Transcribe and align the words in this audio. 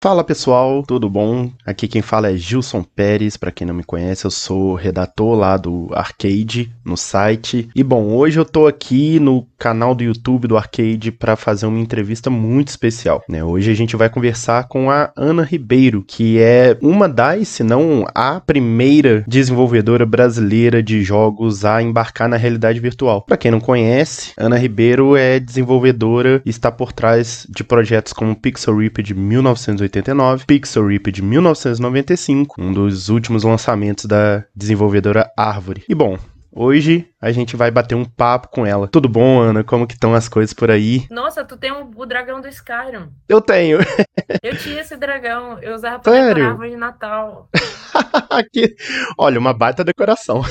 Fala 0.00 0.22
pessoal, 0.22 0.84
tudo 0.86 1.10
bom? 1.10 1.50
Aqui 1.66 1.88
quem 1.88 2.00
fala 2.00 2.30
é 2.30 2.36
Gilson 2.36 2.84
Pérez, 2.84 3.36
para 3.36 3.50
quem 3.50 3.66
não 3.66 3.74
me 3.74 3.82
conhece, 3.82 4.24
eu 4.24 4.30
sou 4.30 4.76
redator 4.76 5.36
lá 5.36 5.56
do 5.56 5.88
Arcade 5.92 6.72
no 6.84 6.96
site. 6.96 7.68
E 7.74 7.82
bom, 7.82 8.12
hoje 8.12 8.38
eu 8.38 8.44
tô 8.44 8.68
aqui 8.68 9.18
no 9.18 9.44
canal 9.58 9.96
do 9.96 10.04
YouTube 10.04 10.46
do 10.46 10.56
Arcade 10.56 11.10
para 11.10 11.34
fazer 11.34 11.66
uma 11.66 11.80
entrevista 11.80 12.30
muito 12.30 12.68
especial, 12.68 13.24
né? 13.28 13.42
Hoje 13.42 13.72
a 13.72 13.74
gente 13.74 13.96
vai 13.96 14.08
conversar 14.08 14.68
com 14.68 14.88
a 14.88 15.10
Ana 15.16 15.42
Ribeiro, 15.42 16.04
que 16.06 16.38
é 16.38 16.78
uma 16.80 17.08
das, 17.08 17.48
se 17.48 17.64
não 17.64 18.06
a 18.14 18.38
primeira 18.38 19.24
desenvolvedora 19.26 20.06
brasileira 20.06 20.80
de 20.80 21.02
jogos 21.02 21.64
a 21.64 21.82
embarcar 21.82 22.28
na 22.28 22.36
realidade 22.36 22.78
virtual. 22.78 23.22
Para 23.22 23.36
quem 23.36 23.50
não 23.50 23.58
conhece, 23.58 24.30
Ana 24.36 24.56
Ribeiro 24.56 25.16
é 25.16 25.40
desenvolvedora 25.40 26.40
e 26.46 26.50
está 26.50 26.70
por 26.70 26.92
trás 26.92 27.44
de 27.50 27.64
projetos 27.64 28.12
como 28.12 28.36
Pixel 28.36 28.78
Rip 28.78 29.02
de 29.02 29.12
1980 29.12 29.87
1989, 29.88 30.44
Pixel 30.46 30.86
Rip 30.86 31.10
de 31.10 31.22
1995, 31.22 32.60
um 32.60 32.72
dos 32.72 33.08
últimos 33.08 33.42
lançamentos 33.42 34.04
da 34.04 34.44
desenvolvedora 34.54 35.30
Árvore. 35.36 35.84
E 35.88 35.94
bom, 35.94 36.18
Hoje 36.50 37.08
a 37.20 37.30
gente 37.30 37.54
vai 37.54 37.70
bater 37.70 37.94
um 37.94 38.06
papo 38.06 38.48
com 38.48 38.66
ela. 38.66 38.88
Tudo 38.88 39.08
bom, 39.08 39.38
Ana? 39.40 39.62
Como 39.62 39.86
que 39.86 39.94
estão 39.94 40.14
as 40.14 40.28
coisas 40.28 40.52
por 40.52 40.70
aí? 40.70 41.06
Nossa, 41.08 41.44
tu 41.44 41.56
tem 41.56 41.70
um, 41.70 41.88
o 41.94 42.06
dragão 42.06 42.40
do 42.40 42.48
Skyrim. 42.48 43.12
Eu 43.28 43.40
tenho. 43.40 43.78
Eu 44.42 44.56
tinha 44.56 44.80
esse 44.80 44.96
dragão. 44.96 45.58
Eu 45.60 45.74
usava 45.74 46.00
pra 46.00 46.10
Sério? 46.10 46.34
decorar 46.34 46.50
árvore 46.50 46.70
de 46.70 46.76
Natal. 46.76 47.48
Aqui. 48.30 48.74
Olha, 49.16 49.38
uma 49.38 49.52
baita 49.52 49.84
decoração. 49.84 50.42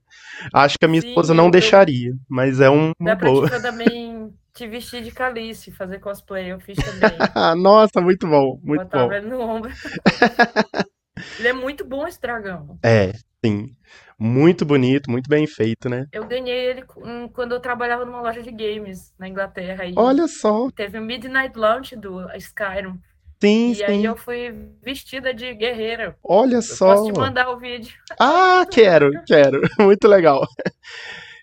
Acho 0.52 0.78
que 0.78 0.86
a 0.86 0.88
minha 0.88 1.02
Sim, 1.02 1.08
esposa 1.08 1.32
não 1.34 1.44
eu... 1.44 1.50
deixaria, 1.50 2.14
mas 2.28 2.60
é 2.60 2.68
um. 2.68 2.92
Dá 2.98 3.14
pra 3.14 3.30
boa. 3.30 3.48
também 3.60 4.32
te 4.54 4.68
vestir 4.68 5.02
de 5.02 5.10
Calice, 5.10 5.72
fazer 5.72 5.98
cosplay, 5.98 6.52
eu 6.52 6.60
fiz 6.60 6.78
também. 6.78 7.10
Nossa, 7.60 8.00
muito 8.00 8.26
bom, 8.26 8.58
muito 8.62 8.84
Botava 8.84 9.08
bom. 9.08 9.12
ele 9.12 9.26
no 9.26 9.40
ombro. 9.40 9.72
ele 11.38 11.48
é 11.48 11.52
muito 11.52 11.84
bom 11.84 12.06
esse 12.06 12.20
dragão. 12.20 12.78
É, 12.82 13.12
sim. 13.44 13.74
Muito 14.16 14.64
bonito, 14.64 15.10
muito 15.10 15.28
bem 15.28 15.44
feito, 15.44 15.88
né? 15.88 16.06
Eu 16.12 16.24
ganhei 16.24 16.70
ele 16.70 16.84
quando 17.32 17.52
eu 17.52 17.60
trabalhava 17.60 18.04
numa 18.04 18.20
loja 18.20 18.40
de 18.42 18.52
games 18.52 19.12
na 19.18 19.28
Inglaterra. 19.28 19.84
Olha 19.96 20.28
só. 20.28 20.70
Teve 20.70 20.98
o 20.98 21.02
um 21.02 21.04
Midnight 21.04 21.58
Launch 21.58 21.96
do 21.96 22.30
Skyrim. 22.36 23.00
Sim, 23.42 23.72
e 23.72 23.74
sim. 23.74 23.84
aí 23.84 24.04
eu 24.04 24.16
fui 24.16 24.54
vestida 24.80 25.34
de 25.34 25.52
guerreira. 25.52 26.16
Olha 26.22 26.56
eu 26.56 26.62
só. 26.62 26.94
Posso 26.94 27.12
te 27.12 27.18
mandar 27.18 27.50
o 27.50 27.58
vídeo. 27.58 27.92
Ah, 28.18 28.64
quero, 28.70 29.10
quero. 29.26 29.60
Muito 29.80 30.06
legal. 30.06 30.46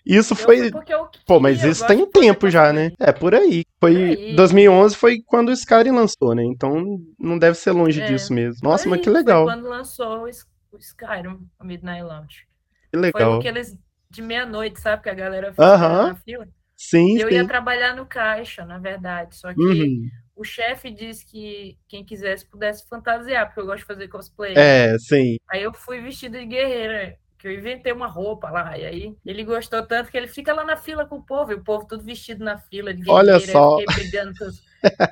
Isso 0.04 0.34
foi. 0.34 0.70
Eu 0.88 1.08
Pô, 1.26 1.38
mas 1.38 1.62
isso 1.62 1.86
tem 1.86 2.02
um 2.02 2.10
tempo 2.10 2.50
já, 2.50 2.72
né? 2.72 2.92
É 2.98 3.12
por 3.12 3.34
aí. 3.34 3.64
Foi. 3.80 3.96
Aí. 3.96 4.36
2011 4.36 4.96
foi 4.96 5.18
quando 5.24 5.48
o 5.48 5.52
Skyrim 5.52 5.92
lançou, 5.92 6.34
né? 6.34 6.42
Então 6.44 6.98
não 7.18 7.38
deve 7.38 7.56
ser 7.56 7.70
longe 7.70 8.00
é. 8.00 8.06
disso 8.06 8.32
mesmo. 8.32 8.60
Nossa, 8.62 8.88
mas 8.88 9.00
que 9.00 9.08
legal. 9.08 9.44
Foi 9.44 9.54
quando 9.54 9.68
lançou 9.68 10.24
o 10.24 10.78
Skyrim, 10.78 11.38
o 11.60 11.64
Midnight 11.64 12.02
Launch. 12.02 12.46
Que 12.90 12.98
legal. 12.98 13.40
Foi 13.40 13.50
aqueles 13.50 13.78
de 14.10 14.22
meia-noite, 14.22 14.80
sabe? 14.80 15.02
Que 15.02 15.10
a 15.10 15.14
galera 15.14 15.52
fica 15.52 15.62
uh 15.62 15.78
-huh. 15.78 16.08
na 16.08 16.14
fila. 16.16 16.48
Sim. 16.76 17.18
Eu 17.18 17.28
sim. 17.28 17.34
ia 17.34 17.46
trabalhar 17.46 17.94
no 17.94 18.04
caixa, 18.04 18.64
na 18.64 18.78
verdade. 18.78 19.36
Só 19.36 19.54
que. 19.54 19.60
Uhum. 19.60 20.08
O 20.34 20.44
chefe 20.44 20.90
disse 20.90 21.24
que 21.26 21.78
quem 21.86 22.04
quisesse 22.04 22.48
pudesse 22.48 22.88
fantasiar, 22.88 23.46
porque 23.46 23.60
eu 23.60 23.66
gosto 23.66 23.80
de 23.80 23.84
fazer 23.84 24.08
cosplay. 24.08 24.54
É, 24.56 24.96
sim. 24.98 25.36
Aí 25.48 25.62
eu 25.62 25.72
fui 25.72 26.00
vestida 26.00 26.38
de 26.38 26.46
guerreira 26.46 27.16
que 27.42 27.48
eu 27.48 27.52
inventei 27.52 27.92
uma 27.92 28.06
roupa 28.06 28.48
lá, 28.50 28.78
e 28.78 28.86
aí 28.86 29.16
ele 29.26 29.42
gostou 29.42 29.84
tanto 29.84 30.12
que 30.12 30.16
ele 30.16 30.28
fica 30.28 30.54
lá 30.54 30.64
na 30.64 30.76
fila 30.76 31.04
com 31.04 31.16
o 31.16 31.22
povo, 31.22 31.50
e 31.50 31.56
o 31.56 31.64
povo 31.64 31.84
tudo 31.84 32.04
vestido 32.04 32.44
na 32.44 32.56
fila, 32.56 32.94
de 32.94 33.10
Olha 33.10 33.40
só. 33.40 33.80
Eu 33.80 33.86
brigando, 33.92 34.32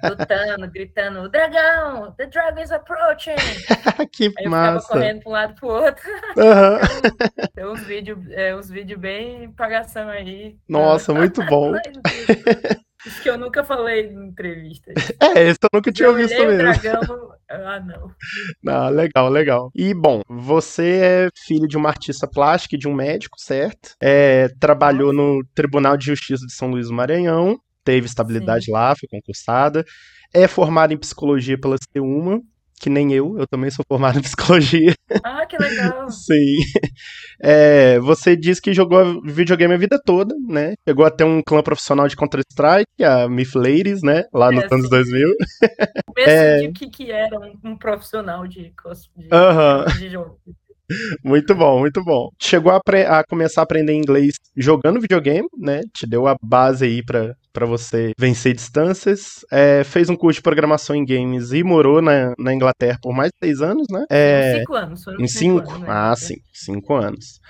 lutando, 0.05 0.71
gritando, 0.71 1.29
dragão, 1.29 2.13
the 2.13 2.27
dragon 2.27 2.63
is 2.63 2.71
approaching. 2.71 3.35
que 4.15 4.33
aí 4.39 4.45
eu 4.45 4.51
massa. 4.51 4.81
ficava 4.81 5.01
correndo 5.01 5.23
para 5.23 5.29
um 5.29 5.33
lado 5.33 5.55
para 5.57 5.69
o 5.69 5.73
outro. 5.73 6.11
Uhum. 6.37 7.49
Tem 7.53 7.67
uns 7.67 7.83
vídeos 7.83 8.31
é, 8.31 8.55
uns 8.55 8.71
vídeo 8.71 8.97
bem 8.97 9.51
pagação 9.51 10.09
aí. 10.09 10.57
Nossa, 10.69 11.13
muito 11.13 11.45
bom. 11.47 11.73
Isso 13.07 13.23
que 13.23 13.31
eu 13.31 13.39
nunca 13.39 13.65
falei 13.65 14.07
em 14.07 14.29
entrevista. 14.29 14.93
É, 15.21 15.49
esse 15.49 15.59
eu 15.63 15.69
nunca 15.73 15.93
tinha 15.93 16.13
visto 16.13 16.37
mesmo. 16.37 16.59
Dragão... 16.59 17.31
Ah, 17.49 17.81
não. 17.81 18.11
Não, 18.63 18.89
legal, 18.95 19.29
legal. 19.29 19.71
E, 19.75 19.93
bom, 19.93 20.23
você 20.29 21.01
é 21.03 21.29
filho 21.47 21.67
de 21.67 21.77
uma 21.77 21.89
artista 21.89 22.27
plástica 22.29 22.77
e 22.77 22.79
de 22.79 22.89
um 22.89 22.95
médico, 22.95 23.39
certo? 23.39 23.95
É, 24.01 24.49
trabalhou 24.61 25.13
no 25.13 25.45
Tribunal 25.55 25.97
de 25.97 26.07
Justiça 26.07 26.47
de 26.47 26.53
São 26.53 26.71
Luís 26.71 26.89
do 26.89 26.95
Maranhão, 26.95 27.59
teve 27.85 28.07
estabilidade 28.07 28.67
Sim. 28.67 28.73
lá, 28.73 28.95
foi 28.95 29.09
concursada. 29.09 29.85
É 30.33 30.47
formada 30.47 30.95
em 30.95 30.99
psicologia 30.99 31.59
pela 31.59 31.77
C1 31.77 32.41
que 32.81 32.89
nem 32.89 33.13
eu, 33.13 33.39
eu 33.39 33.47
também 33.47 33.71
sou 33.71 33.85
formado 33.87 34.19
em 34.19 34.23
psicologia. 34.23 34.95
Ah, 35.23 35.45
que 35.45 35.59
legal! 35.59 36.09
Sim. 36.11 36.57
É, 37.43 37.99
você 38.01 38.35
disse 38.35 38.61
que 38.61 38.73
jogou 38.73 39.21
videogame 39.23 39.75
a 39.75 39.79
vida 39.79 40.01
toda, 40.05 40.35
né? 40.49 40.75
Chegou 40.89 41.05
até 41.05 41.25
um 41.25 41.43
clã 41.43 41.63
profissional 41.63 42.09
de 42.09 42.17
Counter-Strike, 42.17 43.05
a 43.05 43.29
Myth 43.29 43.55
Ladies, 43.55 44.03
né? 44.03 44.25
Lá 44.33 44.49
é, 44.49 44.57
nos 44.57 44.73
anos 44.73 44.89
2000. 44.89 45.29
Pensa 46.15 46.31
é... 46.31 46.59
de 46.59 46.73
que, 46.73 46.89
que 46.89 47.13
era 47.13 47.39
um, 47.39 47.73
um 47.73 47.77
profissional 47.77 48.47
de, 48.47 48.73
de, 49.17 49.27
uh 49.27 49.31
-huh. 49.31 49.99
de 49.99 50.09
jogo. 50.09 50.41
Muito 51.25 51.55
bom, 51.55 51.81
muito 51.81 52.03
bom. 52.03 52.29
Chegou 52.39 52.73
a, 52.73 52.81
a, 53.09 53.25
começar 53.25 53.63
a 53.63 53.65
aprender 53.65 53.95
inglês 53.95 54.35
jogando 54.57 55.01
videogame, 55.01 55.49
né? 55.59 55.83
Te 55.95 56.07
deu 56.07 56.27
a 56.27 56.37
base 56.43 56.85
aí 56.85 57.05
pra, 57.05 57.35
pra 57.53 57.67
você 57.67 58.13
vencer 58.19 58.55
distâncias. 58.55 59.45
É, 59.51 59.85
fez 59.85 60.09
um 60.09 60.17
curso 60.17 60.39
de 60.39 60.43
programação 60.43 60.95
em 60.97 61.05
games 61.05 61.53
e 61.53 61.63
morou 61.63 62.03
na, 62.03 62.35
na 62.39 62.55
Inglaterra 62.55 62.99
por 63.03 63.15
mais 63.15 63.31
de 63.31 63.47
seis 63.47 63.61
anos, 63.63 63.87
né? 63.91 64.05
É, 64.11 64.59
cinco 64.59 64.75
anos. 64.75 65.01
Em 65.19 65.27
cinco? 65.27 65.59
cinco? 65.59 65.71
Anos, 65.71 65.81
né? 65.81 65.87
Ah, 65.89 66.15
sim, 66.17 66.37
cinco 66.53 66.95
anos. 66.95 67.41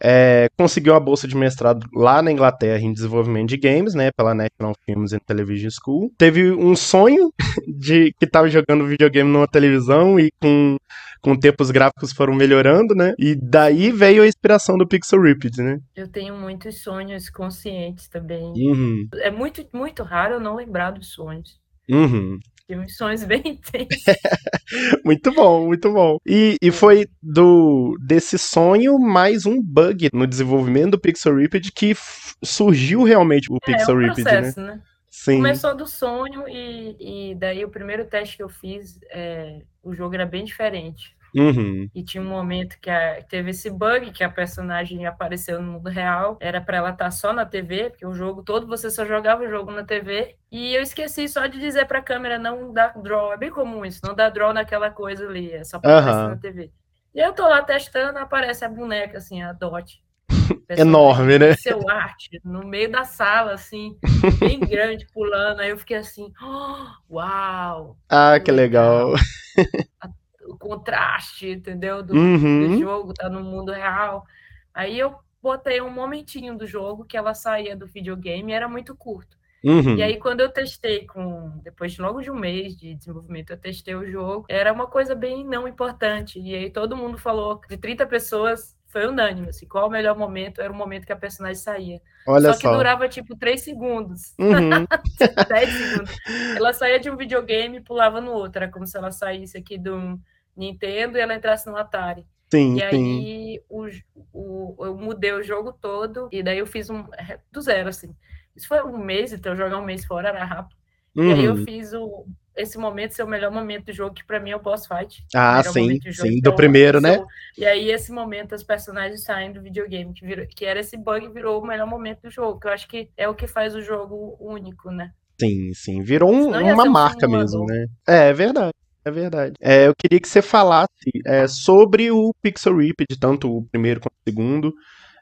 É, 0.00 0.48
conseguiu 0.56 0.94
a 0.94 1.00
bolsa 1.00 1.26
de 1.26 1.36
mestrado 1.36 1.86
lá 1.94 2.22
na 2.22 2.32
Inglaterra 2.32 2.80
em 2.80 2.92
desenvolvimento 2.92 3.48
de 3.48 3.56
games, 3.56 3.94
né, 3.94 4.10
pela 4.16 4.34
National 4.34 4.74
Films 4.84 5.12
and 5.12 5.20
Television 5.26 5.70
School. 5.70 6.12
Teve 6.16 6.52
um 6.52 6.74
sonho 6.76 7.32
de 7.66 8.12
que 8.18 8.24
estava 8.24 8.48
jogando 8.48 8.86
videogame 8.86 9.30
numa 9.30 9.48
televisão 9.48 10.18
e 10.18 10.30
com 10.40 10.76
com 11.20 11.32
o 11.32 11.38
tempo 11.38 11.62
os 11.62 11.70
gráficos 11.70 12.12
foram 12.12 12.34
melhorando, 12.34 12.94
né? 12.94 13.12
E 13.18 13.34
daí 13.34 13.90
veio 13.90 14.22
a 14.22 14.26
inspiração 14.26 14.78
do 14.78 14.86
Pixel 14.86 15.20
Ripped, 15.20 15.60
né? 15.60 15.80
Eu 15.96 16.08
tenho 16.08 16.36
muitos 16.36 16.82
sonhos 16.82 17.28
conscientes 17.28 18.08
também. 18.08 18.52
Uhum. 18.56 19.08
É 19.14 19.30
muito, 19.30 19.66
muito 19.72 20.02
raro 20.02 20.34
eu 20.34 20.40
não 20.40 20.54
lembrar 20.54 20.92
dos 20.92 21.08
sonhos. 21.12 21.58
Uhum. 21.90 22.38
Tem 22.68 22.78
uns 22.78 22.98
sonhos 22.98 23.24
bem 23.24 23.40
intensos. 23.46 24.04
muito 25.02 25.32
bom, 25.32 25.66
muito 25.66 25.90
bom. 25.90 26.18
E, 26.26 26.58
e 26.60 26.70
foi 26.70 27.08
do 27.22 27.96
desse 27.98 28.38
sonho 28.38 28.98
mais 28.98 29.46
um 29.46 29.62
bug 29.62 30.10
no 30.12 30.26
desenvolvimento 30.26 30.90
do 30.90 31.00
Pixel 31.00 31.36
Ripped 31.36 31.72
que 31.72 31.96
surgiu 32.44 33.02
realmente 33.04 33.50
o 33.50 33.56
é, 33.56 33.58
Pixel 33.64 33.94
é 33.94 33.96
um 33.96 34.00
Ripped, 34.02 34.22
processo, 34.22 34.60
né? 34.60 34.66
né? 34.74 34.82
Sim. 35.08 35.36
Começou 35.36 35.74
do 35.74 35.86
sonho 35.86 36.46
e, 36.46 37.30
e 37.30 37.34
daí 37.36 37.64
o 37.64 37.70
primeiro 37.70 38.04
teste 38.04 38.36
que 38.36 38.42
eu 38.42 38.50
fiz, 38.50 39.00
é, 39.10 39.62
o 39.82 39.94
jogo 39.94 40.14
era 40.14 40.26
bem 40.26 40.44
diferente. 40.44 41.16
Uhum. 41.34 41.88
E 41.94 42.02
tinha 42.02 42.22
um 42.22 42.28
momento 42.28 42.78
que 42.80 42.90
a, 42.90 43.22
teve 43.22 43.50
esse 43.50 43.70
bug 43.70 44.10
que 44.12 44.24
a 44.24 44.30
personagem 44.30 45.06
apareceu 45.06 45.60
no 45.60 45.72
mundo 45.72 45.88
real. 45.88 46.36
Era 46.40 46.60
para 46.60 46.78
ela 46.78 46.90
estar 46.90 47.04
tá 47.06 47.10
só 47.10 47.32
na 47.32 47.44
TV, 47.44 47.90
porque 47.90 48.06
o 48.06 48.14
jogo 48.14 48.42
todo 48.42 48.66
você 48.66 48.90
só 48.90 49.04
jogava 49.04 49.44
o 49.44 49.48
jogo 49.48 49.70
na 49.70 49.84
TV. 49.84 50.36
E 50.50 50.74
eu 50.74 50.82
esqueci 50.82 51.28
só 51.28 51.46
de 51.46 51.58
dizer 51.58 51.86
para 51.86 51.98
a 51.98 52.02
câmera 52.02 52.38
não 52.38 52.72
dar 52.72 52.94
draw. 53.00 53.32
É 53.32 53.36
bem 53.36 53.50
comum 53.50 53.84
isso, 53.84 54.00
não 54.04 54.14
dar 54.14 54.30
draw 54.30 54.52
naquela 54.52 54.90
coisa 54.90 55.26
ali, 55.26 55.52
é 55.52 55.64
só 55.64 55.78
para 55.78 55.98
uhum. 55.98 56.28
na 56.30 56.36
TV. 56.36 56.70
E 57.14 57.20
eu 57.20 57.32
tô 57.32 57.42
lá 57.42 57.62
testando, 57.62 58.18
aparece 58.18 58.64
a 58.64 58.68
boneca 58.68 59.18
assim, 59.18 59.42
a 59.42 59.52
Dot. 59.52 60.02
Enorme, 60.68 61.38
né? 61.38 61.54
Seu 61.58 61.88
arte, 61.88 62.40
no 62.44 62.66
meio 62.66 62.90
da 62.90 63.04
sala, 63.04 63.52
assim, 63.52 63.96
bem 64.38 64.60
grande, 64.60 65.06
pulando. 65.12 65.60
Aí 65.60 65.70
eu 65.70 65.78
fiquei 65.78 65.96
assim, 65.96 66.32
oh, 66.42 67.14
uau! 67.16 67.98
Ah, 68.08 68.38
que 68.38 68.52
legal. 68.52 69.14
legal. 69.56 70.17
O 70.48 70.56
contraste, 70.56 71.48
entendeu? 71.50 72.02
Do, 72.02 72.14
uhum. 72.14 72.68
do, 72.68 72.78
jogo, 72.78 73.14
tá 73.14 73.28
no 73.28 73.42
mundo 73.42 73.72
real. 73.72 74.24
Aí 74.72 74.98
eu 74.98 75.14
botei 75.42 75.80
um 75.80 75.90
momentinho 75.90 76.56
do 76.56 76.66
jogo 76.66 77.04
que 77.04 77.16
ela 77.16 77.34
saía 77.34 77.76
do 77.76 77.86
videogame 77.86 78.52
e 78.52 78.54
era 78.54 78.68
muito 78.68 78.96
curto. 78.96 79.36
Uhum. 79.64 79.96
E 79.96 80.02
aí, 80.02 80.18
quando 80.18 80.40
eu 80.40 80.48
testei 80.48 81.04
com. 81.04 81.58
Depois 81.64 81.92
de 81.92 82.00
logo 82.00 82.20
de 82.22 82.30
um 82.30 82.36
mês 82.36 82.76
de 82.76 82.94
desenvolvimento, 82.94 83.50
eu 83.50 83.56
testei 83.56 83.94
o 83.94 84.08
jogo. 84.08 84.46
Era 84.48 84.72
uma 84.72 84.86
coisa 84.86 85.14
bem 85.14 85.44
não 85.44 85.66
importante. 85.66 86.40
E 86.40 86.54
aí 86.54 86.70
todo 86.70 86.96
mundo 86.96 87.18
falou, 87.18 87.60
de 87.68 87.76
30 87.76 88.06
pessoas, 88.06 88.76
foi 88.86 89.06
unânime, 89.06 89.48
assim, 89.48 89.66
qual 89.66 89.88
o 89.88 89.90
melhor 89.90 90.16
momento? 90.16 90.62
Era 90.62 90.72
o 90.72 90.76
momento 90.76 91.06
que 91.06 91.12
a 91.12 91.16
personagem 91.16 91.60
saía. 91.60 92.00
Olha 92.26 92.52
só 92.52 92.58
que 92.58 92.68
durava, 92.68 93.08
tipo, 93.08 93.36
3 93.36 93.60
segundos. 93.60 94.34
Uhum. 94.38 94.86
10 95.48 95.70
segundos. 95.70 96.16
Ela 96.56 96.72
saía 96.72 96.98
de 96.98 97.10
um 97.10 97.16
videogame 97.16 97.78
e 97.78 97.82
pulava 97.82 98.20
no 98.20 98.32
outro. 98.32 98.62
Era 98.62 98.72
como 98.72 98.86
se 98.86 98.96
ela 98.96 99.10
saísse 99.10 99.58
aqui 99.58 99.76
do 99.76 100.18
Nintendo 100.58 101.16
e 101.16 101.20
ela 101.20 101.34
entrasse 101.34 101.66
no 101.66 101.76
Atari. 101.76 102.26
Sim, 102.50 102.76
e 102.76 102.82
aí 102.82 103.62
o, 103.68 103.86
o, 104.32 104.86
eu 104.86 104.96
mudei 104.96 105.32
o 105.32 105.42
jogo 105.42 105.72
todo 105.72 106.28
e 106.32 106.42
daí 106.42 106.58
eu 106.58 106.66
fiz 106.66 106.88
um 106.88 107.04
do 107.52 107.60
zero, 107.60 107.90
assim. 107.90 108.14
Isso 108.56 108.66
foi 108.66 108.82
um 108.82 108.98
mês, 108.98 109.32
então 109.32 109.54
jogar 109.54 109.78
um 109.78 109.84
mês 109.84 110.04
fora 110.04 110.30
era 110.30 110.44
rápido. 110.44 110.76
Uhum. 111.14 111.28
E 111.28 111.32
aí 111.32 111.44
eu 111.44 111.54
uhum. 111.54 111.64
fiz 111.64 111.92
o. 111.92 112.26
esse 112.56 112.78
momento 112.78 113.12
ser 113.12 113.22
o 113.22 113.28
melhor 113.28 113.50
momento 113.50 113.86
do 113.86 113.92
jogo, 113.92 114.14
que 114.14 114.24
para 114.24 114.40
mim 114.40 114.50
é 114.50 114.56
o 114.56 114.62
boss 114.62 114.86
fight. 114.86 115.24
Ah, 115.34 115.62
sim, 115.62 115.98
do 115.98 116.12
sim, 116.12 116.40
do 116.40 116.54
primeiro, 116.54 117.00
né? 117.00 117.24
E 117.56 117.66
aí, 117.66 117.90
esse 117.90 118.10
momento, 118.12 118.54
os 118.54 118.62
personagens 118.62 119.22
saem 119.22 119.52
do 119.52 119.60
videogame, 119.60 120.14
que, 120.14 120.24
virou, 120.24 120.46
que 120.46 120.64
era 120.64 120.80
esse 120.80 120.96
bug, 120.96 121.28
virou 121.28 121.60
o 121.60 121.66
melhor 121.66 121.86
momento 121.86 122.22
do 122.22 122.30
jogo, 122.30 122.58
que 122.58 122.66
eu 122.66 122.72
acho 122.72 122.88
que 122.88 123.10
é 123.16 123.28
o 123.28 123.34
que 123.34 123.46
faz 123.46 123.74
o 123.74 123.82
jogo 123.82 124.36
único, 124.40 124.90
né? 124.90 125.12
Sim, 125.40 125.72
sim, 125.74 126.02
virou 126.02 126.32
um, 126.32 126.48
uma 126.48 126.84
um 126.84 126.90
marca 126.90 127.28
mesmo, 127.28 127.64
né? 127.64 127.86
É, 128.06 128.28
é 128.28 128.32
verdade. 128.32 128.72
É 129.08 129.10
verdade. 129.10 129.54
É, 129.60 129.86
eu 129.86 129.94
queria 129.98 130.20
que 130.20 130.28
você 130.28 130.42
falasse 130.42 131.10
é, 131.26 131.48
sobre 131.48 132.10
o 132.10 132.32
Pixel 132.42 132.76
Rip, 132.76 133.04
de 133.08 133.18
tanto 133.18 133.50
o 133.50 133.64
primeiro 133.70 134.00
quanto 134.00 134.12
o 134.12 134.30
segundo 134.30 134.74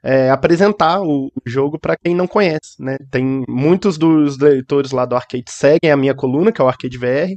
é, 0.03 0.29
apresentar 0.29 1.00
o, 1.03 1.31
jogo 1.47 1.79
para 1.79 1.97
quem 1.97 2.15
não 2.15 2.27
conhece, 2.27 2.81
né? 2.81 2.97
Tem 3.11 3.44
muitos 3.49 3.97
dos 3.97 4.38
leitores 4.38 4.91
lá 4.91 5.05
do 5.05 5.15
Arcade 5.15 5.44
seguem 5.49 5.91
a 5.93 5.97
minha 5.97 6.15
coluna, 6.15 6.50
que 6.50 6.61
é 6.61 6.65
o 6.65 6.69
Arcade 6.69 6.99
VR, 6.99 7.31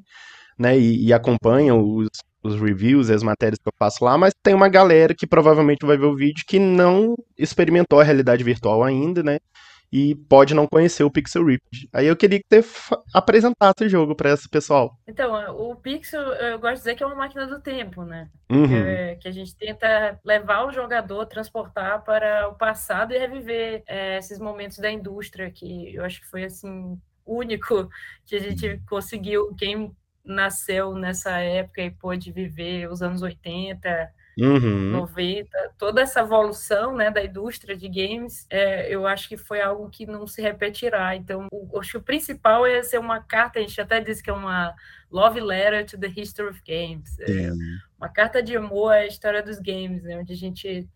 né? 0.58 0.78
E, 0.78 1.08
e 1.08 1.14
acompanham 1.14 1.84
os, 1.84 2.10
os 2.44 2.60
reviews 2.60 3.10
e 3.10 3.14
as 3.14 3.22
matérias 3.22 3.60
que 3.60 3.68
eu 3.68 3.74
faço 3.78 4.04
lá, 4.04 4.18
mas 4.18 4.34
tem 4.44 4.56
uma 4.56 4.70
galera 4.70 5.14
que 5.16 5.28
provavelmente 5.28 5.86
vai 5.86 5.98
ver 5.98 6.06
o 6.06 6.16
vídeo 6.16 6.44
que 6.48 6.58
não 6.58 7.16
experimentou 7.38 8.00
a 8.00 8.04
realidade 8.04 8.44
virtual 8.44 8.84
ainda, 8.84 9.22
né? 9.22 9.38
E 9.92 10.16
pode 10.16 10.54
não 10.54 10.68
conhecer 10.68 11.04
o 11.04 11.12
Pixel 11.12 11.46
Ripped. 11.46 11.90
Aí 11.92 12.06
eu 12.06 12.16
queria 12.16 12.40
que 12.40 12.62
você 12.62 12.68
apresentasse 13.14 13.84
o 13.84 13.90
jogo 13.90 14.16
para 14.16 14.32
esse 14.32 14.48
pessoal. 14.48 14.96
Então, 15.08 15.34
o 15.58 15.76
Pixel, 15.76 16.22
eu 16.22 16.60
gosto 16.60 16.76
de 16.76 16.80
dizer 16.80 16.96
que 16.96 17.04
é 17.04 17.06
uma 17.06 17.16
máquina 17.16 17.48
do 17.48 17.60
tempo, 17.60 18.04
né? 18.04 18.30
Uhum. 18.50 18.68
Que, 18.68 19.16
que, 19.22 19.28
a 19.28 19.32
gente 19.32 19.56
tenta 19.56 20.20
levar 20.24 20.66
o 20.66 20.72
jogador, 20.72 21.26
transportar 21.26 22.04
para 22.04 22.48
o 22.50 22.56
passado 22.56 23.14
e 23.14 23.18
reviver 23.18 23.84
é, 23.88 24.18
esses 24.18 24.40
momentos 24.40 24.78
da 24.78 24.92
indústria 24.92 25.50
que 25.50 25.94
eu 25.94 26.06
acho 26.06 26.22
que 26.22 26.28
foi 26.28 26.44
assim 26.44 27.00
único 27.26 27.90
que 28.26 28.36
a 28.36 28.40
gente 28.40 28.82
conseguiu. 28.88 29.54
Quem 29.56 29.92
nasceu 30.24 30.94
nessa 30.94 31.32
época 31.40 31.82
e 31.82 31.92
pôde 31.92 32.32
viver 32.32 32.90
os 32.92 33.02
anos 33.02 33.22
80, 33.22 34.12
uhum. 34.40 34.92
90, 34.92 35.50
toda 35.78 36.02
essa 36.02 36.22
evolução 36.22 36.96
né, 36.96 37.12
da 37.12 37.24
indústria 37.24 37.76
de 37.76 37.88
games, 37.88 38.46
é, 38.50 38.94
eu 38.94 39.06
acho 39.06 39.28
que 39.28 39.38
foi 39.38 39.62
algo 39.62 39.90
que 39.90 40.06
não 40.06 40.26
se 40.28 40.42
repetirá. 40.42 41.16
Então, 41.16 41.48
o, 41.52 41.80
acho 41.80 41.92
que 41.92 41.98
o 41.98 42.04
principal 42.04 42.66
é 42.66 42.82
ser 42.84 43.00
uma 43.00 43.22
carta, 43.22 43.60
a 43.60 43.62
gente 43.62 43.80
até 43.80 44.00
disse 44.00 44.24
que 44.24 44.30
é 44.30 44.34
uma 44.34 44.74
love 45.12 45.40
letter 45.40 45.86
to 45.86 45.98
the 45.98 46.08
history 46.08 46.50
of 46.50 46.62
games. 46.66 47.18
É, 47.20 47.52
uma 47.98 48.10
carta 48.10 48.42
de 48.42 48.56
amor 48.56 48.94
à 48.94 49.06
história 49.06 49.42
dos 49.42 49.60
games, 49.60 50.04
né, 50.04 50.18
onde 50.18 50.34
a 50.34 50.38
gente, 50.38 50.88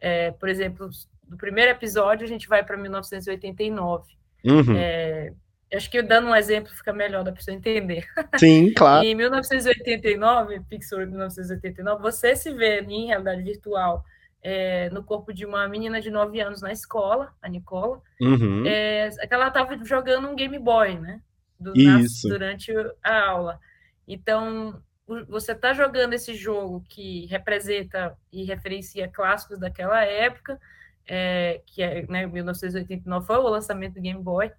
é, 0.00 0.30
por 0.32 0.48
exemplo, 0.48 0.88
no 1.28 1.36
primeiro 1.36 1.70
episódio, 1.70 2.24
a 2.24 2.28
gente 2.28 2.48
vai 2.48 2.64
para 2.64 2.76
1989. 2.76 4.04
Uhum. 4.44 4.76
É, 4.76 5.32
Acho 5.72 5.90
que 5.90 6.02
dando 6.02 6.28
um 6.28 6.34
exemplo 6.34 6.72
fica 6.72 6.92
melhor 6.92 7.22
da 7.22 7.32
pessoa 7.32 7.54
entender. 7.54 8.04
Sim, 8.38 8.72
claro. 8.74 9.04
em 9.04 9.14
1989, 9.14 10.60
Pixar 10.68 11.06
1989, 11.06 12.02
você 12.02 12.34
se 12.34 12.52
vê 12.52 12.80
em 12.80 13.06
realidade 13.06 13.42
virtual 13.42 14.04
é, 14.42 14.88
no 14.90 15.04
corpo 15.04 15.32
de 15.32 15.44
uma 15.46 15.68
menina 15.68 16.00
de 16.00 16.10
9 16.10 16.40
anos 16.40 16.62
na 16.62 16.72
escola, 16.72 17.32
a 17.40 17.48
Nicola, 17.48 18.00
uhum. 18.20 18.64
é, 18.66 19.10
que 19.10 19.34
ela 19.34 19.48
estava 19.48 19.78
jogando 19.84 20.28
um 20.28 20.34
Game 20.34 20.58
Boy, 20.58 20.98
né? 20.98 21.20
Do, 21.58 21.72
Isso. 21.76 22.26
Na, 22.26 22.34
durante 22.34 22.72
a 23.02 23.28
aula. 23.28 23.60
Então, 24.08 24.82
você 25.28 25.52
está 25.52 25.72
jogando 25.72 26.14
esse 26.14 26.34
jogo 26.34 26.82
que 26.88 27.26
representa 27.26 28.16
e 28.32 28.44
referencia 28.44 29.08
clássicos 29.08 29.58
daquela 29.58 30.02
época, 30.04 30.58
é, 31.06 31.60
que 31.66 31.82
é, 31.82 32.06
né, 32.08 32.26
1989 32.26 33.26
foi 33.26 33.36
o 33.36 33.48
lançamento 33.48 33.94
do 33.94 34.00
Game 34.00 34.22
Boy, 34.22 34.50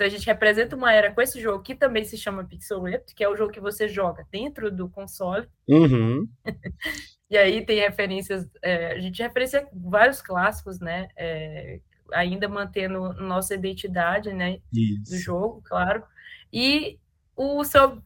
então 0.00 0.06
a 0.06 0.10
gente 0.10 0.24
representa 0.24 0.74
uma 0.74 0.94
era 0.94 1.12
com 1.12 1.20
esse 1.20 1.38
jogo 1.38 1.62
que 1.62 1.74
também 1.74 2.04
se 2.04 2.16
chama 2.16 2.42
Pixel 2.42 2.80
Ripped, 2.82 3.14
que 3.14 3.22
é 3.22 3.28
o 3.28 3.36
jogo 3.36 3.52
que 3.52 3.60
você 3.60 3.86
joga 3.86 4.26
dentro 4.32 4.72
do 4.72 4.88
console. 4.88 5.46
Uhum. 5.68 6.26
e 7.28 7.36
aí 7.36 7.66
tem 7.66 7.80
referências, 7.80 8.48
é, 8.62 8.92
a 8.92 8.98
gente 8.98 9.22
referencia 9.22 9.68
vários 9.74 10.22
clássicos, 10.22 10.80
né? 10.80 11.08
É, 11.14 11.80
ainda 12.14 12.48
mantendo 12.48 13.12
nossa 13.12 13.54
identidade, 13.54 14.32
né? 14.32 14.62
Isso. 14.72 15.10
Do 15.10 15.18
jogo, 15.18 15.62
claro. 15.66 16.02
E 16.50 16.98
o 17.36 17.62
seu 17.62 18.02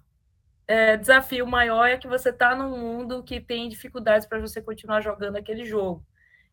é, 0.66 0.96
desafio 0.96 1.46
maior 1.46 1.86
é 1.86 1.96
que 1.96 2.08
você 2.08 2.30
está 2.30 2.56
num 2.56 2.76
mundo 2.76 3.22
que 3.22 3.40
tem 3.40 3.68
dificuldades 3.68 4.26
para 4.26 4.40
você 4.40 4.60
continuar 4.60 5.00
jogando 5.00 5.36
aquele 5.36 5.64
jogo. 5.64 6.04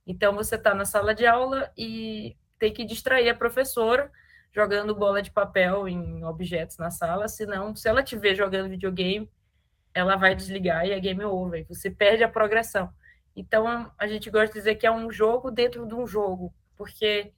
Então 0.05 0.35
você 0.35 0.53
está 0.53 0.75
na 0.75 0.85
sala 0.85 1.15
de 1.15 1.25
aula 1.25 1.71
e 1.75 2.37
tem 2.59 2.71
que 2.71 2.85
distrair 2.85 3.27
a 3.27 3.33
professora 3.33 4.11
jogando 4.51 4.95
bola 4.95 5.21
de 5.21 5.31
papel 5.31 5.87
em 5.87 6.23
objetos 6.25 6.77
na 6.77 6.91
sala, 6.91 7.27
senão, 7.27 7.75
se 7.75 7.87
ela 7.87 8.03
te 8.03 8.17
ver 8.17 8.35
jogando 8.35 8.69
videogame, 8.69 9.29
ela 9.93 10.15
vai 10.15 10.35
desligar 10.35 10.85
e 10.85 10.91
é 10.91 10.99
game 10.99 11.23
over, 11.23 11.65
você 11.67 11.89
perde 11.89 12.23
a 12.23 12.29
progressão. 12.29 12.91
Então, 13.35 13.91
a 13.97 14.07
gente 14.07 14.29
gosta 14.29 14.47
de 14.47 14.53
dizer 14.53 14.75
que 14.75 14.85
é 14.85 14.91
um 14.91 15.09
jogo 15.09 15.49
dentro 15.51 15.87
de 15.87 15.95
um 15.95 16.05
jogo, 16.05 16.53
porque 16.75 17.31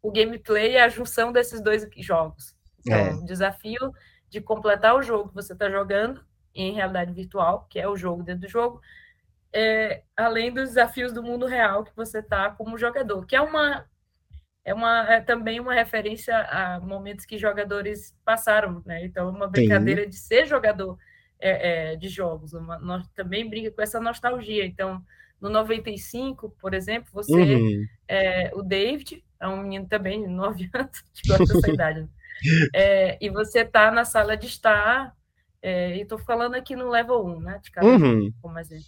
o 0.00 0.12
gameplay 0.12 0.76
é 0.76 0.82
a 0.82 0.88
junção 0.88 1.32
desses 1.32 1.60
dois 1.60 1.86
jogos. 1.98 2.54
Então, 2.78 2.96
é. 2.96 3.14
o 3.14 3.24
desafio 3.24 3.92
de 4.28 4.40
completar 4.40 4.94
o 4.94 5.02
jogo 5.02 5.28
que 5.28 5.34
você 5.34 5.52
está 5.52 5.68
jogando 5.68 6.24
em 6.54 6.72
realidade 6.72 7.12
virtual, 7.12 7.66
que 7.68 7.78
é 7.78 7.88
o 7.88 7.96
jogo 7.96 8.22
dentro 8.22 8.42
do 8.42 8.48
jogo, 8.48 8.80
é, 9.52 10.04
além 10.16 10.52
dos 10.52 10.68
desafios 10.68 11.12
do 11.12 11.22
mundo 11.22 11.46
real 11.46 11.84
que 11.84 11.94
você 11.96 12.20
está 12.20 12.50
como 12.50 12.78
jogador, 12.78 13.26
que 13.26 13.34
é 13.34 13.40
uma 13.40 13.84
é, 14.70 14.74
uma, 14.74 15.12
é 15.12 15.20
também 15.20 15.58
uma 15.58 15.74
referência 15.74 16.36
a 16.36 16.78
momentos 16.80 17.26
que 17.26 17.36
jogadores 17.36 18.16
passaram, 18.24 18.80
né? 18.86 19.04
Então, 19.04 19.26
é 19.26 19.30
uma 19.30 19.48
brincadeira 19.48 20.04
Sim. 20.04 20.08
de 20.10 20.16
ser 20.16 20.46
jogador 20.46 20.96
é, 21.40 21.92
é, 21.92 21.96
de 21.96 22.08
jogos. 22.08 22.52
Uma, 22.52 22.78
nós 22.78 23.06
também 23.08 23.48
brinca 23.48 23.72
com 23.72 23.82
essa 23.82 23.98
nostalgia. 23.98 24.64
Então, 24.64 25.04
no 25.40 25.50
95, 25.50 26.50
por 26.60 26.72
exemplo, 26.72 27.10
você, 27.12 27.32
uhum. 27.32 27.84
é, 28.06 28.52
o 28.54 28.62
David, 28.62 29.24
é 29.40 29.48
um 29.48 29.62
menino 29.62 29.88
também 29.88 30.22
de 30.22 30.28
9 30.28 30.70
anos, 30.72 31.02
gosta 31.26 31.52
dessa 31.52 31.70
idade, 31.74 32.00
né? 32.02 32.08
é, 32.72 33.18
e 33.20 33.28
você 33.28 33.60
está 33.60 33.90
na 33.90 34.04
sala 34.04 34.36
de 34.36 34.46
estar, 34.46 35.16
é, 35.60 35.96
e 35.96 36.02
estou 36.02 36.18
falando 36.18 36.54
aqui 36.54 36.76
no 36.76 36.88
level 36.88 37.26
1, 37.26 37.40
né? 37.40 37.60
De 37.60 37.72
cada 37.72 37.88
uhum. 37.88 38.32
como 38.40 38.58
exemplo. 38.58 38.86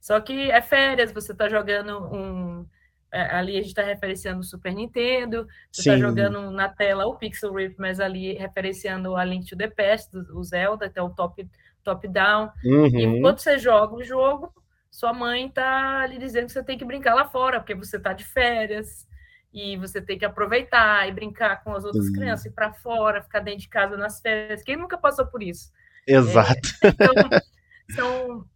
Só 0.00 0.20
que 0.20 0.50
é 0.50 0.60
férias, 0.60 1.12
você 1.12 1.30
está 1.30 1.48
jogando 1.48 1.98
um 2.12 2.66
ali 3.12 3.52
a 3.52 3.60
gente 3.60 3.68
está 3.68 3.82
referenciando 3.82 4.40
o 4.40 4.44
Super 4.44 4.74
Nintendo, 4.74 5.46
você 5.70 5.80
está 5.80 5.96
jogando 5.96 6.50
na 6.50 6.68
tela 6.68 7.06
o 7.06 7.16
Pixel 7.16 7.52
Rip, 7.52 7.74
mas 7.78 7.98
ali 8.00 8.34
referenciando 8.34 9.16
a 9.16 9.24
Link 9.24 9.48
to 9.48 9.56
the 9.56 9.68
Past, 9.68 10.16
o 10.16 10.42
Zelda, 10.42 10.86
até 10.86 11.02
o 11.02 11.10
top, 11.10 11.48
top 11.82 12.08
down. 12.08 12.50
Uhum. 12.64 12.86
E 12.86 13.04
enquanto 13.04 13.38
você 13.38 13.58
joga 13.58 13.94
o 13.94 14.04
jogo, 14.04 14.52
sua 14.90 15.12
mãe 15.12 15.46
está 15.46 16.06
lhe 16.06 16.18
dizendo 16.18 16.46
que 16.46 16.52
você 16.52 16.62
tem 16.62 16.78
que 16.78 16.84
brincar 16.84 17.14
lá 17.14 17.24
fora, 17.24 17.60
porque 17.60 17.74
você 17.74 17.96
está 17.96 18.12
de 18.12 18.24
férias 18.24 19.08
e 19.52 19.76
você 19.76 20.00
tem 20.00 20.18
que 20.18 20.24
aproveitar 20.24 21.08
e 21.08 21.12
brincar 21.12 21.62
com 21.62 21.74
as 21.74 21.84
outras 21.84 22.06
uhum. 22.06 22.12
crianças, 22.12 22.46
ir 22.46 22.52
para 22.52 22.72
fora, 22.72 23.22
ficar 23.22 23.40
dentro 23.40 23.62
de 23.62 23.68
casa 23.68 23.96
nas 23.96 24.20
férias. 24.20 24.62
Quem 24.62 24.76
nunca 24.76 24.96
passou 24.96 25.26
por 25.26 25.42
isso? 25.42 25.72
Exato. 26.06 26.68
É, 26.82 26.88
então, 26.88 27.14
são 27.94 28.46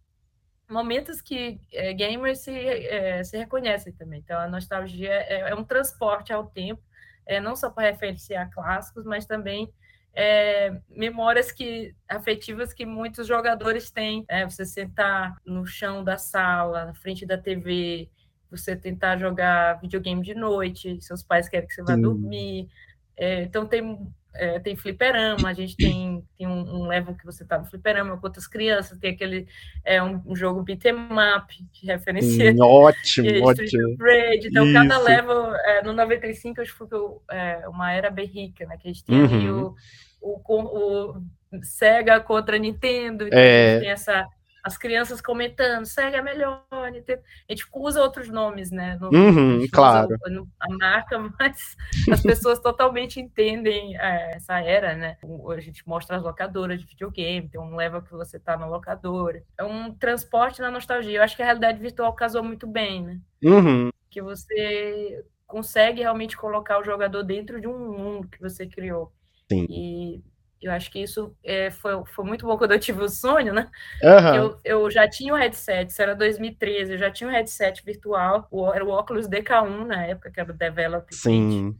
momentos 0.69 1.21
que 1.21 1.59
é, 1.71 1.93
gamers 1.93 2.39
se, 2.39 2.51
é, 2.51 3.23
se 3.23 3.37
reconhecem 3.37 3.93
também. 3.93 4.19
Então, 4.23 4.39
a 4.39 4.47
nostalgia 4.47 5.11
é, 5.11 5.51
é 5.51 5.55
um 5.55 5.63
transporte 5.63 6.33
ao 6.33 6.47
tempo, 6.47 6.81
é, 7.25 7.39
não 7.39 7.55
só 7.55 7.69
para 7.69 7.89
referenciar 7.89 8.49
clássicos, 8.51 9.05
mas 9.05 9.25
também 9.25 9.71
é, 10.13 10.79
memórias 10.89 11.51
que 11.51 11.93
afetivas 12.07 12.73
que 12.73 12.85
muitos 12.85 13.27
jogadores 13.27 13.91
têm. 13.91 14.25
É, 14.27 14.45
você 14.45 14.65
sentar 14.65 15.35
no 15.45 15.65
chão 15.65 16.03
da 16.03 16.17
sala, 16.17 16.85
na 16.85 16.93
frente 16.93 17.25
da 17.25 17.37
TV, 17.37 18.09
você 18.49 18.75
tentar 18.75 19.17
jogar 19.17 19.79
videogame 19.81 20.21
de 20.21 20.33
noite, 20.33 21.01
seus 21.01 21.21
pais 21.21 21.49
querem 21.49 21.67
que 21.67 21.73
você 21.73 21.83
vá 21.83 21.95
Sim. 21.95 22.01
dormir. 22.01 22.69
Então, 23.17 23.65
tem 23.65 24.13
é, 24.35 24.59
tem 24.59 24.75
fliperama, 24.75 25.49
a 25.49 25.53
gente 25.53 25.75
tem, 25.75 26.23
tem 26.37 26.47
um, 26.47 26.81
um 26.81 26.87
level 26.87 27.15
que 27.15 27.25
você 27.25 27.45
tá 27.45 27.57
no 27.57 27.65
fliperama 27.65 28.17
com 28.17 28.27
outras 28.27 28.47
crianças, 28.47 28.97
tem 28.97 29.11
aquele 29.11 29.47
é, 29.83 30.01
um, 30.01 30.21
um 30.25 30.35
jogo 30.35 30.61
beat'em 30.61 30.95
up, 31.37 31.65
que 31.73 31.87
referencia. 31.87 32.51
Hum, 32.51 32.61
ótimo, 32.61 33.29
ótimo. 33.47 33.97
Braid. 33.97 34.47
Então, 34.47 34.65
Isso. 34.65 34.73
cada 34.73 34.97
level, 34.99 35.55
é, 35.55 35.83
no 35.83 35.93
95, 35.93 36.61
acho 36.61 36.71
que 36.71 36.77
foi 36.77 36.87
é, 37.31 37.67
uma 37.67 37.91
era 37.91 38.09
bem 38.09 38.27
rica, 38.27 38.65
né? 38.65 38.77
Que 38.77 38.87
a 38.87 38.91
gente 38.91 39.03
tem 39.03 39.21
uhum. 39.21 39.73
o, 40.21 40.41
o, 40.45 41.17
o 41.17 41.21
Sega 41.63 42.19
contra 42.19 42.57
Nintendo, 42.57 43.27
então 43.27 43.39
é... 43.39 43.43
a 43.43 43.71
gente 43.71 43.81
tem 43.81 43.91
essa 43.91 44.27
as 44.65 44.79
crianças 44.79 45.21
comentando, 45.21 45.85
Sega 45.85 46.17
é 46.17 46.21
melhor, 46.23 46.65
a 46.71 46.91
gente 46.91 47.67
usa 47.71 48.01
outros 48.01 48.29
nomes, 48.29 48.71
né? 48.71 48.97
No, 48.99 49.11
uhum, 49.13 49.67
claro. 49.71 50.17
a 50.59 50.69
marca, 50.73 51.19
mas 51.39 51.77
as 52.11 52.23
pessoas 52.23 52.59
totalmente 52.59 53.19
entendem 53.19 53.95
é, 53.95 54.35
essa 54.35 54.59
era, 54.59 54.95
né? 54.95 55.17
A 55.23 55.59
gente 55.59 55.87
mostra 55.87 56.17
as 56.17 56.23
locadoras 56.23 56.79
de 56.81 56.87
videogame, 56.87 57.47
tem 57.47 57.61
um 57.61 57.75
level 57.75 58.01
que 58.01 58.11
você 58.11 58.39
tá 58.39 58.57
na 58.57 58.65
locadora. 58.65 59.43
É 59.55 59.63
um 59.63 59.93
transporte 59.93 60.61
na 60.61 60.71
nostalgia. 60.71 61.19
Eu 61.19 61.23
acho 61.23 61.35
que 61.35 61.43
a 61.43 61.45
realidade 61.45 61.79
virtual 61.79 62.11
casou 62.13 62.41
muito 62.41 62.65
bem, 62.65 63.03
né? 63.03 63.19
Uhum. 63.43 63.91
Que 64.09 64.19
você 64.19 65.23
consegue 65.45 66.01
realmente 66.01 66.35
colocar 66.35 66.79
o 66.79 66.83
jogador 66.83 67.21
dentro 67.21 67.61
de 67.61 67.67
um 67.67 67.93
mundo 67.95 68.27
que 68.27 68.41
você 68.41 68.65
criou. 68.65 69.13
Sim. 69.47 69.67
E 69.69 70.23
eu 70.65 70.71
acho 70.71 70.91
que 70.91 70.99
isso 70.99 71.35
é, 71.43 71.69
foi, 71.69 72.03
foi 72.07 72.25
muito 72.25 72.45
bom 72.45 72.57
quando 72.57 72.71
eu 72.71 72.79
tive 72.79 73.03
o 73.03 73.07
sonho, 73.07 73.53
né? 73.53 73.69
Aham. 74.03 74.35
Eu, 74.35 74.59
eu 74.63 74.91
já 74.91 75.07
tinha 75.07 75.33
o 75.33 75.37
headset, 75.37 75.91
isso 75.91 76.01
era 76.01 76.15
2013, 76.15 76.93
eu 76.93 76.97
já 76.97 77.11
tinha 77.11 77.29
o 77.29 77.31
headset 77.31 77.85
virtual, 77.85 78.47
o, 78.49 78.73
era 78.73 78.83
o 78.83 78.89
óculos 78.89 79.27
DK1 79.27 79.85
na 79.85 80.05
época, 80.05 80.31
que 80.31 80.39
era 80.39 80.51
o 80.51 80.55
Develop 80.55 81.07
Kit 81.07 81.21
Sim. 81.21 81.77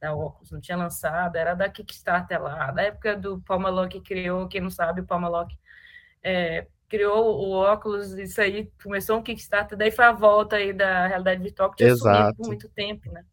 da 0.00 0.14
óculos, 0.14 0.50
não 0.50 0.60
tinha 0.60 0.78
lançado, 0.78 1.36
era 1.36 1.54
da 1.54 1.68
Kickstarter 1.68 2.42
lá, 2.42 2.70
da 2.70 2.82
época 2.82 3.16
do 3.16 3.40
Palmalock 3.42 4.00
criou, 4.00 4.48
quem 4.48 4.62
não 4.62 4.70
sabe, 4.70 5.02
o 5.02 5.06
Palmalock 5.06 5.54
é, 6.22 6.66
criou 6.88 7.38
o 7.38 7.50
óculos, 7.50 8.12
isso 8.14 8.40
aí 8.40 8.72
começou 8.82 9.18
um 9.18 9.22
Kickstarter, 9.22 9.76
daí 9.76 9.90
foi 9.90 10.06
a 10.06 10.12
volta 10.12 10.56
aí 10.56 10.72
da 10.72 11.06
realidade 11.06 11.42
virtual 11.42 11.70
que 11.70 11.76
tinha 11.76 11.94
sumido 11.94 12.18
Exato. 12.18 12.36
por 12.38 12.46
muito 12.46 12.68
tempo, 12.70 13.12
né? 13.12 13.24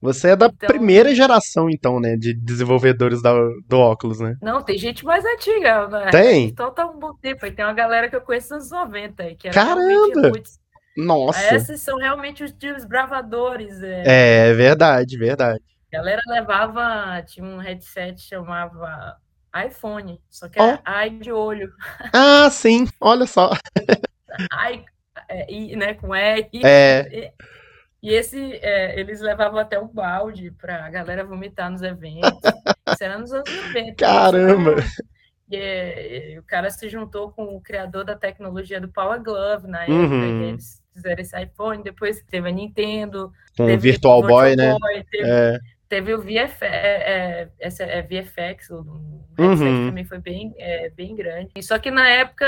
Você 0.00 0.28
é 0.28 0.36
da 0.36 0.46
Então- 0.46 0.68
primeira 0.68 1.14
geração, 1.14 1.68
então, 1.68 1.98
né? 1.98 2.16
De 2.16 2.32
desenvolvedores 2.32 3.20
da- 3.20 3.34
do 3.66 3.78
óculos, 3.78 4.20
né? 4.20 4.36
Não, 4.40 4.62
tem 4.62 4.78
gente 4.78 5.04
mais 5.04 5.24
antiga, 5.24 5.88
né? 5.88 6.10
Tem? 6.10 6.44
Então 6.46 6.72
tá 6.72 6.86
um 6.86 6.98
bom 6.98 7.14
tempo. 7.14 7.44
Aí 7.44 7.50
tem 7.52 7.64
uma 7.64 7.74
galera 7.74 8.08
que 8.08 8.14
eu 8.14 8.20
conheço 8.20 8.54
nos 8.54 8.70
90 8.70 9.24
aí, 9.24 9.34
que 9.34 9.50
Caramba! 9.50 10.28
roots. 10.28 10.58
Nossa. 10.96 11.54
Esses 11.54 11.80
são 11.80 11.96
realmente 11.98 12.42
os 12.44 12.52
desbravadores. 12.52 13.82
É. 13.82 14.50
É 14.50 14.54
verdade, 14.54 15.16
verdade. 15.18 15.60
A 15.92 15.96
galera 15.96 16.20
levava, 16.28 17.22
tinha 17.22 17.44
um 17.46 17.58
headset 17.58 18.20
chamava 18.20 19.16
iPhone, 19.66 20.20
só 20.28 20.48
que 20.48 20.60
era 20.60 20.80
i 21.06 21.10
de 21.10 21.32
olho, 21.32 21.72
Ah, 22.12 22.48
sim. 22.50 22.86
Olha 23.00 23.26
só. 23.26 23.50
i, 25.48 25.72
é, 25.72 25.76
né, 25.76 25.94
com. 25.94 26.14
I, 26.14 26.48
É. 26.62 27.32
E, 28.02 28.10
esse, 28.14 28.54
é, 28.62 28.98
eles 28.98 29.20
levavam 29.20 29.58
até 29.58 29.78
um 29.78 29.88
balde 29.88 30.50
pra 30.52 30.88
galera 30.88 31.24
vomitar 31.24 31.70
nos 31.70 31.82
eventos. 31.82 32.38
Isso 32.92 33.02
era 33.04 33.18
nos 33.18 33.32
anos 33.32 33.50
90. 33.66 33.94
Caramba. 33.96 34.76
E, 35.50 35.56
é, 35.56 36.32
e 36.34 36.38
o 36.38 36.42
cara 36.42 36.70
se 36.70 36.88
juntou 36.88 37.32
com 37.32 37.56
o 37.56 37.60
criador 37.60 38.04
da 38.04 38.14
tecnologia 38.14 38.80
do 38.80 38.88
Power 38.88 39.20
Glove 39.22 39.66
na 39.66 39.82
época, 39.82 39.94
Uhum. 40.14 40.42
eles 40.50 40.80
fizeram 40.94 41.20
esse 41.22 41.42
iPhone, 41.42 41.82
depois 41.82 42.22
teve 42.30 42.48
a 42.48 42.52
Nintendo, 42.52 43.32
Com 43.56 43.64
o 43.64 43.66
teve 43.66 43.90
Virtual 43.90 44.20
Boy, 44.22 44.54
né? 44.56 44.76
Boy, 44.78 45.04
teve, 45.10 45.28
É. 45.28 45.58
teve 45.88 46.12
o 46.14 46.20
VF, 46.20 46.64
é, 46.64 46.66
é, 46.66 47.48
essa 47.58 47.82
é 47.84 48.02
VFX, 48.02 48.70
o 48.70 48.80
o 49.38 49.42
headset 49.42 49.68
Uhum. 49.70 49.88
também 49.88 50.04
foi 50.04 50.18
bem, 50.18 50.52
é, 50.58 50.90
bem 50.90 51.14
grande. 51.14 51.50
Só 51.62 51.78
que 51.78 51.90
na 51.92 52.08
época 52.08 52.44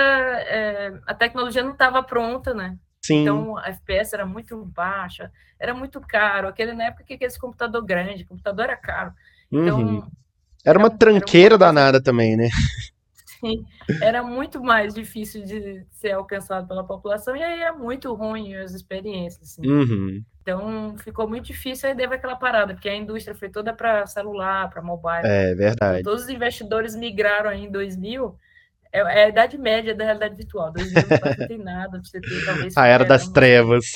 a 1.07 1.15
tecnologia 1.15 1.63
não 1.63 1.71
estava 1.73 2.03
pronta, 2.03 2.53
né? 2.53 2.77
Sim. 3.03 3.23
Então 3.23 3.57
a 3.57 3.69
FPS 3.71 4.15
era 4.15 4.27
muito 4.27 4.65
baixa, 4.67 5.33
era 5.59 5.75
muito 5.75 6.01
caro. 6.01 6.49
Aquele 6.49 6.73
na 6.73 6.85
época 6.85 7.05
que 7.05 7.25
esse 7.25 7.39
computador 7.39 7.85
grande, 7.85 8.25
computador 8.25 8.65
era 8.65 8.77
caro. 8.77 9.13
Então 9.51 9.79
Uhum. 9.81 10.09
Era 10.65 10.79
uma 10.79 10.89
era- 10.89 10.97
tranqueira 10.99 11.55
era 11.55 11.55
uma 11.55 11.59
coisa- 11.59 11.73
danada 11.75 12.03
também, 12.03 12.37
né? 12.37 12.49
Sim, 13.41 13.65
era 14.03 14.23
muito 14.23 14.63
mais 14.63 14.93
difícil 14.93 15.43
de 15.47 15.87
ser 15.93 16.11
alcançado 16.13 16.69
pela 16.69 16.85
população 16.85 17.35
e 17.35 17.43
aí 17.43 17.61
era 17.63 17.73
muito 17.73 18.13
ruim 18.13 18.55
as 18.55 18.73
experiências. 18.75 19.53
assim. 19.59 19.67
Uhum. 19.67 20.23
Então 20.43 20.95
ficou 20.99 21.27
muito 21.27 21.47
difícil 21.47 21.89
aí 21.89 21.95
deve 21.95 22.17
aquela 22.17 22.37
parada, 22.37 22.75
porque 22.75 22.89
a 22.89 22.95
indústria 22.95 23.35
foi 23.35 23.49
toda 23.49 23.73
para 23.73 24.07
celular, 24.07 24.69
para 24.69 24.83
mobile. 24.83 25.23
É 25.25 25.47
Então, 25.53 25.57
verdade. 25.57 26.03
todos 26.03 26.25
os 26.25 26.29
investidores 26.29 26.95
migraram 26.95 27.49
aí 27.49 27.65
em 27.65 27.71
2000. 27.71 28.37
É, 28.93 28.99
é 29.01 29.25
a 29.25 29.29
idade 29.29 29.57
média 29.57 29.95
da 29.95 30.05
realidade 30.05 30.35
virtual. 30.37 30.73
2000 30.73 31.03
quase 31.21 31.39
não 31.41 31.47
tem 31.49 31.59
nada 31.59 32.01
você 32.03 32.21
ter, 32.21 32.45
talvez. 32.45 32.77
A 32.77 32.87
era 32.87 33.05
das 33.05 33.29
trevas. 33.29 33.93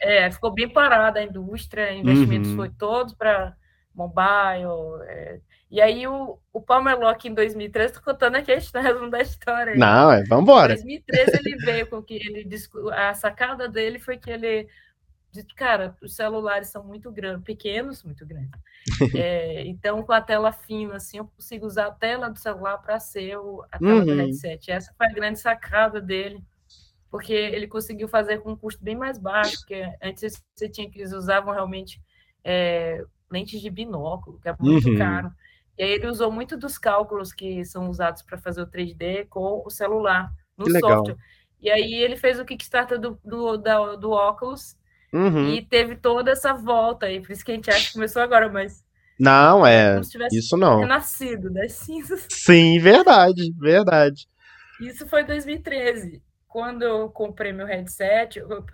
É, 0.00 0.30
ficou 0.30 0.52
bem 0.52 0.68
parada 0.68 1.18
a 1.20 1.22
indústria, 1.24 1.92
investimentos 1.92 2.50
Uhum. 2.50 2.56
foi 2.56 2.70
todos 2.70 3.14
para 3.14 3.54
mobile. 3.94 5.02
é. 5.08 5.38
E 5.70 5.80
aí 5.80 6.06
o, 6.06 6.38
o 6.52 6.60
Palmer 6.60 6.96
Locke 6.98 7.26
em 7.28 7.34
2013, 7.34 7.94
tô 7.94 8.00
contando 8.02 8.36
aqui 8.36 8.52
a 8.52 8.56
história, 8.56 8.94
da 9.10 9.20
história. 9.20 9.74
Não, 9.74 10.12
é, 10.12 10.20
Em 10.20 10.24
vambora. 10.24 10.74
2013 10.74 11.32
ele 11.38 11.56
veio 11.56 11.86
com 11.88 12.00
que 12.02 12.14
ele 12.14 12.48
a 12.92 13.12
sacada 13.14 13.68
dele 13.68 13.98
foi 13.98 14.16
que 14.16 14.30
ele 14.30 14.68
disse, 15.34 15.54
cara, 15.54 15.96
os 16.02 16.14
celulares 16.16 16.68
são 16.68 16.84
muito 16.84 17.10
grandes, 17.12 17.44
pequenos, 17.44 18.02
muito 18.04 18.26
grandes. 18.26 18.52
É, 19.14 19.66
então 19.66 20.02
com 20.02 20.12
a 20.12 20.20
tela 20.20 20.52
fina 20.52 20.96
assim, 20.96 21.18
eu 21.18 21.26
consigo 21.28 21.66
usar 21.66 21.86
a 21.86 21.92
tela 21.92 22.30
do 22.30 22.38
celular 22.38 22.78
para 22.78 23.00
ser 23.00 23.36
o, 23.38 23.64
a 23.72 23.78
tela 23.80 24.04
do 24.04 24.12
Uhum. 24.12 24.16
headset. 24.16 24.70
Essa 24.70 24.92
foi 24.96 25.06
a 25.08 25.12
grande 25.14 25.38
sacada 25.40 26.00
dele. 26.00 26.42
Porque 27.10 27.32
ele 27.32 27.68
conseguiu 27.68 28.08
fazer 28.08 28.38
com 28.40 28.52
um 28.52 28.56
custo 28.56 28.82
bem 28.82 28.96
mais 28.96 29.18
baixo, 29.18 29.58
porque 29.60 29.84
antes 30.02 30.42
você 30.54 30.68
tinha 30.68 30.90
que 30.90 30.98
eles 30.98 31.12
usavam 31.12 31.54
realmente 31.54 32.00
é, 32.42 33.04
lentes 33.30 33.60
de 33.60 33.70
binóculo, 33.70 34.40
que 34.40 34.48
é 34.48 34.56
muito 34.58 34.90
Uhum. 34.90 34.94
caro. 34.98 35.32
E 35.78 35.82
aí 35.84 35.90
ele 35.90 36.08
usou 36.08 36.30
muito 36.32 36.56
dos 36.56 36.78
cálculos 36.78 37.32
que 37.32 37.64
são 37.64 37.88
usados 37.88 38.22
para 38.22 38.38
fazer 38.38 38.62
o 38.62 38.66
3D 38.66 39.24
com 39.26 39.62
o 39.64 39.70
celular, 39.70 40.32
no 40.56 40.68
software. 40.68 41.16
E 41.60 41.70
aí 41.70 41.94
ele 41.94 42.16
fez 42.16 42.38
o 42.40 42.44
Kickstarter 42.44 42.98
do, 43.00 43.18
do, 43.24 43.56
da- 43.56 43.96
do 43.96 44.10
óculos 44.10 44.76
Uhum. 45.14 45.50
e 45.50 45.62
teve 45.62 45.96
toda 45.96 46.30
essa 46.32 46.52
volta 46.52 47.06
aí. 47.06 47.20
Por 47.20 47.30
isso 47.32 47.44
que 47.44 47.52
a 47.52 47.54
gente 47.54 47.70
acha 47.70 47.86
que 47.88 47.92
começou 47.94 48.20
agora, 48.20 48.48
mas 48.50 48.84
Não, 49.18 49.64
é 49.64 49.74
é. 49.86 49.92
como 49.92 50.04
se 50.04 50.10
tivesse 50.10 50.38
Isso 50.38 50.56
não. 50.56 50.80
renascido 50.80 51.50
das 51.52 51.72
cinzas. 51.86 52.26
Sim, 52.30 52.78
verdade, 52.80 53.52
verdade. 53.58 54.26
Isso 54.80 55.06
foi 55.06 55.22
2013. 55.24 56.22
Quando 56.48 56.82
eu 56.82 57.08
comprei 57.10 57.52
meu 57.52 57.66
headset, 57.66 58.38
eu- 58.38 58.64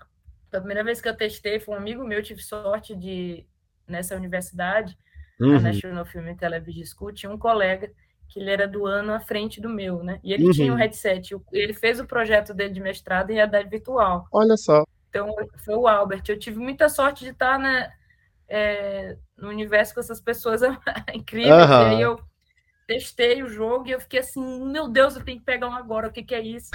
a 0.52 0.58
primeira 0.58 0.82
vez 0.82 1.00
que 1.00 1.08
eu 1.08 1.16
testei 1.16 1.60
foi 1.60 1.74
um 1.74 1.78
amigo 1.78 2.04
meu, 2.04 2.22
tive 2.22 2.42
sorte 2.42 2.94
de, 2.96 3.46
nessa 3.86 4.16
universidade, 4.16 4.96
Uhum. 5.40 5.58
National 5.60 6.04
Film 6.04 6.28
and 6.28 6.36
Television 6.36 6.84
School, 6.84 7.12
tinha 7.14 7.32
um 7.32 7.38
colega 7.38 7.90
que 8.28 8.38
ele 8.38 8.50
era 8.50 8.68
do 8.68 8.84
ano 8.86 9.12
à 9.14 9.20
frente 9.20 9.58
do 9.60 9.68
meu, 9.70 10.02
né? 10.04 10.20
E 10.22 10.32
ele 10.34 10.44
Uhum. 10.44 10.50
tinha 10.52 10.72
um 10.72 10.76
headset. 10.76 11.34
o- 11.34 11.42
Ele 11.52 11.72
fez 11.72 11.98
o 11.98 12.06
projeto 12.06 12.52
dele 12.54 12.74
de 12.74 12.80
mestrado 12.80 13.30
em 13.30 13.34
realidade 13.34 13.68
virtual. 13.68 14.26
Olha 14.32 14.56
só. 14.56 14.84
Então, 15.10 15.34
foi 15.64 15.74
o 15.74 15.86
Albert. 15.86 16.22
Eu 16.28 16.38
tive 16.38 16.58
muita 16.58 16.88
sorte 16.88 17.24
de 17.24 17.30
estar 17.30 17.58
né, 17.58 17.92
é, 18.48 19.16
no 19.36 19.48
universo 19.48 19.92
com 19.92 20.00
essas 20.00 20.20
pessoas 20.20 20.62
incríveis. 21.12 21.52
Aham. 21.52 21.82
E 21.82 21.94
aí 21.96 22.00
eu 22.00 22.20
testei 22.86 23.42
o 23.42 23.48
jogo 23.48 23.88
e 23.88 23.92
eu 23.92 24.00
fiquei 24.00 24.20
assim, 24.20 24.64
meu 24.70 24.88
Deus, 24.88 25.16
eu 25.16 25.24
tenho 25.24 25.38
que 25.38 25.44
pegar 25.44 25.68
um 25.68 25.74
agora, 25.74 26.08
o 26.08 26.12
que, 26.12 26.22
que 26.22 26.34
é 26.34 26.40
isso? 26.40 26.70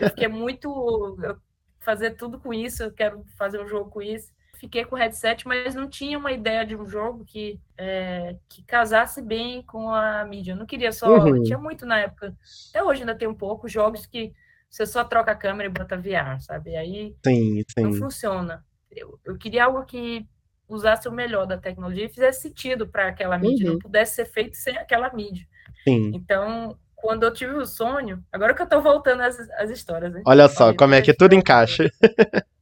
Eu 0.00 0.10
fiquei 0.10 0.28
muito... 0.28 1.16
eu 1.22 1.36
fazer 1.80 2.12
tudo 2.12 2.40
com 2.40 2.52
isso, 2.52 2.82
eu 2.82 2.90
quero 2.90 3.22
fazer 3.36 3.62
um 3.62 3.68
jogo 3.68 3.90
com 3.90 4.00
isso. 4.00 4.32
Fiquei 4.58 4.84
com 4.86 4.96
o 4.96 4.98
headset, 4.98 5.46
mas 5.46 5.74
não 5.74 5.86
tinha 5.86 6.18
uma 6.18 6.32
ideia 6.32 6.64
de 6.64 6.74
um 6.74 6.86
jogo 6.86 7.22
que, 7.26 7.60
é, 7.76 8.36
que 8.48 8.62
casasse 8.62 9.20
bem 9.20 9.62
com 9.62 9.90
a 9.90 10.24
mídia. 10.24 10.52
Eu 10.52 10.56
não 10.56 10.64
queria 10.64 10.90
só... 10.90 11.18
Uhum. 11.18 11.42
Tinha 11.42 11.58
muito 11.58 11.84
na 11.84 11.98
época. 11.98 12.34
Até 12.70 12.82
hoje 12.82 13.00
ainda 13.00 13.14
tem 13.14 13.28
um 13.28 13.34
pouco 13.34 13.68
jogos 13.68 14.06
que 14.06 14.32
você 14.74 14.86
só 14.86 15.04
troca 15.04 15.30
a 15.30 15.36
câmera 15.36 15.68
e 15.68 15.72
bota 15.72 15.96
VR, 15.96 16.40
sabe? 16.40 16.74
Aí 16.74 17.14
Sim, 17.24 17.62
não 17.78 17.92
sim. 17.92 17.98
funciona. 18.00 18.64
Eu, 18.90 19.20
eu 19.24 19.38
queria 19.38 19.66
algo 19.66 19.84
que 19.84 20.26
usasse 20.68 21.08
o 21.08 21.12
melhor 21.12 21.46
da 21.46 21.56
tecnologia 21.56 22.06
e 22.06 22.08
fizesse 22.08 22.42
sentido 22.42 22.88
para 22.88 23.06
aquela 23.06 23.38
mídia, 23.38 23.66
Uhum. 23.66 23.72
não 23.74 23.78
pudesse 23.78 24.16
ser 24.16 24.24
feito 24.24 24.56
sem 24.56 24.76
aquela 24.76 25.12
mídia. 25.12 25.46
Sim. 25.86 26.10
Então, 26.12 26.76
quando 26.96 27.22
eu 27.22 27.32
tive 27.32 27.52
o 27.52 27.64
sonho, 27.64 28.24
agora 28.32 28.52
que 28.52 28.62
eu 28.62 28.66
tô 28.68 28.80
voltando 28.80 29.20
às, 29.22 29.38
às 29.50 29.70
histórias, 29.70 30.12
né? 30.12 30.22
Olha 30.26 30.48
só 30.48 30.54
Falei 30.64 30.76
como 30.76 30.94
é 30.94 31.02
que 31.02 31.14
tudo 31.14 31.34
encaixa. 31.36 31.88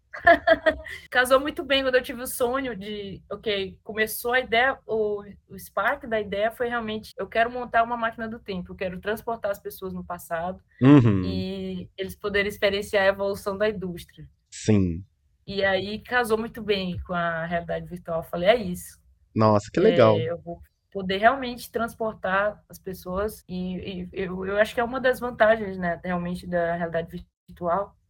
Casou 1.11 1.41
muito 1.41 1.65
bem 1.65 1.83
quando 1.83 1.95
eu 1.97 2.03
tive 2.03 2.23
o 2.23 2.27
sonho 2.27 2.77
de, 2.77 3.23
ok, 3.31 3.79
começou 3.83 4.33
a 4.33 4.41
ideia, 4.41 4.79
o, 4.87 5.23
o 5.49 5.59
spark 5.59 6.07
da 6.07 6.21
ideia 6.21 6.51
foi 6.51 6.69
realmente, 6.69 7.13
eu 7.17 7.27
quero 7.27 7.51
montar 7.51 7.83
uma 7.83 7.97
máquina 7.97 8.29
do 8.29 8.39
tempo, 8.39 8.73
eu 8.73 8.77
quero 8.77 9.01
transportar 9.01 9.51
as 9.51 9.59
pessoas 9.59 9.93
no 9.93 10.05
passado 10.05 10.63
Uhum. 10.81 11.23
e 11.25 11.89
eles 11.97 12.17
poderem 12.17 12.49
experienciar 12.49 13.05
a 13.05 13.09
evolução 13.09 13.57
da 13.57 13.69
indústria. 13.69 14.29
Sim. 14.51 15.05
E 15.47 15.65
aí 15.65 15.99
casou 15.99 16.39
muito 16.39 16.63
bem 16.63 16.99
com 17.01 17.15
a 17.15 17.45
realidade 17.47 17.87
virtual. 17.87 18.21
Eu 18.21 18.25
falei, 18.25 18.49
é 18.49 18.57
isso. 18.57 19.01
Nossa, 19.35 19.69
que 19.73 19.81
legal. 19.81 20.17
É, 20.17 20.31
eu 20.31 20.39
vou 20.39 20.61
poder 20.93 21.17
realmente 21.17 21.71
transportar 21.71 22.63
as 22.69 22.79
pessoas 22.79 23.43
e, 23.49 24.03
e 24.03 24.09
eu, 24.13 24.45
eu 24.45 24.57
acho 24.59 24.75
que 24.75 24.81
é 24.81 24.85
uma 24.85 25.01
das 25.01 25.19
vantagens, 25.19 25.79
né, 25.79 25.99
realmente 26.05 26.47
da 26.47 26.77
realidade 26.77 27.11
virtual 27.11 27.32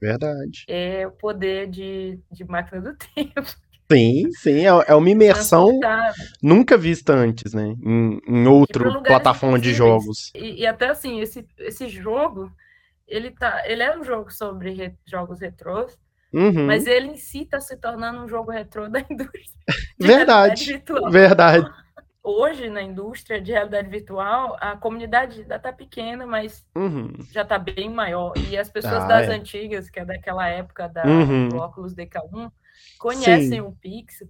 Verdade. 0.01 0.65
é 0.69 1.07
o 1.07 1.13
poder 1.13 1.69
de, 1.69 2.19
de 2.31 2.45
máquina 2.45 2.81
do 2.81 2.97
tempo. 3.15 3.55
Sim, 3.91 4.31
sim. 4.33 4.61
É, 4.67 4.71
é 4.89 4.95
uma 4.95 5.11
imersão 5.11 5.79
nunca 6.43 6.77
vista 6.79 7.13
antes, 7.13 7.53
né? 7.53 7.77
Em, 7.85 8.19
em 8.27 8.47
outro 8.47 9.03
plataforma 9.03 9.59
de 9.59 9.75
jogos. 9.75 10.31
E, 10.35 10.61
e 10.63 10.67
até 10.67 10.89
assim, 10.89 11.21
esse, 11.21 11.47
esse 11.59 11.89
jogo, 11.89 12.51
ele 13.07 13.31
tá, 13.31 13.63
ele 13.67 13.83
é 13.83 13.97
um 13.97 14.03
jogo 14.03 14.31
sobre 14.33 14.71
re- 14.73 14.95
jogos 15.07 15.41
retrôs, 15.41 15.97
Uhum. 16.33 16.65
mas 16.67 16.87
ele 16.87 17.09
em 17.09 17.17
si 17.19 17.43
está 17.43 17.61
se 17.61 17.77
tornando 17.77 18.21
um 18.25 18.29
jogo 18.29 18.51
retrô 18.51 18.89
da 18.89 19.01
indústria. 19.11 19.43
de 20.01 20.07
Verdade. 20.07 20.83
Verdade. 21.11 21.71
Hoje, 22.25 22.71
na 22.71 22.81
indústria 22.83 23.41
de 23.41 23.51
realidade 23.51 23.89
virtual, 23.89 24.57
a 24.61 24.77
comunidade 24.77 25.41
ainda 25.41 25.57
está 25.57 25.73
pequena, 25.73 26.25
mas 26.25 26.65
Uhum. 26.77 27.13
já 27.33 27.43
está 27.43 27.59
bem 27.59 27.91
maior. 27.91 28.33
E 28.49 28.57
as 28.57 28.71
pessoas 28.71 29.03
Ah, 29.05 29.07
das 29.09 29.29
é. 29.29 29.35
antigas, 29.35 29.91
que 29.91 29.99
é 29.99 30.05
daquela 30.05 30.49
época 30.49 30.89
da, 30.89 31.05
Uhum. 31.05 31.49
do 31.49 31.57
óculos 31.57 31.95
DK1, 31.95 32.51
conhecem 32.99 33.61
o 33.61 33.73
Pixel. 33.73 34.29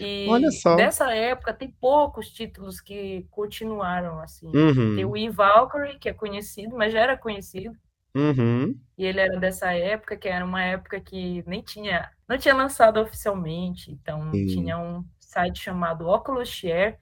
E 0.00 0.26
Olha 0.28 0.50
só. 0.50 0.76
dessa 0.76 1.14
época 1.14 1.52
tem 1.52 1.70
poucos 1.80 2.28
títulos 2.30 2.80
que 2.80 3.26
continuaram 3.30 4.20
assim. 4.20 4.46
Uhum. 4.54 4.96
Tem 4.96 5.04
o 5.04 5.16
Eve 5.16 5.30
Valkyrie, 5.30 5.98
que 5.98 6.08
é 6.08 6.12
conhecido, 6.14 6.76
mas 6.76 6.92
já 6.92 7.00
era 7.00 7.16
conhecido. 7.16 7.72
Uhum. 8.14 8.74
E 8.96 9.04
ele 9.04 9.20
era 9.20 9.38
dessa 9.38 9.72
época, 9.72 10.16
que 10.16 10.28
era 10.28 10.44
uma 10.44 10.62
época 10.64 11.00
que 11.00 11.44
nem 11.46 11.62
tinha, 11.62 12.10
não 12.28 12.36
tinha 12.38 12.54
lançado 12.54 13.00
oficialmente. 13.00 13.90
Então 13.92 14.30
Sim. 14.32 14.46
tinha 14.46 14.78
um 14.78 15.04
site 15.20 15.60
chamado 15.60 16.06
Oculus 16.08 16.48
Share. 16.48 16.96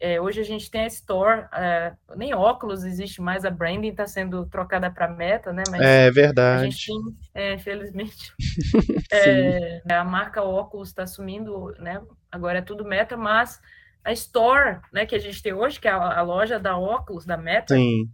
É, 0.00 0.20
hoje 0.20 0.40
a 0.40 0.44
gente 0.44 0.70
tem 0.70 0.82
a 0.82 0.86
Store, 0.86 1.46
é, 1.52 1.94
nem 2.16 2.34
óculos 2.34 2.84
existe 2.84 3.20
mais, 3.20 3.44
a 3.44 3.50
branding 3.50 3.88
está 3.90 4.06
sendo 4.06 4.46
trocada 4.46 4.90
para 4.90 5.08
Meta, 5.08 5.52
né? 5.52 5.62
Mas 5.70 5.80
É 5.80 6.08
a 6.08 6.10
verdade. 6.10 6.70
gente 6.70 6.86
tem, 6.86 6.96
é, 7.34 7.54
infelizmente, 7.54 8.32
Sim. 9.12 9.60
é, 9.88 9.94
a 9.94 10.04
marca 10.04 10.42
óculos 10.42 10.88
está 10.88 11.02
assumindo, 11.04 11.72
né? 11.78 12.02
Agora 12.32 12.58
é 12.58 12.62
tudo 12.62 12.84
Meta, 12.84 13.16
mas 13.16 13.60
a 14.04 14.12
Store, 14.12 14.80
né, 14.92 15.04
que 15.06 15.14
a 15.14 15.18
gente 15.18 15.42
tem 15.42 15.52
hoje, 15.52 15.78
que 15.80 15.88
é 15.88 15.90
a, 15.90 16.18
a 16.18 16.22
loja 16.22 16.58
da 16.58 16.78
óculos 16.78 17.26
da 17.26 17.36
Meta, 17.36 17.74
Sim. 17.74 18.10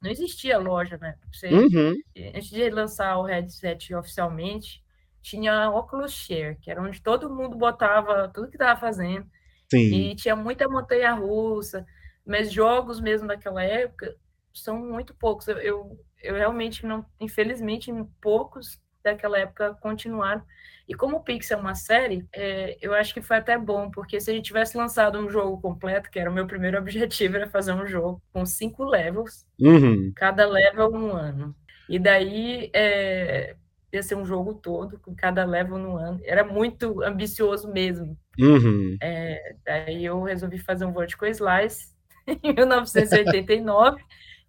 não 0.00 0.10
existia 0.10 0.58
loja, 0.58 0.98
né? 0.98 1.16
Você, 1.32 1.48
Uhum. 1.48 1.94
Antes 2.34 2.50
de 2.50 2.70
lançar 2.70 3.16
o 3.18 3.24
headset 3.24 3.94
oficialmente, 3.94 4.82
tinha 5.22 5.70
Oculus 5.70 6.12
Share, 6.12 6.56
que 6.60 6.70
era 6.70 6.82
onde 6.82 7.00
todo 7.02 7.30
mundo 7.34 7.56
botava 7.56 8.28
tudo 8.28 8.48
que 8.48 8.56
estava 8.56 8.78
fazendo. 8.78 9.26
Sim. 9.70 10.10
E 10.10 10.14
tinha 10.14 10.36
muita 10.36 10.68
montanha 10.68 11.12
russa, 11.14 11.86
mas 12.26 12.52
jogos 12.52 13.00
mesmo 13.00 13.28
daquela 13.28 13.62
época 13.62 14.14
são 14.52 14.78
muito 14.78 15.14
poucos. 15.14 15.48
Eu, 15.48 15.58
eu, 15.58 15.98
eu 16.22 16.34
realmente 16.34 16.86
não, 16.86 17.04
infelizmente, 17.20 17.92
poucos 18.20 18.78
daquela 19.02 19.38
época 19.38 19.74
continuaram. 19.80 20.42
E 20.88 20.94
como 20.94 21.16
o 21.16 21.22
Pixel 21.22 21.58
é 21.58 21.60
uma 21.60 21.74
série, 21.74 22.26
é, 22.32 22.76
eu 22.80 22.92
acho 22.94 23.12
que 23.14 23.22
foi 23.22 23.36
até 23.38 23.56
bom, 23.58 23.90
porque 23.90 24.20
se 24.20 24.30
a 24.30 24.34
gente 24.34 24.46
tivesse 24.46 24.76
lançado 24.76 25.18
um 25.18 25.28
jogo 25.30 25.60
completo, 25.60 26.10
que 26.10 26.18
era 26.18 26.30
o 26.30 26.32
meu 26.32 26.46
primeiro 26.46 26.76
objetivo, 26.78 27.36
era 27.36 27.48
fazer 27.48 27.72
um 27.72 27.86
jogo 27.86 28.22
com 28.32 28.44
cinco 28.46 28.84
levels, 28.84 29.46
Uhum. 29.60 30.12
cada 30.16 30.46
level 30.46 30.92
um 30.92 31.12
ano. 31.12 31.54
E 31.88 31.98
daí 31.98 32.70
é, 32.74 33.56
ia 33.92 34.02
ser 34.02 34.14
um 34.16 34.24
jogo 34.24 34.54
todo, 34.54 34.98
com 34.98 35.14
cada 35.14 35.44
level 35.44 35.78
no 35.78 35.96
ano. 35.96 36.20
Era 36.24 36.42
muito 36.44 37.02
ambicioso 37.02 37.70
mesmo. 37.72 38.18
Uhum. 38.38 38.96
É, 39.02 39.54
daí 39.64 40.04
eu 40.04 40.22
resolvi 40.22 40.58
fazer 40.58 40.84
um 40.84 40.92
Vertical 40.92 41.28
Slice 41.28 41.88
em 42.42 42.52
1989, 42.54 44.02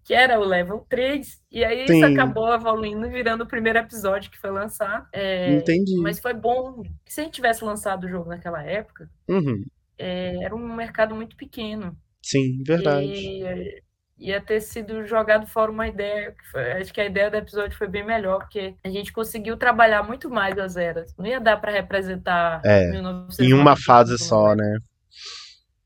que 0.04 0.13
era 0.13 0.39
o 0.39 0.44
level 0.44 0.86
3, 0.89 1.42
e 1.51 1.63
aí 1.63 1.88
Sim. 1.88 1.96
isso 1.98 2.06
acabou 2.13 2.54
evoluindo, 2.54 3.10
virando 3.10 3.44
o 3.44 3.48
primeiro 3.48 3.80
episódio 3.80 4.30
que 4.30 4.38
foi 4.38 4.51
lançado. 4.51 5.08
É, 5.12 5.54
Entendi. 5.56 5.96
mas 5.98 6.20
foi 6.20 6.34
bom. 6.34 6.84
Se 7.06 7.22
a 7.22 7.24
gente 7.24 7.34
tivesse 7.34 7.63
lançado 7.65 8.06
o 8.06 8.10
jogo 8.10 8.30
naquela 8.30 8.63
época, 8.63 9.10
Uhum. 9.27 9.63
é, 9.98 10.44
era 10.44 10.56
um 10.56 10.75
mercado 10.75 11.15
muito 11.15 11.36
pequeno. 11.36 11.98
Sim, 12.22 12.62
verdade. 12.65 13.08
E 13.08 13.84
ia 14.18 14.40
ter 14.42 14.62
sido 14.62 15.06
jogado 15.06 15.46
fora 15.48 15.72
uma 15.72 15.88
ideia. 15.88 16.32
que 16.32 16.46
foi- 16.52 16.72
acho 16.74 16.94
que 16.94 17.02
a 17.02 17.06
ideia 17.06 17.30
do 17.30 17.38
episódio 17.38 17.78
foi 17.78 17.88
bem 17.88 18.04
melhor, 18.06 18.40
porque 18.40 18.76
a 18.84 18.90
gente 18.90 19.12
conseguiu 19.14 19.58
trabalhar 19.58 20.04
muito 20.04 20.30
mais 20.30 20.58
as 20.58 20.78
eras. 20.78 21.14
Não 21.18 21.26
ia 21.26 21.40
dar 21.40 21.58
para 21.58 21.72
representar 21.72 22.62
É, 22.64 22.90
1995, 22.92 23.44
Em 23.44 23.54
uma 23.54 23.76
fase 23.76 24.12
né? 24.14 24.18
só, 24.18 24.56
né? 24.56 24.78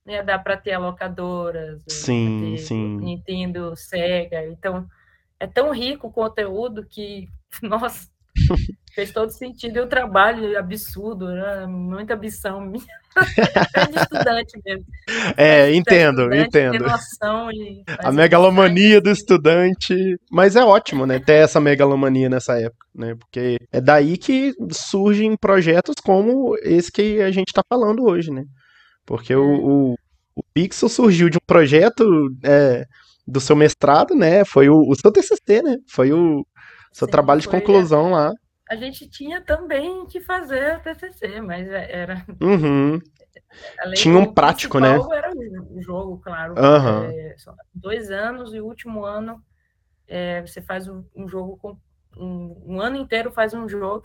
Não 0.06 0.14
ia 0.14 0.24
dar 0.24 0.40
para 0.40 0.58
ter 0.58 0.74
alocadoras, 0.74 1.84
Sim, 1.88 2.40
pra 2.40 2.50
ter 2.52 2.58
sim. 2.60 2.98
Nintendo, 2.98 3.76
Sega. 3.76 4.46
Então, 4.48 4.88
é 5.40 5.46
tão 5.48 5.72
rico 5.72 6.08
o 6.08 6.12
conteúdo 6.12 6.86
que, 6.86 7.28
nossa, 7.64 8.08
fez 8.94 9.12
todo 9.12 9.30
sentido. 9.30 9.78
E 9.78 9.82
o 9.82 9.88
trabalho 9.88 10.58
absurdo, 10.58 11.28
né? 11.28 11.66
muita 11.68 12.14
ambição 12.14 12.62
minha. 12.62 12.84
É 13.76 13.86
de 13.88 13.98
estudante 13.98 14.62
mesmo. 14.64 14.86
É, 15.36 15.74
entendo, 15.74 16.32
estudante, 16.32 16.48
entendo. 16.48 16.86
A 18.00 18.12
megalomania 18.12 19.02
do 19.02 19.10
estudante. 19.10 19.96
Mas 20.32 20.56
é 20.56 20.64
ótimo, 20.64 21.06
né? 21.06 21.20
Ter 21.20 21.44
essa 21.44 21.60
megalomania 21.60 22.30
nessa 22.30 22.60
época, 22.60 22.86
né? 22.96 23.16
Porque 23.16 23.58
é 23.72 23.82
daí 23.82 24.16
que 24.16 24.54
surgem 24.72 25.36
projetos 25.36 25.96
como 26.04 26.56
esse 26.62 26.92
que 26.92 27.22
a 27.22 27.32
gente 27.32 27.52
tá 27.52 27.62
falando 27.68 28.06
hoje, 28.06 28.32
né? 28.32 28.44
Porque 29.06 29.36
o, 29.36 29.44
o, 29.44 29.96
o 30.36 30.44
Pixel 30.54 30.88
surgiu 30.88 31.30
de 31.30 31.38
um 31.38 31.46
projeto 31.48 32.06
é, 32.44 32.86
do 33.28 33.40
seu 33.40 33.56
mestrado, 33.56 34.14
né? 34.14 34.46
Foi 34.46 34.70
o, 34.70 34.82
o 34.88 34.96
seu 34.96 35.12
TCC, 35.12 35.62
né? 35.64 35.78
Foi 35.88 36.14
o 36.14 36.46
seu 36.92 37.08
Sim, 37.08 37.12
trabalho 37.12 37.42
de 37.42 37.48
foi, 37.48 37.60
conclusão 37.60 38.12
lá. 38.12 38.34
A 38.70 38.76
gente 38.76 39.10
tinha 39.10 39.42
também 39.42 40.06
que 40.06 40.22
fazer 40.22 40.78
o 40.78 40.80
TCC, 40.82 41.42
mas 41.42 41.68
é, 41.68 41.92
era 41.92 42.26
Uhum. 42.42 43.00
Tinha 43.96 44.18
um 44.18 44.34
prático, 44.34 44.80
né? 44.80 44.96
Era 45.12 45.32
o 45.34 45.82
jogo, 45.82 46.20
claro. 46.20 46.54
Aham. 46.58 47.06
É, 47.06 47.36
dois 47.74 48.12
anos 48.12 48.54
e 48.54 48.60
o 48.60 48.66
último 48.66 49.06
ano 49.06 49.44
é, 50.08 50.42
você 50.42 50.62
faz 50.62 50.88
um, 50.88 51.04
um 51.16 51.28
jogo 51.28 51.58
com 51.58 51.78
um, 52.18 52.76
um 52.76 52.82
ano 52.82 52.98
inteiro 52.98 53.32
faz 53.32 53.54
um 53.54 53.68
jogo 53.68 54.04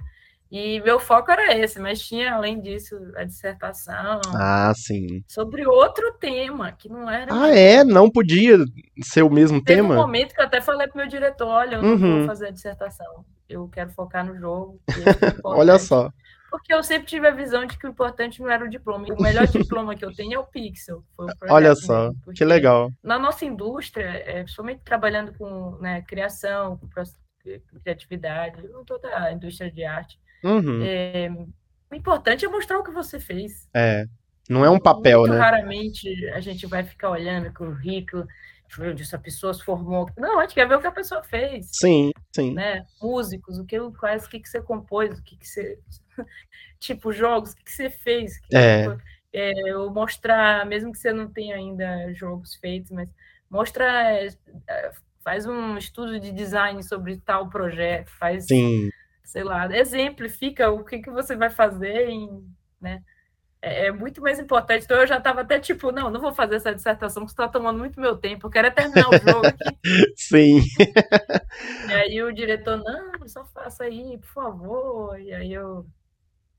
e 0.51 0.81
meu 0.83 1.01
foco 1.01 1.31
era 1.33 1.57
esse, 1.59 1.81
mas 1.81 2.01
tinha 2.01 2.35
além 2.35 2.61
disso 2.61 2.97
a 3.17 3.25
dissertação 3.25 4.21
Ah, 4.35 4.73
sim. 4.77 5.23
sobre 5.27 5.67
outro 5.67 6.13
tema 6.21 6.71
que 6.73 6.89
não 6.89 7.11
era. 7.11 7.27
Ah, 7.35 7.49
é? 7.57 7.83
Não 7.83 8.09
podia 8.11 8.59
ser 9.03 9.23
o 9.23 9.31
mesmo 9.31 9.63
Teve 9.63 9.81
um 9.83 9.89
tema? 9.89 9.97
momento 10.01 10.35
que 10.35 10.41
eu 10.41 10.45
até 10.47 10.61
falei 10.61 10.87
pro 10.87 10.99
meu 10.99 11.09
diretor, 11.09 11.49
olha, 11.49 11.77
eu 11.77 11.83
não 11.83 11.91
Uhum. 11.93 12.19
vou 12.19 12.27
fazer 12.27 12.49
a 12.49 12.51
dissertação, 12.53 13.25
eu 13.49 13.69
quero 13.69 13.91
focar 13.91 14.25
no 14.25 14.37
jogo. 14.39 14.81
é 14.89 14.93
Olha 15.45 15.79
só. 15.79 16.11
Porque 16.51 16.73
eu 16.73 16.85
sempre 16.85 17.09
tive 17.09 17.27
a 17.27 17.33
visão 17.33 17.67
de 17.67 17.77
que 17.77 17.85
o 17.85 17.91
importante 17.91 18.41
não 18.41 18.49
era 18.49 18.65
o 18.65 18.71
diploma. 18.71 19.05
O 19.13 19.21
melhor 19.21 19.45
diploma 19.83 19.97
que 19.97 20.05
eu 20.05 20.15
tenho 20.15 20.35
é 20.35 20.39
o 20.39 20.45
Pixel. 20.45 21.03
O 21.19 21.27
Olha 21.51 21.75
só. 21.75 22.13
Que 22.33 22.45
legal. 22.45 22.93
Na 23.03 23.19
nossa 23.19 23.45
indústria, 23.45 24.05
é, 24.05 24.45
principalmente 24.45 24.83
trabalhando 24.85 25.33
com 25.37 25.77
né, 25.81 26.03
criação, 26.03 26.79
com 26.79 26.89
criatividade, 27.83 28.63
toda 28.87 29.09
a 29.19 29.33
indústria 29.33 29.69
de 29.71 29.85
arte, 29.85 30.17
Uhum. 30.45 30.83
é, 30.83 31.29
o 31.91 31.95
importante 31.95 32.45
é 32.45 32.49
mostrar 32.49 32.79
o 32.79 32.85
que 32.85 32.91
você 32.91 33.19
fez. 33.19 33.69
É. 33.75 34.07
Não 34.49 34.65
é 34.65 34.69
um 34.69 34.79
papel, 34.79 35.21
Muito 35.21 35.33
né? 35.33 35.39
raramente 35.39 36.29
a 36.31 36.41
gente 36.41 36.67
vai 36.67 36.85
ficar 36.85 37.11
olhando 37.11 37.51
eu 38.15 38.27
ver 38.77 38.91
onde 38.91 39.03
essa 39.03 39.19
pessoa 39.19 39.55
se 39.55 39.65
formou. 39.65 40.11
Não, 40.19 40.39
a 40.39 40.43
gente 40.43 40.55
quer 40.55 40.69
ver 40.69 40.77
o 40.77 40.81
que 40.81 40.87
a 40.87 40.93
pessoa 40.93 41.23
fez. 41.23 41.69
Sim, 41.73 42.11
sim. 42.35 42.53
Né? 42.53 42.85
Músicos, 43.01 43.59
o 43.59 43.65
que, 43.65 43.79
quais, 43.99 44.27
o 44.27 44.29
que, 44.29 44.41
que 44.41 44.49
você 44.49 44.61
compôs, 44.61 45.19
o 45.19 45.23
que, 45.23 45.37
que 45.37 45.47
você. 45.49 45.79
tipo, 46.79 47.13
jogos, 47.13 47.53
o 47.53 47.57
que, 47.57 47.65
que 47.65 47.73
você 47.73 47.89
fez. 47.89 48.39
Que 48.41 48.57
É. 48.57 48.87
é, 49.33 49.75
mostrar, 49.93 50.67
mesmo 50.67 50.93
que 50.93 50.99
você 50.99 51.13
não 51.13 51.29
tenha 51.29 51.57
ainda 51.57 52.13
jogos 52.15 52.57
feitos, 52.57 52.91
mas 52.91 53.09
mostra, 53.49 53.85
é, 54.69 54.93
faz 55.23 55.47
um 55.47 55.79
estudo 55.79 56.19
de 56.21 56.33
design 56.33 56.83
sobre 56.83 57.17
tal 57.19 57.49
projeto, 57.49 58.11
faz, 58.19 58.47
Sim. 58.47 58.91
Sei 59.25 59.43
lá, 59.45 59.67
exemplifica 59.77 60.71
o 60.71 60.85
que, 60.85 60.99
que 61.01 61.11
você 61.11 61.37
vai 61.37 61.51
fazer 61.51 62.09
em, 62.09 62.45
né? 62.81 63.03
É, 63.63 63.87
é 63.87 63.93
muito 63.93 64.21
mais 64.23 64.39
importante. 64.39 64.85
Então 64.85 64.99
eu 64.99 65.07
já 65.07 65.19
estava 65.19 65.41
até 65.43 65.59
tipo, 65.61 65.91
não, 65.93 66.11
não 66.11 66.21
vou 66.21 66.35
fazer 66.35 66.57
essa 66.57 66.75
dissertação, 66.75 67.23
porque 67.25 67.33
está 67.33 67.49
tomando 67.49 67.79
muito 67.79 68.01
meu 68.01 68.17
tempo, 68.17 68.47
eu 68.47 68.51
quero 68.51 68.69
é 68.69 68.71
terminar 68.71 69.09
o 69.09 69.19
jogo 69.19 69.47
aqui. 69.47 69.77
Sim. 70.17 70.61
E 71.89 71.93
aí 71.93 72.23
o 72.23 72.33
diretor, 72.33 72.77
não, 72.83 73.27
só 73.29 73.45
faça 73.47 73.85
aí, 73.85 74.19
por 74.19 74.29
favor. 74.29 75.21
E 75.21 75.33
aí 75.33 75.53
eu 75.53 75.87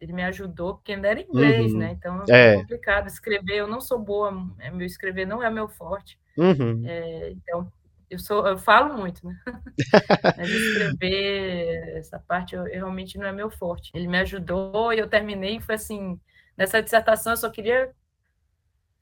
ele 0.02 0.14
me 0.14 0.24
ajudou, 0.26 0.76
porque 0.76 0.92
ainda 0.94 1.08
era 1.08 1.22
inglês, 1.22 1.72
Uhum. 1.74 1.80
né? 1.80 1.92
Então 1.98 2.24
É. 2.30 2.56
é 2.56 2.58
complicado 2.58 3.08
escrever. 3.08 3.56
Eu 3.58 3.68
não 3.68 3.80
sou 3.82 3.98
boa, 4.00 4.32
é, 4.60 4.70
meu 4.70 4.86
escrever 4.86 5.26
não 5.26 5.42
é 5.42 5.50
meu 5.50 5.68
forte. 5.70 6.20
Uhum. 6.38 6.84
É, 6.86 7.32
então 7.32 7.72
eu 8.10 8.20
sou, 8.20 8.46
eu 8.48 8.58
falo 8.58 8.98
muito, 8.98 9.26
né? 9.26 9.36
Mas 10.38 10.50
escrever 10.50 11.98
essa 11.98 12.20
parte 12.20 12.56
eu, 12.56 12.64
realmente 12.64 13.18
não 13.18 13.26
é 13.26 13.32
meu 13.32 13.50
forte. 13.50 13.92
Ele 13.94 14.08
me 14.08 14.18
ajudou 14.20 14.94
e 14.94 15.00
eu 15.00 15.08
terminei. 15.08 15.60
Foi 15.60 15.76
assim, 15.76 16.20
nessa 16.58 16.82
dissertação 16.82 17.34
eu 17.34 17.38
só 17.38 17.50
queria 17.50 17.92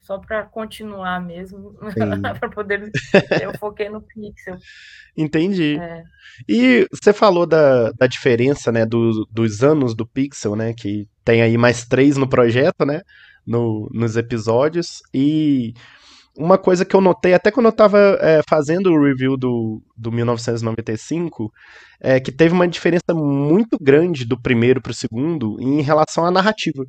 só 0.00 0.18
para 0.18 0.44
continuar 0.44 1.18
mesmo, 1.18 1.74
para 2.38 2.50
poder. 2.50 2.90
Eu 3.42 3.56
foquei 3.58 3.88
no 3.88 4.02
Pixel. 4.02 4.58
Entendi. 5.16 5.78
É. 5.80 6.02
E 6.46 6.86
você 6.92 7.10
falou 7.12 7.46
da, 7.46 7.90
da 7.92 8.06
diferença, 8.06 8.70
né, 8.70 8.84
do- 8.84 9.26
dos 9.30 9.62
anos 9.62 9.94
do 9.94 10.06
Pixel, 10.06 10.54
né, 10.56 10.74
que 10.74 11.08
tem 11.24 11.40
aí 11.40 11.56
mais 11.56 11.86
três 11.86 12.18
no 12.18 12.28
projeto, 12.28 12.84
né, 12.84 13.00
no- 13.46 13.88
nos 13.94 14.14
episódios, 14.16 15.00
e 15.12 15.72
uma 16.36 16.58
coisa 16.58 16.84
que 16.84 16.94
eu 16.94 17.00
notei, 17.00 17.34
até 17.34 17.50
quando 17.50 17.66
eu 17.66 17.72
tava 17.72 17.98
é, 18.20 18.40
fazendo 18.48 18.90
o 18.90 19.02
review 19.02 19.36
do, 19.36 19.80
do 19.96 20.10
1995, 20.10 21.52
é 22.00 22.18
que 22.18 22.32
teve 22.32 22.52
uma 22.52 22.66
diferença 22.66 23.14
muito 23.14 23.78
grande 23.80 24.24
do 24.24 24.40
primeiro 24.40 24.80
pro 24.80 24.92
segundo 24.92 25.56
em 25.60 25.80
relação 25.80 26.26
à 26.26 26.30
narrativa. 26.30 26.84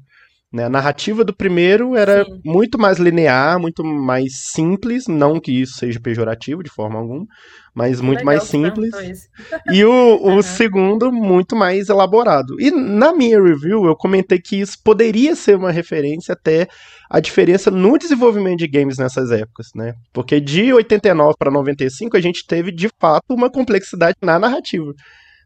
Né? 0.53 0.63
A 0.63 0.69
narrativa 0.69 1.23
do 1.23 1.35
primeiro 1.35 1.95
era 1.95 2.23
Sim. 2.23 2.39
muito 2.45 2.77
mais 2.79 2.97
linear, 2.97 3.59
muito 3.59 3.83
mais 3.83 4.51
simples, 4.51 5.05
não 5.07 5.39
que 5.39 5.51
isso 5.51 5.73
seja 5.77 5.99
pejorativo 5.99 6.63
de 6.63 6.69
forma 6.69 6.97
alguma, 6.97 7.25
mas 7.73 7.99
muito 7.99 8.19
Legal 8.19 8.25
mais 8.25 8.43
simples. 8.43 8.95
E 9.69 9.83
o, 9.83 10.19
o 10.21 10.29
Aham. 10.29 10.41
segundo, 10.41 11.11
muito 11.11 11.55
mais 11.55 11.89
elaborado. 11.89 12.59
E 12.59 12.71
na 12.71 13.13
minha 13.13 13.41
review, 13.41 13.85
eu 13.85 13.95
comentei 13.95 14.39
que 14.39 14.55
isso 14.55 14.77
poderia 14.83 15.35
ser 15.35 15.57
uma 15.57 15.71
referência 15.71 16.33
até 16.33 16.67
à 17.09 17.19
diferença 17.19 17.69
no 17.69 17.97
desenvolvimento 17.97 18.59
de 18.59 18.67
games 18.67 18.97
nessas 18.97 19.31
épocas, 19.31 19.67
né? 19.75 19.93
Porque 20.13 20.39
de 20.39 20.71
89 20.71 21.35
para 21.37 21.51
95, 21.51 22.15
a 22.15 22.21
gente 22.21 22.45
teve, 22.47 22.71
de 22.71 22.89
fato, 22.99 23.25
uma 23.33 23.49
complexidade 23.49 24.15
na 24.21 24.39
narrativa. 24.39 24.93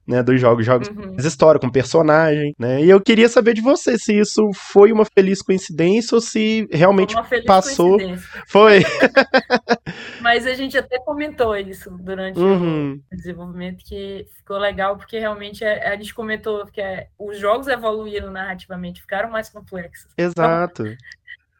Né, 0.09 0.23
dos 0.23 0.41
jogos, 0.41 0.65
jogos 0.65 0.87
Uhum. 0.87 1.11
mais 1.13 1.23
história, 1.23 1.59
com 1.61 1.69
personagem, 1.69 2.55
né? 2.57 2.81
E 2.81 2.89
eu 2.89 2.99
queria 2.99 3.29
saber 3.29 3.53
de 3.53 3.61
você 3.61 3.95
se 3.95 4.17
isso 4.19 4.49
foi 4.55 4.91
uma 4.91 5.05
feliz 5.05 5.39
coincidência 5.39 6.15
ou 6.15 6.21
se 6.21 6.67
realmente 6.71 7.13
Uma 7.13 7.23
feliz 7.23 7.45
passou. 7.45 7.97
coincidência. 7.97 8.43
foi. 8.47 8.79
Mas 10.21 10.47
a 10.47 10.53
gente 10.55 10.77
até 10.77 10.97
comentou 10.99 11.55
isso 11.55 11.89
durante 12.01 12.39
Uhum, 12.39 12.99
o 13.11 13.15
desenvolvimento, 13.15 13.83
que 13.85 14.25
ficou 14.35 14.57
legal, 14.57 14.97
porque 14.97 15.19
realmente 15.19 15.63
é- 15.63 15.87
a 15.87 15.95
gente 15.95 16.13
comentou 16.13 16.65
que 16.65 16.81
é, 16.81 17.07
os 17.17 17.37
jogos 17.37 17.67
evoluíram 17.67 18.31
narrativamente, 18.31 19.01
ficaram 19.01 19.29
mais 19.29 19.49
complexos. 19.49 20.11
exato. 20.17 20.85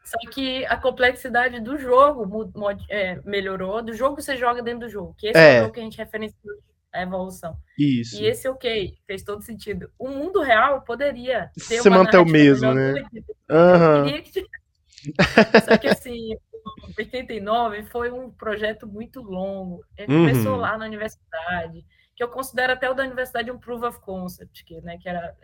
Só 0.04 0.18
que 0.32 0.64
a 0.66 0.76
complexidade 0.76 1.60
do 1.60 1.78
jogo 1.78 2.52
é, 2.88 3.20
melhorou, 3.24 3.80
do 3.80 3.92
jogo 3.94 4.16
que 4.16 4.22
você 4.22 4.36
joga 4.36 4.60
dentro 4.60 4.80
do 4.80 4.88
jogo, 4.88 5.14
que 5.16 5.28
esse 5.28 5.38
é, 5.38 5.54
É. 5.54 5.58
o 5.58 5.62
jogo 5.62 5.74
que 5.74 5.80
a 5.80 5.84
gente 5.84 5.98
referenciou 5.98 6.54
a 6.92 7.02
evolução. 7.02 7.56
Isso. 7.78 8.20
E 8.20 8.26
esse, 8.26 8.48
ok, 8.48 8.94
fez 9.06 9.22
todo 9.22 9.42
sentido. 9.42 9.90
O 9.98 10.08
mundo 10.08 10.40
real 10.42 10.82
poderia 10.82 11.50
ter 11.68 11.80
Se 11.82 11.90
manter 11.90 12.18
o 12.18 12.24
mesmo, 12.26 12.72
né? 12.74 12.94
do 12.94 14.04
que- 14.12 14.22
que 14.22 14.46
Só 15.64 15.78
que 15.78 15.88
assim, 15.88 16.34
o 16.34 16.92
89 16.98 17.84
foi 17.84 18.10
um 18.10 18.30
projeto 18.30 18.86
muito 18.86 19.22
longo. 19.22 19.84
Ele 19.96 20.12
Uhum. 20.12 20.26
começou 20.26 20.56
lá 20.56 20.76
na 20.76 20.84
universidade, 20.86 21.84
que 22.14 22.22
eu 22.22 22.28
considero 22.28 22.72
até 22.74 22.90
o 22.90 22.94
da 22.94 23.02
universidade 23.04 23.50
um 23.50 23.58
proof 23.58 23.82
of 23.82 24.00
concept, 24.00 24.64
que, 24.64 24.80
né, 24.82 24.98
que 24.98 25.08
era 25.08 25.34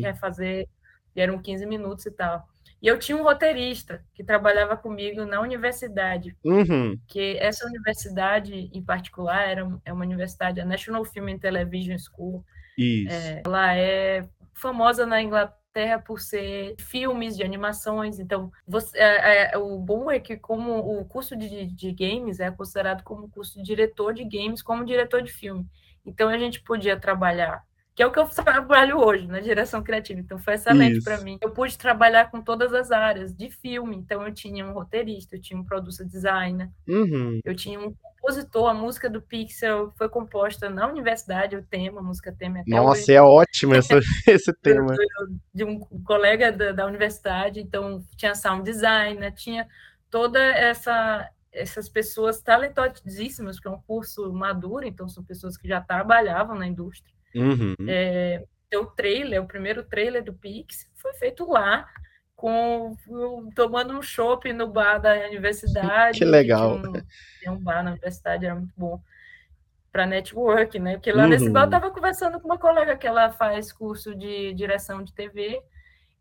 quer 0.00 0.18
fazer, 0.18 0.68
e 1.14 1.20
eram 1.20 1.38
15 1.38 1.64
minutos 1.66 2.04
e 2.06 2.10
tal. 2.10 2.44
E 2.84 2.86
eu 2.86 2.98
tinha 2.98 3.16
um 3.16 3.22
roteirista 3.22 4.04
que 4.12 4.22
trabalhava 4.22 4.76
comigo 4.76 5.24
na 5.24 5.40
universidade, 5.40 6.36
Uhum. 6.44 6.98
que 7.08 7.34
essa 7.38 7.66
universidade 7.66 8.68
em 8.74 8.82
particular 8.82 9.48
era 9.48 9.66
é 9.86 9.90
uma 9.90 10.04
universidade, 10.04 10.60
a 10.60 10.66
National 10.66 11.02
Film 11.02 11.28
and 11.30 11.38
Television 11.38 11.96
School, 11.96 12.44
Isso. 12.76 13.40
ela 13.46 13.74
é 13.74 14.28
famosa 14.52 15.06
na 15.06 15.22
Inglaterra 15.22 15.98
por 15.98 16.20
ser 16.20 16.74
filmes 16.78 17.34
de 17.38 17.42
animações. 17.42 18.18
Então, 18.18 18.52
você- 18.68 18.98
é- 18.98 19.54
é- 19.54 19.56
o 19.58 19.78
bom 19.78 20.10
é 20.10 20.20
que 20.20 20.36
como 20.36 20.76
o 21.00 21.06
curso 21.06 21.34
de, 21.34 21.64
de 21.66 21.90
games 21.90 22.38
é 22.38 22.50
considerado 22.50 23.02
como 23.02 23.30
curso 23.30 23.56
de 23.58 23.64
diretor 23.64 24.12
de 24.12 24.24
games, 24.24 24.60
como 24.62 24.84
diretor 24.84 25.22
de 25.22 25.32
filme. 25.32 25.66
Então, 26.04 26.28
a 26.28 26.36
gente 26.36 26.60
podia 26.62 27.00
trabalhar, 27.00 27.62
que 27.94 28.02
é 28.02 28.06
o 28.06 28.10
que 28.10 28.18
eu 28.18 28.26
trabalho 28.26 28.98
hoje, 28.98 29.26
na 29.28 29.38
direção 29.40 29.82
criativa. 29.82 30.18
Então, 30.18 30.38
foi 30.38 30.54
excelente 30.54 31.00
para 31.02 31.18
mim. 31.18 31.38
Eu 31.40 31.50
pude 31.50 31.78
trabalhar 31.78 32.30
com 32.30 32.42
todas 32.42 32.74
as 32.74 32.90
áreas 32.90 33.32
de 33.32 33.48
filme. 33.50 33.94
Então, 33.96 34.26
eu 34.26 34.34
tinha 34.34 34.66
um 34.66 34.72
roteirista, 34.72 35.36
eu 35.36 35.40
tinha 35.40 35.58
um 35.58 35.64
producer 35.64 36.04
designer, 36.04 36.68
Uhum. 36.88 37.40
eu 37.44 37.54
tinha 37.54 37.78
um 37.78 37.94
compositor, 37.94 38.68
a 38.70 38.74
música 38.74 39.08
do 39.08 39.20
Pixel 39.22 39.92
foi 39.96 40.08
composta 40.08 40.68
na 40.68 40.88
universidade, 40.88 41.54
o 41.56 41.62
tema, 41.62 42.00
a 42.00 42.02
música 42.02 42.32
tema 42.36 42.58
é 42.58 42.60
até 42.62 42.70
hoje 42.80 43.00
Nossa, 43.00 43.12
é 43.12 43.22
ótimo 43.22 43.74
essa- 43.74 44.00
esse 44.26 44.50
do- 44.50 44.58
tema. 44.60 44.96
de 45.54 45.62
um 45.62 45.78
colega 46.04 46.50
da, 46.50 46.72
da 46.72 46.86
universidade, 46.86 47.60
então 47.60 48.02
tinha 48.16 48.34
sound 48.34 48.64
designer, 48.64 49.30
tinha 49.32 49.68
toda 50.10 50.40
essa 50.40 51.28
essas 51.52 51.88
pessoas 51.88 52.42
talentosíssimas, 52.42 53.60
que 53.60 53.68
é 53.68 53.70
um 53.70 53.80
curso 53.86 54.32
maduro, 54.32 54.84
então 54.84 55.08
são 55.08 55.22
pessoas 55.22 55.56
que 55.56 55.68
já 55.68 55.80
trabalhavam 55.80 56.56
na 56.58 56.66
indústria. 56.66 57.13
Uhum. 57.34 57.74
É, 57.88 58.44
o 58.76 58.86
trailer, 58.86 59.42
o 59.42 59.46
primeiro 59.46 59.84
trailer 59.84 60.22
do 60.22 60.34
Pix 60.34 60.90
foi 60.96 61.14
feito 61.14 61.44
lá, 61.48 61.88
com 62.34 62.96
tomando 63.54 63.96
um 63.96 64.02
chopp 64.02 64.52
no 64.52 64.68
bar 64.68 64.98
da 64.98 65.14
universidade. 65.26 66.18
Que 66.20 66.24
legal. 66.24 66.80
Tinha 67.40 67.52
um, 67.52 67.56
um 67.56 67.58
bar 67.58 67.82
na 67.82 67.92
universidade, 67.92 68.46
era 68.46 68.54
muito 68.54 68.72
bom 68.76 69.00
para 69.92 70.06
network, 70.06 70.76
né? 70.80 70.94
Porque 70.94 71.12
lá 71.12 71.28
nesse 71.28 71.46
Uhum. 71.46 71.52
bar 71.52 71.62
eu 71.62 71.66
estava 71.66 71.90
conversando 71.92 72.40
com 72.40 72.48
uma 72.48 72.58
colega 72.58 72.96
que 72.96 73.06
ela 73.06 73.30
faz 73.30 73.72
curso 73.72 74.12
de 74.16 74.52
direção 74.54 75.04
de 75.04 75.14
TV 75.14 75.62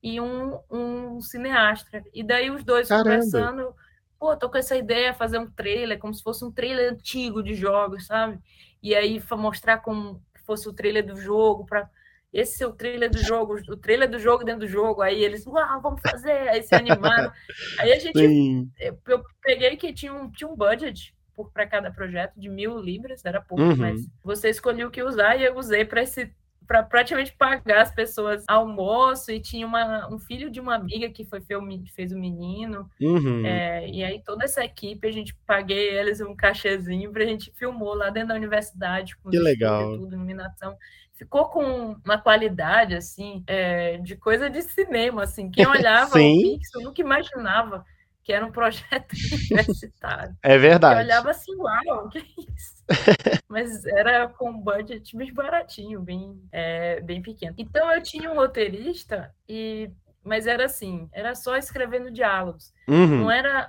e 0.02 0.22
um, 0.22 0.60
um 0.70 1.20
cineasta. 1.20 2.04
E 2.14 2.24
daí 2.24 2.52
os 2.52 2.64
dois 2.64 2.88
Caramba. 2.88 3.04
conversando, 3.04 3.76
pô, 4.20 4.38
tô 4.38 4.48
com 4.48 4.60
essa 4.60 4.76
ideia, 4.76 5.12
fazer 5.12 5.40
um 5.40 5.50
trailer, 5.50 5.98
como 5.98 6.14
se 6.14 6.22
fosse 6.22 6.46
um 6.46 6.52
trailer 6.52 6.94
antigo 6.94 7.42
de 7.42 7.56
jogos, 7.56 8.06
sabe? 8.06 8.38
E 8.82 8.94
aí 8.94 9.20
mostrar 9.32 9.80
como 9.80 10.22
fosse 10.46 10.68
o 10.70 10.74
trailer 10.74 11.06
do 11.06 11.16
jogo, 11.16 11.66
para 11.66 11.90
esse 12.32 12.64
é 12.64 12.68
o 12.68 12.74
trailer 12.74 13.12
do 13.12 13.20
jogo, 13.20 13.60
o 13.70 13.78
trailer 13.78 14.10
do 14.10 14.18
jogo 14.18 14.44
dentro 14.44 14.62
do 14.62 14.68
jogo. 14.68 15.02
Aí 15.02 15.24
eles, 15.24 15.46
uau, 15.46 15.82
vamos 15.82 16.02
fazer, 16.02 16.50
aí 16.50 16.64
se 16.64 16.74
animaram. 16.74 17.32
aí 17.80 17.94
a 17.94 18.00
gente 18.00 18.18
Sim. 18.18 18.72
eu, 18.80 18.98
eu 19.08 19.24
peguei 19.42 19.78
que 19.78 19.94
tinha 19.94 20.14
um, 20.14 20.32
tinha 20.32 20.48
um 20.50 20.56
budget 20.56 21.16
para 21.54 21.68
cada 21.68 21.92
projeto 21.92 22.34
de 22.40 22.50
mil 22.50 22.80
libras, 22.80 23.24
era 23.26 23.42
pouco, 23.42 23.64
Uhum. 23.64 23.76
mas 23.76 24.02
você 24.24 24.50
escolheu 24.50 24.88
o 24.88 24.92
que 24.92 25.04
usar 25.04 25.36
e 25.40 25.44
eu 25.44 25.56
usei 25.58 25.86
para 25.86 26.02
esse 26.02 26.32
para 26.68 26.84
praticamente 26.84 27.34
pagar 27.38 27.82
as 27.82 27.94
pessoas 27.94 28.44
almoço 28.48 29.32
e 29.32 29.40
tinha 29.40 29.66
uma, 29.68 30.08
um 30.14 30.18
filho 30.20 30.50
de 30.50 30.60
uma 30.60 30.76
amiga 30.76 31.10
que 31.10 31.24
foi 31.26 31.42
fez 31.42 31.60
o, 31.60 31.62
me- 31.62 31.88
fez 31.96 32.12
o 32.12 32.18
menino 32.18 32.90
Uhum. 33.02 33.46
é, 33.46 33.88
e 33.90 34.04
aí 34.04 34.22
toda 34.24 34.44
essa 34.46 34.64
equipe 34.64 35.08
a 35.08 35.12
gente 35.12 35.36
paguei 35.46 35.90
eles 35.98 36.22
um 36.22 36.36
cachezinho 36.36 37.12
para 37.12 37.24
a 37.24 37.28
gente 37.28 37.52
filmou 37.56 37.94
lá 37.94 38.10
dentro 38.10 38.30
da 38.30 38.36
universidade 38.36 39.16
com 39.18 39.30
Que 39.30 39.40
legal. 39.40 39.98
tudo 39.98 40.16
iluminação 40.16 40.76
ficou 41.14 41.46
com 41.50 41.96
uma 42.04 42.18
qualidade 42.18 42.96
assim 42.96 43.44
é, 43.48 43.98
de 44.00 44.16
coisa 44.16 44.50
de 44.50 44.62
cinema 44.64 45.24
assim 45.24 45.50
quem 45.52 45.66
olhava 45.68 46.12
o. 46.18 46.42
Pixel 46.42 46.82
nunca 46.82 47.02
imaginava 47.02 47.86
que 48.24 48.32
era 48.32 48.46
um 48.46 48.52
projeto 48.52 49.14
universitário 49.52 50.36
É 50.42 50.56
eu 50.56 50.60
verdade. 50.60 51.02
olhava 51.02 51.32
assim, 51.32 51.56
uau, 51.56 52.10
que 52.10 52.20
isso? 52.20 52.84
Mas 53.50 53.86
era 53.86 54.28
com 54.28 54.50
um 54.50 54.60
budget 54.60 55.16
bem 55.16 55.34
baratinho, 55.34 56.02
bem, 56.02 56.42
é, 56.52 57.02
bem 57.02 57.22
pequeno. 57.22 57.54
Então 57.58 57.92
eu 57.92 58.02
tinha 58.02 58.32
um 58.32 58.36
roteirista, 58.36 59.34
e, 59.48 59.92
mas 60.24 60.48
era 60.48 60.66
assim, 60.66 61.08
era 61.14 61.36
só 61.36 61.56
escrevendo 61.56 62.12
diálogos. 62.12 62.74
Uhum. 62.88 63.22
Não 63.22 63.32
era. 63.32 63.68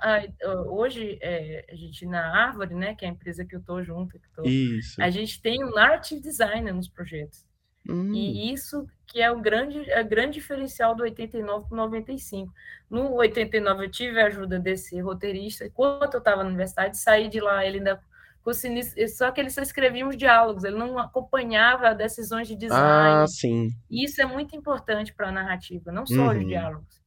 hoje, 0.67 1.19
é, 1.21 1.65
a 1.71 1.75
gente 1.75 2.05
na 2.05 2.45
Árvore, 2.45 2.73
né, 2.73 2.95
que 2.95 3.05
é 3.05 3.07
a 3.07 3.11
empresa 3.11 3.45
que 3.45 3.55
eu 3.55 3.59
estou 3.59 3.83
junto, 3.83 4.19
que 4.19 4.25
eu 4.25 4.43
tô, 4.43 4.49
Isso. 4.49 5.01
a 5.01 5.09
gente 5.09 5.41
tem 5.41 5.63
um 5.63 5.71
narrative 5.71 6.21
designer 6.21 6.73
nos 6.73 6.89
projetos. 6.89 7.45
Hum. 7.89 8.13
E 8.13 8.51
isso 8.53 8.87
que 9.07 9.21
é 9.21 9.31
o 9.31 9.39
grande, 9.39 9.91
a 9.93 10.01
grande 10.03 10.33
diferencial 10.39 10.95
do 10.95 11.03
89 11.03 11.67
para 11.69 11.73
o 11.73 11.77
95. 11.77 12.51
No 12.89 13.13
89 13.15 13.85
eu 13.85 13.91
tive 13.91 14.19
a 14.19 14.27
ajuda 14.27 14.59
desse 14.59 14.99
roteirista. 14.99 15.65
Enquanto 15.65 16.15
eu 16.15 16.19
estava 16.19 16.43
na 16.43 16.49
universidade, 16.49 16.97
saí 16.97 17.27
de 17.27 17.39
lá, 17.39 17.65
ele 17.65 17.77
ainda 17.77 18.01
só 19.09 19.31
que 19.31 19.41
ele 19.41 19.49
só 19.49 19.61
escrevia 19.61 20.07
os 20.07 20.15
diálogos, 20.15 20.63
ele 20.63 20.77
não 20.77 20.99
acompanhava 20.99 21.95
decisões 21.95 22.47
de 22.47 22.55
design. 22.55 23.23
Ah, 23.23 23.25
sim. 23.27 23.71
Isso 23.89 24.21
é 24.21 24.25
muito 24.25 24.55
importante 24.55 25.13
para 25.13 25.29
a 25.29 25.31
narrativa, 25.31 25.91
não 25.91 26.05
só 26.05 26.13
Uhum. 26.13 26.39
os 26.39 26.47
diálogos, 26.47 27.01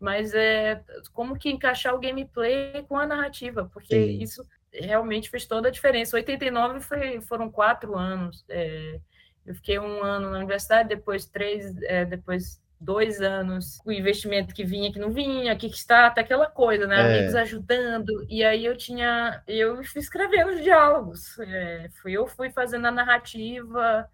mas 0.00 0.32
é 0.34 0.82
como 1.12 1.38
que 1.38 1.50
encaixar 1.50 1.94
o 1.94 1.98
gameplay 2.00 2.82
com 2.88 2.96
a 2.96 3.06
narrativa, 3.06 3.68
porque 3.72 3.94
Sim. 3.94 4.22
isso 4.22 4.42
realmente 4.72 5.28
fez 5.28 5.44
toda 5.46 5.68
a 5.68 5.70
diferença. 5.70 6.16
89 6.16 6.80
foi, 6.80 7.20
foram 7.20 7.50
quatro 7.50 7.94
anos. 7.94 8.44
é, 8.48 8.98
eu 9.48 9.54
fiquei 9.54 9.78
um 9.78 10.02
ano 10.02 10.30
na 10.30 10.36
universidade, 10.36 10.90
depois 10.90 11.24
três, 11.24 11.74
é, 11.84 12.04
depois 12.04 12.60
dois 12.78 13.22
anos, 13.22 13.80
o 13.84 13.90
investimento 13.90 14.54
que 14.54 14.62
vinha, 14.62 14.92
que 14.92 14.98
não 14.98 15.10
vinha, 15.10 15.56
Kickstarter, 15.56 16.22
aquela 16.22 16.46
coisa, 16.46 16.86
né? 16.86 16.96
É. 16.96 17.18
Amigos 17.18 17.34
ajudando. 17.34 18.26
E 18.28 18.44
aí 18.44 18.66
eu 18.66 18.76
tinha, 18.76 19.42
eu 19.48 19.82
fui 19.84 20.02
escrevendo 20.02 20.50
os 20.50 20.62
diálogos. 20.62 21.38
É, 21.40 21.88
fui, 22.02 22.12
eu 22.12 22.26
fui 22.26 22.50
fazendo 22.50 22.86
a 22.86 22.90
narrativa 22.92 24.06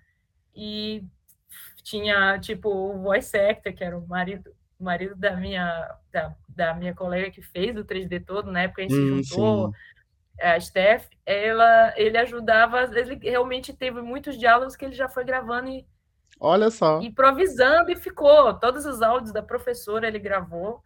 e 0.55 1.03
tinha 1.83 2.39
tipo 2.39 2.69
o 2.69 3.03
voice 3.03 3.37
actor, 3.37 3.73
que 3.73 3.83
era 3.83 3.99
o 3.99 4.07
marido, 4.07 4.55
o 4.79 4.85
marido 4.85 5.17
da 5.17 5.37
minha 5.37 5.97
da, 6.13 6.33
da 6.49 6.75
minha 6.75 6.95
colega 6.95 7.33
que 7.33 7.43
fez 7.43 7.77
o 7.77 7.85
3D 7.85 8.25
todo, 8.25 8.53
na 8.53 8.63
época 8.63 8.83
a 8.83 8.85
gente 8.85 8.95
Hum, 8.95 9.21
se 9.21 9.31
juntou, 9.31 9.73
a 10.41 10.59
Steph, 10.61 11.07
ela, 11.25 11.93
ele 11.97 12.19
ajudava, 12.19 12.83
ele 12.99 13.19
realmente 13.23 13.73
teve 13.73 14.01
muitos 14.03 14.39
diálogos 14.39 14.77
que 14.77 14.85
ele 14.85 14.95
já 14.95 15.09
foi 15.09 15.25
gravando 15.25 15.69
e 15.71 15.87
Olha 16.41 16.71
só. 16.71 17.01
improvisando 17.01 17.91
e 17.91 17.97
ficou. 17.97 18.55
Todos 18.55 18.85
os 18.87 19.01
áudios 19.03 19.33
da 19.33 19.43
professora 19.43 20.07
ele 20.09 20.19
gravou. 20.19 20.83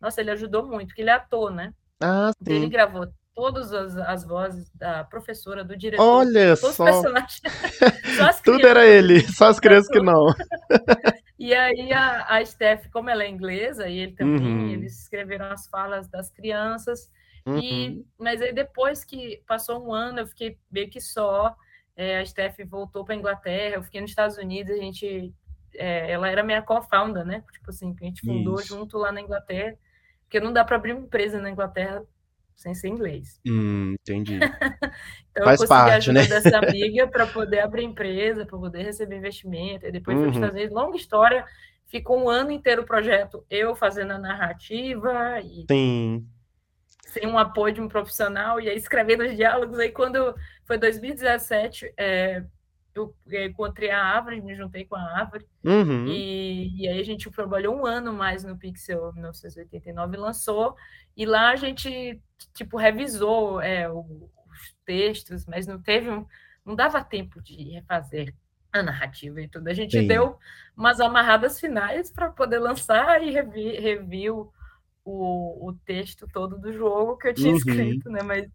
Nossa, 0.00 0.20
ele 0.20 0.30
ajudou 0.30 0.66
muito, 0.66 0.88
porque 0.88 1.02
ele 1.02 1.10
é 1.10 1.14
ator, 1.14 1.50
né? 1.50 1.72
Ah, 2.00 2.30
Então, 2.40 2.54
ele 2.54 2.64
sim. 2.64 2.70
gravou 2.70 3.08
todas 3.34 3.72
as, 3.72 3.96
as 3.96 4.24
vozes 4.24 4.70
da 4.74 5.04
professora, 5.04 5.62
do 5.62 5.76
diretor, 5.76 6.02
Olha 6.02 6.56
todos 6.56 6.70
os 6.70 6.74
só. 6.76 6.84
personagens. 6.84 7.40
Só 8.16 8.42
Tudo 8.42 8.66
era 8.66 8.84
ele, 8.86 9.20
só 9.32 9.46
as 9.48 9.60
crianças 9.60 9.88
que 9.90 10.00
não. 10.00 10.26
E 11.38 11.54
aí 11.54 11.92
a, 11.92 12.26
a 12.36 12.44
Steph, 12.44 12.86
como 12.92 13.08
ela 13.10 13.22
é 13.22 13.28
inglesa, 13.28 13.86
e 13.88 13.98
ele 13.98 14.12
também, 14.16 14.42
Uhum. 14.42 14.70
eles 14.70 15.02
escreveram 15.02 15.46
as 15.52 15.68
falas 15.68 16.08
das 16.08 16.30
crianças. 16.32 17.08
E, 17.56 17.88
Uhum. 17.88 18.04
mas 18.18 18.40
aí 18.42 18.52
depois 18.52 19.04
que 19.04 19.42
passou 19.46 19.84
um 19.86 19.92
ano, 19.92 20.20
eu 20.20 20.26
fiquei 20.26 20.58
meio 20.70 20.90
que 20.90 21.00
só. 21.00 21.54
É, 21.96 22.18
a 22.20 22.24
Steph 22.26 22.58
voltou 22.66 23.04
para 23.04 23.14
Inglaterra, 23.16 23.76
eu 23.76 23.82
fiquei 23.82 24.00
nos 24.00 24.10
Estados 24.10 24.36
Unidos, 24.38 24.72
a 24.72 24.76
gente, 24.80 25.34
é, 25.74 26.10
ela 26.12 26.28
era 26.30 26.42
minha 26.44 26.62
co-founder, 26.62 27.24
né? 27.24 27.42
Tipo 27.52 27.70
assim, 27.70 27.92
que 27.94 28.04
a 28.04 28.06
gente 28.06 28.20
fundou 28.24 28.60
Isso. 28.60 28.68
junto 28.68 28.96
lá 28.98 29.10
na 29.10 29.20
Inglaterra, 29.20 29.76
porque 30.22 30.38
não 30.40 30.52
dá 30.52 30.64
para 30.64 30.76
abrir 30.76 30.92
uma 30.92 31.02
empresa 31.02 31.40
na 31.40 31.50
Inglaterra 31.50 32.04
sem 32.54 32.74
ser 32.74 32.88
inglês. 32.88 33.40
Hum, 33.46 33.94
entendi. 34.00 34.38
Então 35.30 35.44
Faz 35.44 35.60
eu 35.60 35.68
consegui 35.68 35.80
a 35.90 35.92
parte, 35.92 36.10
ajuda 36.10 36.20
né? 36.22 36.26
dessa 36.26 36.58
amiga 36.58 37.06
para 37.08 37.26
poder 37.26 37.60
abrir 37.60 37.84
empresa, 37.84 38.44
para 38.46 38.58
poder 38.58 38.82
receber 38.82 39.16
investimento. 39.16 39.86
E 39.86 39.92
depois 39.92 40.16
fui 40.16 40.24
para 40.26 40.30
os 40.30 40.36
Uhum. 40.36 40.42
Estados 40.44 40.56
Unidos. 40.60 40.74
Longa 40.74 40.96
história. 40.96 41.44
Ficou 41.86 42.22
um 42.22 42.28
ano 42.28 42.50
inteiro 42.50 42.82
o 42.82 42.86
projeto, 42.86 43.44
eu 43.48 43.74
fazendo 43.74 44.12
a 44.12 44.18
narrativa 44.18 45.40
e 45.40 45.64
Sim. 45.70 46.26
Sem 47.08 47.26
um 47.26 47.38
apoio 47.38 47.74
de 47.74 47.80
um 47.80 47.88
profissional, 47.88 48.60
e 48.60 48.68
aí 48.68 48.76
escrevendo 48.76 49.24
os 49.24 49.34
diálogos. 49.34 49.78
Aí 49.78 49.90
quando 49.90 50.34
foi 50.64 50.78
2017, 50.78 51.92
é, 51.96 52.44
eu 52.94 53.14
encontrei 53.46 53.90
a 53.90 54.02
Árvore, 54.02 54.40
me 54.40 54.54
juntei 54.54 54.84
com 54.84 54.96
a 54.96 55.00
Árvore, 55.00 55.46
Uhum. 55.64 56.06
e, 56.06 56.82
e 56.82 56.88
aí 56.88 57.00
a 57.00 57.04
gente 57.04 57.30
trabalhou 57.30 57.74
um 57.76 57.86
ano 57.86 58.12
mais 58.12 58.44
no 58.44 58.56
Pixel 58.56 59.12
1989 59.14 60.16
e 60.16 60.20
lançou, 60.20 60.76
e 61.16 61.24
lá 61.24 61.50
a 61.50 61.56
gente, 61.56 62.20
tipo, 62.54 62.76
revisou 62.76 63.60
é, 63.60 63.88
o, 63.88 64.00
os 64.50 64.76
textos, 64.84 65.46
mas 65.46 65.66
não 65.66 65.80
teve 65.80 66.10
um, 66.10 66.26
não 66.64 66.74
dava 66.74 67.02
tempo 67.02 67.40
de 67.40 67.54
refazer 67.72 68.34
a 68.70 68.82
narrativa 68.82 69.40
e 69.40 69.48
tudo. 69.48 69.68
A 69.68 69.74
gente 69.74 69.98
Sim. 69.98 70.06
deu 70.06 70.36
umas 70.76 71.00
amarradas 71.00 71.58
finais 71.58 72.10
para 72.10 72.30
poder 72.30 72.58
lançar 72.58 73.22
e 73.22 73.30
revi, 73.30 73.78
reviu 73.80 74.52
o, 75.10 75.68
o 75.68 75.72
texto 75.72 76.28
todo 76.30 76.58
do 76.58 76.72
jogo 76.72 77.16
que 77.16 77.28
eu 77.28 77.34
tinha 77.34 77.50
Uhum. 77.50 77.56
escrito, 77.56 78.10
né? 78.10 78.20
Mas 78.22 78.48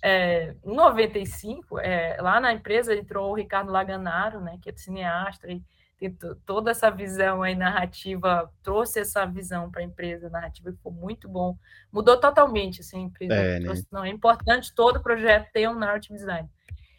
é, 0.00 0.54
em 0.64 0.74
95, 0.74 1.78
é, 1.78 2.16
lá 2.20 2.40
na 2.40 2.52
empresa 2.52 2.94
entrou 2.94 3.30
o 3.30 3.34
Ricardo 3.34 3.70
Laganaro, 3.70 4.40
né, 4.40 4.58
que 4.60 4.70
é 4.70 4.72
cineasta, 4.76 5.50
e 5.50 5.62
tem 5.98 6.16
toda 6.44 6.72
essa 6.72 6.90
visão 6.90 7.42
aí 7.42 7.54
narrativa, 7.54 8.50
trouxe 8.60 8.98
essa 8.98 9.24
visão 9.24 9.70
para 9.70 9.82
a 9.82 9.84
empresa 9.84 10.28
narrativa, 10.28 10.74
foi 10.82 10.92
muito 10.92 11.28
bom. 11.28 11.56
Mudou 11.92 12.18
totalmente 12.18 12.80
assim, 12.80 12.96
a 12.98 13.00
empresa. 13.00 13.34
É, 13.34 13.58
né? 13.60 13.64
trouxe, 13.66 13.86
não, 13.92 14.04
é 14.04 14.08
importante 14.08 14.74
todo 14.74 15.00
projeto 15.00 15.52
ter 15.52 15.68
um 15.68 15.78
narrative 15.78 16.18
design. 16.18 16.48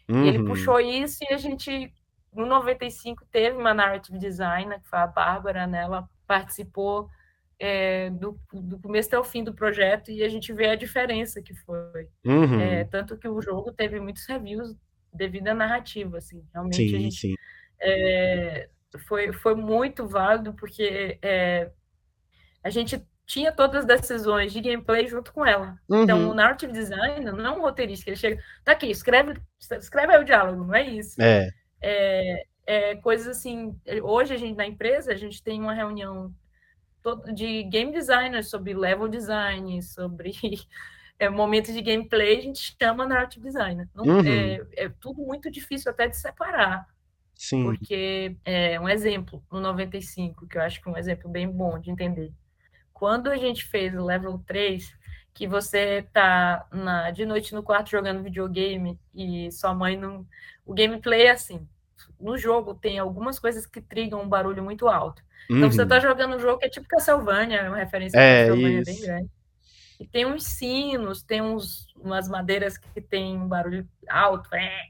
Uhum. 0.08 0.24
Ele 0.24 0.44
puxou 0.44 0.80
isso 0.80 1.22
e 1.28 1.34
a 1.34 1.36
gente, 1.36 1.92
no 2.32 2.46
95, 2.46 3.26
teve 3.30 3.56
uma 3.58 3.74
narrative 3.74 4.18
designer, 4.18 4.80
que 4.80 4.88
foi 4.88 4.98
a 4.98 5.06
Bárbara, 5.06 5.66
né, 5.66 5.82
ela 5.82 6.08
participou 6.26 7.10
é, 7.58 8.10
do, 8.10 8.38
do, 8.52 8.78
começo 8.78 9.08
até 9.08 9.18
o 9.18 9.24
fim 9.24 9.44
do 9.44 9.54
projeto 9.54 10.10
e 10.10 10.22
a 10.22 10.28
gente 10.28 10.52
vê 10.52 10.68
a 10.68 10.74
diferença 10.74 11.42
que 11.42 11.54
foi. 11.54 12.08
Uhum. 12.24 12.60
É, 12.60 12.84
tanto 12.84 13.16
que 13.16 13.28
o 13.28 13.40
jogo 13.40 13.72
teve 13.72 14.00
muitos 14.00 14.26
reviews 14.26 14.76
devido 15.12 15.48
à 15.48 15.54
narrativa, 15.54 16.18
assim. 16.18 16.44
Realmente 16.52 16.76
sim, 16.76 16.88
gente 16.88 17.16
sim. 17.16 17.34
é, 17.80 18.68
foi, 19.06 19.32
foi 19.32 19.54
muito 19.54 20.06
válido 20.06 20.52
porque 20.54 21.18
é, 21.22 21.70
a 22.62 22.70
gente 22.70 23.02
tinha 23.26 23.52
todas 23.52 23.88
as 23.88 24.00
decisões 24.00 24.52
de 24.52 24.60
gameplay 24.60 25.06
junto 25.06 25.32
com 25.32 25.46
ela. 25.46 25.78
Uhum. 25.88 26.02
Então, 26.02 26.30
o 26.30 26.34
narrative 26.34 26.72
design 26.72 27.24
não 27.24 27.46
é 27.46 27.50
um 27.50 27.60
roteirista, 27.60 28.10
ele 28.10 28.16
chega, 28.16 28.42
tá 28.62 28.72
aqui, 28.72 28.90
escreve, 28.90 29.40
escreve 29.78 30.12
aí 30.12 30.20
o 30.20 30.24
diálogo, 30.24 30.64
não 30.64 30.74
é 30.74 30.82
isso. 30.82 31.20
É. 31.22 31.48
É, 31.80 32.44
é 32.66 32.96
coisas 32.96 33.28
assim, 33.28 33.78
hoje 34.02 34.34
a 34.34 34.36
gente 34.36 34.56
na 34.56 34.66
empresa, 34.66 35.12
a 35.12 35.16
gente 35.16 35.42
tem 35.42 35.60
uma 35.60 35.72
reunião 35.72 36.34
de 37.34 37.62
game 37.64 37.92
designers 37.92 38.48
sobre 38.48 38.74
level 38.74 39.08
design, 39.08 39.82
sobre 39.82 40.32
é, 41.18 41.28
momentos 41.28 41.72
de 41.74 41.82
gameplay, 41.82 42.38
a 42.38 42.40
gente 42.42 42.76
chama 42.80 43.06
narrative 43.06 43.44
designer. 43.44 43.88
Não, 43.94 44.04
Uhum. 44.04 44.20
é, 44.26 44.84
é, 44.84 44.88
tudo 45.00 45.22
muito 45.22 45.50
difícil 45.50 45.90
até 45.90 46.08
de 46.08 46.16
separar. 46.16 46.86
Sim. 47.34 47.64
Porque, 47.64 48.36
é, 48.44 48.78
um 48.80 48.88
exemplo, 48.88 49.44
no 49.50 49.60
95, 49.60 50.46
que 50.46 50.56
eu 50.58 50.62
acho 50.62 50.80
que 50.82 50.88
é 50.88 50.92
um 50.92 50.96
exemplo 50.96 51.28
bem 51.28 51.48
bom 51.50 51.78
de 51.78 51.90
entender. 51.90 52.32
Quando 52.92 53.28
a 53.30 53.36
gente 53.36 53.64
fez 53.64 53.94
o 53.94 54.04
level 54.04 54.38
3, 54.46 54.94
que 55.34 55.48
você 55.48 56.02
tá 56.12 56.66
na, 56.72 57.10
de 57.10 57.26
noite 57.26 57.54
no 57.54 57.62
quarto 57.62 57.90
jogando 57.90 58.22
videogame 58.22 58.98
e 59.12 59.50
sua 59.50 59.74
mãe 59.74 59.96
não. 59.96 60.24
O 60.64 60.72
gameplay 60.72 61.22
é 61.26 61.30
assim. 61.32 61.66
No 62.20 62.38
jogo 62.38 62.74
tem 62.74 62.98
algumas 63.00 63.38
coisas 63.40 63.66
que 63.66 63.80
trigam 63.80 64.22
um 64.22 64.28
barulho 64.28 64.62
muito 64.62 64.88
alto. 64.88 65.23
Então 65.44 65.64
uhum. 65.64 65.70
você 65.70 65.86
tá 65.86 66.00
jogando 66.00 66.36
um 66.36 66.40
jogo 66.40 66.58
que 66.58 66.66
é 66.66 66.68
tipo 66.68 66.86
Castlevania, 66.88 67.68
uma 67.68 67.76
referência 67.76 68.18
é, 68.18 68.46
Castlevania 68.46 68.80
isso. 68.80 68.90
bem 68.90 69.00
grande. 69.00 69.30
E 70.00 70.06
tem 70.06 70.26
uns 70.26 70.44
sinos, 70.44 71.22
tem 71.22 71.40
uns, 71.40 71.86
umas 71.96 72.28
madeiras 72.28 72.76
que 72.76 73.00
tem 73.00 73.36
um 73.36 73.46
barulho 73.46 73.88
alto. 74.08 74.52
É. 74.54 74.82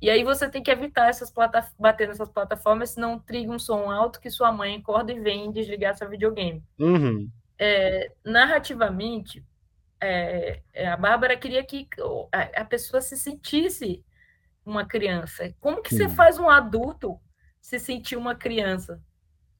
E 0.00 0.08
aí 0.08 0.22
você 0.22 0.48
tem 0.48 0.62
que 0.62 0.70
evitar 0.70 1.08
essas 1.08 1.30
plata 1.30 1.66
bater 1.78 2.08
nessas 2.08 2.28
plataformas, 2.28 2.90
senão 2.90 3.18
triga 3.18 3.50
um 3.50 3.58
som 3.58 3.90
alto 3.90 4.20
que 4.20 4.30
sua 4.30 4.52
mãe 4.52 4.76
acorda 4.76 5.12
e 5.12 5.20
vem 5.20 5.50
desligar 5.50 5.96
seu 5.96 6.08
videogame. 6.08 6.62
Uhum. 6.78 7.28
É, 7.58 8.12
narrativamente, 8.24 9.44
é, 10.00 10.62
a 10.86 10.96
Bárbara 10.96 11.36
queria 11.36 11.64
que 11.64 11.88
a, 12.32 12.60
a, 12.60 12.64
pessoa 12.64 13.00
se 13.00 13.16
sentisse 13.16 14.04
uma 14.64 14.86
criança. 14.86 15.52
Como 15.60 15.82
que 15.82 15.94
você 15.94 16.08
faz 16.08 16.38
um 16.38 16.48
adulto 16.48 17.18
se 17.60 17.78
sentir 17.80 18.16
uma 18.16 18.36
criança? 18.36 19.02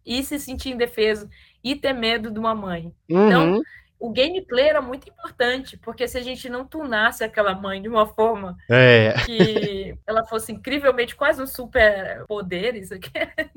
E 0.08 0.24
se 0.24 0.40
sentir 0.40 0.70
indefeso 0.70 1.28
e 1.62 1.76
ter 1.76 1.92
medo 1.92 2.30
de 2.30 2.38
uma 2.38 2.54
mãe. 2.54 2.94
Uhum. 3.10 3.26
Então, 3.26 3.62
o 4.00 4.10
gameplay 4.10 4.68
era 4.68 4.80
muito 4.80 5.06
importante, 5.08 5.76
porque 5.76 6.08
se 6.08 6.16
a 6.16 6.22
gente 6.22 6.48
não 6.48 6.64
tunasse 6.64 7.22
aquela 7.22 7.54
mãe 7.54 7.82
de 7.82 7.88
uma 7.88 8.06
forma 8.06 8.56
é. 8.70 9.12
que 9.26 9.94
ela 10.06 10.24
fosse 10.24 10.52
incrivelmente 10.52 11.14
quase 11.14 11.42
um 11.42 11.46
super 11.46 12.24
poder, 12.26 12.74
isso 12.74 12.94
aqui, 12.96 13.10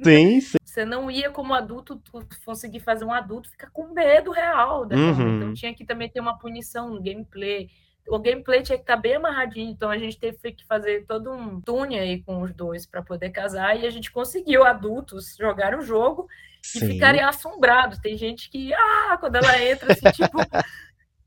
sim, 0.04 0.42
sim. 0.42 0.58
você 0.62 0.84
não 0.84 1.10
ia 1.10 1.30
como 1.30 1.54
adulto 1.54 2.02
conseguir 2.44 2.82
fazer 2.82 3.06
um 3.06 3.14
adulto 3.14 3.50
ficar 3.50 3.70
com 3.70 3.94
medo 3.94 4.32
real 4.32 4.86
daquela 4.86 5.12
uhum. 5.14 5.38
Então 5.38 5.54
tinha 5.54 5.74
que 5.74 5.86
também 5.86 6.10
ter 6.10 6.20
uma 6.20 6.38
punição 6.38 6.90
no 6.90 7.02
gameplay. 7.02 7.70
O 8.08 8.20
gameplay 8.20 8.62
tinha 8.62 8.78
que 8.78 8.84
estar 8.84 8.98
bem 8.98 9.16
amarradinho, 9.16 9.72
então 9.72 9.90
a 9.90 9.98
gente 9.98 10.20
teve 10.20 10.52
que 10.52 10.66
fazer 10.66 11.06
todo 11.06 11.32
um 11.32 11.62
tune 11.62 11.98
aí 12.00 12.22
com 12.24 12.42
os 12.42 12.54
dois 12.54 12.86
para 12.86 13.02
poder 13.02 13.30
casar 13.30 13.80
e 13.80 13.86
a 13.86 13.90
gente 13.90 14.12
conseguiu 14.12 14.64
adultos 14.64 15.36
jogar 15.38 15.78
o 15.78 15.82
jogo 15.82 16.28
Sim. 16.62 16.86
e 16.86 16.94
ficarem 16.94 17.22
assombrados. 17.22 18.00
Tem 18.00 18.18
gente 18.18 18.50
que, 18.50 18.74
ah, 18.74 19.18
quando 19.20 19.36
ela 19.36 19.62
entra, 19.62 19.94
assim, 19.94 20.12
tipo, 20.12 20.38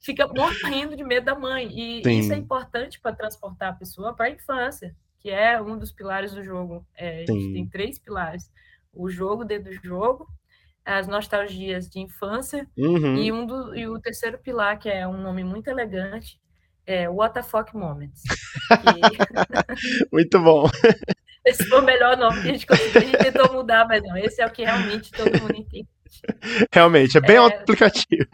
fica 0.00 0.28
morrendo 0.28 0.96
de 0.96 1.02
medo 1.02 1.26
da 1.26 1.34
mãe. 1.34 1.68
E 1.72 2.02
Sim. 2.02 2.18
isso 2.18 2.32
é 2.32 2.36
importante 2.36 3.00
para 3.00 3.16
transportar 3.16 3.70
a 3.70 3.76
pessoa 3.76 4.14
para 4.14 4.26
a 4.26 4.30
infância, 4.30 4.94
que 5.18 5.30
é 5.30 5.60
um 5.60 5.78
dos 5.78 5.90
pilares 5.90 6.32
do 6.32 6.42
jogo. 6.42 6.86
É, 6.94 7.22
a 7.22 7.26
gente 7.26 7.52
tem 7.52 7.66
três 7.66 7.98
pilares: 7.98 8.50
o 8.92 9.08
jogo 9.08 9.44
dentro 9.44 9.70
do 9.70 9.86
jogo, 9.86 10.28
as 10.84 11.06
nostalgias 11.06 11.88
de 11.88 11.98
infância 11.98 12.68
uhum. 12.76 13.16
e, 13.16 13.32
um 13.32 13.46
do, 13.46 13.74
e 13.74 13.88
o 13.88 13.98
terceiro 13.98 14.38
pilar, 14.38 14.78
que 14.78 14.88
é 14.88 15.08
um 15.08 15.16
nome 15.16 15.42
muito 15.42 15.68
elegante, 15.68 16.38
é 16.86 17.08
What 17.08 17.34
the 17.34 17.42
Fuck 17.42 17.76
Moments. 17.76 18.22
Que... 18.22 20.04
muito 20.12 20.40
bom. 20.40 20.68
Esse 21.44 21.64
foi 21.68 21.80
o 21.80 21.84
melhor 21.84 22.16
nome 22.16 22.40
que 22.40 22.48
a 22.48 22.52
gente 22.52 22.66
conseguiu. 22.66 23.00
A 23.00 23.04
gente 23.04 23.18
tentou 23.18 23.52
mudar, 23.52 23.86
mas 23.86 24.02
não. 24.02 24.16
Esse 24.16 24.40
é 24.40 24.46
o 24.46 24.50
que 24.50 24.64
realmente 24.64 25.10
todo 25.10 25.42
mundo 25.42 25.54
entende. 25.54 25.88
Realmente, 26.72 27.18
é 27.18 27.20
bem 27.20 27.36
é... 27.36 27.38
aplicativo. 27.38 28.28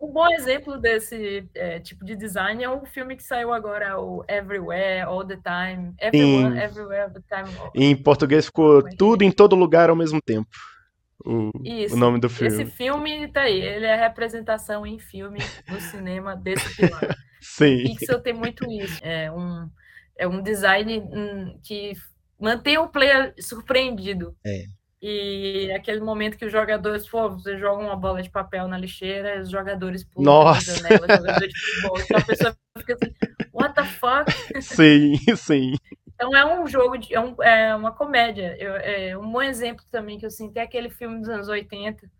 Um 0.00 0.12
bom 0.12 0.32
exemplo 0.32 0.78
desse 0.78 1.46
é, 1.54 1.78
tipo 1.78 2.04
de 2.04 2.16
design 2.16 2.64
é 2.64 2.70
o 2.70 2.86
filme 2.86 3.16
que 3.16 3.22
saiu 3.22 3.52
agora, 3.52 4.00
o 4.00 4.24
Everywhere, 4.26 5.02
All 5.02 5.26
the 5.26 5.36
Time. 5.36 5.92
Everyone, 6.00 6.54
Sim. 6.54 6.62
Everywhere, 6.62 7.02
All 7.02 7.10
the 7.10 7.20
Time. 7.28 7.70
Em 7.74 7.94
português 7.94 8.46
ficou 8.46 8.82
tudo 8.96 9.24
em 9.24 9.30
todo 9.30 9.54
lugar 9.54 9.90
ao 9.90 9.96
mesmo 9.96 10.20
tempo. 10.22 10.48
O, 11.24 11.50
Isso. 11.64 11.94
o 11.94 11.98
nome 11.98 12.20
do 12.20 12.28
filme. 12.28 12.62
Esse 12.62 12.70
filme 12.70 13.28
tá 13.28 13.42
aí, 13.42 13.60
ele 13.60 13.86
é 13.86 13.94
a 13.94 14.08
representação 14.08 14.86
em 14.86 14.98
filme 14.98 15.40
no 15.68 15.80
cinema 15.80 16.36
desse 16.36 16.76
pilar. 16.76 17.16
Sim. 17.40 17.84
Pixel 17.84 18.20
tem 18.20 18.32
muito 18.32 18.68
isso. 18.70 18.98
É 19.02 19.30
um, 19.30 19.68
é 20.16 20.26
um 20.26 20.42
design 20.42 20.98
hum, 20.98 21.58
que 21.62 21.92
mantém 22.38 22.78
o 22.78 22.88
player 22.88 23.32
surpreendido. 23.38 24.34
É. 24.44 24.64
E 25.00 25.70
aquele 25.76 26.00
momento 26.00 26.36
que 26.36 26.44
os 26.44 26.50
jogadores, 26.50 27.08
pô, 27.08 27.30
você 27.30 27.56
joga 27.56 27.84
uma 27.84 27.94
bola 27.94 28.20
de 28.20 28.28
papel 28.28 28.66
na 28.66 28.76
lixeira, 28.76 29.40
os 29.40 29.48
jogadores 29.48 30.02
pulam 30.02 30.34
Nossa. 30.34 30.72
na 30.72 30.78
janela, 30.78 31.06
jogadores 31.08 31.52
de 31.52 31.60
futebol. 31.60 32.00
Então 32.00 32.18
a 32.18 32.24
pessoa 32.24 32.56
fica 32.78 32.94
assim, 32.94 33.14
what 33.52 33.74
the 33.74 33.84
fuck? 33.84 34.32
Sim, 34.60 35.16
sim. 35.36 35.74
Então 36.18 36.36
é 36.36 36.60
um 36.60 36.66
jogo, 36.66 36.98
de, 36.98 37.14
é, 37.14 37.20
um, 37.20 37.40
é 37.40 37.76
uma 37.76 37.92
comédia. 37.92 38.56
Eu, 38.58 38.74
é 38.74 39.16
um 39.16 39.30
bom 39.30 39.40
exemplo 39.40 39.84
também 39.88 40.18
que 40.18 40.26
eu 40.26 40.30
sinto 40.32 40.56
é 40.56 40.62
aquele 40.62 40.90
filme 40.90 41.20
dos 41.20 41.28
anos 41.28 41.46
80. 41.46 42.10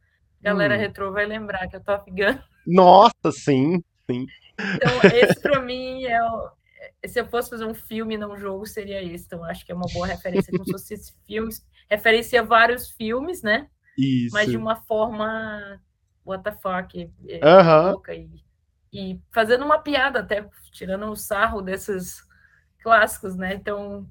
Galera 0.41 0.77
hum. 0.77 0.79
retrô 0.79 1.11
vai 1.11 1.27
lembrar 1.27 1.67
que 1.67 1.75
é 1.75 1.81
Top 1.81 2.09
Gun. 2.09 2.39
Nossa, 2.65 3.33
sim, 3.33 3.83
sim. 4.09 4.25
Então, 4.77 5.11
esse 5.13 5.41
para 5.41 5.61
mim 5.61 6.05
é 6.05 6.23
o, 6.23 6.49
se 7.09 7.21
eu 7.21 7.27
fosse 7.27 7.51
fazer 7.51 7.65
um 7.65 7.75
filme, 7.75 8.17
não 8.17 8.35
um 8.35 8.39
jogo, 8.39 8.65
seria 8.67 9.03
esse. 9.03 9.25
Então, 9.27 9.43
acho 9.43 9.67
que 9.67 9.73
é 9.73 9.75
uma 9.75 9.89
boa 9.93 10.07
referência, 10.07 10.53
como 10.53 10.65
se 10.65 10.71
fosse 10.71 10.95
esses 10.95 11.17
filmes. 11.27 11.67
Referencia 11.91 12.41
vários 12.43 12.91
filmes, 12.91 13.43
né? 13.43 13.69
Isso. 13.99 14.33
mas 14.33 14.49
de 14.49 14.57
uma 14.57 14.77
forma 14.77 15.83
what 16.25 16.45
the 16.45 16.53
fuck, 16.53 17.11
é, 17.27 17.41
Aham. 17.43 17.91
louca 17.93 18.15
e, 18.15 18.29
e 18.93 19.21
fazendo 19.33 19.65
uma 19.65 19.81
piada 19.81 20.21
até, 20.21 20.49
tirando 20.71 21.11
o 21.11 21.17
sarro 21.17 21.61
desses 21.61 22.28
clássicos, 22.83 23.37
né? 23.37 23.55
Então, 23.55 24.07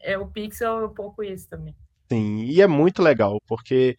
é 0.00 0.16
o 0.18 0.26
Pixel 0.26 0.80
é 0.80 0.86
um 0.86 0.94
pouco 0.94 1.22
isso 1.22 1.48
também. 1.48 1.74
Sim, 2.10 2.42
e 2.44 2.60
é 2.60 2.66
muito 2.66 3.02
legal, 3.02 3.38
porque 3.46 3.96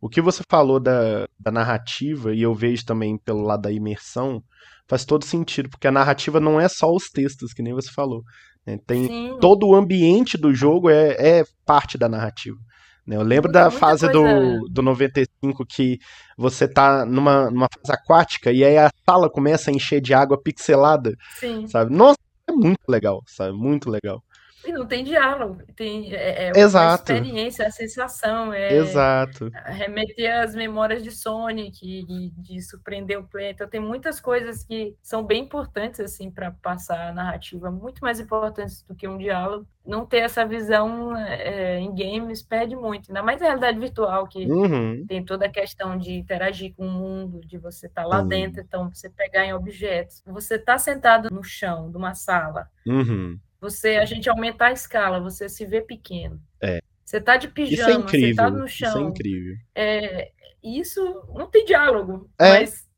o 0.00 0.08
que 0.08 0.20
você 0.20 0.42
falou 0.50 0.78
da, 0.78 1.26
da 1.38 1.50
narrativa, 1.50 2.34
e 2.34 2.42
eu 2.42 2.54
vejo 2.54 2.84
também 2.84 3.16
pelo 3.16 3.42
lado 3.42 3.62
da 3.62 3.72
imersão, 3.72 4.42
faz 4.86 5.04
todo 5.04 5.24
sentido, 5.24 5.70
porque 5.70 5.86
a 5.86 5.92
narrativa 5.92 6.38
não 6.38 6.60
é 6.60 6.68
só 6.68 6.92
os 6.92 7.08
textos, 7.08 7.54
que 7.54 7.62
nem 7.62 7.72
você 7.72 7.90
falou. 7.90 8.22
né? 8.66 8.78
Tem 8.86 9.06
Sim, 9.06 9.38
todo 9.40 9.66
o 9.66 9.74
ambiente 9.74 10.36
do 10.36 10.52
jogo 10.52 10.90
é, 10.90 11.38
é 11.40 11.44
parte 11.64 11.96
da 11.96 12.06
narrativa. 12.06 12.58
né? 13.06 13.16
Eu 13.16 13.22
lembro 13.22 13.50
muita, 13.50 13.64
da 13.64 13.70
fase 13.70 14.10
coisa. 14.10 14.58
do, 14.58 14.68
do 14.68 14.82
95 14.82 15.64
que 15.66 15.98
você 16.36 16.68
tá 16.68 17.06
numa, 17.06 17.50
numa 17.50 17.68
fase 17.72 17.92
aquática 17.92 18.52
e 18.52 18.62
aí 18.62 18.76
a 18.76 18.90
sala 19.08 19.30
começa 19.30 19.70
a 19.70 19.74
encher 19.74 20.02
de 20.02 20.12
água 20.12 20.38
pixelada, 20.38 21.14
Sim. 21.40 21.66
sabe? 21.66 21.94
Nossa, 21.94 22.18
muito 22.56 22.80
legal, 22.88 23.22
sabe? 23.26 23.56
Muito 23.56 23.90
legal. 23.90 24.22
E 24.64 24.72
não 24.72 24.86
tem 24.86 25.04
diálogo, 25.04 25.62
tem 25.76 26.14
é, 26.14 26.48
é 26.48 26.52
a 26.52 26.54
Exato, 26.54 26.88
experiência, 26.88 27.66
a 27.66 27.70
sensação, 27.70 28.52
é 28.52 28.76
exato. 28.76 29.54
remeter 29.66 30.40
às 30.42 30.54
memórias 30.54 31.02
de 31.02 31.10
Sonic 31.12 31.78
e 31.86 32.30
de 32.30 32.62
surpreender 32.62 33.18
o 33.18 33.28
player. 33.28 33.52
Então 33.52 33.68
tem 33.68 33.80
muitas 33.80 34.20
coisas 34.20 34.64
que 34.64 34.96
são 35.02 35.24
bem 35.24 35.44
importantes 35.44 36.00
assim 36.00 36.30
para 36.30 36.50
passar 36.52 37.08
a 37.10 37.12
narrativa, 37.12 37.70
muito 37.70 38.00
mais 38.02 38.20
importantes 38.20 38.82
do 38.84 38.94
que 38.94 39.06
um 39.06 39.18
diálogo. 39.18 39.66
Não 39.84 40.06
ter 40.06 40.18
essa 40.20 40.46
visão 40.46 41.16
é, 41.16 41.78
em 41.78 41.94
games 41.94 42.42
perde 42.42 42.74
muito, 42.74 43.10
ainda 43.10 43.22
mais 43.22 43.40
na 43.40 43.46
realidade 43.48 43.78
virtual 43.78 44.26
que 44.26 44.50
Uhum, 44.50 45.06
tem 45.06 45.24
toda 45.24 45.46
a 45.46 45.50
questão 45.50 45.98
de 45.98 46.14
interagir 46.14 46.74
com 46.74 46.86
o 46.86 46.90
mundo, 46.90 47.40
de 47.46 47.58
você 47.58 47.86
estar 47.86 48.06
lá 48.06 48.22
sim. 48.22 48.28
dentro, 48.28 48.60
então 48.62 48.88
você 48.90 49.10
pegar 49.10 49.44
em 49.44 49.52
objetos. 49.54 50.22
Você 50.26 50.56
está 50.56 50.78
sentado 50.78 51.28
no 51.30 51.42
chão 51.44 51.90
de 51.90 51.96
uma 51.98 52.14
sala, 52.14 52.70
Uhum. 52.86 53.40
Você 53.64 53.96
a 53.96 54.04
gente 54.04 54.28
aumentar 54.28 54.66
a 54.66 54.72
escala, 54.72 55.18
você 55.20 55.48
se 55.48 55.64
vê 55.64 55.80
pequeno. 55.80 56.40
É. 56.60 56.80
Você 57.04 57.20
tá 57.20 57.36
de 57.36 57.46
é 57.46 57.50
pijama, 57.50 57.86
sentado 57.86 58.02
incrível. 58.02 58.50
no 58.50 58.66
Isso 58.66 58.84
é 58.84 58.90
chão. 58.90 59.08
incrível. 59.08 59.56
É, 59.74 60.32
isso 60.62 61.02
não 61.34 61.46
tem 61.46 61.64
diálogo, 61.64 62.30
É, 62.38 62.48
mas 62.50 62.88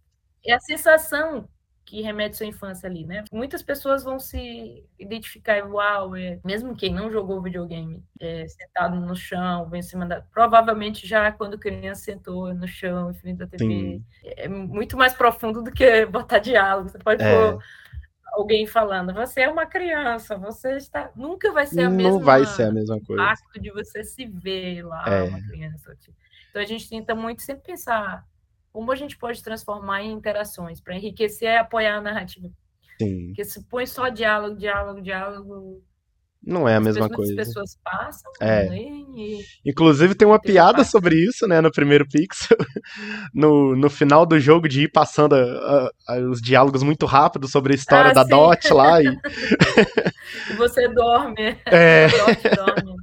é 0.45 0.53
a 0.53 0.61
sensação 0.61 1.49
que 1.85 2.03
remete 2.03 2.35
à 2.35 2.39
sua 2.39 2.47
infância 2.47 2.89
ali, 2.89 3.05
né? 3.07 3.23
Muitas 3.33 3.63
pessoas 3.63 4.03
vão 4.03 4.19
se 4.19 4.85
identificar 4.99 5.59
igual, 5.59 6.17
é, 6.17 6.41
mesmo 6.45 6.75
quem 6.77 6.93
não 6.93 7.11
jogou 7.13 7.41
videogame, 7.41 8.03
é, 8.21 8.45
sentado 8.49 8.97
no 8.97 9.15
chão, 9.15 9.71
em 9.73 9.83
cima 9.83 10.05
da. 10.05 10.21
Provavelmente 10.21 11.07
já 11.07 11.31
quando 11.31 11.57
criança 11.59 12.03
sentou 12.03 12.53
no 12.53 12.67
chão, 12.67 13.11
em 13.13 13.15
frente 13.15 13.39
da 13.39 13.47
TV. 13.47 13.65
sim. 13.65 14.05
É 14.25 14.49
muito 14.49 14.97
mais 14.97 15.15
profundo 15.15 15.63
do 15.63 15.71
que 15.71 16.05
botar 16.07 16.41
diálogo. 16.41 16.89
Você 16.89 16.99
pode 16.99 17.23
É. 17.23 17.33
pôr 17.53 17.63
alguém 18.37 18.67
falando, 18.67 19.13
você 19.15 19.43
é 19.43 19.49
uma 19.49 19.67
criança, 19.67 20.37
você 20.37 20.77
está. 20.77 21.11
Nunca 21.17 21.53
vai 21.53 21.67
ser 21.67 21.83
a 21.83 21.91
Não 21.91 22.21
vai 22.21 22.45
ser 22.45 22.65
a 22.65 22.73
mesma 22.73 22.97
mesma 22.97 23.01
coisa. 23.07 23.23
impacto 23.23 23.61
de 23.61 23.71
você 23.73 24.05
se 24.05 24.27
ver 24.27 24.83
lá, 24.85 25.05
É, 25.09 25.23
uma 25.25 25.41
criança. 25.43 25.97
Então 26.51 26.63
a 26.63 26.65
gente 26.67 26.89
tenta 26.89 27.15
muito 27.15 27.43
sempre 27.43 27.65
pensar 27.65 28.25
como 28.73 28.93
a 28.93 28.95
gente 28.95 29.17
pode 29.17 29.43
transformar 29.43 30.03
em 30.03 30.13
interações 30.13 30.81
para 30.81 30.95
enriquecer 30.97 31.49
e 31.49 31.57
apoiar 31.57 31.97
a 31.97 32.01
narrativa. 32.03 32.51
sim. 33.01 33.27
Porque 33.29 33.45
se 33.45 33.63
põe 33.65 33.87
só 33.87 34.09
diálogo, 34.09 34.57
diálogo, 34.57 35.01
diálogo, 35.03 35.83
Não 36.47 36.69
é 36.69 36.75
a 36.75 36.79
as 36.79 36.85
mesma 36.85 37.09
coisa. 37.11 37.35
pessoas 37.35 37.77
passam, 37.83 38.31
É. 38.41 38.69
e 38.69 39.41
Inclusive 39.65 40.15
tem 40.15 40.29
uma 40.29 40.39
tem 40.39 40.53
piada 40.53 40.85
sobre 40.85 41.17
isso, 41.17 41.47
né, 41.49 41.61
no 41.61 41.73
primeiro 41.73 42.07
Pixel. 42.09 42.57
No, 43.35 43.75
no 43.77 43.91
final 43.91 44.25
do 44.25 44.39
jogo 44.39 44.69
de 44.69 44.83
ir 44.85 44.91
passando 44.91 45.35
a- 45.35 45.91
a- 46.09 46.19
os 46.31 46.41
diálogos 46.41 46.83
muito 46.83 47.05
rápido 47.05 47.49
sobre 47.49 47.73
a 47.73 47.77
história 47.77 48.11
Ah, 48.11 48.15
da 48.15 48.23
sim. 48.23 48.31
Dot 48.31 48.73
lá 48.73 49.03
e 49.03 49.07
E 50.51 50.55
você 50.55 50.89
dorme, 50.89 51.57
é 51.67 52.09
dorme. 52.55 52.95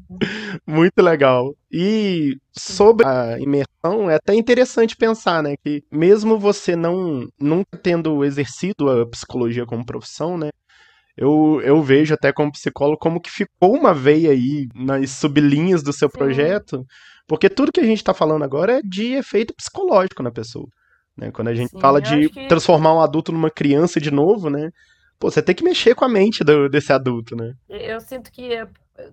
muito 0.67 1.01
legal. 1.01 1.53
E 1.71 2.36
sobre 2.58 3.06
a 3.06 3.38
imersão, 3.39 4.10
é 4.10 4.15
até 4.15 4.34
interessante 4.34 4.95
pensar, 4.95 5.41
né, 5.43 5.56
que 5.63 5.84
mesmo 5.91 6.38
você 6.39 6.75
não 6.75 7.27
nunca 7.39 7.77
tendo 7.82 8.23
exercido 8.23 8.89
a 8.89 9.06
psicologia 9.08 9.65
como 9.65 9.86
profissão, 9.86 10.38
né, 10.38 10.49
eu, 11.17 11.62
eu 11.63 11.82
vejo 11.82 12.13
até 12.13 12.32
como 12.34 12.52
psicólogo 12.52 12.97
como 12.99 13.21
que 13.21 13.30
ficou 13.32 13.76
uma 13.78 13.93
veia 13.93 14.32
aí 14.32 14.67
nas 14.76 15.12
sublinhas 15.12 15.84
do 15.84 15.93
seu 15.93 16.10
Sim, 16.12 16.17
projeto, 16.17 16.86
porque 17.28 17.49
tudo 17.49 17.71
que 17.71 17.80
a 17.80 17.86
gente 17.86 18.04
tá 18.04 18.13
falando 18.13 18.43
agora 18.43 18.80
é 18.80 18.82
de 18.84 19.13
efeito 19.13 19.54
psicológico 19.56 20.23
na 20.23 20.32
pessoa, 20.32 20.67
né? 21.17 21.32
Quando 21.32 21.49
a 21.49 21.56
gente 21.56 21.71
sim. 21.71 21.80
fala 21.80 22.02
de 22.02 22.30
que 22.30 22.47
transformar 22.47 22.93
um 22.95 23.02
adulto 23.02 23.32
numa 23.32 23.52
criança 23.52 23.99
de 23.99 24.12
novo, 24.12 24.49
né? 24.49 24.69
Pô, 25.19 25.30
você 25.32 25.41
tem 25.41 25.56
que 25.56 25.63
mexer 25.63 25.95
com 25.95 26.06
a 26.06 26.10
mente 26.10 26.43
do- 26.43 26.67
desse 26.69 26.91
adulto, 26.93 27.36
né? 27.36 27.54
eu 27.69 27.99
sinto 27.99 28.32
que 28.32 28.54
é- 28.54 28.67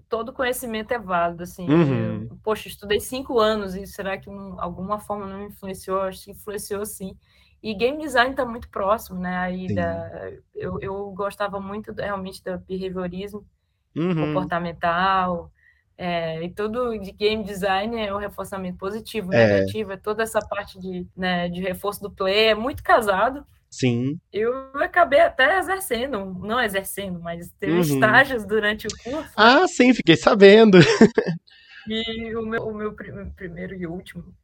todo 0.09 0.33
conhecimento 0.33 0.93
é 0.93 0.99
válido, 0.99 1.43
assim. 1.43 1.67
Uhum. 1.69 2.29
Eu, 2.29 2.39
poxa, 2.43 2.69
estudei 2.69 3.01
cinco 3.01 3.39
anos 3.39 3.75
e 3.75 3.87
será 3.87 4.19
que 4.19 4.29
um, 4.29 4.61
alguma 4.61 4.99
forma 4.99 5.27
não 5.27 5.39
me 5.39 5.47
influenciou? 5.47 6.01
Acho 6.03 6.25
que 6.25 6.31
influenciou 6.33 6.85
sim. 6.85 7.17
E 7.63 7.75
game 7.75 7.99
design 7.99 8.31
está 8.33 8.45
muito 8.47 8.69
próximo, 8.71 9.19
né? 9.21 9.37
Aí 9.39 9.71
da, 9.71 10.33
eu, 10.55 10.79
eu 10.81 11.11
gostava 11.13 11.61
muito 11.61 11.93
realmente 11.93 12.43
do 12.43 12.59
behaviorismo 12.61 13.47
Uhum. 13.97 14.53
comportamental, 14.55 15.53
é, 15.97 16.43
e 16.45 16.51
tudo 16.55 16.99
de 16.99 17.13
game 17.13 17.45
design 17.45 17.97
é 18.01 18.13
o 18.13 18.19
reforçamento 18.19 18.79
positivo, 18.79 19.33
É, 19.33 19.35
negativo, 19.35 19.93
é 19.93 19.97
toda 19.97 20.23
essa 20.23 20.43
parte 20.43 20.79
de, 20.79 21.07
né, 21.17 21.49
de 21.49 21.61
reforço 21.63 22.01
do 22.03 22.11
play, 22.11 22.49
é 22.49 22.55
muito 22.55 22.83
casado. 22.83 23.47
sim. 23.71 24.21
Eu 24.33 24.53
acabei 24.83 25.21
até 25.21 25.59
exercendo, 25.59 26.25
não 26.35 26.61
exercendo, 26.61 27.21
mas 27.21 27.53
teve 27.61 27.79
Uhum. 27.79 27.81
estágios 27.81 28.45
durante 28.47 28.89
o 28.89 28.97
curso, 28.97 29.37
Ah, 29.37 29.67
sim, 29.69 29.95
fiquei 29.95 30.17
sabendo. 30.17 30.79
e 31.87 32.35
o 32.37 32.43
meu, 32.47 32.67
o 32.69 32.75
meu 32.75 32.95
prim- 32.95 33.31
primeiro 33.33 33.75
e 33.75 33.87
último 33.87 34.35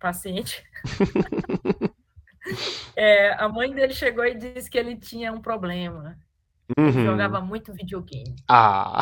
paciente, 0.00 0.64
é, 2.96 3.32
a 3.34 3.48
mãe 3.48 3.72
dele 3.74 3.92
chegou 3.94 4.24
e 4.24 4.34
disse 4.34 4.70
que 4.70 4.78
ele 4.78 4.96
tinha 4.96 5.32
um 5.32 5.40
problema, 5.40 6.18
ele 6.76 6.98
Uhum. 6.98 7.04
jogava 7.04 7.40
muito 7.40 7.72
videogame. 7.72 8.36
Ah, 8.48 9.00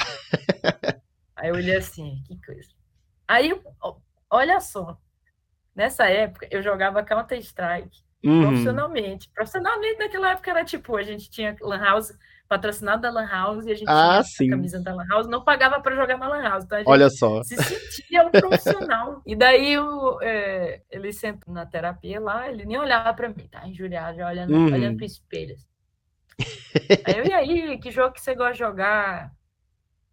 Aí 1.36 1.48
eu 1.48 1.54
olhei 1.54 1.76
assim, 1.76 2.22
que 2.26 2.38
coisa. 2.44 2.68
Aí, 3.28 3.58
olha 4.28 4.60
só, 4.60 4.98
nessa 5.74 6.06
época 6.08 6.46
eu 6.50 6.62
jogava 6.62 7.02
Counter-Strike 7.04 7.98
uhum. 8.24 8.42
profissionalmente. 8.42 9.30
Profissionalmente 9.34 9.98
naquela 9.98 10.32
época 10.32 10.50
era 10.50 10.64
tipo, 10.64 10.96
a 10.96 11.02
gente 11.02 11.30
tinha 11.30 11.56
Lan 11.60 11.78
House, 11.78 12.12
patrocinado 12.50 13.02
da 13.02 13.10
Lan 13.10 13.26
House, 13.28 13.64
e 13.66 13.70
a 13.70 13.74
gente 13.76 13.88
Ah, 13.88 14.22
tinha 14.24 14.46
a 14.48 14.56
camisa 14.56 14.80
da 14.82 14.92
Lan 14.94 15.06
House, 15.08 15.28
não 15.28 15.44
pagava 15.44 15.80
para 15.80 15.94
jogar 15.94 16.18
na 16.18 16.28
Lan 16.28 16.42
House, 16.42 16.64
então 16.64 16.78
a 16.78 16.80
gente 16.82 16.90
Olha 16.90 17.08
só. 17.08 17.42
se 17.44 17.56
sentia 17.56 18.26
um 18.26 18.30
profissional. 18.32 19.22
E 19.24 19.36
daí 19.36 19.78
o, 19.78 20.20
é, 20.20 20.82
ele 20.90 21.12
sentou 21.12 21.54
na 21.54 21.64
terapia 21.64 22.20
lá, 22.20 22.48
ele 22.50 22.64
nem 22.66 22.78
olhava 22.78 23.14
para 23.14 23.28
mim, 23.28 23.46
tá 23.48 23.66
injuriado, 23.68 24.18
já 24.18 24.28
olhando, 24.28 24.52
olhando 24.72 24.92
Uhum. 24.92 24.96
pro 24.96 25.06
espelho. 25.06 25.54
assim. 25.54 25.66
Aí 27.02 27.18
eu, 27.18 27.24
e 27.26 27.32
aí, 27.32 27.78
que 27.78 27.90
jogo 27.90 28.12
que 28.12 28.20
você 28.20 28.34
gosta 28.34 28.52
de 28.52 28.58
jogar? 28.58 29.32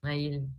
Aí 0.04 0.26
ele, 0.28 0.50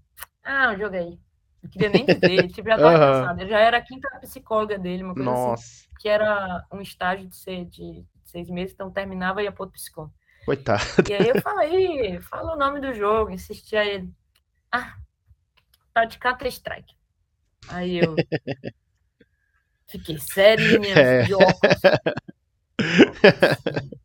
ah, 0.45 0.73
um 0.73 0.79
jogo 0.79 0.97
aí. 0.97 1.19
Não 1.63 1.71
queria 1.71 1.89
nem 1.91 2.07
ver, 2.07 2.49
tipo, 2.49 2.69
já 2.69 2.79
tava 2.79 2.97
Aham. 2.97 3.23
cansado. 3.23 3.41
Eu 3.43 3.49
já 3.49 3.61
era 3.61 3.79
a 3.79 3.83
quinta 3.83 4.09
psicóloga 4.21 4.79
dele, 4.79 5.03
uma 5.05 5.15
coisa 5.15 5.33
assim, 5.35 5.51
Nossa, 5.51 5.89
que 6.01 6.09
era 6.09 6.65
um 6.73 6.81
estágio 6.81 7.29
de, 7.29 7.37
ser, 7.37 7.65
de 7.67 8.07
seis 8.25 8.49
meses, 8.51 8.75
então 8.75 8.91
terminava 8.93 9.43
e 9.43 9.47
ia 9.47 9.53
para 9.53 9.65
outro 9.65 9.75
psicólogo. 9.75 10.15
Coitado. 10.49 10.83
E 11.09 11.13
aí 11.13 11.29
eu 11.29 11.43
falei, 11.43 12.21
fala 12.23 12.55
o 12.55 12.59
nome 12.59 12.81
do 12.81 12.95
jogo, 12.95 13.31
insisti 13.31 13.77
a 13.77 13.85
ele. 13.85 14.11
Ah, 14.73 14.95
tá 15.93 16.05
de 16.07 16.19
Counter-Strike. 16.19 16.95
Aí 17.69 17.99
eu 17.99 18.15
fiquei 19.89 20.19
serinha, 20.19 20.95
É. 20.95 21.23
de 21.25 21.35
óculos. 21.35 21.59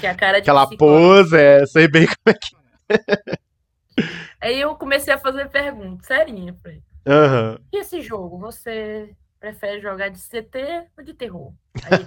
Que 0.00 0.06
é 0.06 0.10
a 0.10 0.14
cara 0.16 0.38
de 0.40 0.42
Aquela 0.50 0.66
psicólogo. 0.66 0.98
pose, 1.22 1.36
é, 1.38 1.66
sei 1.66 1.86
bem 1.86 2.06
como 2.06 2.16
é 2.26 2.34
que. 2.34 2.56
Aí 4.40 4.60
eu 4.60 4.74
comecei 4.74 5.14
a 5.14 5.18
fazer 5.18 5.48
perguntas, 5.50 6.06
serinha, 6.06 6.52
pra 6.60 6.72
ele. 6.72 6.82
Aham. 7.06 7.58
E 7.72 7.78
esse 7.78 8.00
jogo, 8.02 8.36
você 8.38 9.14
prefere 9.38 9.80
jogar 9.80 10.08
de 10.08 10.18
CT 10.18 10.88
ou 10.98 11.04
de 11.04 11.14
terror? 11.14 11.52
Aí 11.84 11.92
ele, 11.92 12.04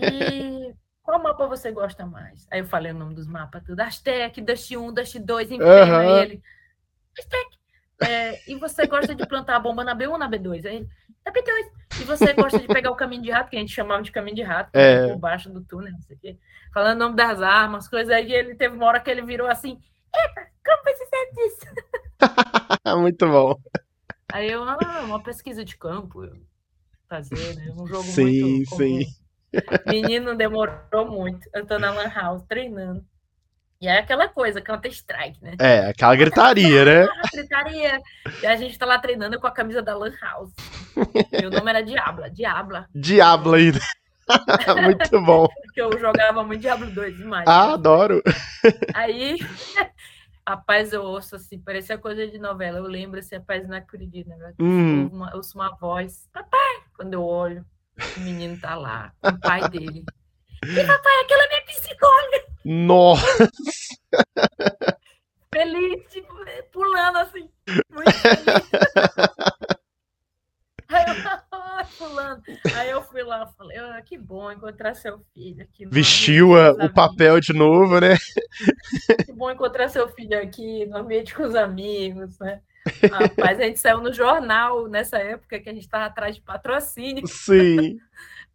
e 0.00 0.61
qual 1.02 1.22
mapa 1.22 1.46
você 1.46 1.70
gosta 1.72 2.06
mais? 2.06 2.46
Aí 2.50 2.60
eu 2.60 2.66
falei 2.66 2.92
o 2.92 2.94
nome 2.94 3.14
dos 3.14 3.26
mapas, 3.26 3.62
tudo. 3.64 3.80
Aztec, 3.80 4.40
Dust 4.40 4.70
1, 4.70 4.92
Dust 4.92 5.18
2, 5.18 5.50
Inferno. 5.50 5.72
Aham. 5.94 5.98
Aí 6.00 6.22
ele, 6.22 6.42
Aztec. 7.18 7.58
É, 8.04 8.50
e 8.50 8.56
você 8.56 8.86
gosta 8.86 9.14
de 9.14 9.26
plantar 9.26 9.56
a 9.56 9.60
bomba 9.60 9.84
na 9.84 9.94
B1 9.96 10.10
ou 10.10 10.18
na 10.18 10.28
B2? 10.28 10.64
Aí 10.66 10.76
ele, 10.76 10.88
na 11.24 11.32
B2. 11.32 12.00
E 12.00 12.04
você 12.04 12.32
gosta 12.32 12.58
de 12.58 12.66
pegar 12.66 12.90
o 12.90 12.96
caminho 12.96 13.22
de 13.22 13.30
rato, 13.30 13.50
que 13.50 13.56
a 13.56 13.60
gente 13.60 13.72
chamava 13.72 14.02
de 14.02 14.10
caminho 14.10 14.36
de 14.36 14.42
rato, 14.42 14.70
É. 14.74 15.06
por 15.08 15.18
baixo 15.18 15.50
do 15.50 15.62
túnel, 15.62 15.92
não 15.92 16.02
sei 16.02 16.16
o 16.16 16.18
quê. 16.18 16.38
Falando 16.72 16.96
o 16.96 17.04
nome 17.04 17.16
das 17.16 17.40
armas, 17.42 17.86
coisas 17.88 18.12
aí. 18.12 18.32
Ele 18.32 18.54
teve 18.54 18.74
uma 18.74 18.86
hora 18.86 18.98
que 19.00 19.10
ele 19.10 19.22
virou 19.22 19.46
assim, 19.46 19.78
epa, 20.14 20.46
como 20.64 20.96
sabe 20.96 21.32
disso? 21.36 21.66
Muito 23.00 23.26
bom. 23.28 23.54
Aí 24.32 24.50
eu, 24.50 24.64
ah, 24.64 25.02
uma 25.04 25.22
pesquisa 25.22 25.64
de 25.64 25.76
campo 25.76 26.26
fazer, 27.08 27.54
né? 27.56 27.70
Um 27.76 27.86
jogo 27.86 28.02
Sim, 28.04 28.24
muito 28.56 28.70
comum. 28.70 28.78
sim. 28.80 29.21
Menino 29.86 30.34
demorou 30.34 31.10
muito. 31.10 31.48
Eu 31.52 31.66
tô 31.66 31.78
na 31.78 31.90
Lan 31.90 32.08
House 32.08 32.42
treinando. 32.48 33.04
E 33.80 33.88
é 33.88 33.98
aquela 33.98 34.28
coisa, 34.28 34.60
Counter-Strike, 34.60 35.42
né? 35.42 35.56
É, 35.58 35.88
aquela 35.88 36.14
gritaria, 36.14 36.84
né? 36.84 37.08
Gritaria. 37.34 38.00
E 38.40 38.46
a 38.46 38.54
gente 38.54 38.78
tá 38.78 38.86
lá 38.86 38.96
treinando 38.96 39.40
com 39.40 39.46
a 39.48 39.50
camisa 39.50 39.82
da 39.82 39.96
Lan 39.96 40.12
House. 40.20 40.52
Meu 41.32 41.50
nome 41.50 41.68
era 41.68 41.82
Diabla, 41.82 42.30
Diabla. 42.30 42.86
Diablo 42.94 43.54
ainda. 43.54 43.80
Muito 44.82 45.20
bom. 45.22 45.48
Porque 45.64 45.82
eu 45.82 45.98
jogava 45.98 46.44
muito 46.44 46.60
Diablo 46.60 46.90
2 46.90 47.16
demais. 47.16 47.44
Ah, 47.48 47.72
adoro. 47.72 48.22
Aí, 48.94 49.36
rapaz, 50.46 50.92
eu 50.92 51.02
ouço 51.02 51.34
assim, 51.34 51.58
parecia 51.58 51.98
coisa 51.98 52.26
de 52.26 52.38
novela. 52.38 52.78
Eu 52.78 52.86
lembro 52.86 53.18
assim, 53.18 53.34
rapaz, 53.34 53.66
não 53.66 53.76
acredito, 53.76 54.28
né? 54.28 54.52
Hum. 54.60 55.10
Eu, 55.12 55.26
eu 55.26 55.36
ouço 55.38 55.58
uma 55.58 55.74
voz, 55.76 56.28
papai, 56.32 56.82
quando 56.96 57.14
eu 57.14 57.24
olho, 57.24 57.64
o 58.16 58.20
menino 58.20 58.58
tá 58.60 58.74
lá, 58.74 59.12
o 59.22 59.38
pai 59.40 59.68
dele. 59.68 60.04
E 60.64 60.86
papai, 60.86 61.20
aquela 61.24 61.44
é 61.44 61.48
minha 61.48 61.64
psicóloga, 61.64 62.44
Nossa, 62.64 63.50
feliz, 65.54 66.04
tipo, 66.10 66.34
pulando 66.72 67.18
assim, 67.18 67.48
muito 67.90 68.12
feliz. 68.12 68.46
Aí 70.88 71.04
eu, 71.06 71.14
"Ai, 71.52 71.86
pulando. 71.98 72.42
Aí 72.76 72.90
eu 72.90 73.02
fui 73.02 73.22
lá, 73.22 73.46
falei, 73.56 73.78
ah, 73.78 74.02
que 74.02 74.18
bom 74.18 74.50
encontrar 74.52 74.94
seu 74.94 75.20
filho 75.34 75.62
aqui. 75.62 75.86
vestiu 75.86 76.50
o 76.52 76.88
papel 76.92 77.40
de 77.40 77.52
novo, 77.52 77.98
né? 77.98 78.16
Que 79.24 79.32
bom 79.32 79.50
encontrar 79.50 79.88
seu 79.88 80.08
filho 80.10 80.38
aqui 80.40 80.84
no 80.86 80.98
ambiente 80.98 81.34
com 81.34 81.42
os 81.44 81.54
amigos, 81.54 82.38
né? 82.38 82.60
Rapaz, 83.10 83.60
a 83.60 83.64
gente 83.64 83.78
saiu 83.80 84.00
no 84.00 84.12
jornal 84.12 84.88
nessa 84.88 85.18
época 85.18 85.60
que 85.60 85.68
a 85.68 85.72
gente 85.72 85.84
estava 85.84 86.06
atrás 86.06 86.34
de 86.36 86.42
patrocínio 86.42 87.22
Sim. 87.28 87.98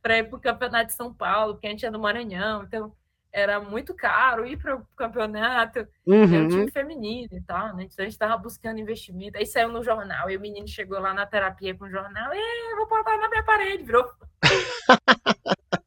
para 0.01 0.17
ir 0.19 0.23
para 0.29 0.37
o 0.37 0.41
campeonato 0.41 0.87
de 0.87 0.93
São 0.93 1.13
Paulo, 1.13 1.53
porque 1.53 1.67
a 1.67 1.69
gente 1.69 1.85
é 1.85 1.91
do 1.91 1.99
Maranhão, 1.99 2.63
então 2.63 2.93
era 3.31 3.59
muito 3.59 3.93
caro 3.93 4.45
ir 4.45 4.57
para 4.57 4.75
o 4.75 4.85
campeonato. 4.95 5.79
Era 5.79 5.89
um 6.07 6.21
Uhum. 6.23 6.47
time 6.47 6.71
feminino 6.71 7.29
e 7.31 7.41
tal, 7.41 7.75
né? 7.75 7.83
Então 7.83 7.95
a 7.99 8.03
gente 8.03 8.13
estava 8.13 8.35
buscando 8.37 8.79
investimento. 8.79 9.37
Aí 9.37 9.45
saiu 9.45 9.69
no 9.69 9.83
jornal, 9.83 10.29
e 10.29 10.37
o 10.37 10.39
menino 10.39 10.67
chegou 10.67 10.99
lá 10.99 11.13
na 11.13 11.25
terapia 11.25 11.75
com 11.75 11.85
o 11.85 11.89
jornal, 11.89 12.31
e 12.33 12.75
vou 12.75 12.87
botar 12.87 13.17
na 13.17 13.29
minha 13.29 13.43
parede, 13.43 13.83
virou. 13.83 14.09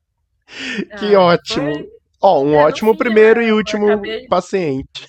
Que 0.99 1.14
Ah, 1.14 1.20
ótimo. 1.20 1.72
foi- 1.72 1.88
Ó, 2.22 2.43
um 2.43 2.55
É, 2.55 2.64
ótimo 2.64 2.93
fim, 2.93 2.99
primeiro 2.99 3.41
eu- 3.41 3.49
e 3.49 3.53
último 3.53 3.86
acabei- 3.86 4.28
paciente. 4.28 5.09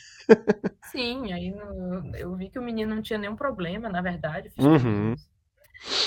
Sim, 0.91 1.31
aí 1.33 1.51
no- 1.51 2.15
eu 2.15 2.35
vi 2.35 2.49
que 2.49 2.59
o 2.59 2.61
menino 2.61 2.95
não 2.95 3.01
tinha 3.01 3.19
nenhum 3.19 3.35
problema, 3.35 3.89
na 3.89 4.01
verdade. 4.01 4.51
Uhum. 4.57 5.15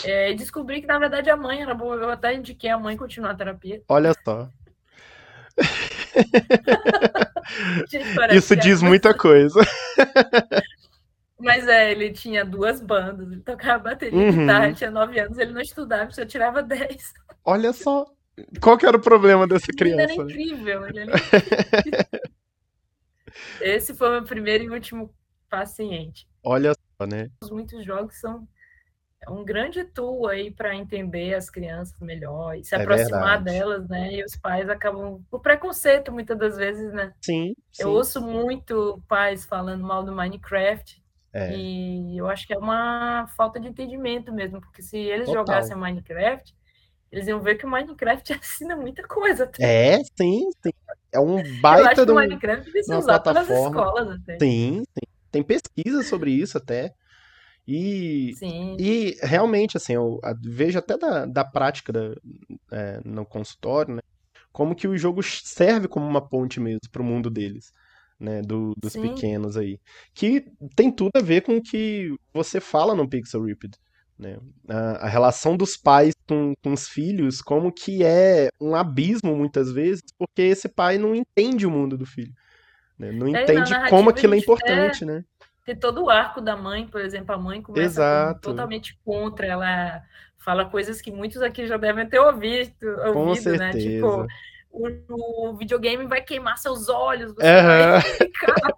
É, 0.04 0.32
descobri 0.34 0.80
que, 0.80 0.86
na 0.86 0.98
verdade, 0.98 1.30
a 1.30 1.36
mãe 1.36 1.62
era 1.62 1.74
boa. 1.74 1.96
Eu 1.96 2.10
até 2.10 2.34
indiquei 2.34 2.70
a 2.70 2.78
mãe 2.78 2.96
continuar 2.96 3.30
a 3.30 3.34
terapia. 3.34 3.82
Olha 3.88 4.12
só. 4.24 4.48
Gente, 7.88 8.34
Isso 8.36 8.56
diz 8.56 8.82
muita 8.82 9.14
coisa. 9.14 9.60
Mas 11.38 11.66
é, 11.66 11.90
ele 11.92 12.12
tinha 12.12 12.44
duas 12.44 12.80
bandas, 12.80 13.30
ele 13.30 13.40
tocava 13.42 13.84
bateria 13.84 14.18
e 14.18 14.24
Uhum. 14.30 14.40
guitarra, 14.40 14.66
ele 14.66 14.74
tinha 14.76 14.90
nove 14.90 15.18
anos, 15.18 15.38
ele 15.38 15.52
não 15.52 15.60
estudava, 15.60 16.10
só 16.10 16.24
tirava 16.24 16.62
10. 16.62 17.12
Olha 17.44 17.72
só. 17.72 18.06
Qual 18.60 18.76
que 18.78 18.86
era 18.86 18.96
o 18.96 19.00
problema 19.00 19.46
dessa 19.46 19.66
O 19.70 19.74
menino 19.84 20.00
era 20.00 20.08
criança? 20.12 20.24
né? 20.24 20.32
incrível. 20.32 20.86
Ele 20.88 20.98
era 21.00 21.12
incrível. 21.12 22.04
Esse 23.60 23.94
foi 23.94 24.08
o 24.08 24.12
meu 24.12 24.24
primeiro 24.24 24.64
e 24.64 24.70
último 24.70 25.14
paciente. 25.48 26.28
Olha 26.42 26.72
só, 26.74 27.06
né? 27.06 27.30
Muitos 27.50 27.84
jogos 27.84 28.16
são 28.20 28.46
um 29.28 29.44
grande 29.44 29.84
tool 29.84 30.28
aí 30.28 30.50
para 30.50 30.74
entender 30.74 31.34
as 31.34 31.48
crianças 31.48 31.98
melhor 32.00 32.56
e 32.56 32.64
se 32.64 32.74
É 32.74 32.78
aproximar 32.78 33.38
verdade. 33.38 33.44
delas, 33.44 33.88
né? 33.88 34.12
E 34.14 34.24
os 34.24 34.36
pais 34.36 34.68
acabam 34.68 35.24
por 35.30 35.40
preconceito 35.40 36.12
muitas 36.12 36.38
das 36.38 36.56
vezes, 36.56 36.92
né? 36.92 37.14
Sim, 37.22 37.54
sim. 37.72 37.82
Eu 37.82 37.90
ouço 37.92 38.20
muito 38.20 39.02
pais 39.08 39.44
falando 39.46 39.82
mal 39.84 40.04
do 40.04 40.12
Minecraft 40.14 41.02
É. 41.32 41.50
e 41.56 42.16
eu 42.18 42.28
acho 42.28 42.46
que 42.46 42.54
é 42.54 42.58
uma 42.58 43.26
falta 43.36 43.58
de 43.60 43.68
entendimento 43.68 44.32
mesmo, 44.32 44.60
porque 44.60 44.82
se 44.82 44.98
eles 44.98 45.26
Total. 45.26 45.34
jogassem 45.38 45.76
Minecraft, 45.76 46.54
eles 47.14 47.28
iam 47.28 47.40
ver 47.40 47.56
que 47.56 47.64
o 47.64 47.70
Minecraft 47.70 48.32
ensina 48.42 48.76
muita 48.76 49.06
coisa. 49.06 49.44
até. 49.44 49.94
É, 49.94 49.98
sim, 50.20 50.48
sim. 50.62 50.70
É 51.12 51.20
um 51.20 51.36
eu 51.36 51.40
acho 51.40 51.60
baita 51.60 52.04
que 52.04 52.10
o. 52.10 52.14
Minecraft 52.14 52.70
ser 52.82 52.92
uma 52.92 52.98
usado 52.98 53.22
pelas 53.22 53.46
plataforma. 53.46 53.80
escolas 53.80 54.08
até. 54.20 54.38
Sim, 54.38 54.82
sim. 54.82 55.06
Tem 55.30 55.42
pesquisa 55.42 56.02
sobre 56.02 56.30
isso 56.32 56.58
até. 56.58 56.92
E, 57.66 58.34
Sim, 58.34 58.76
e 58.78 59.16
realmente, 59.22 59.76
assim, 59.76 59.94
eu 59.94 60.20
vejo 60.42 60.78
até 60.78 60.98
da, 60.98 61.24
da 61.24 61.44
prática 61.44 61.92
da- 61.92 62.14
é, 62.72 63.00
no 63.04 63.24
consultório, 63.24 63.94
né? 63.94 64.00
Como 64.52 64.74
que 64.74 64.86
o 64.86 64.96
jogo 64.98 65.22
serve 65.22 65.88
como 65.88 66.06
uma 66.06 66.26
ponte 66.28 66.60
mesmo 66.60 66.80
para 66.92 67.00
o 67.02 67.04
mundo 67.04 67.30
deles, 67.30 67.70
né? 68.20 68.42
do- 68.42 68.74
dos 68.80 68.92
Sim. 68.92 69.00
pequenos 69.00 69.56
aí. 69.56 69.78
Que 70.14 70.44
tem 70.76 70.92
tudo 70.94 71.12
a 71.16 71.22
ver 71.22 71.40
com 71.42 71.56
o 71.56 71.62
que 71.62 72.14
você 72.34 72.60
fala 72.60 72.94
no 72.94 73.08
Pixel 73.08 73.42
Ripped, 73.44 73.76
né? 74.18 74.38
A, 74.68 75.06
a 75.06 75.08
relação 75.08 75.56
dos 75.56 75.76
pais 75.76 76.14
com, 76.28 76.54
com 76.62 76.72
os 76.72 76.88
filhos, 76.88 77.42
como 77.42 77.72
que 77.72 78.04
é 78.04 78.48
um 78.60 78.74
abismo 78.74 79.36
muitas 79.36 79.72
vezes, 79.72 80.02
porque 80.18 80.42
esse 80.42 80.68
pai 80.68 80.98
não 80.98 81.14
entende 81.14 81.66
o 81.66 81.70
mundo 81.70 81.96
do 81.98 82.06
filho. 82.06 82.32
né? 82.98 83.12
Não 83.12 83.28
É, 83.32 83.44
entende 83.44 83.76
como 83.88 84.10
aquilo 84.10 84.34
é 84.34 84.38
importante, 84.38 85.04
né? 85.04 85.24
tem 85.64 85.76
todo 85.78 86.04
o 86.04 86.10
arco 86.10 86.40
da 86.40 86.56
mãe, 86.56 86.86
por 86.86 87.00
exemplo, 87.00 87.34
a 87.34 87.38
mãe 87.38 87.62
começa 87.62 88.02
Exato. 88.02 88.04
como 88.04 88.38
totalmente 88.40 88.98
contra, 89.04 89.46
ela 89.46 90.02
fala 90.38 90.68
coisas 90.70 91.00
que 91.00 91.10
muitos 91.10 91.40
aqui 91.42 91.66
já 91.66 91.76
devem 91.76 92.08
ter 92.08 92.18
ouvido, 92.20 92.72
Com 93.12 93.28
ouvido 93.28 93.56
né? 93.56 93.74
Tipo, 93.76 94.26
o, 94.70 95.50
o 95.50 95.56
videogame 95.56 96.06
vai 96.06 96.22
queimar 96.22 96.58
seus 96.58 96.88
olhos, 96.88 97.34
você 97.34 97.56
Aham. 97.56 98.00
vai 98.00 98.02
ficar. 98.12 98.74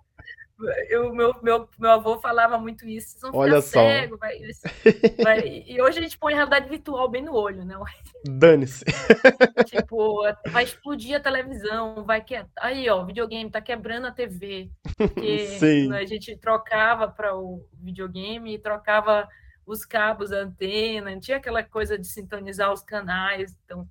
Eu, 0.89 1.13
meu, 1.13 1.35
meu, 1.43 1.69
meu 1.79 1.91
avô 1.91 2.19
falava 2.19 2.57
muito 2.57 2.89
isso, 2.89 3.11
vocês 3.11 3.21
vão 3.21 3.31
ficar 3.31 3.39
Olha 3.43 3.61
só. 3.61 3.79
cego, 3.81 4.17
vai, 4.17 4.39
vai- 5.23 5.65
e 5.69 5.81
hoje 5.83 5.99
a 5.99 6.03
gente 6.03 6.19
põe 6.19 6.33
realidade 6.35 6.69
virtual 6.69 7.09
bem 7.11 7.23
no 7.23 7.35
olho, 7.35 7.63
né? 7.65 7.77
Dane-se. 8.25 8.85
Tipo, 9.67 10.23
vai 10.51 10.65
explodir 10.65 11.17
a 11.17 11.21
televisão, 11.21 12.05
vai 12.05 12.23
que 12.25 12.43
aí, 12.59 12.89
ó, 12.89 13.03
o 13.03 13.07
videogame 13.07 13.51
tá 13.51 13.61
quebrando 13.61 14.07
a 14.07 14.13
TV. 14.13 14.71
Porque 14.97 15.47
Sim. 15.61 15.89
né, 15.89 15.99
a 15.99 16.07
gente 16.07 16.35
trocava 16.39 17.07
para 17.09 17.37
o 17.37 17.69
videogame 17.75 18.55
e 18.55 18.59
trocava 18.59 19.29
os 19.67 19.85
cabos, 19.85 20.33
a 20.33 20.39
antena, 20.39 21.11
não 21.11 21.21
tinha 21.21 21.37
aquela 21.37 21.63
coisa 21.63 21.99
de 21.99 22.07
sintonizar 22.07 22.73
os 22.73 22.81
canais. 22.83 23.55
Então, 23.65 23.87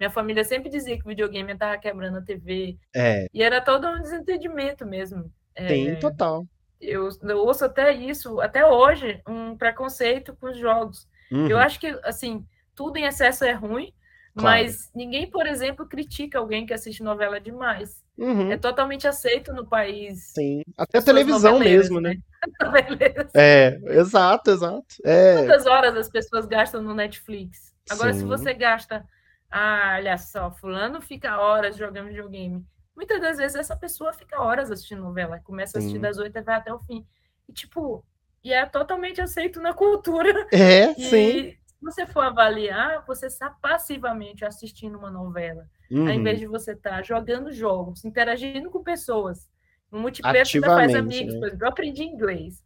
minha 0.00 0.10
família 0.10 0.42
sempre 0.42 0.68
dizia 0.70 0.96
que 0.96 1.04
o 1.04 1.08
videogame 1.08 1.52
estava 1.52 1.76
quebrando 1.78 2.18
a 2.18 2.22
TV. 2.22 2.76
É, 2.94 3.26
E 3.32 3.42
era 3.42 3.60
todo 3.60 3.86
um 3.86 4.00
desentendimento 4.00 4.86
mesmo. 4.86 5.30
É, 5.58 5.66
tem 5.66 5.98
total. 5.98 6.46
eu, 6.80 7.08
eu 7.22 7.38
ouço 7.38 7.64
até 7.64 7.92
isso, 7.92 8.40
até 8.40 8.66
hoje, 8.66 9.20
um 9.28 9.56
preconceito 9.56 10.36
com 10.40 10.48
os 10.50 10.56
jogos. 10.56 11.06
Uhum. 11.30 11.46
Eu 11.48 11.58
acho 11.58 11.78
que, 11.80 11.88
assim, 12.04 12.44
tudo 12.74 12.96
em 12.96 13.04
excesso 13.04 13.44
é 13.44 13.52
ruim, 13.52 13.92
Claro. 14.36 14.58
mas 14.62 14.90
ninguém, 14.94 15.28
por 15.28 15.46
exemplo, 15.46 15.86
critica 15.88 16.38
alguém 16.38 16.64
que 16.64 16.72
assiste 16.72 17.02
novela 17.02 17.40
demais. 17.40 18.02
Uhum, 18.16 18.50
É 18.52 18.56
totalmente 18.56 19.06
aceito 19.06 19.52
no 19.52 19.66
país. 19.66 20.32
Sim. 20.34 20.62
Até 20.76 21.00
televisão 21.00 21.58
mesmo, 21.58 22.00
né? 22.00 22.14
Noveleiras. 22.62 23.30
É, 23.34 23.78
exato, 23.98 24.50
exato. 24.50 24.86
É, 25.04 25.38
Quantas 25.44 25.66
horas 25.66 25.96
as 25.96 26.08
pessoas 26.08 26.46
gastam 26.46 26.80
no 26.82 26.94
Netflix? 26.94 27.72
Agora, 27.90 28.12
se 28.12 28.20
Sim. 28.20 28.26
você 28.26 28.52
gasta, 28.54 29.04
ah, 29.50 29.94
olha 29.96 30.16
só, 30.18 30.50
fulano 30.50 31.00
fica 31.00 31.38
horas 31.40 31.76
jogando 31.76 32.08
videogame. 32.08 32.64
Muitas 32.98 33.20
das 33.20 33.36
vezes 33.36 33.54
essa 33.54 33.76
pessoa 33.76 34.12
fica 34.12 34.42
horas 34.42 34.72
assistindo 34.72 35.00
novela, 35.02 35.38
começa 35.44 35.76
a 35.76 35.78
assistir 35.78 35.98
Sim. 35.98 36.02
das 36.02 36.18
oito 36.18 36.36
e 36.36 36.42
vai 36.42 36.56
até 36.56 36.74
o 36.74 36.80
fim. 36.80 37.06
E 37.48 37.52
tipo, 37.52 38.04
e 38.42 38.52
é 38.52 38.66
totalmente 38.66 39.20
aceito 39.20 39.60
na 39.60 39.72
cultura. 39.72 40.48
é, 40.52 40.90
E 40.98 41.04
sim. 41.04 41.08
se 41.08 41.58
você 41.80 42.04
for 42.08 42.24
avaliar, 42.24 43.04
você 43.06 43.26
está 43.26 43.50
passivamente 43.50 44.44
assistindo 44.44 44.98
uma 44.98 45.12
novela, 45.12 45.64
ao 45.92 45.96
Uhum. 45.98 46.10
invés 46.10 46.40
de 46.40 46.46
você 46.48 46.72
estar 46.72 47.04
jogando 47.04 47.52
jogos, 47.52 48.04
interagindo 48.04 48.68
com 48.68 48.82
pessoas. 48.82 49.48
No 49.92 50.00
multiplayer 50.00 50.44
você 50.44 50.60
faz 50.60 50.92
amigos, 50.92 51.34
né? 51.34 51.38
por 51.38 51.46
exemplo, 51.46 51.64
eu 51.64 51.68
aprendi 51.68 52.02
inglês. 52.02 52.64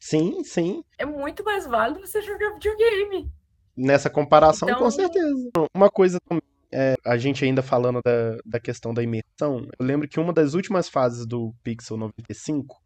Sim, 0.00 0.42
sim. 0.42 0.82
É 0.98 1.04
muito 1.06 1.44
mais 1.44 1.64
válido 1.64 2.04
você 2.04 2.20
jogar 2.20 2.54
videogame. 2.54 3.30
Nessa 3.76 4.10
comparação, 4.10 4.66
com 4.68 4.74
Então- 4.74 4.90
certeza. 4.90 5.50
Uma 5.72 5.88
coisa 5.90 6.18
também, 6.28 6.42
é, 6.74 6.94
a 7.06 7.16
gente 7.16 7.44
ainda 7.44 7.62
falando 7.62 8.00
da, 8.04 8.36
da 8.44 8.60
questão 8.60 8.92
da 8.92 9.02
imersão, 9.02 9.66
eu 9.78 9.86
lembro 9.86 10.08
que 10.08 10.18
uma 10.20 10.32
das 10.32 10.54
últimas 10.54 10.88
fases 10.88 11.26
do 11.26 11.54
Pixel 11.62 11.96
95, 11.96 12.76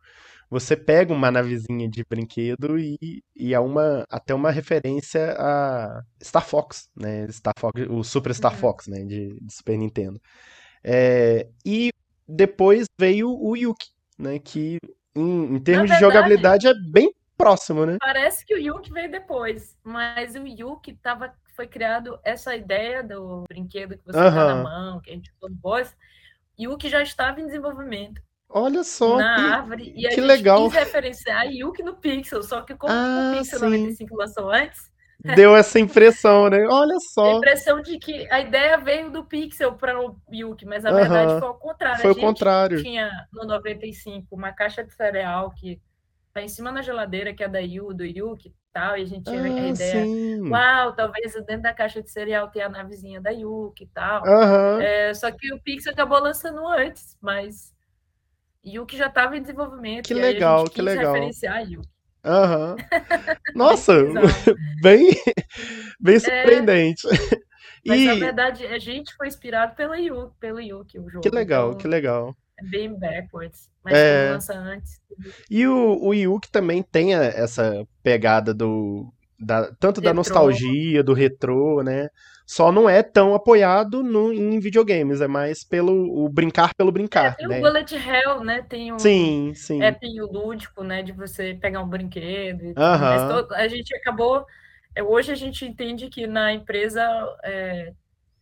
você 0.51 0.76
pega 0.76 1.12
uma 1.12 1.30
navezinha 1.30 1.89
de 1.89 2.05
brinquedo 2.09 2.78
e, 2.78 3.22
e 3.36 3.55
é 3.55 3.61
uma, 3.61 4.05
até 4.11 4.34
uma 4.34 4.51
referência 4.51 5.34
a 5.39 6.03
Star 6.22 6.47
Fox, 6.47 6.89
né? 6.97 7.26
Star 7.30 7.55
Fox, 7.59 7.72
o 7.91 8.03
Super 8.05 8.34
Star 8.34 8.53
Uhum. 8.53 8.59
Fox, 8.59 8.86
né? 8.86 9.05
De, 9.05 9.39
de 9.41 9.55
Super 9.55 9.76
Nintendo. 9.76 10.20
É, 10.84 11.49
e 11.64 11.91
depois 12.26 12.86
veio 12.99 13.28
o 13.30 13.57
Yuki, 13.57 13.89
né? 14.18 14.39
Que 14.39 14.78
em, 15.14 15.57
em 15.57 15.61
termos 15.61 15.91
de 15.91 15.97
verdade- 15.99 16.01
jogabilidade 16.01 16.66
é 16.68 16.74
bem 16.93 17.12
próximo, 17.39 17.86
né? 17.86 17.97
Parece 18.01 18.45
que 18.45 18.55
o 18.55 18.59
Yuki 18.59 18.93
veio 18.93 19.11
depois, 19.11 19.78
mas 19.82 20.34
o 20.34 20.47
Yuki 20.47 20.95
tava, 20.95 21.32
foi 21.55 21.66
criado 21.66 22.18
essa 22.24 22.55
ideia 22.55 23.03
do 23.03 23.45
brinquedo 23.49 23.97
que 23.97 24.05
você 24.05 24.18
uhum. 24.18 24.24
tá 24.24 24.55
na 24.55 24.62
mão, 24.62 25.01
que 25.01 25.11
a 25.11 25.14
gente 25.14 25.32
falou 25.41 25.57
voz, 25.62 25.97
Yuki 26.61 26.89
já 26.89 27.01
estava 27.01 27.41
em 27.41 27.47
desenvolvimento. 27.47 28.20
Olha 28.51 28.82
só, 28.82 29.18
na 29.18 29.36
que, 29.36 29.41
árvore, 29.43 29.93
e 29.95 30.07
a 30.07 30.11
que 30.11 30.16
gente 30.16 30.24
legal. 30.24 30.64
quis 30.64 30.74
referenciar 30.74 31.47
Yuki 31.47 31.82
no 31.82 31.97
Pixel, 31.97 32.43
só 32.43 32.62
que 32.62 32.74
como 32.74 32.93
ah, 32.93 33.32
o 33.32 33.39
Pixel 33.39 33.59
sim. 33.59 33.64
95 33.66 34.16
lançou 34.16 34.51
antes, 34.51 34.91
Deu 35.34 35.57
essa 35.57 35.80
impressão, 35.80 36.49
né? 36.49 36.64
Olha 36.68 36.97
só. 37.01 37.32
A 37.32 37.36
impressão 37.36 37.82
de 37.82 37.99
que 37.99 38.30
a 38.30 38.41
ideia 38.41 38.78
veio 38.78 39.11
do 39.11 39.24
Pixel 39.24 39.72
para 39.72 40.01
o 40.01 40.16
Yuki, 40.32 40.64
mas 40.64 40.84
na 40.84 40.93
verdade 40.93 41.41
foi 41.41 41.49
ao 41.49 41.59
contrário. 41.59 42.01
Foi 42.01 42.11
o 42.12 42.16
contrário. 42.16 42.82
tinha 42.82 43.11
no 43.32 43.45
95 43.45 44.26
uma 44.34 44.53
caixa 44.53 44.84
de 44.84 44.95
cereal 44.95 45.51
que 45.51 45.80
tá 46.39 46.43
em 46.45 46.49
cima 46.49 46.72
da 46.72 46.82
geladeira, 46.82 47.34
que 47.34 47.43
é 47.43 47.49
da 47.49 47.59
Yu, 47.59 47.93
do 47.93 48.05
Yuki 48.05 48.49
e 48.49 48.55
tal, 48.72 48.97
e 48.97 49.03
a 49.03 49.05
gente 49.05 49.24
tinha 49.24 49.41
ah, 49.41 49.45
a 49.45 49.68
ideia, 49.68 50.05
sim. 50.05 50.49
uau, 50.49 50.95
talvez 50.95 51.34
dentro 51.47 51.62
da 51.62 51.74
caixa 51.74 52.03
de 52.03 52.11
cereal 52.11 52.49
tenha 52.49 52.66
a 52.66 52.70
navezinha 52.70 53.20
da 53.20 53.30
Yuki 53.30 53.84
e 53.84 53.89
tal. 53.89 54.22
Uhum. 54.22 54.80
É, 54.80 55.12
só 55.14 55.30
que 55.30 55.53
o 55.53 55.61
Pixel 55.61 55.93
acabou 55.93 56.20
lançando 56.20 56.66
antes, 56.66 57.16
mas 57.20 57.74
Yuki 58.64 58.97
já 58.97 59.07
estava 59.07 59.36
em 59.36 59.43
desenvolvimento. 59.43 60.07
Que 60.07 60.14
legal, 60.14 60.64
que 60.64 60.80
legal. 60.80 61.12
referenciar 61.12 61.68
Yuki. 61.68 61.89
Aham. 62.24 62.76
Nossa, 63.55 63.95
bem, 64.82 65.11
bem 66.01 66.18
surpreendente. 66.18 67.07
É, 67.09 67.39
mas, 67.86 68.01
e... 68.01 68.07
na 68.07 68.14
verdade, 68.14 68.66
a 68.66 68.78
gente 68.78 69.14
foi 69.14 69.28
inspirado 69.28 69.74
pela 69.74 69.99
Yuki, 69.99 70.34
pelo 70.39 70.61
Yuki, 70.61 70.99
o 70.99 71.09
jogo. 71.09 71.22
Que 71.22 71.30
legal, 71.30 71.68
então, 71.68 71.78
que 71.78 71.89
legal. 71.89 72.36
É 72.59 72.65
bem 72.65 72.99
backwards, 72.99 73.71
mas 73.85 73.95
é... 73.95 74.33
lança 74.33 74.55
antes. 74.55 75.01
E 75.51 75.67
o, 75.67 75.99
o 76.03 76.13
Yuki 76.13 76.51
também 76.51 76.83
tem 76.83 77.15
essa 77.15 77.87
pegada 78.03 78.53
do... 78.53 79.13
Da, 79.41 79.67
tanto 79.79 80.01
retrô. 80.01 80.03
da 80.03 80.15
nostalgia, 80.15 81.03
do 81.05 81.13
retrô, 81.13 81.81
né? 81.83 82.09
Só 82.45 82.73
não 82.73 82.89
é 82.89 83.03
tão 83.03 83.35
apoiado 83.35 84.03
no, 84.03 84.33
em 84.33 84.59
videogames, 84.59 85.21
é 85.21 85.29
mais 85.29 85.63
pelo 85.63 86.25
o 86.25 86.31
brincar 86.31 86.75
pelo 86.75 86.91
brincar. 86.91 87.27
É, 87.27 87.31
tem 87.33 87.47
né? 87.47 87.59
o 87.59 87.61
Bullet 87.61 87.95
Hell, 87.95 88.43
né? 88.43 88.63
Tem 88.67 88.91
o, 88.91 88.99
sim, 88.99 89.53
sim. 89.55 89.83
É, 89.83 89.93
tem 89.93 90.19
o 90.23 90.27
lúdico, 90.27 90.83
né? 90.83 91.03
De 91.03 91.13
você 91.13 91.53
pegar 91.61 91.83
um 91.83 91.89
brinquedo. 91.89 92.65
E 92.65 92.71
uh 92.71 92.75
-huh. 92.75 93.29
todo, 93.29 93.55
a 93.55 93.69
gente 93.69 93.95
acabou. 93.95 94.47
É, 94.95 95.03
hoje 95.03 95.31
a 95.31 95.35
gente 95.35 95.67
entende 95.67 96.09
que 96.09 96.27
na 96.27 96.51
empresa, 96.53 97.03
é, 97.45 97.93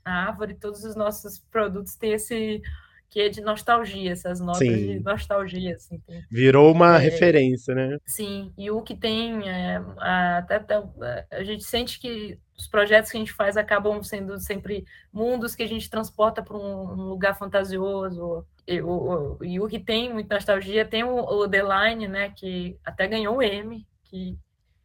a 0.04 0.28
Árvore, 0.28 0.54
todos 0.54 0.84
os 0.84 0.94
nossos 0.94 1.40
produtos 1.50 1.96
têm 1.96 2.12
esse 2.12 2.62
que 3.08 3.20
é 3.20 3.28
de 3.28 3.40
nostalgia, 3.40 4.12
essas 4.12 4.40
notas 4.40 4.58
sim. 4.58 4.98
de 4.98 5.00
nostalgia. 5.00 5.76
Assim, 5.76 5.98
tem, 6.00 6.24
Virou 6.30 6.72
uma 6.72 6.96
é, 6.96 6.98
referência, 6.98 7.74
né? 7.74 7.98
Sim, 8.06 8.52
e 8.56 8.70
o 8.70 8.82
que 8.82 8.94
tem, 8.94 9.48
é, 9.48 9.82
até, 9.98 10.56
até, 10.56 10.82
a 11.30 11.44
gente 11.44 11.64
sente 11.64 12.00
que 12.00 12.38
os 12.58 12.66
projetos 12.66 13.10
que 13.10 13.16
a 13.16 13.20
gente 13.20 13.32
faz 13.32 13.56
acabam 13.56 14.02
sendo 14.02 14.38
sempre 14.40 14.84
mundos 15.12 15.54
que 15.54 15.62
a 15.62 15.68
gente 15.68 15.90
transporta 15.90 16.42
para 16.42 16.56
um, 16.56 16.92
um, 16.92 17.08
lugar 17.08 17.36
fantasioso. 17.36 18.44
E 18.66 18.80
o, 18.80 19.38
e 19.42 19.60
o 19.60 19.68
que 19.68 19.78
tem 19.78 20.12
muita 20.12 20.36
nostalgia 20.36 20.84
tem 20.84 21.04
o, 21.04 21.16
o 21.16 21.48
The 21.48 21.62
Line, 21.62 22.08
né, 22.08 22.32
que 22.34 22.76
até 22.84 23.06
ganhou 23.06 23.36
o 23.36 23.42
M, 23.42 23.86
que 24.04 24.38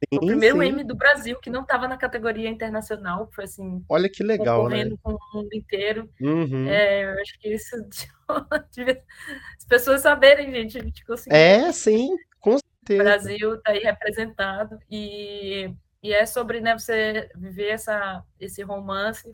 Sim, 0.10 0.18
o 0.18 0.26
primeiro 0.26 0.60
sim. 0.60 0.66
M 0.66 0.84
do 0.84 0.95
Brasil, 0.95 1.39
que 1.39 1.49
não 1.49 1.62
estava 1.62 1.88
na 1.88 1.95
categoria 1.95 2.49
internacional, 2.49 3.30
foi 3.32 3.43
assim. 3.43 3.86
Olha 3.88 4.10
que 4.10 4.24
legal, 4.24 4.68
né? 4.68 4.89
com 5.04 5.14
o 5.14 5.20
mundo 5.34 5.54
inteiro. 5.54 6.10
Uhum. 6.20 6.68
É, 6.68 7.06
eu 7.06 7.22
acho 7.22 7.38
que 7.39 7.49
isso 7.49 7.76
as 8.28 9.66
pessoas 9.68 10.02
saberem, 10.02 10.52
gente, 10.52 10.80
a 10.80 10.84
gente 10.84 11.06
conseguiu. 11.06 11.38
É, 11.38 11.72
sim, 11.72 12.16
com 12.39 12.58
certeza. 12.58 13.02
O 13.02 13.04
Brasil 13.04 13.56
está 13.56 13.72
aí 13.72 13.80
representado 13.80 14.80
e, 14.89 15.72
e 16.02 16.12
é 16.12 16.26
sobre 16.26 16.62
né, 16.62 16.76
você 16.76 17.30
viver 17.36 17.70
essa, 17.70 18.24
esse 18.39 18.64
romance 18.64 19.30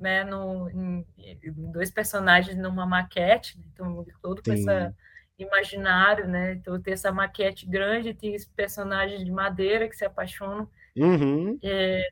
né, 0.00 0.24
no, 0.24 0.70
em, 0.70 1.06
em 1.18 1.70
dois 1.70 1.90
personagens 1.90 2.56
numa 2.56 2.86
maquete, 2.86 3.58
né? 3.58 3.64
então 3.74 4.06
todo 4.22 4.42
com 4.42 4.52
essa 4.52 4.94
imaginário, 5.38 6.26
né? 6.26 6.54
Então 6.54 6.80
ter 6.80 6.92
essa 6.92 7.12
maquete 7.12 7.66
grande, 7.66 8.14
tem 8.14 8.34
esse 8.34 8.48
personagem 8.50 9.24
de 9.24 9.30
madeira 9.30 9.88
que 9.88 9.96
se 9.96 10.04
apaixonam. 10.04 10.68
Uhum. 10.96 11.58
É... 11.62 12.02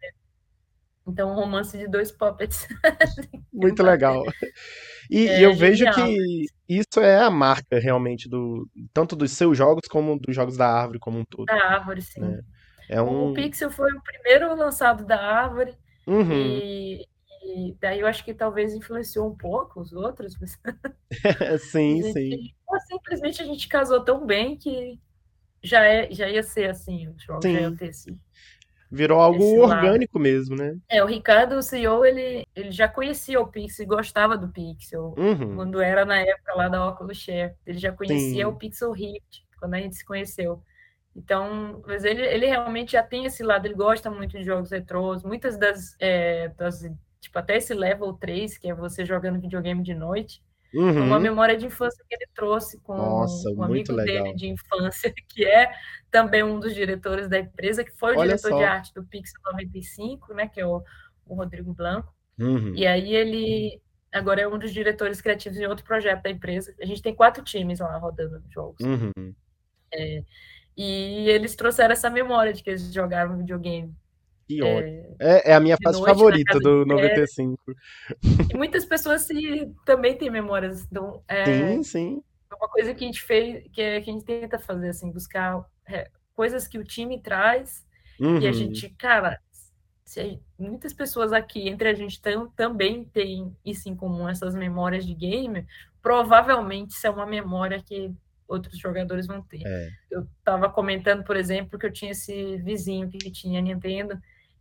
Então, 1.08 1.30
um 1.30 1.34
romance 1.34 1.78
de 1.78 1.86
dois 1.86 2.10
puppets. 2.10 2.66
Muito 3.52 3.80
legal. 3.82 4.24
E, 5.08 5.28
é, 5.28 5.44
eu 5.44 5.54
vejo 5.54 5.84
que 5.92 6.46
isso 6.68 6.98
é 7.00 7.20
a 7.20 7.30
marca 7.30 7.78
realmente 7.78 8.28
do 8.28 8.68
tanto 8.92 9.14
dos 9.14 9.30
seus 9.30 9.56
jogos 9.56 9.86
como 9.88 10.18
dos 10.18 10.34
jogos 10.34 10.56
da 10.56 10.68
árvore 10.68 10.98
como 10.98 11.20
um 11.20 11.24
todo. 11.24 11.46
Da 11.46 11.54
árvore, 11.54 12.02
sim. 12.02 12.24
É, 12.88 12.96
é 12.96 13.02
um... 13.02 13.30
O 13.30 13.34
Pixel 13.34 13.70
foi 13.70 13.92
o 13.92 14.02
primeiro 14.02 14.52
lançado 14.56 15.04
da 15.06 15.16
árvore 15.16 15.76
uhum. 16.08 16.32
e, 16.32 17.06
e, 17.46 17.76
daí 17.80 18.00
eu 18.00 18.06
acho 18.06 18.24
que 18.24 18.34
talvez 18.34 18.74
influenciou 18.74 19.28
um 19.28 19.36
pouco 19.36 19.80
os 19.80 19.92
outros. 19.92 20.36
Mas... 20.40 20.58
sim, 21.70 22.02
gente, 22.02 22.12
sim. 22.12 22.54
Simplesmente 22.88 23.42
a 23.42 23.44
gente 23.44 23.68
casou 23.68 24.04
tão 24.04 24.26
bem 24.26 24.56
que 24.56 24.98
já, 25.62 25.84
é, 25.84 26.12
já 26.12 26.28
ia 26.28 26.42
ser 26.42 26.70
assim, 26.70 27.08
os 27.08 27.22
jogos 27.22 27.44
sim. 27.44 27.54
já 27.54 27.60
iam 27.60 27.76
ter 27.76 27.88
esse, 27.88 28.18
Virou 28.90 29.20
algo 29.20 29.62
orgânico 29.62 30.18
lado. 30.18 30.22
mesmo, 30.22 30.56
né? 30.56 30.78
É, 30.88 31.02
o 31.02 31.06
Ricardo, 31.06 31.56
o 31.56 31.62
CEO, 31.62 32.04
ele, 32.04 32.46
ele 32.54 32.70
já 32.70 32.86
conhecia 32.86 33.40
o 33.40 33.46
Pixel 33.46 33.84
e 33.84 33.88
gostava 33.88 34.38
do 34.38 34.48
Pixel. 34.48 35.12
Uhum. 35.18 35.56
Quando 35.56 35.80
era 35.80 36.04
na 36.04 36.18
época 36.18 36.54
lá 36.54 36.68
da 36.68 36.86
Oculus 36.86 37.18
Share. 37.18 37.54
Ele 37.66 37.78
já 37.78 37.90
conhecia 37.92 38.44
Sim. 38.44 38.44
o 38.44 38.54
Pixel 38.54 38.92
Rift, 38.92 39.44
quando 39.58 39.74
a 39.74 39.78
gente 39.78 39.96
se 39.96 40.04
conheceu. 40.04 40.62
Então, 41.16 41.82
mas 41.86 42.04
ele, 42.04 42.22
ele 42.22 42.46
realmente 42.46 42.92
já 42.92 43.02
tem 43.02 43.24
esse 43.24 43.42
lado, 43.42 43.66
ele 43.66 43.74
gosta 43.74 44.10
muito 44.10 44.38
de 44.38 44.44
jogos 44.44 44.70
retrôs. 44.70 45.24
Muitas 45.24 45.58
das, 45.58 45.96
é, 45.98 46.48
das. 46.56 46.82
Tipo, 47.26 47.40
até 47.40 47.56
esse 47.56 47.74
level 47.74 48.12
3, 48.12 48.56
que 48.56 48.68
é 48.68 48.74
você 48.74 49.04
jogando 49.04 49.40
videogame 49.40 49.82
de 49.82 49.94
noite. 49.94 50.40
Uhum. 50.72 51.06
Uma 51.06 51.18
memória 51.18 51.56
de 51.56 51.66
infância 51.66 52.04
que 52.08 52.14
ele 52.14 52.28
trouxe 52.32 52.78
com 52.82 52.96
Nossa, 52.96 53.50
um 53.50 53.64
amigo 53.64 53.92
legal. 53.92 54.24
dele 54.24 54.36
de 54.36 54.46
infância, 54.46 55.12
que 55.28 55.44
é 55.44 55.72
também 56.08 56.44
um 56.44 56.60
dos 56.60 56.72
diretores 56.72 57.28
da 57.28 57.40
empresa, 57.40 57.82
que 57.82 57.90
foi 57.90 58.14
o 58.14 58.18
Olha 58.20 58.36
diretor 58.36 58.50
só. 58.50 58.58
de 58.58 58.64
arte 58.64 58.94
do 58.94 59.04
Pixel 59.04 59.40
95, 59.44 60.34
né, 60.34 60.46
que 60.46 60.60
é 60.60 60.66
o, 60.66 60.84
o 61.26 61.34
Rodrigo 61.34 61.74
Blanco. 61.74 62.14
Uhum. 62.38 62.72
E 62.76 62.86
aí 62.86 63.12
ele 63.12 63.82
agora 64.12 64.42
é 64.42 64.48
um 64.48 64.58
dos 64.58 64.72
diretores 64.72 65.20
criativos 65.20 65.58
em 65.58 65.66
outro 65.66 65.84
projeto 65.84 66.22
da 66.22 66.30
empresa. 66.30 66.72
A 66.80 66.86
gente 66.86 67.02
tem 67.02 67.14
quatro 67.14 67.42
times 67.42 67.80
lá 67.80 67.98
rodando 67.98 68.40
jogos. 68.50 68.86
Uhum. 68.86 69.34
É, 69.92 70.22
e 70.76 71.28
eles 71.28 71.56
trouxeram 71.56 71.92
essa 71.92 72.08
memória 72.08 72.52
de 72.52 72.62
que 72.62 72.70
eles 72.70 72.92
jogavam 72.92 73.38
videogame. 73.38 73.92
Que 74.46 74.62
ótimo. 74.62 75.16
É, 75.20 75.50
é 75.50 75.54
a 75.54 75.60
minha 75.60 75.76
fase 75.82 76.00
favorita 76.00 76.58
do 76.60 76.86
95. 76.86 77.58
E 78.52 78.56
muitas 78.56 78.84
pessoas 78.84 79.22
se, 79.22 79.72
também 79.84 80.16
têm 80.16 80.30
memórias. 80.30 80.84
Então, 80.84 81.22
é, 81.26 81.44
sim, 81.44 81.82
sim. 81.82 82.22
É 82.50 82.54
uma 82.54 82.68
coisa 82.68 82.94
que 82.94 83.04
a 83.04 83.06
gente 83.06 83.22
fez, 83.22 83.64
que, 83.72 83.82
é, 83.82 84.00
que 84.00 84.08
a 84.08 84.12
gente 84.12 84.24
tenta 84.24 84.58
fazer, 84.58 84.90
assim, 84.90 85.10
buscar 85.10 85.64
é, 85.88 86.08
coisas 86.34 86.68
que 86.68 86.78
o 86.78 86.84
time 86.84 87.20
traz 87.20 87.84
uhum. 88.20 88.38
e 88.38 88.46
a 88.46 88.52
gente, 88.52 88.88
cara, 88.90 89.40
se, 90.04 90.40
muitas 90.56 90.92
pessoas 90.92 91.32
aqui 91.32 91.68
entre 91.68 91.88
a 91.88 91.94
gente 91.94 92.20
tam, 92.22 92.48
também 92.50 93.04
tem 93.04 93.52
isso 93.64 93.88
em 93.88 93.96
comum, 93.96 94.28
essas 94.28 94.54
memórias 94.54 95.04
de 95.04 95.12
game, 95.12 95.66
provavelmente 96.00 96.92
isso 96.92 97.06
é 97.06 97.10
uma 97.10 97.26
memória 97.26 97.82
que 97.82 98.14
outros 98.46 98.78
jogadores 98.78 99.26
vão 99.26 99.42
ter. 99.42 99.62
É. 99.66 99.88
Eu 100.08 100.22
estava 100.38 100.70
comentando, 100.70 101.24
por 101.24 101.36
exemplo, 101.36 101.76
que 101.76 101.86
eu 101.86 101.92
tinha 101.92 102.12
esse 102.12 102.58
vizinho 102.58 103.08
que 103.10 103.30
tinha 103.32 103.60
Nintendo 103.60 104.16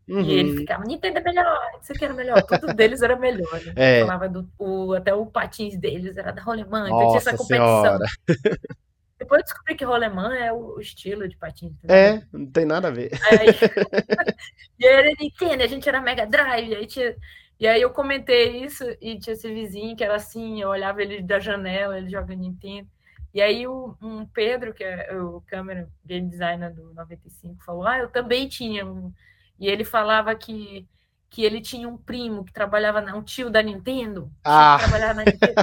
Uhum. 0.08 0.22
e 0.22 0.34
ele 0.34 0.58
ficava, 0.58 0.84
Nintendo 0.84 1.18
é 1.18 1.22
melhor, 1.22 1.72
isso 1.82 1.92
aqui 1.92 2.06
era 2.06 2.14
melhor, 2.14 2.42
tudo 2.44 2.74
deles 2.76 3.02
era 3.02 3.16
melhor. 3.16 3.60
Né? 3.66 3.74
É. 3.76 4.02
Falava 4.02 4.30
do, 4.30 4.48
o, 4.60 4.94
até 4.94 5.14
o 5.14 5.26
patins 5.26 5.76
deles 5.78 6.16
era 6.16 6.32
da 6.32 6.44
Rolemã, 6.44 6.86
então 6.88 7.08
tinha 7.08 7.18
essa 7.18 7.36
competição. 7.36 7.98
Depois 9.18 9.40
eu 9.40 9.46
descobri 9.46 9.76
que 9.76 9.86
Rolemã 9.86 10.36
é 10.36 10.52
o 10.52 10.80
estilo 10.80 11.28
de 11.28 11.38
patins. 11.38 11.74
É, 11.88 12.22
não 12.32 12.46
tem 12.46 12.66
nada 12.66 12.90
a 12.90 12.92
ver. 12.92 13.12
Aí, 13.24 13.48
e 14.78 14.86
aí 14.86 14.94
era 14.94 15.16
Nintendo, 15.20 15.64
a 15.64 15.68
gente 15.68 15.88
era 15.88 16.02
Mega 16.02 16.28
Drive, 16.28 16.70
e 16.70 16.76
aí 16.76 16.86
tinha. 16.86 17.16
E 17.58 17.66
aí 17.66 17.82
eu 17.82 17.90
comentei 17.90 18.64
isso 18.64 18.84
e 19.02 19.18
tinha 19.18 19.34
esse 19.34 19.52
vizinho 19.52 19.96
que 19.96 20.04
era 20.04 20.16
assim, 20.16 20.62
eu 20.62 20.70
olhava 20.70 21.02
ele 21.02 21.22
da 21.22 21.40
janela, 21.40 21.98
ele 21.98 22.10
joga 22.10 22.36
Nintendo. 22.36 22.88
E 23.34 23.42
aí 23.42 23.66
o 23.66 23.96
um 24.02 24.26
Pedro, 24.26 24.74
que 24.74 24.84
é 24.84 25.16
o 25.16 25.42
câmera 25.48 25.90
game 26.06 26.30
designer 26.30 26.74
do 26.74 26.94
95, 26.94 27.64
falou: 27.64 27.88
"Ah, 27.88 28.00
eu 28.00 28.10
também 28.10 28.48
tinha 28.48 28.86
um". 28.86 29.12
E 29.60 29.68
ele 29.68 29.84
falava 29.84 30.34
que 30.36 30.88
que 31.28 31.44
ele 31.44 31.60
tinha 31.60 31.90
um 31.90 31.98
primo 31.98 32.46
que 32.46 32.54
trabalhava 32.54 33.02
na 33.02 33.14
um 33.14 33.22
tio 33.22 33.50
da 33.50 33.62
Nintendo, 33.62 34.32
Ah. 34.42 34.78
que 34.80 34.84
trabalhava 34.86 35.14
na 35.16 35.26
Nintendo. 35.26 35.54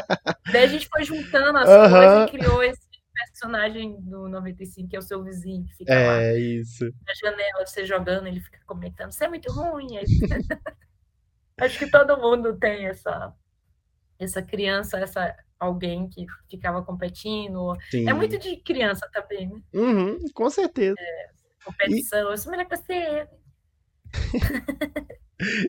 Daí 0.53 0.65
a 0.65 0.67
gente 0.67 0.87
foi 0.87 1.03
juntando 1.03 1.57
as 1.57 1.69
Aham. 1.69 1.91
coisas 1.91 2.29
e 2.29 2.31
criou 2.39 2.63
esse 2.63 2.83
personagem 3.15 3.97
do 4.03 4.29
95, 4.29 4.89
que 4.91 4.97
é 4.97 4.99
o 4.99 5.03
seu 5.03 5.23
vizinho, 5.25 5.65
que 5.65 5.75
fica 5.77 5.95
lá 5.95 6.21
É, 6.21 6.39
isso. 6.39 6.85
na 7.07 7.15
janela, 7.15 7.65
você 7.67 7.87
jogando, 7.87 8.27
ele 8.27 8.41
fica 8.41 8.59
comentando, 8.67 9.13
você 9.13 9.25
é 9.25 9.29
muito 9.29 9.51
ruim. 9.51 9.87
Acho 11.59 11.79
que 11.79 11.91
todo 11.91 12.19
mundo 12.19 12.59
tem 12.59 12.87
essa, 12.87 13.33
essa 14.19 14.43
criança, 14.43 14.99
essa 14.99 15.35
alguém 15.59 16.09
que 16.09 16.27
ficava 16.51 16.83
competindo. 16.83 17.75
Sim. 17.91 18.09
É 18.09 18.13
muito 18.13 18.37
de 18.39 18.57
criança 18.57 19.09
também, 19.13 19.49
né? 19.49 19.61
Uhum, 19.73 20.19
com 20.35 20.51
certeza. 20.51 20.97
competição. 21.65 22.29
E... 22.31 22.33
Eu 22.33 22.37
sou 22.39 22.51
melhor 22.51 22.67
que 22.67 22.77
você. 22.77 23.27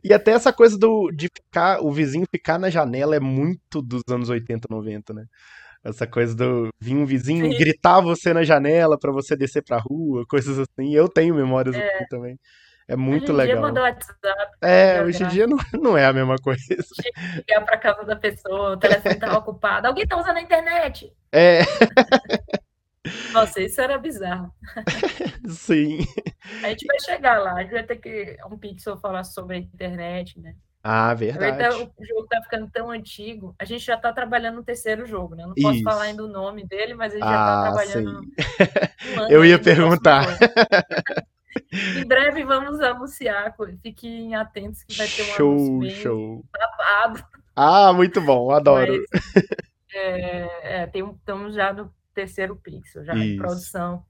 E 0.04 0.14
até 0.14 0.32
essa 0.32 0.54
coisa 0.54 0.78
do, 0.78 1.12
de 1.12 1.28
ficar, 1.28 1.82
o 1.82 1.92
vizinho 1.92 2.26
ficar 2.30 2.60
na 2.60 2.70
janela 2.70 3.16
é 3.16 3.20
muito 3.20 3.82
dos 3.82 4.02
anos 4.10 4.30
80, 4.30 4.68
90, 4.70 5.14
né? 5.14 5.26
Essa 5.84 6.08
coisa 6.08 6.34
do 6.34 6.70
vir 6.80 6.96
um 6.96 7.06
vizinho 7.06 7.52
Sim. 7.52 7.58
gritar 7.58 8.00
você 8.00 8.34
na 8.34 8.44
janela 8.44 8.98
para 8.98 9.12
você 9.12 9.36
descer 9.36 9.62
pra 9.62 9.78
rua, 9.78 10.24
coisas 10.30 10.58
assim. 10.58 10.96
Eu 10.96 11.10
tenho 11.10 11.36
memórias 11.36 11.76
é. 11.76 11.96
assim 11.96 12.06
também. 12.10 12.40
É 12.88 12.96
muito 12.96 13.32
hoje 13.32 13.48
legal. 13.48 13.72
Dia 13.72 13.82
WhatsApp, 13.82 14.52
é, 14.62 15.02
hoje 15.02 15.24
em 15.24 15.28
dia 15.28 15.48
não, 15.48 15.58
não 15.82 15.98
é 15.98 16.06
a 16.06 16.14
mesma 16.14 16.36
coisa. 16.38 16.62
Ligar 17.36 17.66
pra 17.66 17.78
casa 17.78 18.04
da 18.04 18.16
pessoa, 18.16 18.72
o 18.72 18.78
telefone 18.78 19.16
tá 19.16 19.38
ocupado. 19.38 19.88
Alguém 19.88 20.06
tá 20.06 20.18
usando 20.18 20.38
a 20.38 20.42
internet? 20.42 21.12
É. 21.32 21.62
Nossa, 23.34 23.62
isso 23.62 23.82
era 23.82 23.98
bizarro. 23.98 24.54
Sim. 25.50 26.00
A 26.64 26.70
gente 26.70 26.86
vai 26.86 27.00
chegar 27.00 27.40
lá, 27.40 27.56
a 27.56 27.62
gente 27.62 27.72
vai 27.72 27.84
ter 27.84 27.98
que 27.98 28.38
um 28.50 28.58
pixel 28.58 28.98
falar 28.98 29.24
sobre 29.24 29.56
a 29.56 29.60
internet, 29.60 30.40
né? 30.40 30.56
Ah, 30.86 31.14
verdade. 31.14 31.76
o 31.76 32.06
jogo 32.06 32.28
tá 32.30 32.42
ficando 32.42 32.70
tão 32.70 32.92
antigo. 32.92 33.56
A 33.58 33.64
gente 33.64 33.86
já 33.86 33.96
tá 33.96 34.12
trabalhando 34.12 34.56
no 34.56 34.64
terceiro 34.64 35.06
jogo, 35.06 35.34
né? 35.34 35.46
Não 35.46 35.54
posso 35.54 35.76
Isso. 35.76 35.84
falar 35.84 36.04
ainda 36.04 36.26
o 36.26 36.28
nome 36.28 36.68
dele, 36.68 36.94
mas 36.94 37.14
a 37.14 37.16
gente 37.16 37.26
ah, 37.26 37.32
já 37.32 37.38
tá 37.38 37.60
ah, 37.60 37.64
trabalhando. 37.64 38.22
Eu 39.32 39.46
ia 39.46 39.58
perguntar. 39.58 40.26
em 41.72 42.06
breve 42.06 42.44
vamos 42.44 42.82
anunciar. 42.82 43.56
Fiquem 43.82 44.36
atentos 44.36 44.84
que 44.84 44.98
vai 44.98 45.08
ter 45.08 45.22
um 45.22 45.36
show, 45.36 45.82
show. 45.90 46.46
babado. 46.52 47.26
Ah, 47.56 47.94
muito 47.94 48.20
bom, 48.20 48.52
adoro. 48.52 49.02
Mas, 49.14 49.46
é, 49.94 50.82
é, 50.82 50.88
tem, 50.88 51.08
estamos 51.08 51.54
já 51.54 51.72
no 51.72 51.94
terceiro 52.14 52.56
pixel, 52.56 53.04
já 53.04 53.16
em 53.16 53.38
produção. 53.38 54.06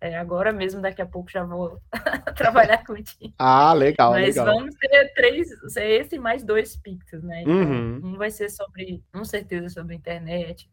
É, 0.00 0.16
agora 0.16 0.52
mesmo, 0.52 0.80
daqui 0.80 1.02
a 1.02 1.06
pouco 1.06 1.28
já 1.28 1.42
vou 1.42 1.80
trabalhar 2.36 2.84
com 2.84 2.92
o 2.92 3.02
time. 3.02 3.34
Ah, 3.36 3.72
legal, 3.72 4.12
Mas 4.12 4.36
legal. 4.36 4.46
vamos 4.46 4.74
ter 4.76 5.12
três, 5.12 5.48
esse 5.76 6.18
mais 6.18 6.44
dois 6.44 6.76
pixels, 6.76 7.24
né? 7.24 7.42
Então, 7.42 7.52
uhum. 7.52 8.00
um 8.04 8.16
vai 8.16 8.30
ser 8.30 8.48
sobre, 8.48 9.02
com 9.12 9.24
certeza, 9.24 9.68
sobre 9.68 9.94
a 9.94 9.96
internet. 9.96 10.70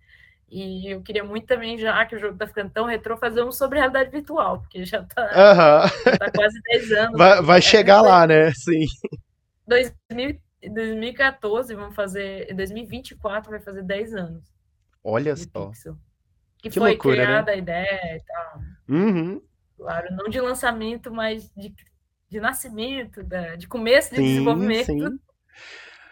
E 0.47 0.93
eu 0.93 1.01
queria 1.01 1.23
muito 1.23 1.47
também, 1.47 1.75
já 1.75 2.05
que 2.05 2.15
o 2.15 2.19
jogo 2.19 2.37
tá 2.37 2.45
ficando 2.45 2.69
tão 2.69 2.85
retrô, 2.85 3.17
fazer 3.17 3.43
um 3.43 3.51
sobre 3.51 3.79
realidade 3.79 4.11
virtual, 4.11 4.59
porque 4.59 4.85
já 4.85 5.03
tá, 5.03 5.23
uhum. 5.23 6.11
já 6.11 6.17
tá 6.19 6.31
quase 6.31 6.61
10 6.61 6.91
anos. 6.91 7.17
Vai, 7.17 7.41
vai 7.41 7.57
é, 7.57 7.61
chegar 7.61 8.01
lá, 8.03 8.27
né? 8.27 8.51
Sim. 8.53 8.85
2000, 9.67 10.39
2014, 10.71 11.73
vamos 11.73 11.95
fazer. 11.95 12.53
2024 12.53 13.49
vai 13.49 13.59
fazer 13.59 13.81
10 13.81 14.13
anos. 14.13 14.43
Olha 15.03 15.35
só. 15.35 15.69
Pixel 15.69 15.97
que, 16.65 16.69
que 16.69 16.79
foi 16.79 16.91
loucura, 16.91 17.17
né? 17.17 17.23
criada 17.23 17.51
né? 17.51 17.53
a 17.53 17.57
ideia 17.57 18.17
e 18.17 18.23
tal. 18.25 18.61
Uhum. 18.89 19.41
Claro, 19.77 20.15
não 20.15 20.29
de 20.29 20.41
lançamento, 20.41 21.11
mas 21.11 21.51
de, 21.55 21.73
de 22.29 22.39
nascimento, 22.39 23.23
da, 23.23 23.55
de 23.55 23.67
começo 23.67 24.09
de 24.11 24.17
sim, 24.17 24.23
desenvolvimento. 24.23 24.85
Sim. 24.85 25.19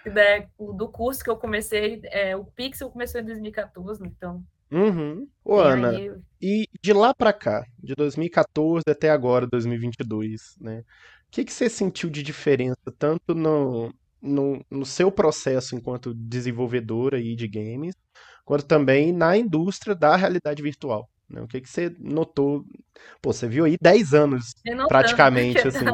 Da, 0.05 0.45
do 0.59 0.89
curso 0.89 1.23
que 1.23 1.29
eu 1.29 1.37
comecei, 1.37 2.01
é, 2.05 2.35
o 2.35 2.43
Pixel 2.43 2.89
começou 2.89 3.21
em 3.21 3.25
2014, 3.25 4.03
então. 4.05 4.43
Uhum. 4.69 5.27
Ô, 5.45 5.59
Ana, 5.59 5.89
aí... 5.91 6.11
e 6.41 6.67
de 6.81 6.93
lá 6.93 7.13
para 7.13 7.31
cá, 7.31 7.65
de 7.81 7.95
2014 7.95 8.83
até 8.87 9.09
agora, 9.09 9.47
2022, 9.47 10.57
né? 10.59 10.79
O 10.79 11.31
que, 11.31 11.45
que 11.45 11.53
você 11.53 11.69
sentiu 11.69 12.09
de 12.09 12.21
diferença, 12.21 12.93
tanto 12.99 13.33
no, 13.33 13.93
no, 14.21 14.63
no 14.69 14.85
seu 14.85 15.11
processo 15.11 15.75
enquanto 15.75 16.13
desenvolvedora 16.13 17.17
aí 17.17 17.35
de 17.35 17.47
games, 17.47 17.95
quanto 18.43 18.65
também 18.65 19.11
na 19.11 19.37
indústria 19.37 19.95
da 19.95 20.15
realidade 20.15 20.61
virtual. 20.61 21.09
Né? 21.29 21.41
O 21.41 21.47
que, 21.47 21.61
que 21.61 21.69
você 21.69 21.95
notou? 21.99 22.65
Pô, 23.21 23.33
você 23.33 23.47
viu 23.47 23.65
aí 23.65 23.77
10 23.81 24.13
anos, 24.13 24.53
praticamente, 24.87 25.59
assim. 25.67 25.85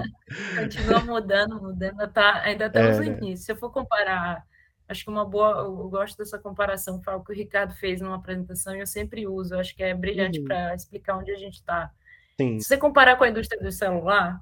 Continua 0.56 1.00
mudando, 1.02 1.62
mudando, 1.62 2.08
tá, 2.12 2.42
ainda 2.44 2.66
estamos 2.66 2.98
é, 2.98 3.00
no 3.00 3.12
né? 3.12 3.18
início. 3.18 3.46
Se 3.46 3.52
eu 3.52 3.56
for 3.56 3.72
comparar, 3.72 4.44
acho 4.88 5.04
que 5.04 5.10
uma 5.10 5.26
boa, 5.26 5.60
eu 5.60 5.90
gosto 5.90 6.18
dessa 6.18 6.38
comparação, 6.38 7.02
foi 7.04 7.14
o 7.14 7.24
que 7.24 7.32
o 7.32 7.36
Ricardo 7.36 7.74
fez 7.76 8.02
numa 8.02 8.16
apresentação 8.16 8.76
e 8.76 8.80
eu 8.80 8.88
sempre 8.88 9.28
uso, 9.28 9.56
acho 9.56 9.76
que 9.76 9.84
é 9.84 9.94
brilhante 9.94 10.40
uhum. 10.40 10.46
para 10.46 10.76
explicar 10.76 11.18
onde 11.18 11.32
a 11.32 11.38
gente 11.38 11.56
está. 11.56 11.92
Se 12.38 12.64
você 12.64 12.78
comparar 12.78 13.18
com 13.18 13.26
a 13.26 13.30
indústria 13.30 13.62
do 13.62 13.70
celular, 13.70 14.42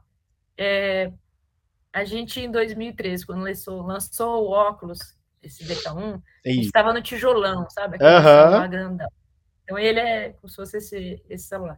é, 0.56 1.12
a 1.92 2.04
gente 2.04 2.40
em 2.40 2.52
2013, 2.52 3.26
quando 3.26 3.42
lançou, 3.42 3.82
lançou 3.82 4.44
o 4.44 4.52
óculos, 4.52 5.17
esse 5.48 5.66
DK1, 5.66 6.22
a 6.46 6.50
gente 6.50 6.66
estava 6.66 6.94
no 6.94 7.02
tijolão, 7.02 7.70
sabe? 7.70 7.96
Aquele 7.96 8.64
uhum. 8.64 8.70
grandão. 8.70 9.10
Então 9.64 9.78
ele 9.78 10.00
é 10.00 10.30
como 10.30 10.50
se 10.50 10.56
fosse 10.56 10.78
esse, 10.78 11.22
esse 11.30 11.48
celular. 11.48 11.78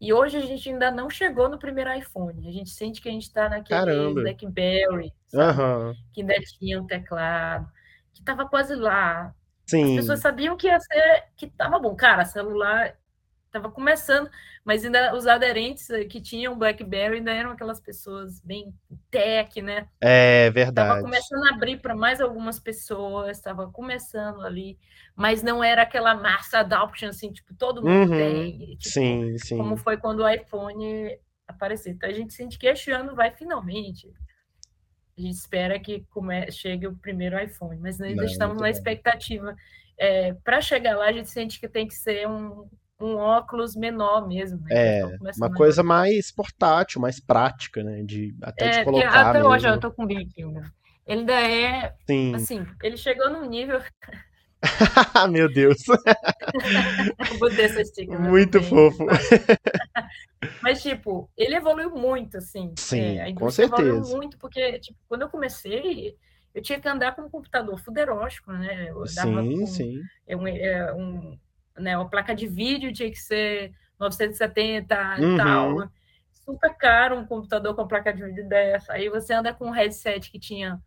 E 0.00 0.12
hoje 0.12 0.36
a 0.36 0.40
gente 0.40 0.68
ainda 0.68 0.90
não 0.90 1.08
chegou 1.08 1.48
no 1.48 1.58
primeiro 1.58 1.92
iPhone. 1.96 2.48
A 2.48 2.52
gente 2.52 2.70
sente 2.70 3.00
que 3.00 3.08
a 3.08 3.12
gente 3.12 3.22
está 3.22 3.48
naquele 3.48 3.78
Caramba. 3.78 4.20
BlackBerry, 4.20 5.12
uhum. 5.32 5.94
que 6.12 6.20
ainda 6.22 6.34
tinha 6.58 6.80
um 6.80 6.86
teclado, 6.86 7.68
que 8.12 8.20
estava 8.20 8.48
quase 8.48 8.74
lá. 8.74 9.32
Sim. 9.64 9.92
As 9.92 10.00
pessoas 10.00 10.20
sabiam 10.20 10.56
que 10.56 10.66
ia 10.66 10.80
ser, 10.80 11.24
que 11.36 11.46
estava 11.46 11.78
bom. 11.78 11.94
Cara, 11.94 12.24
celular 12.24 12.96
estava 13.52 13.70
começando, 13.70 14.30
mas 14.64 14.84
ainda 14.84 15.14
os 15.14 15.26
aderentes 15.26 15.86
que 16.08 16.20
tinham 16.20 16.58
BlackBerry 16.58 17.16
ainda 17.16 17.30
eram 17.30 17.50
aquelas 17.50 17.78
pessoas 17.78 18.40
bem 18.40 18.74
tech, 19.10 19.60
né? 19.60 19.86
É 20.00 20.50
verdade. 20.50 20.88
Estava 20.88 21.02
começando 21.02 21.44
a 21.44 21.54
abrir 21.54 21.78
para 21.78 21.94
mais 21.94 22.20
algumas 22.20 22.58
pessoas, 22.58 23.36
estava 23.36 23.70
começando 23.70 24.40
ali, 24.42 24.78
mas 25.14 25.42
não 25.42 25.62
era 25.62 25.82
aquela 25.82 26.14
massa 26.14 26.60
adoption 26.60 27.10
assim, 27.10 27.30
tipo, 27.30 27.54
todo 27.54 27.82
mundo 27.82 28.10
uhum. 28.10 28.18
tem. 28.18 28.58
Tipo, 28.76 28.88
sim, 28.88 29.38
sim. 29.38 29.58
Como 29.58 29.76
foi 29.76 29.98
quando 29.98 30.20
o 30.20 30.28
iPhone 30.28 31.18
apareceu. 31.46 31.92
Então 31.92 32.08
a 32.08 32.12
gente 32.12 32.32
sente 32.32 32.58
que 32.58 32.66
este 32.66 32.90
ano 32.90 33.14
vai 33.14 33.30
finalmente. 33.30 34.10
A 35.16 35.20
gente 35.20 35.34
espera 35.34 35.78
que 35.78 36.06
come... 36.10 36.50
chegue 36.50 36.86
o 36.86 36.96
primeiro 36.96 37.38
iPhone, 37.38 37.78
mas 37.78 38.00
ainda 38.00 38.22
não, 38.22 38.30
estamos 38.30 38.58
na 38.58 38.70
expectativa. 38.70 39.54
É, 39.98 40.32
para 40.42 40.62
chegar 40.62 40.96
lá, 40.96 41.06
a 41.06 41.12
gente 41.12 41.28
sente 41.28 41.60
que 41.60 41.68
tem 41.68 41.86
que 41.86 41.94
ser 41.94 42.26
um, 42.26 42.66
um 43.02 43.16
óculos 43.16 43.74
menor 43.74 44.26
mesmo. 44.28 44.60
Né? 44.62 44.68
É, 44.70 45.18
uma 45.36 45.52
coisa 45.52 45.82
mais 45.82 46.30
portátil, 46.30 47.00
mais 47.00 47.18
prática, 47.18 47.82
né? 47.82 48.02
De, 48.02 48.34
até 48.42 48.66
é, 48.66 48.78
de 48.78 48.84
colocar 48.84 49.30
Até 49.30 49.38
mesmo. 49.38 49.48
hoje 49.48 49.68
eu 49.68 49.80
tô 49.80 49.90
com 49.90 50.04
o 50.04 50.06
aqui? 50.06 50.42
Ele 51.04 51.20
ainda 51.20 51.32
é, 51.32 51.94
Sim. 52.06 52.34
assim, 52.34 52.66
ele 52.82 52.96
chegou 52.96 53.28
num 53.30 53.48
nível... 53.48 53.80
Meu 55.30 55.52
Deus. 55.52 55.78
sticker, 57.84 58.20
muito 58.20 58.60
também. 58.60 58.68
fofo. 58.68 59.06
Mas, 60.62 60.80
tipo, 60.80 61.28
ele 61.36 61.56
evoluiu 61.56 61.90
muito, 61.90 62.36
assim. 62.36 62.72
Sim, 62.76 63.18
é, 63.18 63.32
com 63.32 63.50
certeza. 63.50 63.82
evoluiu 63.82 64.16
muito, 64.16 64.38
porque, 64.38 64.78
tipo, 64.78 64.98
quando 65.08 65.22
eu 65.22 65.28
comecei, 65.28 66.16
eu 66.54 66.62
tinha 66.62 66.80
que 66.80 66.88
andar 66.88 67.16
com 67.16 67.22
um 67.22 67.30
computador 67.30 67.78
fuderóstico, 67.80 68.52
né? 68.52 68.90
Eu 68.90 69.04
sim, 69.06 69.58
com, 69.58 69.66
sim. 69.66 70.00
É 70.26 70.36
um, 70.36 70.46
é 70.46 70.94
um 70.94 71.38
né? 71.78 71.96
Uma 71.96 72.08
placa 72.08 72.34
de 72.34 72.46
vídeo 72.46 72.92
tinha 72.92 73.10
que 73.10 73.18
ser 73.18 73.72
970 73.98 75.16
uhum. 75.18 75.34
e 75.34 75.36
tal. 75.36 75.90
Super 76.32 76.76
caro 76.76 77.18
um 77.18 77.26
computador 77.26 77.74
com 77.74 77.86
placa 77.86 78.12
de 78.12 78.24
vídeo 78.24 78.48
dessa. 78.48 78.92
Aí 78.92 79.08
você 79.08 79.32
anda 79.32 79.54
com 79.54 79.66
um 79.66 79.70
headset 79.70 80.30
que 80.30 80.38
tinha 80.38 80.80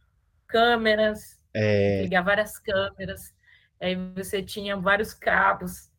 câmeras, 0.47 1.39
é... 1.53 2.01
ligar 2.03 2.23
várias 2.23 2.59
câmeras. 2.59 3.33
Aí 3.81 3.95
você 4.15 4.43
tinha 4.43 4.75
vários 4.77 5.13
cabos 5.13 5.89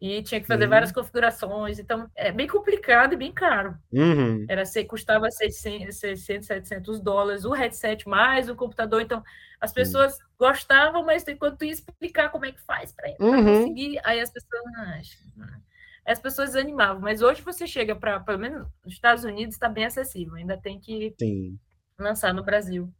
e 0.00 0.22
tinha 0.22 0.40
que 0.40 0.46
fazer 0.46 0.64
uhum. 0.64 0.70
várias 0.70 0.92
configurações. 0.92 1.78
Então, 1.78 2.08
é 2.14 2.30
bem 2.30 2.46
complicado 2.46 3.14
e 3.14 3.16
bem 3.16 3.32
caro. 3.32 3.76
Uhum. 3.92 4.44
Era, 4.48 4.62
custava 4.86 5.30
600, 5.30 5.96
600, 5.96 6.46
700 6.46 7.00
dólares 7.00 7.44
o 7.44 7.52
headset 7.52 8.06
mais 8.08 8.48
o 8.48 8.54
computador. 8.54 9.00
Então, 9.00 9.22
as 9.60 9.72
pessoas 9.72 10.18
uhum. 10.18 10.24
gostavam, 10.38 11.04
mas 11.04 11.26
enquanto 11.26 11.64
ia 11.64 11.72
explicar 11.72 12.30
como 12.30 12.44
é 12.44 12.52
que 12.52 12.60
faz 12.60 12.92
para 12.92 13.08
uhum. 13.18 13.44
conseguir, 13.44 13.98
aí 14.04 14.20
as 14.20 14.30
pessoas 14.30 14.62
não 14.64 15.66
as 16.06 16.20
pessoas 16.20 16.50
desanimavam. 16.50 17.02
Mas 17.02 17.20
hoje 17.20 17.42
você 17.42 17.66
chega 17.66 17.96
para, 17.96 18.20
pelo 18.20 18.38
menos 18.38 18.66
nos 18.84 18.94
Estados 18.94 19.24
Unidos, 19.24 19.56
está 19.56 19.68
bem 19.68 19.86
acessível. 19.86 20.34
Ainda 20.36 20.56
tem 20.56 20.78
que 20.78 21.14
Sim. 21.18 21.58
lançar 21.98 22.32
no 22.32 22.44
Brasil. 22.44 22.92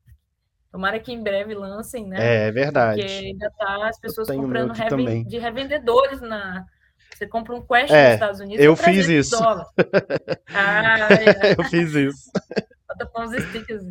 Tomara 0.72 0.98
que 0.98 1.12
em 1.12 1.22
breve 1.22 1.54
lancem, 1.54 2.06
né? 2.06 2.16
É, 2.18 2.48
é 2.48 2.52
verdade. 2.52 3.00
Porque 3.00 3.12
ainda 3.12 3.50
tá 3.56 3.88
as 3.88 3.98
pessoas 3.98 4.28
comprando 4.28 4.72
de 5.24 5.38
revendedores 5.38 6.20
na, 6.20 6.66
você 7.14 7.26
compra 7.26 7.54
um 7.54 7.66
Quest 7.66 7.90
é, 7.90 8.04
nos 8.04 8.14
Estados 8.14 8.40
Unidos. 8.40 8.64
Eu 8.64 8.76
fiz 8.76 9.08
isso. 9.08 9.36
ah, 9.42 9.64
é. 11.10 11.54
eu 11.58 11.64
fiz 11.64 11.94
isso. 11.94 12.30
Bota 12.88 13.06
com 13.06 13.22
os 13.22 13.42
stickers. 13.44 13.82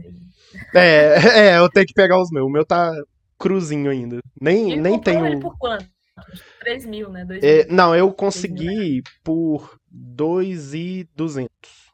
É, 0.73 1.49
é, 1.49 1.57
eu 1.57 1.69
tenho 1.69 1.85
que 1.85 1.93
pegar 1.93 2.19
os 2.19 2.29
meus. 2.31 2.45
O 2.45 2.49
meu 2.49 2.65
tá 2.65 2.93
cruzinho 3.37 3.89
ainda. 3.89 4.19
Nem, 4.39 4.73
e 4.73 4.75
nem 4.75 4.99
tenho. 4.99 5.25
Ele 5.25 5.39
por 5.39 5.57
quanto? 5.57 5.85
3 6.59 6.85
mil, 6.85 7.09
né? 7.09 7.25
2 7.25 7.43
é, 7.43 7.65
não, 7.67 7.95
eu 7.95 8.11
consegui 8.13 9.03
por 9.23 9.77
2,200 9.91 11.49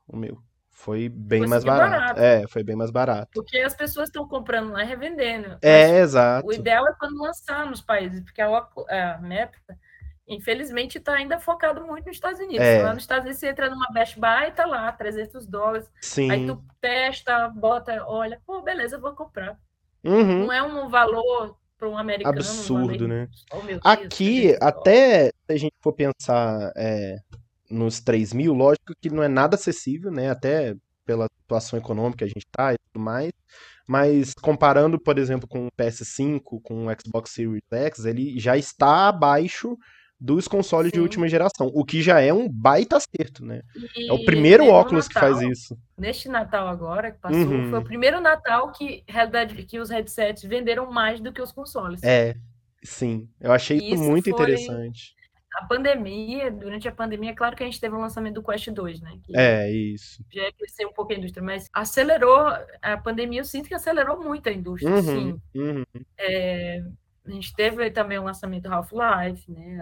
o 0.07 0.15
meu. 0.15 0.37
Foi 0.69 1.09
bem 1.09 1.45
mais 1.45 1.63
barato. 1.63 1.91
barato. 1.91 2.19
É, 2.19 2.47
foi 2.47 2.63
bem 2.63 2.75
mais 2.75 2.89
barato. 2.89 3.29
Porque 3.35 3.59
as 3.59 3.75
pessoas 3.75 4.09
estão 4.09 4.27
comprando 4.27 4.71
lá 4.71 4.83
e 4.83 4.87
revendendo. 4.87 5.57
É, 5.61 5.99
exato. 5.99 6.47
O 6.47 6.51
ideal 6.51 6.87
é 6.87 6.93
quando 6.99 7.21
lançar 7.21 7.67
nos 7.67 7.81
países, 7.81 8.21
porque 8.23 8.41
a, 8.41 8.47
a 8.47 9.19
Meta 9.21 9.57
infelizmente 10.33 10.97
está 10.97 11.13
ainda 11.13 11.39
focado 11.39 11.85
muito 11.85 12.05
nos 12.07 12.15
Estados 12.15 12.39
Unidos. 12.39 12.65
É. 12.65 12.81
Lá 12.83 12.93
nos 12.93 13.03
Estados 13.03 13.23
Unidos 13.23 13.39
você 13.39 13.49
entra 13.49 13.69
numa 13.69 13.87
Best 13.91 14.19
Buy 14.19 14.47
e 14.47 14.51
tá 14.51 14.65
lá, 14.65 14.91
300 14.91 15.45
dólares. 15.45 15.89
Sim. 16.01 16.31
Aí 16.31 16.45
tu 16.47 16.63
testa, 16.79 17.49
bota, 17.49 18.05
olha, 18.07 18.41
pô, 18.45 18.61
beleza, 18.61 18.97
vou 18.97 19.13
comprar. 19.13 19.57
Uhum. 20.03 20.45
Não 20.45 20.53
é 20.53 20.63
um 20.63 20.89
valor 20.89 21.57
para 21.77 21.89
um 21.89 21.97
americano. 21.97 22.35
um 22.35 22.39
Absurdo, 22.39 23.07
né? 23.07 23.27
americano, 23.51 23.63
Oh, 23.63 23.65
Deus, 23.67 23.81
Aqui, 23.83 24.41
300 24.41 24.59
dólares. 24.59 24.61
até 24.61 25.25
se 25.27 25.51
a 25.53 25.57
gente 25.57 25.73
for 25.81 25.93
pensar 25.93 26.71
é, 26.75 27.17
nos 27.69 27.99
3 27.99 28.33
mil, 28.33 28.53
lógico 28.53 28.93
que 29.01 29.09
não 29.09 29.23
é 29.23 29.27
nada 29.27 29.55
acessível, 29.55 30.11
né? 30.11 30.29
Até 30.29 30.75
pela 31.05 31.27
situação 31.41 31.77
econômica 31.77 32.19
que 32.19 32.23
a 32.23 32.27
gente 32.27 32.45
tá 32.51 32.73
e 32.73 32.77
tudo 32.91 33.03
mais. 33.03 33.31
Mas 33.87 34.33
comparando, 34.33 34.99
por 34.99 35.17
exemplo, 35.17 35.47
com 35.47 35.67
o 35.67 35.71
PS5, 35.71 36.61
com 36.63 36.87
o 36.87 36.89
Xbox 36.91 37.31
Series 37.31 37.61
X, 37.69 38.05
ele 38.05 38.39
já 38.39 38.55
está 38.55 39.09
abaixo 39.09 39.77
dos 40.23 40.47
consoles 40.47 40.91
de 40.91 40.97
Sim. 40.99 41.01
última 41.01 41.27
geração, 41.27 41.71
o 41.73 41.83
que 41.83 41.99
já 42.01 42.21
é 42.21 42.31
um 42.31 42.47
baita 42.47 42.97
acerto, 42.97 43.43
né? 43.43 43.61
É 44.07 44.13
o 44.13 44.17
E 44.17 44.23
primeiro 44.25 44.67
óculos 44.67 45.07
que 45.07 45.15
faz 45.15 45.37
Natal, 45.37 45.51
isso. 45.51 45.75
Neste 45.97 46.29
Natal 46.29 46.67
agora, 46.67 47.11
que 47.11 47.17
passou, 47.19 47.39
Uhum. 47.39 47.69
foi 47.71 47.79
o 47.79 47.83
primeiro 47.83 48.21
Natal 48.21 48.71
que, 48.71 49.03
que 49.67 49.79
os 49.79 49.89
headsets 49.89 50.43
venderam 50.43 50.91
mais 50.91 51.19
do 51.19 51.33
que 51.33 51.41
os 51.41 51.51
consoles. 51.51 52.03
É, 52.03 52.35
sim. 52.83 53.27
Eu 53.39 53.51
achei 53.51 53.77
isso 53.77 53.95
Isso 53.95 54.03
muito 54.03 54.25
foi- 54.25 54.33
interessante. 54.33 55.15
A 55.53 55.65
pandemia, 55.65 56.49
durante 56.49 56.87
a 56.87 56.91
pandemia, 56.93 57.31
é 57.31 57.35
claro 57.35 57.57
que 57.57 57.63
a 57.63 57.65
gente 57.65 57.79
teve 57.81 57.93
o 57.93 57.99
lançamento 57.99 58.35
do 58.35 58.43
Quest 58.43 58.69
2, 58.69 59.01
né? 59.01 59.17
Que 59.23 59.35
É, 59.37 59.69
isso. 59.69 60.23
já 60.31 60.49
cresceu 60.53 60.87
um 60.87 60.93
pouco 60.93 61.11
a 61.11 61.15
indústria, 61.17 61.43
mas 61.43 61.67
acelerou, 61.73 62.47
a 62.81 62.97
pandemia 62.97 63.41
eu 63.41 63.45
sinto 63.45 63.67
que 63.67 63.73
acelerou 63.75 64.23
muito 64.23 64.47
a 64.47 64.51
indústria, 64.53 64.89
Uhum, 64.95 65.01
sim. 65.01 65.41
uhum. 65.55 65.83
É, 66.17 66.81
a 67.25 67.31
gente 67.31 67.53
teve 67.53 67.91
também 67.91 68.17
o 68.17 68.23
lançamento 68.23 68.63
do 68.63 68.73
Half-Life, 68.73 69.51
né? 69.51 69.79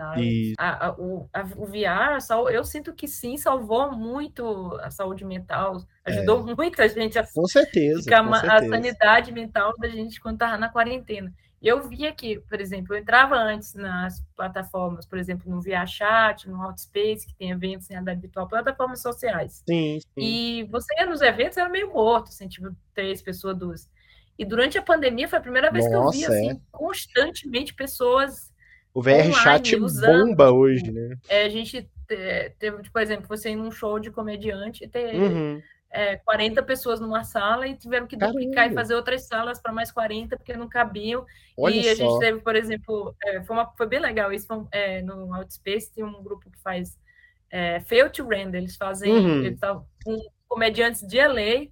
A- 0.57 0.87
a- 0.87 0.91
o, 0.97 1.29
a- 1.33 1.43
o 1.57 1.65
VR, 1.65 2.19
eu 2.51 2.63
sinto 2.63 2.93
que 2.93 3.07
sim, 3.07 3.37
salvou 3.37 3.91
muito 3.91 4.77
a 4.81 4.91
saúde 4.91 5.23
mental, 5.23 5.77
ajudou 6.03 6.45
muita 6.55 6.87
gente 6.89 7.17
a 7.17 7.25
Com 7.25 7.45
certeza, 7.47 8.01
ficar 8.01 8.23
com 8.23 8.29
ma- 8.29 8.37
a 8.39 8.41
certeza. 8.41 8.69
sanidade 8.75 9.31
mental 9.31 9.73
da 9.77 9.87
gente 9.87 10.19
quando 10.19 10.35
estava 10.35 10.57
na 10.57 10.69
quarentena. 10.69 11.33
E 11.61 11.67
eu 11.67 11.81
via 11.89 12.13
que, 12.13 12.39
por 12.41 12.59
exemplo, 12.61 12.93
eu 12.93 12.99
entrava 12.99 13.35
antes 13.35 13.73
nas 13.73 14.21
plataformas, 14.35 15.05
por 15.05 15.17
exemplo, 15.17 15.49
no 15.49 15.61
ViaChat, 15.61 16.49
no 16.49 16.61
Outspace, 16.63 17.27
que 17.27 17.35
tem 17.35 17.51
eventos 17.51 17.89
em 17.89 17.93
realidade 17.93 18.21
virtual, 18.21 18.47
plataformas 18.47 19.01
sociais. 19.01 19.61
Sim, 19.67 19.99
sim. 19.99 20.05
E 20.17 20.63
você 20.71 20.93
ia 20.97 21.05
nos 21.05 21.21
eventos, 21.21 21.57
era 21.57 21.67
meio 21.69 21.91
morto, 21.93 22.29
assim, 22.29 22.47
tipo, 22.47 22.73
três 22.93 23.21
pessoas, 23.21 23.57
duas. 23.57 23.89
E 24.39 24.45
durante 24.45 24.77
a 24.77 24.81
pandemia 24.81 25.27
foi 25.27 25.37
a 25.37 25.41
primeira 25.41 25.69
vez 25.69 25.85
que 25.85 25.93
eu 25.93 26.09
vi, 26.09 26.21
Nossa, 26.21 26.33
é. 26.33 26.47
assim, 26.47 26.61
constantemente 26.71 27.73
pessoas. 27.73 28.51
O 28.93 29.01
VR 29.01 29.11
online, 29.27 29.33
Chat 29.35 29.75
usando, 29.75 30.27
bomba 30.29 30.51
hoje, 30.51 30.89
né? 30.91 31.15
é, 31.27 31.43
a 31.43 31.49
gente 31.49 31.83
te- 32.07 32.49
teve, 32.57 32.77
tipo, 32.81 32.93
por 32.93 33.01
exemplo, 33.01 33.27
você 33.27 33.51
ir 33.51 33.55
num 33.57 33.69
show 33.69 33.99
de 33.99 34.09
comediante 34.09 34.83
e 34.83 34.87
ter 34.87 35.13
Uhum. 35.15 35.61
é, 35.91 36.15
40 36.17 36.63
pessoas 36.63 36.99
numa 37.01 37.23
sala 37.23 37.67
e 37.67 37.75
tiveram 37.75 38.07
que 38.07 38.15
duplicar 38.15 38.51
e 38.51 38.55
Caramba. 38.69 38.75
fazer 38.81 38.95
outras 38.95 39.27
salas 39.27 39.59
para 39.61 39.73
mais 39.73 39.91
40 39.91 40.37
porque 40.37 40.55
não 40.55 40.69
cabiam. 40.69 41.25
Olha 41.57 41.75
e 41.75 41.89
a 41.89 41.93
gente 41.95 42.09
só. 42.09 42.19
teve, 42.19 42.39
por 42.39 42.55
exemplo, 42.55 43.13
é, 43.25 43.43
foi, 43.43 43.55
uma- 43.55 43.71
foi 43.77 43.87
bem 43.87 43.99
legal 43.99 44.31
isso. 44.31 44.47
foi, 44.47 44.63
é, 44.71 45.01
no 45.01 45.33
Outspace 45.35 45.91
tem 45.93 46.03
um 46.03 46.23
grupo 46.23 46.49
que 46.49 46.59
faz 46.61 46.97
é, 47.51 47.79
Fail 47.81 48.09
to 48.11 48.27
Render. 48.27 48.59
Eles 48.59 48.75
fazem, 48.77 49.11
Uhum. 49.11 49.43
eles 49.43 49.59
com 50.05 50.17
comediantes 50.47 51.01
de 51.05 51.17
LA 51.19 51.67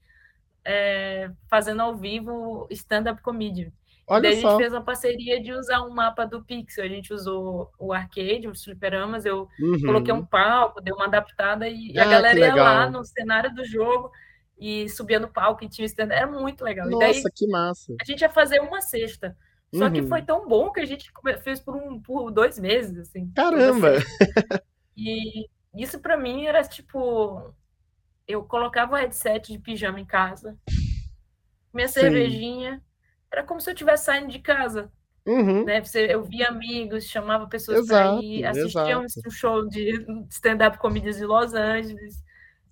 é, 0.68 1.32
fazendo 1.49 1.82
ao 1.82 1.95
vivo 1.95 2.68
stand-up 2.72 3.22
comedy. 3.22 3.74
Olha 4.09 4.22
Daí 4.22 4.32
a 4.32 4.36
gente 4.36 4.43
só. 4.43 4.57
fez 4.57 4.72
uma 4.72 4.82
parceria 4.84 5.41
de 5.41 5.51
usar 5.51 5.82
um 5.82 5.89
mapa 5.89 6.26
do 6.26 6.41
Pixel. 6.43 6.86
A 6.86 6.88
gente 6.88 7.13
usou 7.13 7.72
o 7.80 7.91
arcade, 7.91 8.47
os 8.47 8.63
fliperamas. 8.63 9.26
Eu 9.26 9.47
Uhum. 9.59 9.82
coloquei 9.82 10.13
um 10.13 10.26
palco, 10.26 10.80
dei 10.82 10.93
uma 10.93 11.05
adaptada 11.05 11.68
e 11.68 11.97
Ah, 11.97 12.03
a 12.03 12.05
galera 12.05 12.36
que 12.36 12.45
ia 12.45 12.55
lá 12.55 12.89
no 12.89 13.03
cenário 13.03 13.53
do 13.53 13.65
jogo 13.65 14.11
e 14.59 14.88
subia 14.89 15.20
no 15.20 15.28
palco 15.28 15.63
e 15.63 15.70
tinha 15.70 15.84
o 15.84 15.88
stand. 15.88 16.09
Era 16.11 16.26
muito 16.28 16.63
legal. 16.63 16.88
E 16.89 16.97
daí 16.97 17.15
Nossa, 17.15 17.30
que 17.36 17.47
massa. 17.47 17.95
a 18.01 18.05
gente 18.05 18.22
ia 18.22 18.30
fazer 18.30 18.59
uma 18.61 18.82
sexta. 18.82 19.36
Só 19.76 19.89
que 19.89 19.99
Uhum. 19.99 20.07
foi 20.07 20.22
tão 20.22 20.47
bom 20.47 20.72
que 20.72 20.80
a 20.80 20.86
gente 20.86 21.11
fez 21.43 21.59
por, 21.59 21.76
um, 21.76 21.99
por 21.99 22.32
dois 22.32 22.57
meses, 22.57 22.97
assim. 22.99 23.30
Caramba. 23.36 23.89
E 24.95 25.45
isso 25.76 25.99
pra 25.99 26.18
mim 26.18 26.45
era 26.45 26.63
tipo. 26.63 27.53
Eu 28.28 28.43
colocava 28.43 28.93
o 28.93 28.97
headset 28.97 29.51
de 29.51 29.59
pijama 29.59 29.99
em 29.99 30.05
casa, 30.05 30.57
minha 31.73 31.88
Sim. 31.88 32.01
cervejinha. 32.01 32.82
Era 33.32 33.43
como 33.43 33.59
se 33.61 33.69
eu 33.69 33.73
estivesse 33.73 34.05
saindo 34.05 34.30
de 34.30 34.39
casa 34.39 34.91
Uhum. 35.28 35.65
né? 35.65 35.84
Você, 35.84 36.07
eu 36.09 36.23
via 36.23 36.47
amigos, 36.47 37.03
chamava 37.05 37.47
pessoas 37.47 37.86
para 37.86 38.21
ir, 38.21 38.45
assistia 38.45 38.97
um, 38.97 39.05
um 39.28 39.30
show 39.30 39.67
de 39.67 40.05
stand-up 40.30 40.78
comedies 40.78 41.17
de 41.17 41.25
Los 41.25 41.53
Angeles 41.53 42.23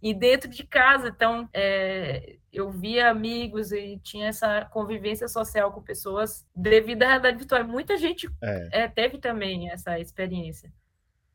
e 0.02 0.14
dentro 0.14 0.50
de 0.50 0.64
casa. 0.64 1.10
Então, 1.10 1.50
é, 1.54 2.38
eu 2.54 2.72
via 2.72 3.10
amigos 3.10 3.74
e 3.74 4.00
tinha 4.02 4.28
essa 4.30 4.64
convivência 4.72 5.28
social 5.28 5.74
com 5.74 5.82
pessoas 5.82 6.48
devido 6.56 7.04
à 7.04 7.08
realidade 7.08 7.38
virtual. 7.38 7.66
Muita 7.66 7.98
gente 7.98 8.30
É. 8.42 8.84
é, 8.84 8.88
teve 8.88 9.18
também 9.18 9.70
essa 9.70 10.00
experiência. 10.00 10.72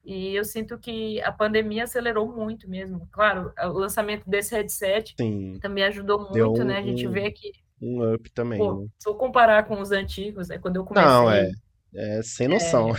E 0.04 0.34
eu 0.34 0.44
sinto 0.44 0.78
que 0.78 1.20
a 1.22 1.30
pandemia 1.30 1.84
acelerou 1.84 2.26
muito 2.34 2.68
mesmo. 2.68 3.06
Claro, 3.12 3.52
o 3.58 3.68
lançamento 3.78 4.28
desse 4.28 4.54
headset 4.54 5.14
Sim. 5.18 5.58
também 5.60 5.84
ajudou 5.84 6.20
muito, 6.30 6.62
um- 6.62 6.64
né? 6.64 6.78
A 6.78 6.82
gente 6.82 7.06
vê 7.06 7.30
que, 7.30 7.52
Um 7.82 8.14
up 8.14 8.30
também, 8.32 8.58
pô, 8.58 8.80
né? 8.82 8.88
se 8.98 9.08
eu 9.08 9.14
comparar 9.14 9.64
com 9.64 9.80
os 9.80 9.90
antigos, 9.92 10.48
né, 10.48 10.58
quando 10.58 10.76
eu 10.76 10.84
comecei, 10.84 11.08
Não, 11.10 11.30
é. 11.30 11.50
É 11.94 12.22
sem 12.22 12.46
noção. 12.48 12.92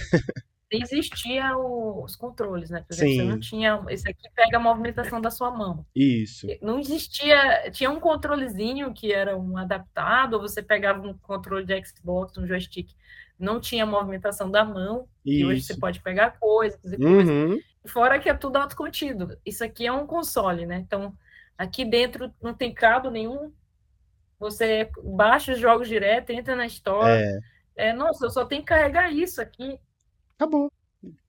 nem 0.72 0.82
existia 0.84 1.58
o- 1.58 2.04
os 2.04 2.16
controles, 2.16 2.70
né? 2.70 2.84
Por 2.88 2.94
exemplo, 2.94 3.14
você 3.16 3.24
não 3.24 3.34
Sim. 3.36 3.40
tinha. 3.40 3.84
Esse 3.90 4.10
aqui 4.10 4.30
pega 4.36 4.58
a 4.58 4.60
movimentação 4.60 5.20
da 5.22 5.32
sua 5.32 5.50
mão. 5.50 5.86
Isso. 5.96 6.46
Não 6.62 6.78
existia. 6.80 7.72
Tinha 7.72 7.90
um 7.90 8.00
controlezinho 8.00 8.94
que 8.94 9.12
era 9.14 9.38
um 9.38 9.58
adaptado, 9.58 10.34
ou 10.36 10.42
você 10.42 10.62
pegava 10.62 11.02
um 11.08 11.18
controle 11.18 11.66
de 11.66 11.82
Xbox, 11.86 12.38
um 12.38 12.46
joystick, 12.48 12.90
não 13.40 13.60
tinha 13.60 13.86
movimentação 13.86 14.52
da 14.52 14.64
mão, 14.66 15.08
e 15.26 15.46
hoje 15.46 15.62
você 15.62 15.78
pode 15.78 16.02
pegar 16.02 16.40
coisas 16.40 16.80
e 16.92 16.98
coisas. 16.98 17.34
Uhum. 17.34 17.60
Fora 17.86 18.20
que 18.20 18.30
é 18.30 18.34
tudo 18.34 18.58
autocontido. 18.58 19.38
Isso 19.46 19.64
aqui 19.64 19.86
é 19.86 19.92
um 19.92 20.06
console, 20.06 20.66
né? 20.66 20.78
Então, 20.78 21.16
aqui 21.58 21.86
dentro 21.86 22.34
não 22.42 22.54
tem 22.54 22.74
cabo 22.74 23.10
nenhum. 23.10 23.52
Você 24.40 24.90
baixa 25.04 25.54
os 25.54 25.60
jogos 25.60 25.88
direto, 25.88 26.32
entra 26.32 26.56
na 26.56 26.66
Store. 26.66 27.10
É. 27.12 27.40
É, 27.76 27.94
nossa, 27.94 28.26
eu 28.26 28.30
só 28.30 28.46
tenho 28.46 28.62
que 28.62 28.68
carregar 28.68 29.12
isso 29.12 29.42
aqui 29.42 29.80
Acabou. 30.42 30.72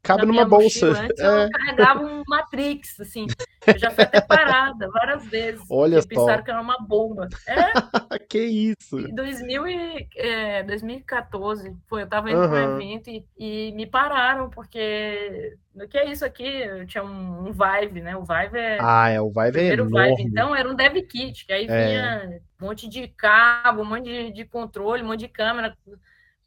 Cabe 0.03 0.27
numa 0.27 0.45
bolsa. 0.45 0.87
mochila. 0.89 1.05
Antes 1.07 1.21
É. 1.21 1.45
eu 1.45 1.51
carregava 1.51 2.05
um 2.05 2.23
Matrix, 2.27 2.99
assim. 3.01 3.27
Eu 3.67 3.79
já 3.79 3.91
fui 3.91 4.03
até 4.03 4.21
parada 4.21 4.89
várias 4.91 5.25
vezes. 5.27 5.63
Olha 5.71 6.03
só. 6.03 6.09
pensaram 6.09 6.43
que 6.43 6.51
era 6.51 6.61
uma 6.61 6.77
bomba. 6.81 7.29
É, 7.47 7.55
Que 8.29 8.41
isso. 8.41 8.99
em 8.99 9.15
2000 9.15 9.69
e, 9.69 10.09
é, 10.17 10.63
2014, 10.65 11.73
foi, 11.87 12.03
eu 12.03 12.07
tava 12.09 12.31
indo 12.31 12.49
para 12.49 12.69
um 12.69 12.81
evento 12.81 13.09
e, 13.11 13.25
e 13.39 13.73
me 13.73 13.87
pararam, 13.87 14.51
porque 14.51 15.57
o 15.75 15.87
que 15.87 15.97
é 15.97 16.11
isso 16.11 16.25
aqui? 16.25 16.45
Eu 16.45 16.85
tinha 16.87 17.05
um, 17.05 17.49
um 17.49 17.53
Vive, 17.53 18.01
né? 18.01 18.17
O 18.17 18.25
Vive 18.25 18.59
é 18.59 18.79
Ah, 18.81 19.09
é. 19.09 19.21
O 19.21 19.29
Vive 19.31 19.41
é 19.47 19.51
primeiro 19.51 19.85
Vive, 19.87 19.97
enorme. 19.99 20.25
então 20.25 20.55
era 20.57 20.69
um 20.69 20.75
dev 20.75 20.97
kit, 21.07 21.47
que 21.47 21.53
aí 21.53 21.67
É. 21.69 21.87
vinha 21.87 22.41
um 22.61 22.67
monte 22.67 22.89
de 22.89 23.07
cabo, 23.09 23.83
um 23.83 23.87
monte 23.87 24.05
de, 24.05 24.33
de 24.33 24.45
controle, 24.45 25.03
um 25.03 25.07
monte 25.07 25.21
de 25.21 25.29
câmera, 25.29 25.77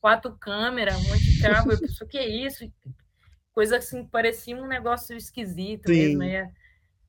quatro 0.01 0.35
câmeras, 0.37 0.95
um 0.97 1.07
monte 1.09 1.23
de 1.23 1.41
cabo. 1.41 1.71
Eu 1.71 1.79
pensei, 1.79 2.05
o 2.05 2.09
que 2.09 2.17
é 2.17 2.27
isso? 2.27 2.69
Coisa 3.55 3.77
assim, 3.77 4.05
parecia 4.05 4.55
um 4.55 4.67
negócio 4.67 5.15
esquisito 5.17 5.87
mesmo. 5.89 6.21
Sim. 6.21 6.51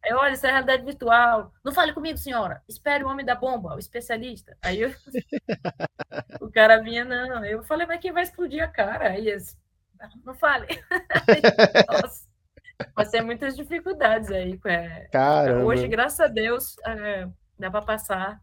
Aí, 0.05 0.13
olha, 0.15 0.33
isso 0.33 0.47
é 0.47 0.51
realidade 0.51 0.85
virtual. 0.85 1.53
Não 1.65 1.73
fale 1.73 1.93
comigo, 1.93 2.17
senhora. 2.17 2.63
Espere 2.69 3.03
o 3.03 3.09
homem 3.09 3.27
da 3.27 3.35
bomba, 3.35 3.75
o 3.75 3.79
especialista. 3.79 4.57
Aí 4.63 4.81
eu- 4.81 4.95
o 6.41 6.51
cara 6.51 6.81
vinha, 6.81 7.05
não. 7.05 7.45
Eu 7.45 7.65
falei, 7.65 7.87
mas 7.87 8.01
quem 8.01 8.13
vai 8.13 8.23
explodir 8.23 8.63
a 8.63 8.69
cara? 8.69 9.11
Aí 9.11 9.29
eles, 9.29 9.59
não 10.25 10.35
fale. 10.35 10.67
Nossa, 11.89 12.27
passei 12.95 13.21
muitas 13.23 13.57
dificuldades 13.57 14.31
aí. 14.31 14.59
é, 14.67 15.09
Caramba. 15.11 15.65
Hoje, 15.65 15.89
graças 15.89 16.21
a 16.21 16.29
Deus, 16.29 16.77
é, 16.87 17.27
dá 17.59 17.71
para 17.71 17.83
passar 17.83 18.41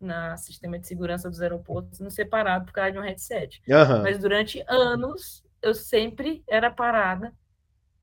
no 0.00 0.36
sistema 0.36 0.78
de 0.78 0.86
segurança 0.86 1.28
dos 1.30 1.40
aeroportos 1.40 2.00
no 2.00 2.10
separado 2.10 2.66
por 2.66 2.72
causa 2.72 2.92
de 2.92 2.98
um 2.98 3.02
headset. 3.02 3.62
Aham. 3.70 4.02
Mas 4.02 4.18
durante 4.18 4.64
anos 4.68 5.41
eu 5.62 5.74
sempre 5.74 6.42
era 6.48 6.70
parada, 6.70 7.32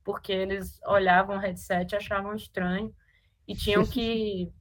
porque 0.04 0.32
eles 0.34 0.80
olhavam 0.86 1.38
o 1.38 1.40
headset, 1.40 1.96
achavam 1.96 2.36
estranho 2.36 2.94
e 3.48 3.56
tinham 3.56 3.88
que 3.88 4.52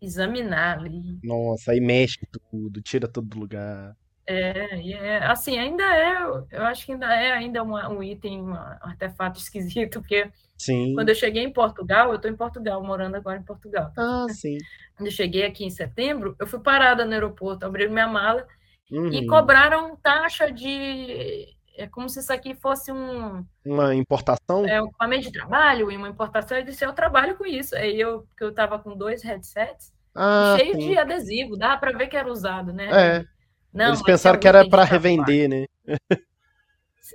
examinar 0.00 0.78
ali. 0.80 1.20
Nossa, 1.22 1.72
aí 1.72 1.80
mexe 1.80 2.18
tudo, 2.50 2.80
tira 2.82 3.06
tudo 3.08 3.28
do 3.28 3.38
lugar. 3.40 3.94
É, 4.28 4.80
e 4.82 4.92
é, 4.92 5.18
assim, 5.24 5.56
ainda 5.58 5.84
é, 5.84 6.16
eu 6.50 6.64
acho 6.66 6.84
que 6.84 6.92
ainda 6.92 7.06
é 7.14 7.32
ainda 7.32 7.62
uma- 7.62 7.88
um 7.88 8.02
item, 8.02 8.42
um 8.42 8.54
artefato 8.54 9.38
esquisito, 9.38 10.00
porque 10.00 10.30
Sim. 10.58 10.94
quando 10.94 11.10
eu 11.10 11.14
cheguei 11.14 11.44
em 11.44 11.52
Portugal, 11.52 12.10
eu 12.10 12.16
estou 12.16 12.30
em 12.30 12.36
Portugal, 12.36 12.82
morando 12.84 13.16
agora 13.16 13.38
em 13.38 13.44
Portugal. 13.44 13.92
Ah, 13.96 14.26
sim. 14.28 14.58
Quando 14.96 15.06
eu 15.08 15.12
cheguei 15.12 15.44
aqui 15.44 15.64
em 15.64 15.70
setembro, 15.70 16.36
eu 16.38 16.46
fui 16.46 16.60
parada 16.60 17.04
no 17.04 17.12
aeroporto, 17.12 17.64
abriram 17.66 17.92
minha 17.92 18.06
mala 18.08 18.46
e 19.10 19.22
Uhum. 19.22 19.26
cobraram 19.26 19.96
taxa 19.98 20.52
de 20.52 21.55
é 21.76 21.86
como 21.86 22.08
se 22.08 22.20
isso 22.20 22.32
aqui 22.32 22.54
fosse 22.54 22.90
um. 22.90 23.44
Uma 23.64 23.94
importação? 23.94 24.66
É 24.66 24.80
um 24.82 24.86
equipamento 24.86 25.22
de 25.24 25.32
trabalho 25.32 25.90
e 25.90 25.96
uma 25.96 26.08
importação. 26.08 26.56
Eu 26.58 26.64
disse, 26.64 26.84
eu 26.84 26.92
trabalho 26.92 27.36
com 27.36 27.44
isso. 27.46 27.74
Aí 27.76 28.00
eu, 28.00 28.26
que 28.36 28.42
eu 28.44 28.52
tava 28.54 28.78
com 28.78 28.96
dois 28.96 29.22
headsets, 29.22 29.92
Ah, 30.14 30.56
cheio 30.58 30.74
sim. 30.74 30.78
de 30.88 30.98
adesivo, 30.98 31.56
dá 31.56 31.76
para 31.76 31.96
ver 31.96 32.08
que 32.08 32.16
era 32.16 32.30
usado, 32.30 32.72
né? 32.72 32.86
É, 33.18 33.24
Não, 33.72 33.88
eles 33.88 34.02
pensaram 34.02 34.38
que 34.40 34.48
era 34.48 34.60
trabalho. 34.68 34.90
revender, 34.90 35.48
né? 35.48 35.66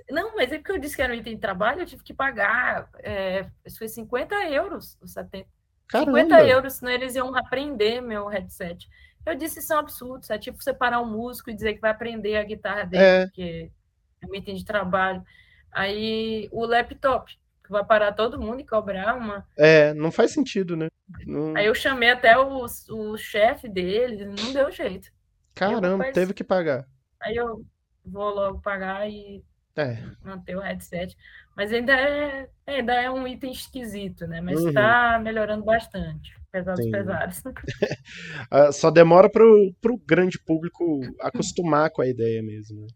Não, 0.08 0.34
mas 0.36 0.50
é 0.50 0.56
porque 0.58 0.72
eu 0.72 0.78
disse 0.78 0.96
que 0.96 1.02
era 1.02 1.12
um 1.12 1.16
item 1.16 1.34
de 1.34 1.40
trabalho, 1.40 1.80
eu 1.82 1.86
tive 1.86 2.02
que 2.02 2.14
pagar. 2.14 2.88
É, 3.00 3.46
isso 3.64 3.78
foi 3.78 3.88
50 3.88 4.34
euros, 4.48 4.96
os 5.02 5.12
70. 5.12 5.46
50 5.90 6.28
Caramba! 6.28 6.48
euros, 6.48 6.72
senão 6.74 6.90
eles 6.92 7.14
iam 7.14 7.34
aprender 7.36 8.00
meu 8.00 8.26
headset. 8.26 8.88
Eu 9.26 9.34
disse, 9.34 9.58
isso 9.60 9.72
é 9.72 9.76
um 9.76 9.80
absurdo, 9.80 10.22
isso 10.22 10.32
é 10.32 10.38
tipo 10.38 10.62
separar 10.62 11.00
um 11.00 11.06
músico 11.10 11.50
e 11.50 11.54
dizer 11.54 11.74
que 11.74 11.80
vai 11.80 11.90
aprender 11.90 12.36
a 12.36 12.42
guitarra 12.42 12.84
dele, 12.84 13.02
É. 13.04 13.24
porque 13.26 13.70
um 14.28 14.34
item 14.34 14.54
de 14.54 14.64
trabalho. 14.64 15.22
Aí 15.70 16.48
o 16.52 16.64
laptop, 16.66 17.32
que 17.64 17.70
vai 17.70 17.84
parar 17.84 18.12
todo 18.12 18.40
mundo 18.40 18.60
e 18.60 18.66
cobrar 18.66 19.14
uma. 19.16 19.46
É, 19.56 19.94
não 19.94 20.10
faz 20.10 20.32
sentido, 20.32 20.76
né? 20.76 20.88
Não- 21.26 21.56
Aí 21.56 21.66
eu 21.66 21.74
chamei 21.74 22.10
até 22.10 22.36
o, 22.38 22.64
o 22.90 23.16
chefe 23.16 23.68
dele, 23.68 24.24
não 24.26 24.52
deu 24.52 24.70
jeito. 24.70 25.08
Caramba, 25.54 25.88
rapaz- 25.98 26.14
teve 26.14 26.34
que 26.34 26.44
pagar. 26.44 26.86
Aí 27.20 27.36
eu 27.36 27.64
vou 28.04 28.30
logo 28.34 28.60
pagar 28.60 29.08
e 29.08 29.42
É, 29.76 29.98
manter 30.22 30.56
o 30.56 30.60
headset. 30.60 31.16
Mas 31.56 31.72
ainda 31.72 31.92
é, 31.92 32.48
ainda 32.66 32.94
é 32.94 33.10
um 33.10 33.26
item 33.26 33.52
esquisito, 33.52 34.26
né? 34.26 34.40
Mas 34.40 34.60
Uhum. 34.60 34.68
está 34.68 35.18
melhorando 35.18 35.64
bastante. 35.64 36.34
Pesados, 36.50 36.84
pesados. 36.90 37.42
ah, 38.50 38.72
só 38.72 38.90
demora 38.90 39.30
pro, 39.30 39.72
pro 39.80 39.96
grande 40.06 40.38
público 40.38 41.00
acostumar 41.20 41.90
com 41.90 42.02
a 42.02 42.06
ideia 42.08 42.42
mesmo. 42.42 42.86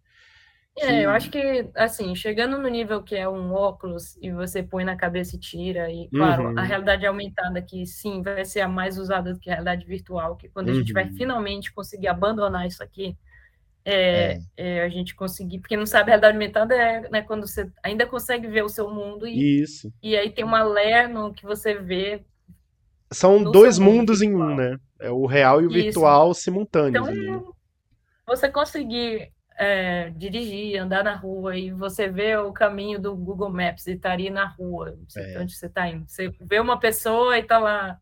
É, 0.78 1.04
eu 1.06 1.10
acho 1.10 1.30
que, 1.30 1.70
assim, 1.74 2.14
chegando 2.14 2.58
no 2.58 2.68
nível 2.68 3.02
que 3.02 3.14
é 3.16 3.26
um 3.28 3.52
óculos 3.54 4.16
e 4.20 4.30
você 4.30 4.62
põe 4.62 4.84
na 4.84 4.94
cabeça 4.94 5.34
e 5.36 5.38
tira, 5.40 5.90
e, 5.90 6.10
claro, 6.10 6.48
Uhum. 6.48 6.58
a 6.58 6.62
realidade 6.62 7.06
aumentada 7.06 7.62
que 7.62 7.86
sim, 7.86 8.22
vai 8.22 8.44
ser 8.44 8.60
a 8.60 8.68
mais 8.68 8.98
usada 8.98 9.32
do 9.32 9.40
que 9.40 9.48
a 9.48 9.54
realidade 9.54 9.86
virtual, 9.86 10.36
que 10.36 10.50
quando 10.50 10.68
a 10.68 10.74
gente 10.74 10.92
vai 10.92 11.06
Uhum. 11.06 11.12
finalmente 11.16 11.72
conseguir 11.72 12.08
abandonar 12.08 12.66
isso 12.66 12.82
aqui, 12.82 13.16
é, 13.84 14.40
é, 14.56 14.82
a 14.82 14.88
gente 14.88 15.14
conseguir, 15.14 15.60
porque 15.60 15.76
não 15.76 15.86
sabe, 15.86 16.04
a 16.10 16.14
realidade 16.14 16.34
aumentada 16.36 16.74
é 16.76 17.08
né, 17.10 17.22
quando 17.22 17.46
você 17.46 17.70
ainda 17.82 18.06
consegue 18.06 18.48
ver 18.48 18.64
o 18.64 18.68
seu 18.68 18.90
mundo 18.90 19.26
e, 19.26 19.62
Isso. 19.62 19.92
e 20.02 20.16
aí 20.16 20.30
tem 20.30 20.44
uma 20.44 20.62
layer 20.62 21.08
no 21.08 21.32
que 21.34 21.44
você 21.44 21.74
vê. 21.74 22.24
São 23.12 23.42
dois 23.42 23.78
mundos 23.78 24.20
em 24.22 24.34
um, 24.34 24.54
né? 24.56 24.76
É 25.00 25.10
o 25.10 25.26
real 25.26 25.60
e 25.62 25.66
o 25.66 25.70
Isso. 25.70 25.84
virtual 25.84 26.34
simultâneos 26.34 27.06
Então, 27.08 27.14
né? 27.14 27.42
você 28.26 28.48
conseguir 28.50 29.32
é, 29.58 30.10
dirigir, 30.10 30.78
andar 30.80 31.02
na 31.04 31.14
rua 31.16 31.56
e 31.56 31.70
você 31.72 32.08
vê 32.08 32.36
o 32.36 32.52
caminho 32.52 33.00
do 33.00 33.16
Google 33.16 33.50
Maps 33.50 33.86
e 33.86 33.92
estaria 33.92 34.30
na 34.30 34.46
rua, 34.46 34.90
não 34.98 35.08
sei 35.08 35.34
É. 35.34 35.38
onde 35.40 35.54
você 35.54 35.66
está 35.66 35.88
indo. 35.88 36.04
Você 36.08 36.28
vê 36.40 36.60
uma 36.60 36.78
pessoa 36.78 37.36
e 37.38 37.40
está 37.40 37.58
lá, 37.58 37.98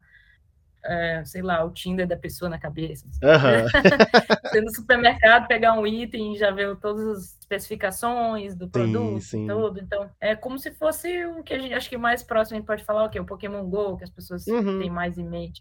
é, 0.85 1.23
sei 1.25 1.43
lá, 1.43 1.65
o 1.65 1.71
Tinder 1.71 2.07
da 2.07 2.17
pessoa 2.17 2.49
na 2.49 2.59
cabeça. 2.59 3.07
Aham. 3.23 3.65
Você 4.45 4.61
no 4.61 4.75
supermercado 4.75 5.47
pegar 5.49 5.73
um 5.73 5.87
item 5.87 6.35
e 6.35 6.39
já 6.39 6.51
vê 6.51 6.75
todas 6.77 7.07
as 7.09 7.39
especificações 7.41 8.55
do 8.55 8.69
produto 8.69 9.21
sim. 9.23 9.45
e 9.45 9.49
tudo. 9.49 9.81
Então, 9.81 10.09
é 10.21 10.37
como 10.37 10.59
se 10.59 10.71
fosse 10.73 11.25
o 11.27 11.43
que 11.43 11.55
a 11.55 11.59
gente 11.59 11.75
acho 11.75 11.89
que 11.89 11.97
mais 11.97 12.23
próximo 12.23 12.57
a 12.57 12.59
gente 12.61 12.67
pode 12.67 12.85
falar, 12.85 13.05
o 13.05 13.09
quê? 13.11 13.19
O 13.19 13.25
Pokémon 13.27 13.65
GO, 13.69 13.97
que 13.97 14.05
as 14.05 14.11
pessoas 14.11 14.47
Uhum. 14.47 14.79
têm 14.79 14.91
mais 14.91 15.19
em 15.19 15.27
mente. 15.29 15.61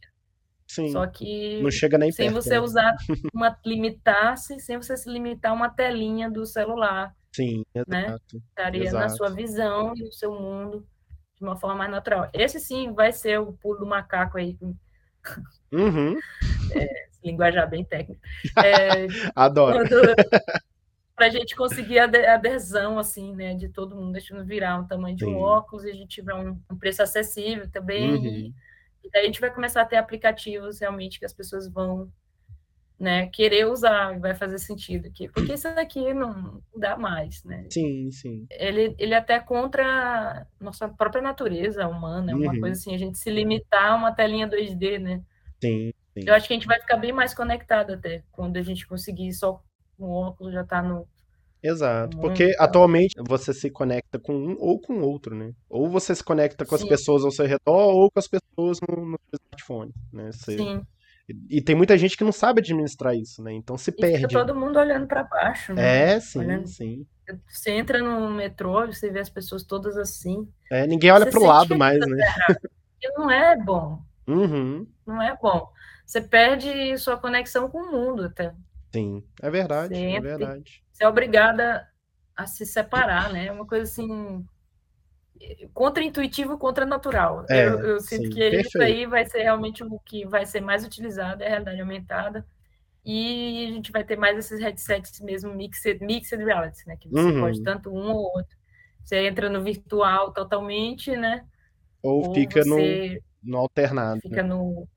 Sim. 0.73 0.89
Só 0.91 1.05
que 1.07 1.61
Não 1.61 1.69
chega 1.71 1.97
nem 1.97 2.11
sem 2.11 2.27
perto. 2.31 2.41
você 2.43 2.51
né? 2.51 2.59
usar 2.59 2.95
uma 3.33 3.57
limitar-se, 3.65 4.59
sem 4.59 4.77
você 4.77 4.97
se 4.97 5.09
limitar 5.09 5.51
a 5.51 5.55
uma 5.55 5.69
telinha 5.69 6.29
do 6.31 6.45
celular, 6.45 7.13
Sim, 7.35 7.63
né? 7.87 8.05
exato. 8.07 8.37
estaria 8.49 8.83
na 8.91 9.05
Exato. 9.05 9.15
sua 9.17 9.29
visão 9.29 9.93
e 9.95 10.03
no 10.03 10.11
seu 10.13 10.31
mundo 10.33 10.85
de 11.37 11.43
uma 11.43 11.55
forma 11.55 11.75
mais 11.75 11.91
natural. 11.91 12.29
Esse 12.33 12.59
sim 12.59 12.93
vai 12.93 13.11
ser 13.11 13.39
o 13.39 13.53
pulo 13.53 13.79
do 13.79 13.85
macaco 13.85 14.37
aí, 14.37 14.57
Uhum. 15.71 16.17
esse 16.75 17.19
linguajar 17.23 17.69
bem 17.69 17.83
técnico. 17.85 18.21
É, 18.63 19.07
Adoro. 19.35 19.79
para 21.15 21.27
a 21.27 21.29
gente 21.29 21.55
conseguir 21.55 21.99
a 21.99 22.03
ade- 22.05 22.25
adesão 22.25 22.97
assim, 22.99 23.35
né, 23.35 23.53
de 23.55 23.69
todo 23.69 23.95
mundo, 23.95 24.11
deixando 24.13 24.43
virar 24.45 24.79
um 24.79 24.87
tamanho 24.87 25.15
de 25.15 25.25
um 25.25 25.29
Sim. 25.29 25.35
óculos 25.35 25.85
e 25.85 25.89
a 25.91 25.93
gente 25.93 26.09
tiver 26.09 26.33
um, 26.33 26.59
um 26.69 26.77
preço 26.77 27.01
acessível 27.03 27.69
também. 27.71 28.11
Uhum. 28.15 28.25
E, 28.25 28.53
e 29.03 29.09
daí 29.11 29.23
a 29.23 29.25
gente 29.25 29.41
vai 29.41 29.53
começar 29.53 29.81
a 29.81 29.85
ter 29.85 29.97
aplicativos 29.97 30.79
realmente 30.79 31.19
que 31.19 31.25
as 31.25 31.33
pessoas 31.33 31.67
vão 31.71 32.11
né, 32.99 33.27
querer 33.27 33.65
usar, 33.67 34.17
vai 34.19 34.33
fazer 34.33 34.59
sentido 34.59 35.07
aqui, 35.07 35.27
porque 35.27 35.53
isso 35.53 35.73
daqui 35.75 36.13
não 36.13 36.61
dá 36.75 36.95
mais, 36.95 37.43
né? 37.43 37.65
Sim, 37.69 38.11
sim. 38.11 38.47
Ele, 38.51 38.95
ele 38.97 39.13
é 39.13 39.17
até 39.17 39.39
contra 39.39 39.83
a 40.41 40.45
nossa 40.63 40.87
própria 40.87 41.21
natureza 41.21 41.87
humana, 41.87 42.31
é 42.31 42.35
uma 42.35 42.53
Uhum. 42.53 42.59
coisa 42.61 42.79
assim, 42.79 42.93
a 42.95 42.97
gente 42.97 43.17
se 43.17 43.29
limitar 43.29 43.91
a 43.91 43.95
uma 43.95 44.13
telinha 44.13 44.47
2D, 44.47 44.99
né? 44.99 45.21
Sim, 45.61 45.91
sim. 46.13 46.23
Eu 46.25 46.33
acho 46.33 46.47
que 46.47 46.53
a 46.53 46.57
gente 46.57 46.67
vai 46.67 46.79
ficar 46.79 46.97
bem 46.97 47.11
mais 47.11 47.33
conectado 47.33 47.93
até, 47.93 48.23
quando 48.31 48.57
a 48.57 48.61
gente 48.61 48.87
conseguir 48.87 49.33
só 49.33 49.61
com 49.97 50.05
o 50.05 50.11
óculos 50.11 50.53
já 50.53 50.63
tá 50.63 50.81
no... 50.81 51.07
Exato, 51.63 52.17
porque 52.19 52.53
atualmente 52.59 53.15
você 53.25 53.53
se 53.53 53.71
conecta 53.71 54.19
com 54.19 54.35
um 54.35 54.55
ou 54.59 54.81
com 54.81 54.99
outro, 55.01 55.33
né? 55.35 55.53
Ou 55.69 55.89
você 55.89 56.13
se 56.13 56.23
conecta 56.23 56.65
com 56.65 56.75
as 56.75 56.83
Sim. 56.83 56.85
pessoas 56.85 57.23
ao 57.23 57.31
seu 57.31 57.45
redor 57.45 57.95
ou 57.95 58.11
com 58.11 58.19
as 58.19 58.27
pessoas 58.27 58.79
no, 58.81 59.05
no 59.05 59.17
seu 59.29 59.39
smartphone, 59.45 59.93
né? 60.11 60.31
Você- 60.33 60.67
Sim, 60.67 60.85
E 61.49 61.61
tem 61.61 61.75
muita 61.75 61.97
gente 61.97 62.17
que 62.17 62.23
não 62.25 62.33
sabe 62.33 62.61
administrar 62.61 63.15
isso, 63.15 63.41
né? 63.43 63.53
Então 63.53 63.77
se 63.77 63.91
e 63.97 64.05
fica 64.05 64.29
perde. 64.29 64.31
todo 64.31 64.55
mundo 64.55 64.79
olhando 64.79 65.07
para 65.07 65.23
baixo, 65.23 65.73
né? 65.73 65.99
É, 65.99 66.19
sim, 66.19 66.65
Olhando. 66.65 66.65
sim. 66.65 67.05
Você 67.49 67.71
entra 67.71 67.99
no 68.03 68.31
metrô, 68.31 68.85
você 68.87 69.11
vê 69.11 69.19
as 69.21 69.29
pessoas 69.29 69.63
todas 69.63 69.97
assim, 69.97 70.51
É, 70.71 70.87
ninguém 70.87 71.11
olha 71.11 71.27
pro 71.27 71.41
sente 71.41 71.45
lado 71.45 71.75
mais, 71.75 71.99
tá 71.99 72.05
né? 72.05 72.17
e 73.01 73.09
não 73.19 73.29
é 73.31 73.55
bom, 73.57 74.03
Uhum, 74.27 74.93
não 75.05 75.21
é 75.21 75.35
bom. 75.37 75.71
Você 76.05 76.21
perde 76.21 76.97
sua 76.97 77.17
conexão 77.17 77.69
com 77.69 77.79
o 77.79 77.91
mundo 77.91 78.25
até. 78.25 78.53
sim, 78.93 79.23
é 79.41 79.49
verdade, 79.49 80.05
é 80.15 80.19
Sempre. 80.19 80.21
verdade. 80.21 80.83
É 81.03 81.07
obrigada 81.07 81.87
a 82.35 82.47
se 82.47 82.65
separar, 82.65 83.31
né? 83.31 83.47
É 83.47 83.51
uma 83.51 83.67
coisa 83.67 83.83
assim 83.83 84.45
contra-intuitivo, 85.73 86.57
contra-natural. 86.57 87.45
É, 87.49 87.67
eu, 87.67 87.79
eu 87.79 87.99
sinto 87.99 88.23
sim, 88.23 88.29
que 88.29 88.39
isso 88.49 88.71
perfeito. 88.71 88.81
aí 88.81 89.05
vai 89.05 89.25
ser 89.25 89.43
realmente 89.43 89.83
o 89.83 89.99
que 89.99 90.25
vai 90.25 90.45
ser 90.45 90.61
mais 90.61 90.85
utilizado, 90.85 91.43
é 91.43 91.47
a 91.47 91.49
realidade 91.49 91.81
aumentada. 91.81 92.45
E 93.05 93.67
a 93.67 93.71
gente 93.73 93.91
vai 93.91 94.03
ter 94.03 94.15
mais 94.17 94.37
esses 94.37 94.59
headsets 94.61 95.19
mesmo 95.21 95.53
mixed, 95.53 95.99
mixed 96.01 96.37
reality, 96.43 96.87
né? 96.87 96.97
Que 96.97 97.09
você 97.09 97.21
Uhum. 97.21 97.41
pode 97.41 97.61
tanto 97.63 97.89
um 97.91 98.11
ou 98.11 98.31
outro. 98.37 98.57
Você 99.03 99.17
entra 99.27 99.49
no 99.49 99.63
virtual 99.63 100.33
totalmente, 100.33 101.15
né? 101.17 101.45
Ou 102.01 102.23
Ou 102.27 102.33
fica 102.33 102.63
no, 102.65 102.77
no 103.43 103.57
alternado, 103.57 104.15
né? 104.15 104.21
fica 104.21 104.43
no, 104.43 104.87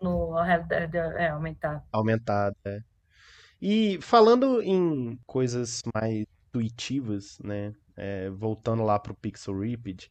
no 0.00 0.40
realidade 0.42 0.96
é, 0.96 1.28
aumentada. 1.28 1.84
aumentado, 1.92 2.56
é. 2.64 2.80
E 3.60 3.98
falando 4.00 4.62
em 4.62 5.18
coisas 5.26 5.82
mais 5.94 6.24
intuitivas, 6.48 7.38
né? 7.42 7.72
é, 7.96 8.30
voltando 8.30 8.82
lá 8.82 8.98
pro 8.98 9.14
Pixel 9.14 9.58
Ripped, 9.58 10.10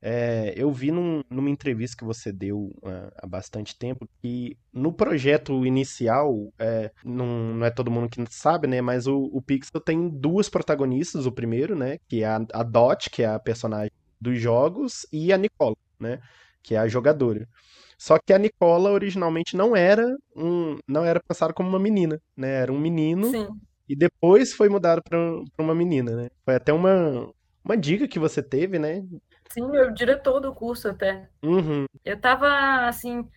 é, 0.00 0.54
eu 0.56 0.70
vi 0.72 0.90
num- 0.90 1.22
numa 1.30 1.50
entrevista 1.50 1.96
que 1.96 2.04
você 2.04 2.32
deu 2.32 2.72
ah, 2.84 3.10
há 3.22 3.26
bastante 3.26 3.76
tempo 3.78 4.08
que 4.22 4.56
no 4.72 4.92
projeto 4.92 5.66
inicial, 5.66 6.52
é, 6.58 6.90
não, 7.04 7.54
não 7.54 7.66
é 7.66 7.70
todo 7.70 7.90
mundo 7.90 8.08
que 8.08 8.24
sabe, 8.30 8.66
né? 8.68 8.80
Mas 8.80 9.06
o, 9.06 9.24
o 9.32 9.42
Pixel 9.42 9.80
tem 9.80 10.08
duas 10.08 10.48
protagonistas, 10.48 11.26
o 11.26 11.32
primeiro, 11.32 11.74
né? 11.76 11.98
Que 12.08 12.22
é 12.22 12.26
a, 12.26 12.36
a 12.54 12.62
Dot, 12.62 13.10
que 13.10 13.22
é 13.22 13.26
a 13.28 13.38
personagem 13.38 13.90
dos 14.20 14.38
jogos, 14.40 15.06
e 15.12 15.32
a 15.32 15.36
Nicola, 15.38 15.76
né? 16.00 16.20
Que 16.62 16.74
é 16.74 16.78
a 16.78 16.88
jogadora. 16.88 17.48
Só 17.98 18.18
que 18.18 18.32
a 18.32 18.38
Nicola 18.38 18.90
originalmente 18.90 19.56
não 19.56 19.74
era 19.76 20.16
um, 20.36 20.78
não 20.88 21.04
era 21.04 21.20
pensada 21.20 21.52
como 21.54 21.68
uma 21.68 21.78
menina, 21.78 22.20
né? 22.36 22.62
Era 22.62 22.72
um 22.72 22.78
menino 22.80 23.32
Sim, 23.32 23.60
e 23.88 23.96
depois 23.96 24.52
foi 24.54 24.68
mudado 24.68 25.02
para 25.02 25.18
uma 25.58 25.74
menina, 25.74 26.16
né? 26.16 26.28
Foi 26.44 26.54
até 26.56 26.72
uma 26.72 27.30
uma 27.64 27.76
dica 27.76 28.06
que 28.08 28.18
você 28.18 28.42
teve, 28.42 28.78
né? 28.78 29.02
sim, 29.50 29.62
o 29.62 29.90
diretor 29.92 30.40
do 30.40 30.54
curso 30.54 30.88
até. 30.88 31.28
Uhum, 31.42 31.86
Eu 32.04 32.20
tava 32.20 32.88
assim, 32.88 33.28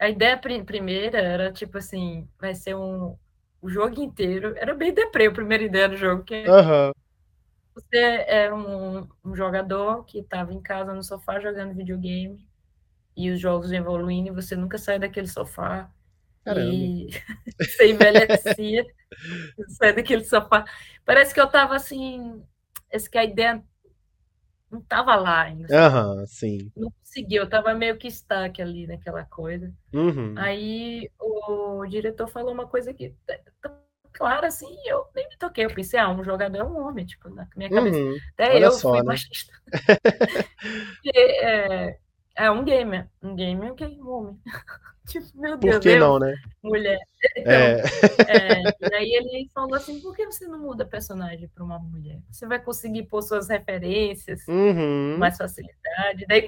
a 0.00 0.08
ideia 0.10 0.38
pri- 0.38 0.64
primeira 0.64 1.18
era 1.20 1.52
tipo 1.52 1.78
assim, 1.78 2.28
vai 2.40 2.54
ser 2.56 2.76
um 2.76 3.18
o 3.62 3.70
jogo 3.70 4.02
inteiro. 4.02 4.56
Era 4.58 4.74
bem 4.74 4.94
deprê 4.94 5.26
a 5.28 5.32
primeira 5.32 5.64
ideia 5.64 5.88
do 5.88 5.96
jogo, 5.96 6.24
que 6.24 6.56
aham, 6.56 6.92
você 7.74 7.96
é 8.28 8.52
um, 8.52 9.08
um 9.24 9.34
jogador 9.36 10.04
que 10.04 10.18
estava 10.20 10.52
em 10.52 10.60
casa 10.62 10.92
no 10.92 11.02
sofá 11.02 11.40
jogando 11.40 11.74
videogame 11.74 12.46
e 13.16 13.30
os 13.30 13.40
jogos 13.40 13.72
evoluindo 13.72 14.28
e 14.28 14.34
você 14.34 14.56
nunca 14.56 14.78
sai 14.78 14.98
daquele 14.98 15.28
sofá 15.28 15.90
caramba. 16.44 16.72
e 16.72 17.08
você 17.58 17.90
envelhecia, 17.90 18.86
sai 19.78 19.94
daquele 19.94 20.24
sofá. 20.24 20.64
Parece 21.04 21.32
que 21.32 21.40
eu 21.40 21.46
tava 21.46 21.74
assim, 21.74 22.42
esse 22.90 23.08
que 23.08 23.18
a 23.18 23.24
ideia 23.24 23.62
não 24.70 24.80
tava 24.82 25.14
lá 25.16 25.42
ainda. 25.42 25.68
Aham, 25.72 26.26
sim. 26.26 26.70
Não 26.76 26.90
consegui, 26.90 27.36
eu 27.36 27.48
tava 27.48 27.72
meio 27.74 27.96
que 27.96 28.08
estaque 28.08 28.60
ali 28.60 28.86
naquela 28.86 29.24
coisa. 29.24 29.72
Uhum. 29.92 30.34
Aí 30.36 31.10
o 31.18 31.86
diretor 31.86 32.28
falou 32.28 32.52
uma 32.52 32.66
coisa 32.66 32.92
que 32.92 33.14
tá 33.26 33.38
clara 34.12 34.46
assim, 34.46 34.66
e 34.66 34.92
eu 34.92 35.06
nem 35.14 35.28
me 35.28 35.36
toquei, 35.36 35.64
eu 35.64 35.74
pensei, 35.74 35.98
ah, 35.98 36.08
um 36.08 36.24
jogador 36.24 36.56
é 36.58 36.64
um 36.64 36.78
homem, 36.78 37.04
tipo, 37.04 37.28
na 37.28 37.48
minha 37.56 37.68
cabeça. 37.68 37.98
Uhum. 37.98 38.16
Até 38.34 38.64
eu 38.64 38.72
só, 38.72 38.90
fui 38.90 38.98
né? 38.98 39.04
machista. 39.04 39.52
Porque, 41.02 41.18
é, 41.18 41.98
é 42.36 42.50
um 42.50 42.64
gamer. 42.64 43.08
Um 43.22 43.34
gamer 43.34 43.68
é 43.68 43.72
um 43.72 43.74
game 43.74 44.00
homem. 44.02 44.38
tipo, 45.06 45.26
meu 45.34 45.58
Por 45.58 45.70
Deus, 45.70 45.82
que 45.82 45.88
eu, 45.90 46.00
não, 46.00 46.18
né? 46.18 46.34
mulher. 46.62 46.98
Então, 47.36 47.52
É. 47.52 47.82
é, 48.28 48.62
e 48.90 48.94
aí 48.94 49.12
ele 49.14 49.50
falou 49.54 49.74
assim, 49.74 50.00
por 50.00 50.14
que 50.14 50.26
você 50.26 50.46
não 50.46 50.58
muda 50.58 50.84
personagem 50.84 51.48
para 51.48 51.64
uma 51.64 51.78
mulher? 51.78 52.20
Você 52.30 52.46
vai 52.46 52.58
conseguir 52.58 53.04
pôr 53.04 53.22
suas 53.22 53.48
referências 53.48 54.44
com 54.44 54.52
Uhum. 54.52 55.16
mais 55.18 55.36
facilidade. 55.36 56.26
Daí 56.28 56.46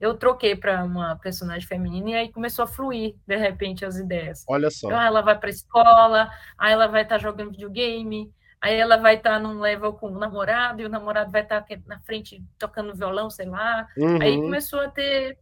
eu 0.00 0.14
troquei 0.14 0.56
para 0.56 0.82
uma 0.82 1.14
personagem 1.16 1.66
feminina 1.66 2.10
e 2.10 2.14
aí 2.14 2.32
começou 2.32 2.64
a 2.64 2.68
fluir, 2.68 3.14
de 3.24 3.36
repente, 3.36 3.84
as 3.84 3.96
ideias. 3.96 4.44
Olha 4.48 4.68
só. 4.68 4.88
Então, 4.88 5.00
ela 5.00 5.20
vai 5.22 5.38
para 5.38 5.48
escola, 5.48 6.28
aí 6.58 6.72
ela 6.72 6.88
vai 6.88 7.02
estar 7.02 7.18
jogando 7.18 7.52
videogame, 7.52 8.32
aí 8.62 8.76
ela 8.76 8.96
vai 8.98 9.16
estar 9.16 9.40
num 9.40 9.60
level 9.60 9.94
com 9.94 10.08
o 10.08 10.18
namorado, 10.18 10.82
e 10.82 10.86
o 10.86 10.90
namorado 10.90 11.30
vai 11.32 11.42
estar 11.42 11.58
aqui 11.58 11.82
na 11.86 12.00
frente 12.00 12.42
tocando 12.58 12.94
violão, 12.94 13.30
sei 13.30 13.46
lá. 13.46 13.88
Aí 14.20 14.32
Uhum. 14.32 14.44
começou 14.44 14.80
a 14.80 14.88
ter 14.90 15.38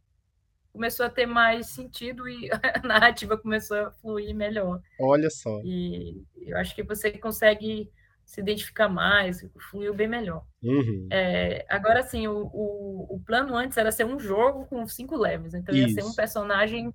começou 0.72 1.06
a 1.06 1.10
ter 1.10 1.26
mais 1.26 1.66
sentido 1.68 2.28
e 2.28 2.48
a 2.84 2.86
narrativa 2.86 3.36
começou 3.36 3.76
a 3.78 3.90
fluir 3.92 4.34
melhor. 4.34 4.80
Olha 5.00 5.30
só. 5.30 5.60
E 5.64 6.24
eu 6.36 6.56
acho 6.58 6.74
que 6.74 6.82
você 6.82 7.12
consegue 7.12 7.90
se 8.24 8.40
identificar 8.40 8.88
mais, 8.88 9.44
fluiu 9.70 9.92
bem 9.94 10.08
melhor. 10.08 10.44
Uhum. 10.62 11.08
É, 11.10 11.66
agora, 11.68 12.02
sim, 12.02 12.28
o, 12.28 12.46
o, 12.52 13.16
o 13.16 13.20
plano 13.20 13.56
antes 13.56 13.76
era 13.76 13.90
ser 13.90 14.04
um 14.04 14.18
jogo 14.18 14.66
com 14.66 14.86
cinco 14.86 15.16
levels. 15.16 15.54
Então, 15.54 15.74
ia 15.74 15.88
ser 15.88 16.04
um 16.04 16.06
Isso. 16.06 16.16
personagem 16.16 16.94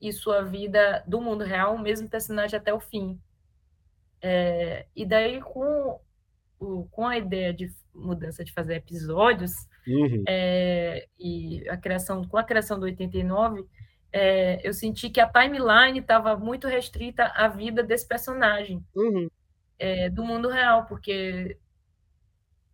e 0.00 0.12
sua 0.12 0.42
vida 0.42 1.02
do 1.06 1.20
mundo 1.20 1.44
real, 1.44 1.74
o 1.74 1.78
mesmo 1.78 2.08
personagem 2.08 2.58
até 2.58 2.72
o 2.74 2.80
fim. 2.80 3.18
É, 4.28 4.86
e 4.96 5.06
daí, 5.06 5.40
com, 5.42 6.00
o, 6.60 6.86
com 6.90 7.06
a 7.06 7.16
ideia 7.18 7.52
de 7.54 7.68
mudança 7.94 8.44
de 8.44 8.52
fazer 8.52 8.76
episódios, 8.76 9.52
Uhum. 9.86 10.28
é, 10.28 11.08
e 11.18 11.68
a 11.68 11.76
criação, 11.76 12.24
com 12.26 12.36
a 12.38 12.44
criação 12.44 12.78
do 12.80 12.86
89, 12.86 13.64
é, 14.12 14.66
eu 14.66 14.72
senti 14.74 15.10
que 15.10 15.20
a 15.20 15.28
timeline 15.28 16.00
estava 16.00 16.36
muito 16.36 16.68
restrita 16.68 17.26
à 17.26 17.48
vida 17.48 17.82
desse 17.82 18.06
personagem 18.08 18.84
Uhum. 18.94 19.28
é, 19.78 20.10
do 20.10 20.24
mundo 20.24 20.48
real, 20.48 20.86
porque 20.86 21.58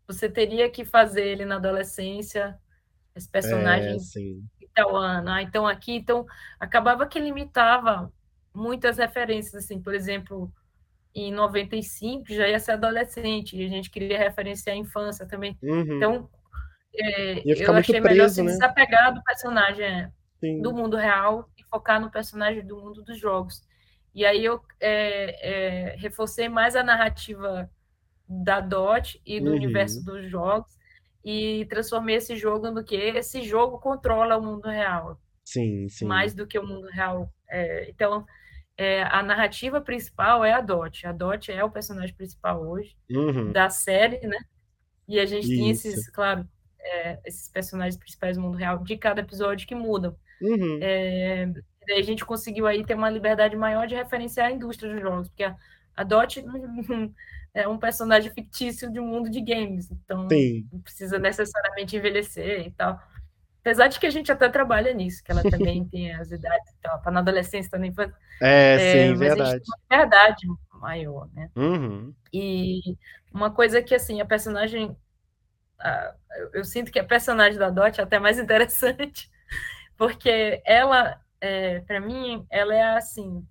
você 0.07 0.29
teria 0.29 0.71
que 0.71 0.85
fazer 0.85 1.27
ele 1.27 1.45
na 1.45 1.57
adolescência, 1.57 2.59
esse 3.15 3.29
É, 3.29 3.33
personagem 3.33 3.99
sim. 3.99 4.43
tal 4.75 4.97
ano, 4.97 5.31
ah, 5.31 5.43
então 5.43 5.67
aqui, 5.67 5.93
então 5.97 6.27
acabava 6.61 7.07
que 7.07 7.21
limitava 7.21 8.13
muitas 8.55 8.99
referências, 8.99 9.65
assim, 9.65 9.81
por 9.83 9.95
exemplo, 9.95 10.53
em 11.15 11.33
95 11.33 12.25
já 12.29 12.49
ia 12.49 12.59
ser 12.59 12.73
adolescente, 12.73 13.57
e 13.57 13.65
a 13.65 13.69
gente 13.69 13.91
queria 13.91 14.19
referenciar 14.19 14.75
a 14.75 14.79
infância 14.79 15.27
também. 15.27 15.59
Uhum. 15.63 15.97
Então, 15.97 16.31
é, 16.95 17.43
eu 17.47 17.73
achei 17.75 18.01
melhor 18.01 18.25
preso, 18.25 18.35
se 18.37 18.43
né? 18.43 18.53
desapegar 18.53 19.15
do 19.15 19.23
personagem 19.23 19.85
é, 19.85 20.11
Sim. 20.41 20.61
do 20.61 20.73
mundo 20.73 20.97
real 20.97 21.49
e 21.59 21.65
focar 21.65 22.01
no 22.01 22.11
personagem 22.11 22.65
do 22.67 22.77
mundo 22.77 23.03
dos 23.03 23.19
jogos. 23.19 23.63
E 24.15 24.27
aí 24.27 24.45
eu 24.45 24.61
é, 24.81 25.93
é, 25.93 25.97
reforcei 25.97 26.49
mais 26.49 26.77
a 26.77 26.83
narrativa 26.83 27.71
da 28.29 28.61
DOT 28.61 29.21
e 29.25 29.41
do 29.41 29.51
Uhum. 29.51 29.57
universo 29.57 30.05
dos 30.05 30.29
jogos 30.31 30.73
e 31.25 31.67
transformei 31.67 32.17
esse 32.17 32.37
jogo 32.37 32.71
no 32.71 32.85
que 32.85 32.97
esse 32.97 33.43
jogo 33.43 33.79
controla 33.79 34.37
o 34.37 34.43
mundo 34.43 34.69
real 34.69 35.19
Sim, 35.45 35.89
sim. 35.89 36.05
mais 36.05 36.35
do 36.35 36.47
que 36.47 36.59
o 36.59 36.67
mundo 36.67 36.87
real. 36.89 37.33
É, 37.49 37.89
então, 37.91 38.25
é, 38.77 39.03
a 39.03 39.23
narrativa 39.23 39.81
principal 39.81 40.45
é 40.45 40.53
a 40.53 40.61
Dot. 40.61 41.07
A 41.07 41.13
Dot 41.13 41.51
é 41.51 41.63
o 41.63 41.71
personagem 41.71 42.15
principal 42.15 42.63
hoje 42.67 42.97
Uhum. 43.11 43.53
da 43.53 43.69
série, 43.71 44.27
né? 44.27 44.39
E 45.09 45.19
a 45.21 45.27
gente 45.27 45.47
tem 45.49 45.71
Isso. 45.71 45.89
esses, 45.89 46.09
claro, 46.11 46.49
é, 46.81 47.19
esses 47.25 47.49
personagens 47.49 47.97
principais 47.97 48.37
do 48.37 48.43
mundo 48.43 48.57
real 48.57 48.79
de 48.79 48.97
cada 48.97 49.21
episódio 49.21 49.67
que 49.67 49.75
mudam. 49.75 50.17
Uhum. 50.41 50.79
É, 50.81 51.47
daí 51.87 51.99
a 52.01 52.03
gente 52.03 52.25
conseguiu 52.25 52.67
aí 52.67 52.85
ter 52.85 52.95
uma 52.95 53.11
liberdade 53.11 53.57
maior 53.57 53.87
de 53.87 53.95
referenciar 53.95 54.49
a 54.49 54.53
indústria 54.53 54.93
dos 54.93 55.01
jogos, 55.01 55.29
porque 55.29 55.45
a, 55.45 55.57
a 55.97 56.03
Dot 56.03 56.43
é 57.55 57.69
um 57.69 57.79
personagem 57.79 58.33
fictício 58.33 58.91
de 58.91 58.99
um 58.99 59.07
mundo 59.07 59.29
de 59.31 59.41
games, 59.41 59.91
então 59.91 60.29
Sim. 60.29 60.67
não 60.73 60.81
precisa 60.81 61.19
necessariamente 61.19 61.97
envelhecer 61.97 62.67
e 62.67 62.71
tal. 62.71 62.99
Apesar 63.63 63.89
de 63.89 64.01
que 64.01 64.07
a 64.07 64.11
gente 64.11 64.33
até 64.33 64.49
trabalha 64.51 64.95
nisso, 64.95 65.25
que 65.25 65.33
ela 65.33 65.45
também 65.47 65.87
tem 65.89 66.13
as 66.15 66.33
idades 66.33 66.73
e 66.73 66.77
tal, 66.83 67.01
tá 67.03 67.11
na 67.13 67.21
adolescência, 67.21 67.71
tá 67.73 67.79
na 67.79 67.89
infância, 67.89 68.15
É, 68.41 68.79
é, 68.79 68.79
sim, 68.79 69.17
mas 69.17 69.37
a 69.37 69.41
gente 69.41 69.55
verdade. 69.55 69.65
tem 69.65 69.65
uma 69.69 69.79
liberdade 69.99 70.47
maior, 70.75 71.29
né? 71.35 71.51
Uhum. 71.57 72.15
E 72.33 72.81
uma 73.33 73.53
coisa 73.53 73.83
que, 73.83 73.95
assim, 73.95 74.21
a 74.21 74.27
personagem. 74.27 74.97
a- 75.81 76.15
eu, 76.39 76.51
eu 76.55 76.65
sinto 76.65 76.93
que 76.93 76.99
a 77.01 77.05
personagem 77.05 77.59
da 77.59 77.71
Dot 77.71 78.01
é 78.01 78.05
até 78.05 78.19
mais 78.19 78.39
interessante, 78.41 79.31
porque 79.99 80.63
ela, 80.67 81.21
é, 81.41 81.81
para 81.83 82.01
mim, 82.01 82.47
ela 82.51 82.75
é 82.75 82.83
assim. 82.97 83.47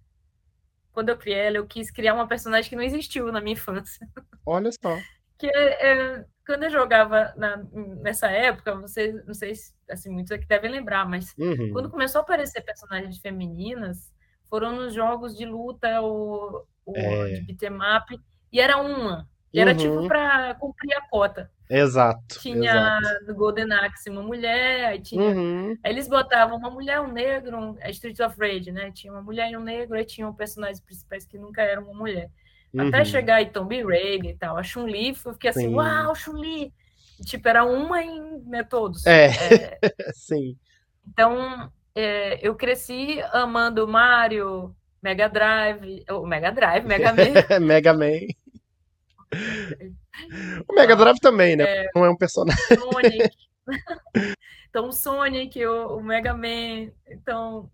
Quando 0.93 1.09
eu 1.09 1.17
criei 1.17 1.39
ela, 1.39 1.57
eu 1.57 1.67
quis 1.67 1.91
criar 1.91 2.13
uma 2.13 2.27
personagem 2.27 2.69
que 2.69 2.75
não 2.75 2.83
existiu 2.83 3.31
na 3.31 3.41
minha 3.41 3.53
infância. 3.53 4.07
Olha 4.45 4.71
só. 4.71 5.03
Que 5.41 5.47
é, 5.49 6.23
quando 6.45 6.63
eu 6.63 6.69
jogava 6.69 7.33
na- 7.35 7.63
nessa 8.01 8.29
época, 8.29 8.75
vocês, 8.75 9.25
não 9.25 9.33
sei 9.33 9.55
se 9.55 9.73
assim, 9.89 10.09
muitos 10.09 10.31
aqui 10.31 10.45
devem 10.47 10.69
lembrar, 10.71 11.05
mas 11.07 11.33
Uhum. 11.37 11.71
quando 11.73 11.89
começou 11.89 12.19
a 12.19 12.21
aparecer 12.21 12.61
personagens 12.61 13.17
femininas, 13.17 14.11
foram 14.49 14.75
nos 14.75 14.93
jogos 14.93 15.35
de 15.35 15.45
luta 15.45 15.99
ou, 16.01 16.65
ou 16.85 16.95
É. 16.95 17.33
de 17.33 17.41
beat'em 17.41 17.75
up, 17.77 18.21
e 18.51 18.59
era 18.59 18.77
uma. 18.77 19.27
E 19.53 19.59
era 19.59 19.71
Uhum. 19.71 19.77
tipo 19.77 20.07
para 20.07 20.53
cumprir 20.55 20.93
a 20.95 21.01
cota. 21.09 21.49
Exato. 21.69 22.39
Tinha 22.39 22.99
Exato. 22.99 23.25
do 23.25 23.35
Golden 23.35 23.71
Axe 23.73 24.09
uma 24.09 24.21
mulher, 24.21 24.85
aí 24.85 25.01
tinha. 25.01 25.21
Uhum. 25.21 25.77
Aí 25.83 25.91
eles 25.91 26.07
botavam 26.07 26.57
uma 26.57 26.69
mulher, 26.69 26.99
um 27.01 27.11
negro, 27.11 27.57
um, 27.57 27.75
é 27.79 27.89
Streets 27.91 28.19
of 28.19 28.37
Rage, 28.39 28.71
né? 28.71 28.91
Tinha 28.91 29.11
uma 29.11 29.21
mulher 29.21 29.49
e 29.51 29.57
um 29.57 29.63
negro, 29.63 29.97
aí 29.97 30.05
tinham 30.05 30.33
personagens 30.33 30.79
principais 30.81 31.25
que 31.25 31.37
nunca 31.37 31.61
eram 31.61 31.83
uma 31.83 31.93
mulher. 31.93 32.29
Até 32.77 32.99
Uhum. 32.99 33.05
chegar 33.05 33.35
aí 33.35 33.45
Tomb 33.47 33.83
Raider 33.83 34.31
e 34.31 34.37
tal, 34.37 34.57
a 34.57 34.63
Chun-Li, 34.63 35.09
eu 35.25 35.33
fiquei 35.33 35.49
assim, 35.49 35.67
Sim. 35.69 35.75
uau, 35.75 36.15
Chun-Li! 36.15 36.73
Tipo, 37.25 37.47
era 37.49 37.63
uma 37.65 38.01
em 38.01 38.39
né, 38.45 38.63
todos. 38.63 39.05
É. 39.05 39.25
É, 39.27 39.79
Sim. 40.15 40.57
então, 41.07 41.71
é, 41.93 42.39
eu 42.45 42.55
cresci 42.55 43.21
amando 43.33 43.87
Mario, 43.87 44.75
Mega 45.03 45.27
Drive, 45.27 46.03
o 46.09 46.25
Mega 46.25 46.51
Drive, 46.51 46.85
Mega 46.85 47.13
Man. 47.13 47.59
Mega 47.61 47.93
Man. 47.93 48.19
O 50.67 50.75
Mega 50.75 50.95
Drive 50.95 51.19
também, 51.19 51.55
né? 51.55 51.87
Não 51.95 52.03
é 52.03 52.09
um 52.09 52.17
personagem. 52.17 52.59
Sonic. 52.77 53.29
então, 54.69 54.89
o 54.89 54.91
Sonic, 54.91 55.65
o, 55.65 55.97
o 55.97 56.03
Mega 56.03 56.33
Man. 56.33 56.91
Então, 57.09 57.71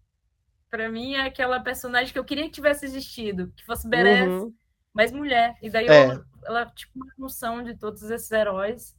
pra 0.69 0.87
mim, 0.89 1.15
é 1.15 1.21
aquela 1.25 1.59
personagem 1.59 2.13
que 2.13 2.19
eu 2.19 2.23
queria 2.23 2.43
que 2.43 2.51
tivesse 2.51 2.85
existido, 2.85 3.51
que 3.55 3.65
fosse 3.65 3.89
badass, 3.89 4.27
Uhum. 4.27 4.53
Mas 4.97 5.11
mulher. 5.11 5.55
E 5.61 5.69
daí 5.69 5.85
É. 5.87 6.07
eu, 6.11 6.23
ela, 6.43 6.65
tipo, 6.65 6.91
uma 6.95 7.13
noção 7.19 7.63
de 7.63 7.77
todos 7.77 8.01
esses 8.09 8.31
heróis. 8.31 8.97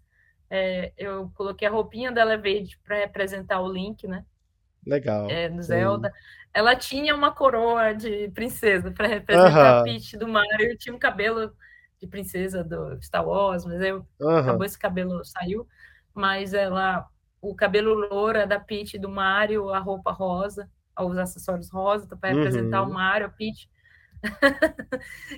É, 0.49 0.93
eu 0.97 1.31
coloquei 1.35 1.67
a 1.67 1.71
roupinha 1.73 2.13
da 2.13 2.23
Elevate 2.23 2.79
para 2.85 2.97
representar 2.99 3.61
o 3.61 3.71
Link, 3.71 4.07
né? 4.07 4.25
Legal. 4.87 5.29
É, 5.29 5.49
do 5.49 5.57
Sim. 5.57 5.63
Zelda. 5.63 6.13
Ela 6.55 6.77
tinha 6.77 7.15
uma 7.17 7.33
coroa 7.35 7.93
de 7.93 8.29
princesa 8.31 8.93
para 8.93 9.09
representar 9.09 9.49
Aham. 9.49 9.81
a 9.81 9.83
Peach 9.83 10.17
do 10.17 10.29
Mario. 10.29 10.79
Tinha 10.79 10.95
um 10.95 10.99
cabelo 11.01 11.53
de 12.01 12.07
princesa 12.07 12.63
do 12.63 12.97
Star 13.03 13.27
Wars, 13.27 13.65
mas 13.65 13.81
eu 13.83 14.07
Aham. 14.21 14.41
acabou 14.43 14.65
esse 14.65 14.79
cabelo 14.79 15.25
saiu, 15.25 15.67
mas 16.15 16.55
ela 16.55 17.07
o 17.41 17.55
cabelo 17.57 17.93
loura 17.95 18.47
da 18.47 18.61
Peach 18.61 18.97
do 18.99 19.09
Mario, 19.09 19.71
a 19.71 19.81
roupa 19.81 20.13
rosa, 20.13 20.71
os 20.99 21.19
acessórios 21.19 21.71
rosa 21.71 22.17
para 22.17 22.31
representar 22.31 22.83
Uhum. 22.83 22.91
o 22.91 22.95
Mario, 22.95 23.27
a 23.27 23.31
Peach. 23.31 23.69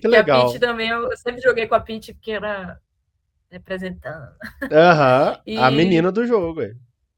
Que 0.01 0.09
E 0.09 0.17
a 0.17 0.23
legal. 0.23 0.47
Peach 0.47 0.59
também, 0.59 0.89
eu 0.91 1.17
sempre 1.17 1.41
joguei 1.41 1.67
com 1.67 1.75
a 1.75 1.81
Peach 1.81 2.15
porque 2.15 2.33
era 2.33 2.81
representando. 3.51 4.33
Aham. 4.73 5.39
A 5.57 5.71
E- 5.71 5.77
menina 5.77 6.11
do 6.13 6.27
jogo, 6.27 6.63
é. 6.63 6.73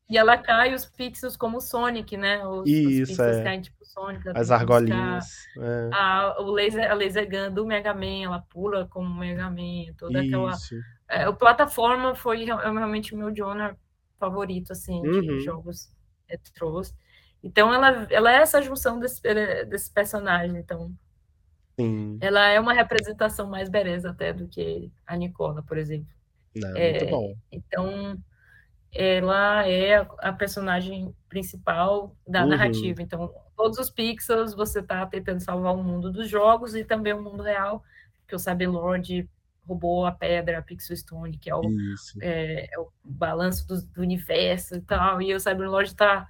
E 0.08 0.18
ela 0.18 0.36
cai 0.36 0.74
os 0.74 0.84
pixels 0.84 1.36
como 1.36 1.56
o 1.56 1.60
Sonic, 1.60 2.16
né? 2.16 2.44
Os, 2.46 2.60
os 2.62 2.68
Isso, 2.68 3.06
pixels 3.06 3.38
é. 3.38 3.42
caem 3.44 3.60
tipo 3.62 3.84
Sonic. 3.84 4.28
As 4.34 4.50
argolinhas. 4.50 5.26
É. 5.58 5.90
A, 5.94 6.36
o 6.40 6.50
laser, 6.50 6.90
a 6.90 6.94
laser 6.94 7.28
gun 7.30 7.52
do 7.54 7.66
Mega 7.66 7.94
Man, 7.94 8.24
ela 8.24 8.40
pula 8.50 8.86
como 8.88 9.14
Mega 9.18 9.48
Man, 9.50 9.94
toda 9.96 10.20
aquela 10.20 10.50
Isso. 10.50 10.74
É, 11.08 11.28
o 11.28 11.34
plataforma 11.36 12.14
foi 12.14 12.42
é 12.42 12.54
realmente 12.54 13.14
o 13.14 13.18
meu 13.18 13.34
genre 13.34 13.74
favorito, 14.18 14.72
assim, 14.72 15.02
de 15.02 15.08
Uhum. 15.08 15.40
jogos 15.40 15.90
retrôs. 16.28 16.94
Então, 17.42 17.72
ela, 17.74 18.06
ela 18.10 18.32
é 18.32 18.36
essa 18.36 18.62
junção 18.62 18.98
desse, 19.00 19.20
eh, 19.26 19.64
desse 19.64 19.90
personagem. 19.92 20.56
Então, 20.58 20.92
Sim. 21.78 22.18
ela 22.20 22.48
é 22.48 22.60
uma 22.60 22.72
representação 22.72 23.48
mais 23.48 23.68
beleza 23.68 24.10
até 24.10 24.32
do 24.32 24.46
que 24.46 24.90
a 25.06 25.16
Nicola, 25.16 25.62
por 25.62 25.78
exemplo. 25.78 26.12
Não, 26.54 26.76
É, 26.76 26.90
muito 26.90 27.10
bom. 27.10 27.34
Então, 27.50 28.18
ela 28.94 29.66
é 29.66 30.06
a, 30.18 30.32
personagem 30.32 31.14
principal 31.28 32.14
da 32.28 32.42
Uhum. 32.42 32.50
narrativa. 32.50 33.00
Então, 33.00 33.32
todos 33.56 33.78
os 33.78 33.88
pixels 33.88 34.54
você 34.54 34.80
está 34.80 35.06
tentando 35.06 35.40
salvar 35.40 35.74
o 35.74 35.82
mundo 35.82 36.10
dos 36.10 36.28
jogos 36.28 36.74
e 36.74 36.84
também 36.84 37.14
o 37.14 37.22
mundo 37.22 37.42
real, 37.42 37.82
porque 38.20 38.36
o 38.36 38.38
Cyberlord 38.38 39.28
roubou 39.66 40.04
a 40.04 40.12
pedra, 40.12 40.58
a 40.58 40.62
Pixel 40.62 40.96
Stone, 40.96 41.38
que 41.38 41.48
é 41.48 41.54
o, 41.54 41.62
é, 42.20 42.68
é 42.74 42.78
o 42.78 42.88
balanço 43.04 43.66
do, 43.66 43.80
do, 43.80 44.00
universo 44.02 44.74
e 44.76 44.80
tal, 44.80 45.22
e 45.22 45.34
o 45.34 45.40
Cyberlord 45.40 45.90
está 45.90 46.28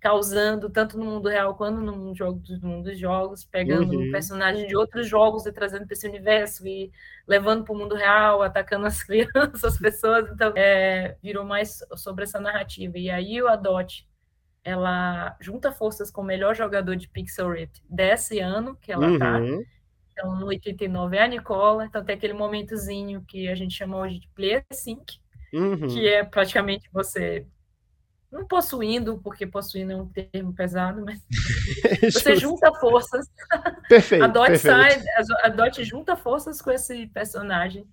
causando 0.00 0.70
tanto 0.70 0.96
no 0.96 1.04
mundo 1.04 1.28
real 1.28 1.54
quanto 1.56 1.80
no 1.80 1.96
mundo, 1.96 2.16
jogo, 2.16 2.40
no 2.62 2.68
mundo 2.68 2.84
dos 2.84 2.98
jogos, 2.98 3.44
pegando 3.44 3.96
uhum. 3.96 4.10
personagens 4.12 4.66
de 4.68 4.76
outros 4.76 5.08
jogos 5.08 5.44
e 5.44 5.52
trazendo 5.52 5.86
para 5.86 5.94
esse 5.94 6.06
universo 6.06 6.66
e 6.66 6.90
levando 7.26 7.64
para 7.64 7.74
o 7.74 7.78
mundo 7.78 7.94
real, 7.94 8.42
atacando 8.42 8.86
as 8.86 9.02
crianças, 9.04 9.64
as 9.64 9.78
pessoas. 9.78 10.30
Então, 10.30 10.52
é, 10.54 11.16
virou 11.22 11.44
mais 11.44 11.80
sobre 11.96 12.24
essa 12.24 12.40
narrativa. 12.40 12.96
E 12.96 13.10
aí 13.10 13.42
o 13.42 13.48
Adot, 13.48 14.08
ela 14.62 15.36
junta 15.40 15.72
forças 15.72 16.10
com 16.10 16.20
o 16.20 16.24
melhor 16.24 16.54
jogador 16.54 16.94
de 16.94 17.08
Pixel 17.08 17.50
Rift 17.50 17.82
desse 17.88 18.38
ano 18.38 18.76
que 18.76 18.92
ela 18.92 19.10
está. 19.10 19.38
Uhum. 19.38 19.64
Então, 20.12 20.36
no 20.36 20.46
89 20.46 21.16
é 21.16 21.22
a 21.24 21.28
Nicola. 21.28 21.86
Então, 21.86 22.04
tem 22.04 22.14
aquele 22.14 22.34
momentozinho 22.34 23.24
que 23.26 23.48
a 23.48 23.54
gente 23.56 23.74
chama 23.74 23.98
hoje 23.98 24.20
de 24.20 24.28
Player 24.28 24.64
Sync, 24.72 25.18
uhum. 25.52 25.88
que 25.88 26.06
é 26.06 26.22
praticamente 26.22 26.88
você 26.92 27.46
não 28.30 28.46
possuindo, 28.46 29.18
porque 29.18 29.46
possuindo 29.46 29.92
é 29.92 29.96
um 29.96 30.06
termo 30.06 30.54
pesado, 30.54 31.04
mas 31.04 31.24
você 32.12 32.36
junta 32.36 32.72
forças. 32.74 33.26
Perfeito. 33.88 34.22
a 34.24 34.26
Dot 34.26 34.48
perfeito. 34.48 34.76
sai, 34.76 35.04
a 35.42 35.48
Dot 35.48 35.84
junta 35.84 36.16
forças 36.16 36.60
com 36.60 36.70
esse 36.70 37.06
personagem. 37.08 37.88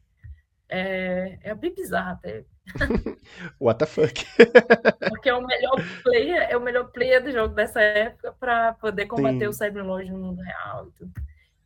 É, 0.67 1.37
é 1.43 1.55
bem 1.55 1.73
bizarro 1.73 2.13
até. 2.13 2.43
What 3.61 3.79
the 3.79 3.85
fuck? 3.85 4.25
Porque 5.09 5.29
é 5.29 5.35
o 5.35 5.45
melhor 5.45 5.75
player, 6.03 6.47
é 6.49 6.57
o 6.57 6.61
melhor 6.61 6.91
player 6.91 7.23
do 7.23 7.31
jogo 7.31 7.53
dessa 7.53 7.79
época 7.79 8.33
para 8.39 8.73
poder 8.73 9.05
combater 9.05 9.39
Sim. 9.39 9.47
o 9.47 9.53
Cyberlord 9.53 10.11
no 10.11 10.19
mundo 10.19 10.41
real. 10.41 10.87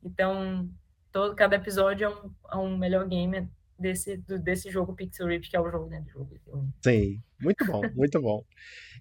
Então, 0.04 0.70
todo, 1.12 1.36
cada 1.36 1.56
episódio 1.56 2.06
é 2.06 2.10
um, 2.10 2.32
é 2.52 2.56
um 2.58 2.78
melhor 2.78 3.08
gamer 3.08 3.48
desse, 3.80 4.18
desse 4.44 4.70
jogo 4.70 4.96
Pixel 4.96 5.28
Rift, 5.28 5.50
que 5.50 5.56
é 5.56 5.62
o 5.62 5.70
jogo 5.70 5.88
dentro 5.88 6.26
do 6.26 6.38
jogo. 6.46 6.68
Sim, 6.84 7.22
muito 7.42 7.66
bom, 7.66 7.82
muito 7.96 8.22
bom. 8.22 8.44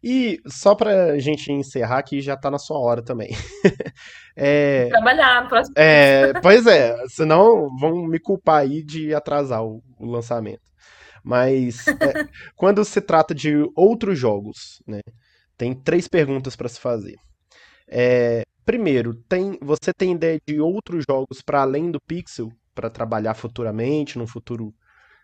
E 0.03 0.39
só 0.47 0.75
pra 0.75 1.19
gente 1.19 1.51
encerrar 1.53 1.99
aqui, 1.99 2.21
já 2.21 2.37
tá 2.37 2.51
na 2.51 2.59
sua 2.59 2.79
hora 2.79 3.03
também. 3.03 3.31
é, 4.37 4.89
Trabalhar 4.89 5.43
no 5.43 5.49
próximo 5.49 5.75
é, 5.77 6.33
Pois 6.41 6.67
é, 6.67 6.97
senão 7.09 7.69
vão 7.77 8.07
me 8.07 8.21
culpar 8.21 8.61
aí 8.63 8.83
de 8.83 9.13
atrasar 9.15 9.65
o, 9.65 9.83
o 9.99 10.07
lançamento. 10.07 10.63
Mas 11.25 11.87
é, 11.89 12.29
quando 12.57 12.85
se 12.85 13.01
trata 13.01 13.35
de 13.35 13.55
outros 13.77 14.19
jogos, 14.19 14.81
né, 14.87 15.01
tem 15.57 15.75
três 15.75 16.07
perguntas 16.07 16.55
para 16.55 16.69
se 16.69 16.81
fazer. 16.81 17.17
É, 17.91 18.43
primeiro, 18.65 19.15
tem, 19.29 19.59
você 19.61 19.93
tem 19.93 20.13
ideia 20.13 20.39
de 20.47 20.61
outros 20.61 21.05
jogos 21.09 21.43
para 21.45 21.63
além 21.63 21.91
do 21.91 22.01
Pixel 22.01 22.49
para 22.79 22.89
trabalhar 22.89 23.35
futuramente, 23.35 24.17
num 24.17 24.27
futuro 24.27 24.73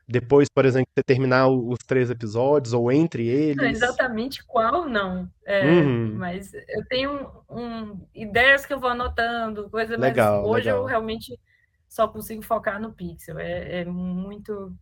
depois, 0.07 0.49
por 0.51 0.67
exemplo, 0.67 0.91
você 0.93 1.05
terminar 1.05 1.49
os 1.49 1.79
três 1.79 2.11
episódios 2.11 2.75
ou 2.75 2.91
entre 2.91 3.27
eles? 3.27 3.57
Não, 3.57 3.65
exatamente 3.65 4.45
qual, 4.45 4.87
não. 4.87 5.31
É, 5.47 5.65
uhum. 5.65 6.17
Mas 6.17 6.53
eu 6.53 6.85
tenho 6.89 7.31
um, 7.49 8.05
ideias 8.13 8.67
que 8.67 8.75
eu 8.75 8.81
vou 8.81 8.91
anotando, 8.91 9.71
coisa, 9.71 9.97
legal, 9.97 10.43
mas 10.43 10.51
hoje 10.51 10.67
legal. 10.67 10.83
eu 10.83 10.85
realmente 10.85 11.41
só 11.89 12.07
consigo 12.07 12.43
focar 12.43 12.81
no 12.81 12.93
Pixel. 12.93 13.39
É, 13.39 13.81
é 13.81 13.85
muito 13.85 14.77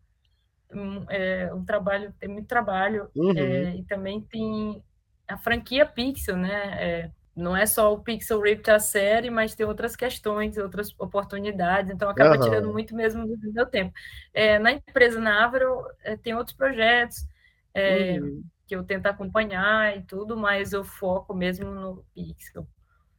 é 1.11 1.53
um 1.55 1.65
trabalho, 1.65 2.15
tem 2.19 2.31
muito 2.31 2.49
trabalho 2.49 3.09
uhum. 3.15 3.37
é, 3.37 3.77
e 3.77 3.85
também 3.85 4.23
tem 4.23 4.83
a 5.29 5.37
franquia 5.37 5.85
Pixel, 5.85 6.37
né? 6.37 7.13
É, 7.37 7.41
não 7.41 7.57
é 7.57 7.67
só 7.67 7.93
o 7.93 8.01
Pixel 8.01 8.41
Rift 8.41 8.69
a 8.71 8.79
série, 8.79 9.31
mas 9.31 9.55
tem 9.55 9.67
outras 9.67 9.97
questões, 9.97 10.57
outras 10.59 10.95
oportunidades, 10.99 11.91
então 11.91 12.09
acaba 12.09 12.37
uhum. 12.37 12.41
tirando 12.41 12.73
muito 12.73 12.95
mesmo 12.95 13.27
do 13.27 13.53
meu 13.53 13.67
tempo. 13.67 13.93
É, 14.33 14.59
na 14.59 14.73
empresa 14.73 15.21
na 15.21 15.45
Avro 15.45 15.87
é, 16.03 16.17
tem 16.17 16.35
outros 16.35 16.57
projetos 16.57 17.27
é, 17.75 18.19
uhum. 18.21 18.43
que 18.67 18.77
eu 18.77 18.85
tento 18.85 19.07
acompanhar 19.07 19.97
e 19.97 20.03
tudo, 20.03 20.37
mas 20.37 20.73
eu 20.73 20.85
foco 20.85 21.35
mesmo 21.35 21.71
no 21.71 22.05
Pixel. 22.15 22.67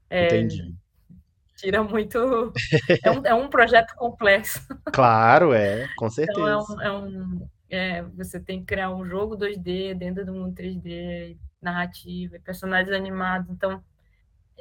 É, 0.10 0.26
Entendi. 0.28 0.76
Tira 1.58 1.84
muito. 1.84 2.54
é, 3.04 3.12
um, 3.12 3.22
é 3.26 3.34
um 3.34 3.48
projeto 3.48 3.96
complexo. 3.96 4.60
Claro, 4.92 5.54
é, 5.54 5.88
com 5.98 6.10
certeza. 6.10 6.40
Então 6.44 6.82
é 6.82 6.92
um, 6.92 7.06
um 7.06 7.50
é, 7.70 8.04
você 8.04 8.40
tem 8.40 8.60
que 8.60 8.68
criar 8.68 8.94
um 8.94 9.04
jogo 9.04 9.36
2D 9.36 9.96
dentro 9.96 10.24
do 10.24 10.32
mundo 10.32 10.54
3D, 10.54 11.36
narrativa, 11.60 12.38
personagens 12.44 12.96
animados, 12.96 13.50
então 13.50 13.84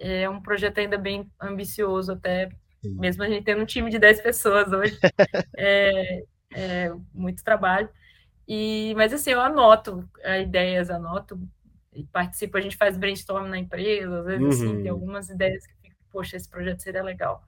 é 0.02 0.28
um 0.28 0.40
projeto 0.40 0.78
ainda 0.78 0.98
bem 0.98 1.30
ambicioso, 1.40 2.12
até 2.12 2.48
Sim. 2.82 2.98
mesmo 2.98 3.22
a 3.22 3.28
gente 3.28 3.44
tendo 3.44 3.62
um 3.62 3.66
time 3.66 3.90
de 3.90 3.98
10 3.98 4.20
pessoas 4.20 4.72
hoje. 4.72 4.98
é, 5.56 6.24
é, 6.52 6.92
muito 7.14 7.44
trabalho. 7.44 7.88
E, 8.46 8.92
mas 8.96 9.12
assim, 9.12 9.30
eu 9.30 9.40
anoto 9.40 10.08
ideias, 10.40 10.90
anoto 10.90 11.40
e 11.94 12.04
participo, 12.04 12.56
a 12.56 12.60
gente 12.60 12.76
faz 12.76 12.96
brainstorm 12.96 13.48
na 13.48 13.58
empresa, 13.58 14.20
às 14.20 14.26
vezes 14.26 14.42
uhum. 14.42 14.48
assim, 14.48 14.82
tem 14.82 14.90
uhum. 14.90 14.98
algumas 14.98 15.28
ideias 15.28 15.66
que 15.66 15.74
fico, 15.82 15.96
poxa, 16.10 16.36
esse 16.36 16.48
projeto 16.48 16.82
seria 16.82 17.02
legal. 17.02 17.44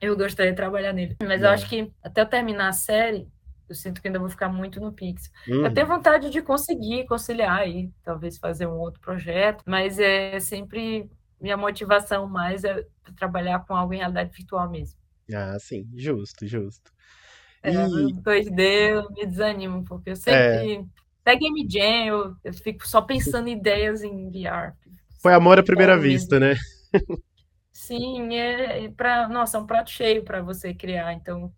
Eu 0.00 0.16
gostaria 0.16 0.52
de 0.52 0.56
trabalhar 0.56 0.92
nele. 0.92 1.16
Mas 1.22 1.42
é. 1.42 1.46
eu 1.46 1.50
acho 1.50 1.68
que 1.68 1.90
até 2.02 2.20
eu 2.20 2.26
terminar 2.26 2.68
a 2.68 2.72
série, 2.72 3.28
eu 3.68 3.74
sinto 3.74 4.00
que 4.00 4.08
ainda 4.08 4.18
vou 4.18 4.28
ficar 4.28 4.48
muito 4.48 4.78
no 4.78 4.92
Pix. 4.92 5.30
Uhum. 5.48 5.64
Eu 5.64 5.74
tenho 5.74 5.86
vontade 5.86 6.30
de 6.30 6.40
conseguir 6.42 7.06
conciliar 7.06 7.58
aí, 7.58 7.90
talvez 8.04 8.38
fazer 8.38 8.66
um 8.66 8.78
outro 8.78 9.00
projeto, 9.00 9.64
mas 9.66 9.98
é 9.98 10.38
sempre 10.38 11.10
minha 11.40 11.56
motivação 11.56 12.26
mais 12.28 12.64
é 12.64 12.84
trabalhar 13.16 13.60
com 13.66 13.74
algo 13.74 13.94
em 13.94 13.98
realidade 13.98 14.30
virtual 14.34 14.68
mesmo. 14.70 14.98
Ah, 15.34 15.58
sim, 15.58 15.88
justo, 15.94 16.46
justo. 16.46 16.90
É, 17.62 17.72
e... 17.72 18.12
2D 18.12 18.60
eu 18.60 19.10
me 19.10 19.26
desanimo, 19.26 19.84
porque 19.84 20.10
eu 20.10 20.16
sempre. 20.16 20.74
É. 20.74 20.84
Até 21.22 21.36
Game 21.36 21.66
Jam, 21.68 22.06
eu, 22.06 22.36
eu 22.44 22.54
fico 22.54 22.86
só 22.86 23.02
pensando 23.02 23.48
em 23.48 23.56
ideias 23.56 24.04
em 24.04 24.30
VR. 24.30 24.72
Foi 25.20 25.34
amor 25.34 25.58
à 25.58 25.62
primeira 25.62 25.98
vista, 25.98 26.38
né? 26.38 26.54
Sim, 27.72 28.36
é, 28.36 28.84
é 28.84 28.88
para 28.90 29.28
nossa, 29.28 29.58
é 29.58 29.60
um 29.60 29.66
prato 29.66 29.90
cheio 29.90 30.22
para 30.22 30.40
você 30.40 30.72
criar. 30.72 31.12
Então, 31.14 31.52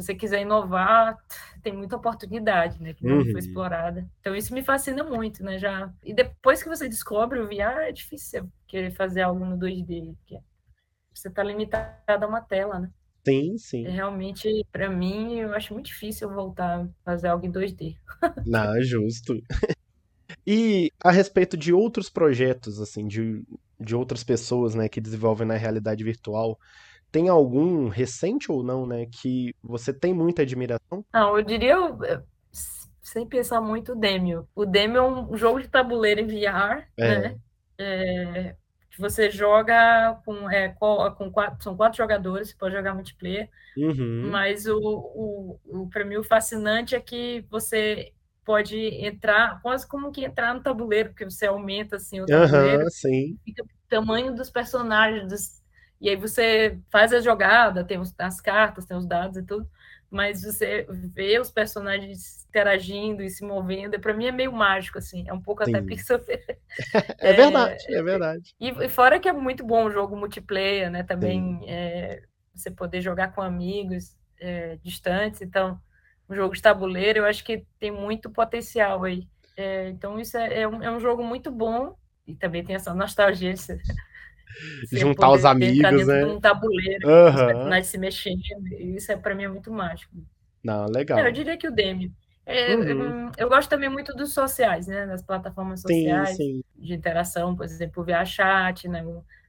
se 0.00 0.06
você 0.06 0.14
quiser 0.14 0.42
inovar, 0.42 1.16
tem 1.62 1.72
muita 1.72 1.96
oportunidade, 1.96 2.80
né, 2.82 2.94
que 2.94 3.04
não 3.04 3.18
uhum. 3.18 3.30
foi 3.30 3.40
explorada. 3.40 4.08
Então 4.20 4.34
isso 4.34 4.54
me 4.54 4.62
fascina 4.62 5.04
muito, 5.04 5.42
né, 5.42 5.58
já. 5.58 5.92
E 6.04 6.14
depois 6.14 6.62
que 6.62 6.68
você 6.68 6.88
descobre 6.88 7.40
o 7.40 7.46
VR, 7.46 7.88
é 7.88 7.92
difícil 7.92 8.50
querer 8.66 8.90
fazer 8.92 9.22
algo 9.22 9.44
no 9.44 9.58
2D, 9.58 10.14
porque 10.16 10.38
você 11.12 11.28
está 11.28 11.42
limitado 11.42 12.24
a 12.24 12.26
uma 12.26 12.40
tela, 12.40 12.78
né? 12.78 12.90
Sim, 13.26 13.58
sim. 13.58 13.86
É, 13.86 13.90
realmente, 13.90 14.48
para 14.72 14.88
mim, 14.88 15.38
eu 15.38 15.54
acho 15.54 15.74
muito 15.74 15.86
difícil 15.86 16.30
voltar 16.30 16.80
a 16.80 16.88
fazer 17.04 17.28
algo 17.28 17.44
em 17.46 17.52
2D. 17.52 17.96
Não, 18.46 18.74
é 18.76 18.82
justo. 18.82 19.34
E 20.46 20.90
a 21.02 21.10
respeito 21.10 21.56
de 21.56 21.72
outros 21.72 22.08
projetos, 22.08 22.80
assim, 22.80 23.06
de, 23.06 23.42
de 23.78 23.94
outras 23.94 24.24
pessoas, 24.24 24.74
né, 24.74 24.88
que 24.88 25.00
desenvolvem 25.00 25.46
na 25.46 25.56
realidade 25.56 26.02
virtual, 26.02 26.58
tem 27.10 27.28
algum 27.28 27.88
recente 27.88 28.50
ou 28.50 28.62
não, 28.62 28.86
né, 28.86 29.06
que 29.06 29.54
você 29.62 29.92
tem 29.92 30.14
muita 30.14 30.42
admiração? 30.42 31.04
Não, 31.12 31.36
eu 31.36 31.42
diria, 31.42 31.76
sem 33.02 33.26
pensar 33.26 33.60
muito, 33.60 33.92
o 33.92 33.96
Demio. 33.96 34.48
O 34.54 34.64
Demio 34.64 34.98
é 34.98 35.02
um 35.02 35.36
jogo 35.36 35.60
de 35.60 35.68
tabuleiro 35.68 36.20
em 36.20 36.26
VR, 36.26 36.86
é. 36.96 37.18
né? 37.18 37.36
É, 37.78 38.54
que 38.90 39.00
você 39.00 39.30
joga 39.30 40.20
com, 40.24 40.50
é, 40.50 40.68
com 40.68 41.30
quatro, 41.30 41.62
são 41.62 41.76
quatro 41.76 41.96
jogadores, 41.96 42.48
você 42.48 42.56
pode 42.56 42.74
jogar 42.74 42.94
multiplayer, 42.94 43.48
uhum. 43.76 44.28
mas 44.30 44.66
o, 44.66 44.78
o, 44.78 45.60
o 45.64 45.88
para 45.88 46.04
mim 46.04 46.16
o 46.16 46.24
fascinante 46.24 46.94
é 46.94 47.00
que 47.00 47.44
você 47.48 48.12
pode 48.44 48.76
entrar, 48.76 49.60
quase 49.62 49.86
como 49.86 50.10
que 50.10 50.24
entrar 50.24 50.54
no 50.54 50.62
tabuleiro, 50.62 51.10
porque 51.10 51.24
você 51.24 51.46
aumenta 51.46 51.96
assim 51.96 52.20
o 52.20 52.26
tabuleiro, 52.26 52.82
uhum, 52.82 52.90
sim. 52.90 53.38
fica 53.44 53.62
o 53.62 53.68
tamanho 53.88 54.34
dos 54.34 54.50
personagens, 54.50 55.28
dos, 55.28 55.62
e 56.00 56.08
aí 56.08 56.16
você 56.16 56.78
faz 56.90 57.12
a 57.12 57.20
jogada, 57.20 57.84
tem 57.84 58.00
as 58.18 58.40
cartas, 58.40 58.86
tem 58.86 58.96
os 58.96 59.06
dados 59.06 59.36
e 59.36 59.42
tudo, 59.42 59.68
mas 60.10 60.42
você 60.42 60.86
vê 60.88 61.38
os 61.38 61.50
personagens 61.50 62.44
interagindo 62.48 63.22
e 63.22 63.30
se 63.30 63.44
movendo, 63.44 64.00
para 64.00 64.14
mim 64.14 64.26
é 64.26 64.32
meio 64.32 64.52
mágico, 64.52 64.98
assim, 64.98 65.28
é 65.28 65.32
um 65.32 65.40
pouco 65.40 65.64
Sim. 65.64 65.74
até 65.74 65.86
pixel. 65.86 66.20
é, 66.28 66.56
é, 67.30 67.32
verdade, 67.32 67.94
é 67.94 68.02
verdade. 68.02 68.54
E, 68.58 68.68
e, 68.70 68.88
fora 68.88 69.20
que 69.20 69.28
é 69.28 69.32
muito 69.32 69.64
bom 69.64 69.84
o 69.84 69.90
jogo 69.90 70.16
multiplayer, 70.16 70.90
né, 70.90 71.02
também 71.02 71.60
é, 71.68 72.22
você 72.52 72.70
poder 72.70 73.00
jogar 73.00 73.32
com 73.32 73.42
amigos 73.42 74.16
é, 74.40 74.78
distantes, 74.82 75.42
então, 75.42 75.78
um 76.28 76.34
jogo 76.34 76.54
de 76.54 76.62
tabuleiro, 76.62 77.20
eu 77.20 77.24
acho 77.26 77.44
que 77.44 77.64
tem 77.78 77.90
muito 77.90 78.30
potencial 78.30 79.04
aí. 79.04 79.28
É, 79.56 79.88
então, 79.90 80.18
isso 80.18 80.36
é, 80.38 80.62
é, 80.62 80.68
um, 80.68 80.82
é 80.82 80.90
um 80.90 80.98
jogo 80.98 81.22
muito 81.22 81.50
bom, 81.50 81.94
e 82.26 82.34
também 82.34 82.64
tem 82.64 82.74
essa 82.74 82.94
nostalgia 82.94 83.52
de 83.52 83.60
juntar 84.92 85.30
os 85.30 85.44
amigos, 85.44 86.06
né? 86.06 86.24
um 86.24 86.40
tabuleiro, 86.40 87.08
uhum. 87.08 87.82
se 87.82 87.98
mexendo. 87.98 88.40
Isso 88.78 89.12
é 89.12 89.16
para 89.16 89.34
mim 89.34 89.44
é 89.44 89.48
muito 89.48 89.72
mágico. 89.72 90.14
Não, 90.62 90.86
legal. 90.86 91.18
É, 91.18 91.28
eu 91.28 91.32
diria 91.32 91.56
que 91.56 91.68
o 91.68 91.72
Demi. 91.72 92.12
É, 92.46 92.74
uhum. 92.74 93.30
eu, 93.38 93.48
gosto 93.48 93.68
também 93.68 93.88
muito 93.88 94.14
dos 94.14 94.32
sociais, 94.32 94.86
né? 94.86 95.06
Das 95.06 95.22
plataformas 95.22 95.82
sociais 95.82 96.36
sim, 96.36 96.36
sim. 96.36 96.62
de 96.76 96.94
interação, 96.94 97.54
por 97.54 97.64
exemplo, 97.64 98.02
o 98.02 98.06
ViaChat, 98.06 98.88
né? 98.88 99.04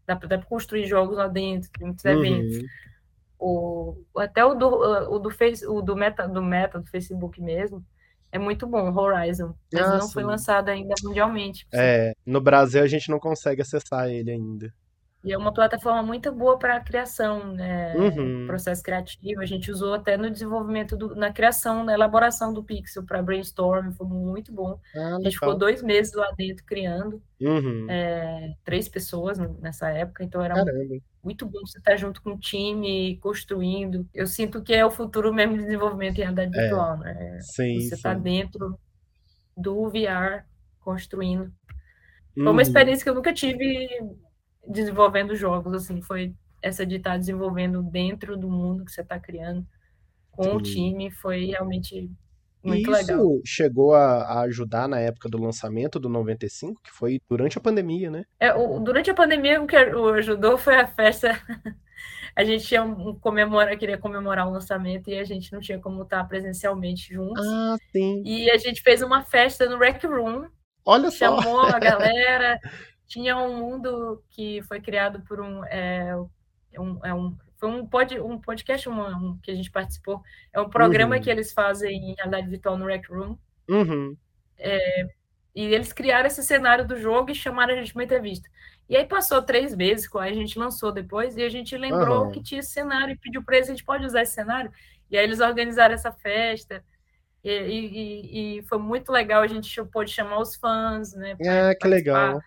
Dá 0.05 0.15
para 0.15 0.37
construir 0.43 0.85
jogos 0.85 1.17
lá 1.17 1.27
dentro, 1.27 1.69
muitos 1.79 2.05
uhum. 2.05 2.11
eventos. 2.11 2.69
o, 3.39 3.95
até 4.17 4.45
o 4.45 4.53
do, 4.53 4.67
o 4.67 5.19
do, 5.19 5.31
face, 5.31 5.65
o 5.65 5.81
do, 5.81 5.95
meta, 5.95 6.27
do 6.27 6.43
Meta, 6.43 6.79
do 6.79 6.85
Facebook 6.85 7.41
mesmo, 7.41 7.83
é 8.31 8.37
muito 8.37 8.67
bom, 8.67 8.93
Horizon. 8.95 9.53
Mas 9.73 9.83
ah, 9.83 9.97
não 9.97 10.07
sim. 10.07 10.13
foi 10.13 10.23
lançado 10.23 10.69
ainda 10.69 10.93
mundialmente. 11.03 11.67
É, 11.73 12.13
no 12.25 12.39
Brasil 12.39 12.81
a 12.81 12.87
gente 12.87 13.09
não 13.09 13.19
consegue 13.19 13.61
acessar 13.61 14.09
ele 14.09 14.31
ainda. 14.31 14.73
E 15.23 15.31
é 15.31 15.37
uma 15.37 15.53
plataforma 15.53 16.01
muito 16.01 16.31
boa 16.31 16.57
para 16.57 16.77
a 16.77 16.79
criação, 16.79 17.53
né? 17.53 17.95
Uhum. 17.95 18.47
Processo 18.47 18.81
criativo. 18.81 19.39
A 19.39 19.45
gente 19.45 19.69
usou 19.69 19.93
até 19.93 20.17
no 20.17 20.31
desenvolvimento, 20.31 20.97
do, 20.97 21.15
na 21.15 21.31
criação, 21.31 21.83
na 21.83 21.93
elaboração 21.93 22.51
do 22.51 22.63
Pixel 22.63 23.05
para 23.05 23.21
brainstorm, 23.21 23.91
foi 23.91 24.07
muito 24.07 24.51
bom. 24.51 24.79
Ah, 24.95 25.17
a 25.17 25.21
gente 25.21 25.33
ficou 25.33 25.55
dois 25.55 25.83
meses 25.83 26.13
lá 26.13 26.31
dentro 26.35 26.65
criando, 26.65 27.21
uhum. 27.39 27.85
é, 27.87 28.55
três 28.63 28.89
pessoas 28.89 29.37
nessa 29.37 29.89
época, 29.89 30.23
então 30.23 30.41
era 30.41 30.55
Caramba. 30.55 30.95
muito 31.23 31.45
bom 31.45 31.59
você 31.63 31.77
estar 31.77 31.95
junto 31.97 32.19
com 32.23 32.31
o 32.31 32.39
time, 32.39 33.17
construindo. 33.17 34.07
Eu 34.15 34.25
sinto 34.25 34.63
que 34.63 34.73
é 34.73 34.83
o 34.83 34.89
futuro 34.89 35.31
mesmo 35.31 35.55
de 35.55 35.65
desenvolvimento 35.65 36.17
em 36.17 36.21
realidade 36.21 36.57
é. 36.57 36.61
virtual, 36.61 36.97
né? 36.97 37.37
Sim, 37.41 37.79
você 37.79 37.93
está 37.93 38.15
dentro 38.15 38.75
do 39.55 39.87
VR 39.87 40.45
construindo. 40.79 41.51
Foi 42.33 42.43
uma 42.43 42.53
uhum. 42.53 42.61
experiência 42.61 43.03
que 43.03 43.09
eu 43.09 43.15
nunca 43.15 43.33
tive 43.33 43.87
desenvolvendo 44.67 45.35
jogos, 45.35 45.73
assim, 45.73 46.01
foi 46.01 46.33
essa 46.61 46.85
de 46.85 46.95
estar 46.95 47.17
desenvolvendo 47.17 47.81
dentro 47.81 48.37
do 48.37 48.49
mundo 48.49 48.85
que 48.85 48.91
você 48.91 49.01
está 49.01 49.19
criando 49.19 49.65
com 50.31 50.43
Sim. 50.43 50.51
o 50.51 50.61
time, 50.61 51.11
foi 51.11 51.45
realmente 51.45 52.09
muito 52.63 52.91
Isso 52.91 53.11
legal. 53.11 53.41
chegou 53.43 53.93
a, 53.95 54.23
a, 54.23 54.41
ajudar 54.41 54.87
na 54.87 54.99
época 54.99 55.27
do 55.27 55.41
lançamento 55.41 55.99
do 55.99 56.07
95, 56.07 56.79
que 56.83 56.91
foi 56.91 57.19
durante 57.27 57.57
a 57.57 57.61
pandemia, 57.61 58.11
né? 58.11 58.23
É, 58.39 58.53
o, 58.53 58.79
durante 58.79 59.09
a 59.09 59.15
pandemia 59.15 59.61
o 59.61 59.65
que 59.65 59.75
ajudou 59.75 60.57
foi 60.57 60.75
a 60.75 60.85
festa. 60.85 61.41
a 62.35 62.43
gente 62.43 62.65
tinha 62.65 62.83
um, 62.83 63.15
comemora, 63.15 63.75
queria 63.75 63.97
comemorar 63.97 64.47
o 64.47 64.51
lançamento 64.51 65.09
e 65.09 65.17
a 65.17 65.23
gente 65.23 65.51
não 65.51 65.59
tinha 65.59 65.79
como 65.79 66.03
estar 66.03 66.23
presencialmente 66.25 67.13
juntos. 67.13 67.45
Ah, 67.45 67.77
sim. 67.91 68.21
E 68.23 68.51
a 68.51 68.57
gente 68.57 68.81
fez 68.83 69.01
uma 69.01 69.23
festa 69.23 69.67
no 69.67 69.79
Rec 69.79 70.03
Room. 70.03 70.47
Olha 70.85 71.09
só. 71.09 71.41
Chamou 71.41 71.61
a 71.61 71.77
galera. 71.79 72.59
Tinha 73.11 73.35
um 73.35 73.57
mundo 73.57 74.23
que 74.29 74.61
foi 74.63 74.79
criado 74.79 75.21
por 75.23 75.41
um, 75.41 75.65
é, 75.65 76.15
um, 76.79 77.05
é 77.05 77.13
um 77.13 77.35
foi 77.57 77.69
um, 77.69 77.85
pod, 77.85 78.17
um 78.21 78.39
podcast 78.39 78.87
um, 78.87 79.01
um, 79.01 79.37
que 79.43 79.51
a 79.51 79.53
gente 79.53 79.69
participou. 79.69 80.23
É 80.53 80.61
um 80.61 80.69
programa 80.69 81.17
uhum. 81.17 81.21
que 81.21 81.29
eles 81.29 81.51
fazem 81.51 81.93
em 81.93 82.15
realidade 82.15 82.47
virtual 82.47 82.77
no 82.77 82.85
Rec 82.85 83.05
Room. 83.09 83.37
Uhum. 83.69 84.15
É, 84.57 85.07
e 85.53 85.65
eles 85.65 85.91
criaram 85.91 86.25
esse 86.25 86.41
cenário 86.41 86.87
do 86.87 86.97
jogo 86.97 87.29
e 87.29 87.35
chamaram 87.35 87.73
a 87.73 87.75
gente 87.75 87.91
para 87.91 87.99
uma 87.99 88.05
entrevista. 88.05 88.49
E 88.87 88.95
aí 88.95 89.05
passou 89.05 89.41
três 89.41 89.75
vezes, 89.75 90.09
a 90.15 90.33
gente 90.33 90.57
lançou 90.57 90.91
depois, 90.91 91.35
e 91.35 91.43
a 91.43 91.49
gente 91.49 91.77
lembrou 91.77 92.25
uhum. 92.25 92.31
que 92.31 92.41
tinha 92.41 92.61
esse 92.61 92.71
cenário 92.71 93.13
e 93.13 93.17
pediu 93.17 93.43
para 93.43 93.57
eles, 93.57 93.67
a 93.67 93.73
gente 93.73 93.85
pode 93.85 94.05
usar 94.05 94.21
esse 94.21 94.33
cenário? 94.33 94.71
E 95.09 95.17
aí 95.17 95.23
eles 95.23 95.41
organizaram 95.41 95.93
essa 95.93 96.13
festa. 96.13 96.81
E, 97.43 97.51
e, 97.51 98.57
e 98.59 98.63
foi 98.63 98.79
muito 98.79 99.11
legal, 99.11 99.41
a 99.41 99.47
gente 99.47 99.83
pôde 99.85 100.11
chamar 100.11 100.39
os 100.39 100.55
fãs, 100.55 101.13
né? 101.13 101.35
Ah, 101.45 101.75
que 101.75 101.87
legal. 101.87 102.41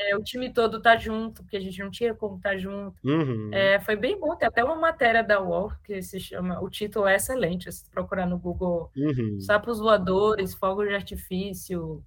É, 0.00 0.16
o 0.16 0.22
time 0.22 0.52
todo 0.52 0.80
tá 0.80 0.96
junto, 0.96 1.42
porque 1.42 1.56
a 1.56 1.60
gente 1.60 1.80
não 1.80 1.90
tinha 1.90 2.14
como 2.14 2.36
estar 2.36 2.50
tá 2.50 2.56
junto. 2.56 2.96
Uhum. 3.02 3.50
É, 3.52 3.80
foi 3.80 3.96
bem 3.96 4.18
bom, 4.18 4.36
tem 4.36 4.46
até 4.46 4.62
uma 4.62 4.76
matéria 4.76 5.24
da 5.24 5.42
UOL 5.42 5.72
que 5.82 6.00
se 6.00 6.20
chama, 6.20 6.60
o 6.60 6.70
título 6.70 7.08
é 7.08 7.16
excelente, 7.16 7.70
se 7.72 7.90
procurar 7.90 8.24
no 8.24 8.38
Google, 8.38 8.92
uhum. 8.96 9.40
sapos 9.40 9.80
voadores, 9.80 10.54
fogos 10.54 10.86
de 10.86 10.94
artifício, 10.94 12.04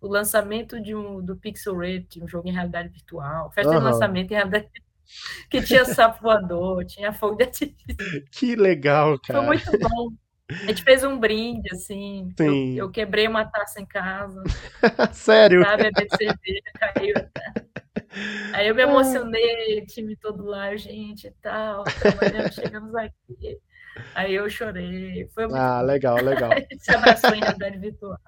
o 0.00 0.08
lançamento 0.08 0.80
de 0.80 0.96
um, 0.96 1.24
do 1.24 1.36
Pixel 1.36 1.76
Rate, 1.76 2.20
um 2.20 2.26
jogo 2.26 2.48
em 2.48 2.52
realidade 2.52 2.88
virtual, 2.88 3.52
festa 3.52 3.72
uhum. 3.72 3.78
de 3.78 3.84
lançamento 3.84 4.32
em 4.32 4.34
realidade 4.34 4.68
que 5.48 5.62
tinha 5.62 5.84
sapo 5.84 6.22
voador, 6.22 6.84
tinha 6.84 7.12
fogo 7.12 7.36
de 7.36 7.44
artifício. 7.44 8.24
Que 8.32 8.56
legal, 8.56 9.16
cara. 9.20 9.38
Foi 9.38 9.46
muito 9.46 9.88
bom. 9.88 10.10
A 10.50 10.66
gente 10.66 10.82
fez 10.82 11.04
um 11.04 11.18
brinde, 11.18 11.68
assim. 11.72 12.32
Sim. 12.36 12.76
Eu, 12.76 12.86
eu 12.86 12.90
quebrei 12.90 13.28
uma 13.28 13.44
taça 13.44 13.80
em 13.80 13.86
casa. 13.86 14.42
Sério? 15.12 15.62
Sabe, 15.62 15.88
a 15.88 16.16
cerveja 16.16 16.62
caiu. 16.78 17.14
Aí 18.54 18.66
eu 18.66 18.74
me 18.74 18.82
emocionei, 18.82 19.80
o 19.80 19.86
time 19.86 20.16
todo 20.16 20.44
lá, 20.44 20.74
gente 20.76 21.26
e 21.26 21.30
tal. 21.42 21.84
Trabalhando, 21.84 22.52
chegamos 22.52 22.94
aqui. 22.94 23.58
Aí 24.14 24.34
eu 24.34 24.48
chorei. 24.48 25.28
Foi 25.34 25.44
muito 25.44 25.56
ah, 25.56 25.82
legal, 25.82 26.16
legal. 26.16 26.50
Se 26.78 26.94
abraçou 26.94 27.34
em 27.34 27.40
realidade 27.40 27.78
virtual. 27.78 28.18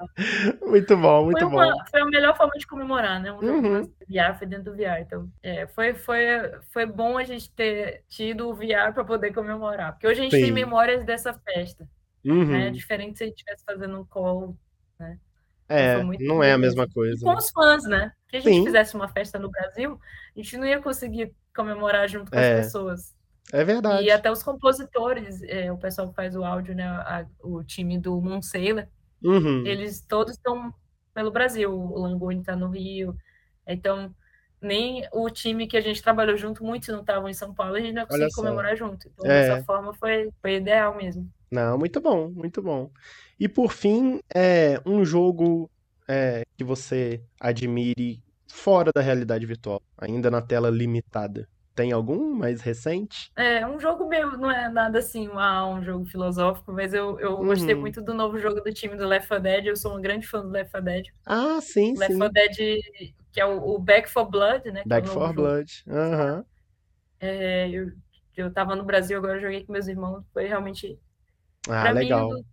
Muito 0.62 0.96
bom, 0.96 1.24
muito 1.24 1.38
foi 1.38 1.48
uma, 1.48 1.72
bom. 1.72 1.78
Foi 1.90 2.00
a 2.00 2.06
melhor 2.06 2.36
forma 2.36 2.52
de 2.58 2.66
comemorar, 2.66 3.20
né? 3.20 3.32
Um 3.32 3.38
uhum. 3.38 3.82
VR 4.08 4.36
foi 4.36 4.46
dentro 4.46 4.72
do 4.72 4.76
VR. 4.76 5.00
Então, 5.00 5.28
é, 5.42 5.66
foi, 5.68 5.94
foi, 5.94 6.24
foi 6.70 6.86
bom 6.86 7.16
a 7.16 7.24
gente 7.24 7.50
ter 7.52 8.02
tido 8.08 8.48
o 8.48 8.54
VR 8.54 8.92
para 8.92 9.04
poder 9.04 9.32
comemorar. 9.32 9.92
Porque 9.92 10.06
hoje 10.06 10.20
a 10.20 10.24
gente 10.24 10.36
Sim. 10.36 10.42
tem 10.42 10.52
memórias 10.52 11.04
dessa 11.04 11.32
festa. 11.32 11.88
Uhum. 12.24 12.46
Né? 12.46 12.68
É 12.68 12.70
diferente 12.70 13.18
se 13.18 13.24
a 13.24 13.26
gente 13.26 13.36
estivesse 13.36 13.64
fazendo 13.64 13.98
um 13.98 14.04
call, 14.04 14.56
né? 14.98 15.18
É, 15.68 16.02
não 16.02 16.42
é 16.42 16.52
a 16.52 16.58
mesma 16.58 16.88
coisa. 16.88 17.16
E 17.16 17.20
com 17.22 17.36
os 17.36 17.48
fãs, 17.50 17.84
né? 17.84 18.12
Se 18.28 18.36
a 18.36 18.40
gente 18.40 18.54
Sim. 18.54 18.64
fizesse 18.64 18.96
uma 18.96 19.06
festa 19.06 19.38
no 19.38 19.48
Brasil, 19.48 20.00
a 20.36 20.40
gente 20.40 20.56
não 20.56 20.66
ia 20.66 20.82
conseguir 20.82 21.32
comemorar 21.54 22.08
junto 22.08 22.30
com 22.30 22.38
é. 22.38 22.54
as 22.54 22.64
pessoas. 22.64 23.14
É 23.52 23.64
verdade. 23.64 24.04
E 24.04 24.10
até 24.10 24.30
os 24.30 24.42
compositores, 24.42 25.40
é, 25.44 25.70
o 25.70 25.78
pessoal 25.78 26.08
que 26.08 26.14
faz 26.16 26.34
o 26.34 26.44
áudio, 26.44 26.74
né? 26.74 26.84
A, 26.84 27.24
o 27.40 27.62
time 27.62 27.98
do 27.98 28.20
Monseila, 28.20 28.88
uhum. 29.22 29.64
eles 29.64 30.00
todos 30.00 30.34
estão 30.34 30.74
pelo 31.14 31.30
Brasil. 31.30 31.72
O 31.72 32.00
Langoni 32.00 32.40
está 32.40 32.56
no 32.56 32.70
Rio. 32.70 33.16
Então, 33.64 34.12
nem 34.60 35.06
o 35.12 35.30
time 35.30 35.68
que 35.68 35.76
a 35.76 35.80
gente 35.80 36.02
trabalhou 36.02 36.36
junto, 36.36 36.64
muitos 36.64 36.88
não 36.88 37.00
estavam 37.00 37.28
em 37.28 37.34
São 37.34 37.54
Paulo, 37.54 37.76
a 37.76 37.80
gente 37.80 37.94
não 37.94 38.06
conseguiu 38.06 38.28
comemorar 38.34 38.76
junto. 38.76 39.08
Então, 39.08 39.30
é. 39.30 39.48
dessa 39.48 39.64
forma, 39.64 39.94
foi, 39.94 40.30
foi 40.42 40.56
ideal 40.56 40.96
mesmo. 40.96 41.30
Não, 41.50 41.76
muito 41.76 42.00
bom, 42.00 42.30
muito 42.30 42.62
bom. 42.62 42.90
E 43.38 43.48
por 43.48 43.72
fim, 43.72 44.20
é 44.34 44.80
um 44.86 45.04
jogo 45.04 45.70
é, 46.08 46.42
que 46.56 46.62
você 46.62 47.20
admire 47.40 48.22
fora 48.46 48.92
da 48.94 49.00
realidade 49.00 49.46
virtual, 49.46 49.82
ainda 49.96 50.30
na 50.30 50.42
tela 50.42 50.70
limitada. 50.70 51.48
Tem 51.74 51.92
algum 51.92 52.34
mais 52.34 52.60
recente? 52.60 53.32
É, 53.36 53.66
um 53.66 53.80
jogo 53.80 54.06
meu, 54.08 54.36
não 54.36 54.50
é 54.50 54.68
nada 54.68 54.98
assim, 54.98 55.28
um 55.28 55.82
jogo 55.82 56.04
filosófico, 56.04 56.72
mas 56.72 56.92
eu, 56.92 57.18
eu 57.20 57.36
uhum. 57.36 57.46
gostei 57.46 57.74
muito 57.74 58.02
do 58.02 58.12
novo 58.12 58.38
jogo 58.38 58.60
do 58.60 58.72
time 58.72 58.96
do 58.96 59.06
Left 59.06 59.28
4 59.28 59.42
Dead, 59.42 59.66
eu 59.66 59.76
sou 59.76 59.92
uma 59.92 60.00
grande 60.00 60.26
fã 60.26 60.42
do 60.42 60.50
Left 60.50 60.70
4 60.70 60.84
Dead. 60.84 61.06
Ah, 61.24 61.60
sim, 61.60 61.94
Left 61.96 62.12
sim. 62.12 62.18
Left 62.18 62.18
4 62.18 62.32
Dead, 62.32 62.84
que 63.32 63.40
é 63.40 63.46
o, 63.46 63.74
o, 63.74 63.78
Back 63.78 64.12
4 64.12 64.30
Blood, 64.30 64.70
né? 64.70 64.82
Back 64.84 65.08
é 65.08 65.12
4 65.12 65.34
Blood, 65.34 65.84
aham. 65.88 66.36
Uhum. 66.36 66.44
É, 67.20 67.70
eu, 67.70 67.92
eu 68.36 68.52
tava 68.52 68.74
no 68.74 68.84
Brasil, 68.84 69.16
agora 69.16 69.40
joguei 69.40 69.64
com 69.64 69.72
meus 69.72 69.86
irmãos, 69.86 70.24
foi 70.32 70.46
realmente 70.46 70.98
ah, 71.72 71.82
pra 71.82 71.90
legal. 71.92 72.30
Mim, 72.30 72.44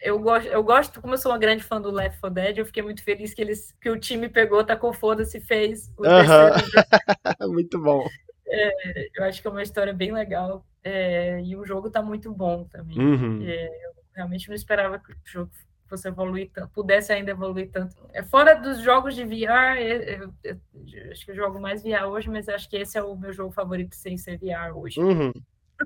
eu 0.00 0.18
gosto, 0.18 0.46
eu 0.46 0.62
gosto, 0.62 1.00
como 1.00 1.14
eu 1.14 1.18
sou 1.18 1.32
uma 1.32 1.38
grande 1.38 1.64
fã 1.64 1.80
do 1.80 1.90
Left 1.90 2.20
4 2.20 2.34
Dead, 2.34 2.58
eu 2.58 2.66
fiquei 2.66 2.82
muito 2.82 3.02
feliz 3.02 3.34
que 3.34 3.42
eles 3.42 3.74
que 3.80 3.90
o 3.90 3.98
time 3.98 4.28
pegou, 4.28 4.62
tacou 4.64 4.92
foda-se 4.92 5.38
e 5.38 5.40
fez 5.40 5.92
o 5.96 6.02
Muito 7.52 7.80
bom. 7.80 8.06
É, 8.46 9.08
eu 9.14 9.24
acho 9.24 9.42
que 9.42 9.48
é 9.48 9.50
uma 9.50 9.62
história 9.62 9.92
bem 9.92 10.12
legal. 10.12 10.64
É, 10.82 11.40
e 11.42 11.56
o 11.56 11.66
jogo 11.66 11.90
tá 11.90 12.00
muito 12.00 12.32
bom 12.32 12.64
também. 12.64 12.98
Uhum. 12.98 13.42
É, 13.42 13.66
eu 13.66 13.90
realmente 14.14 14.48
não 14.48 14.54
esperava 14.54 14.98
que 14.98 15.12
o 15.12 15.16
jogo 15.24 15.50
fosse 15.86 16.06
evoluir 16.06 16.50
tanto, 16.52 16.68
pudesse 16.68 17.12
ainda 17.12 17.30
evoluir 17.30 17.70
tanto. 17.70 17.96
É 18.12 18.22
fora 18.22 18.54
dos 18.54 18.80
jogos 18.80 19.14
de 19.14 19.24
VR, 19.24 19.78
eu, 19.80 20.02
eu, 20.02 20.34
eu, 20.44 21.10
acho 21.10 21.24
que 21.24 21.30
eu 21.30 21.34
jogo 21.34 21.58
mais 21.58 21.82
VR 21.82 22.04
hoje, 22.06 22.28
mas 22.28 22.48
acho 22.48 22.68
que 22.68 22.76
esse 22.76 22.98
é 22.98 23.02
o 23.02 23.16
meu 23.16 23.32
jogo 23.32 23.52
favorito 23.52 23.96
sem 23.96 24.16
ser 24.16 24.38
VR 24.38 24.76
hoje. 24.76 25.00
Uhum. 25.00 25.32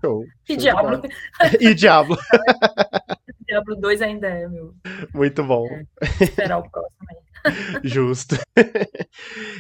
Show. 0.01 0.24
E 0.48 0.56
Diablo. 0.56 1.02
e 1.60 1.74
Diablo. 1.74 2.16
Diablo 3.47 3.77
2 3.77 4.02
ainda 4.02 4.28
é, 4.28 4.48
meu. 4.48 4.74
Muito 5.14 5.44
bom. 5.44 5.66
É, 5.66 5.85
esperar 6.24 6.59
o 6.59 6.70
próximo 6.70 7.06
aí. 7.10 7.23
Justo. 7.82 8.36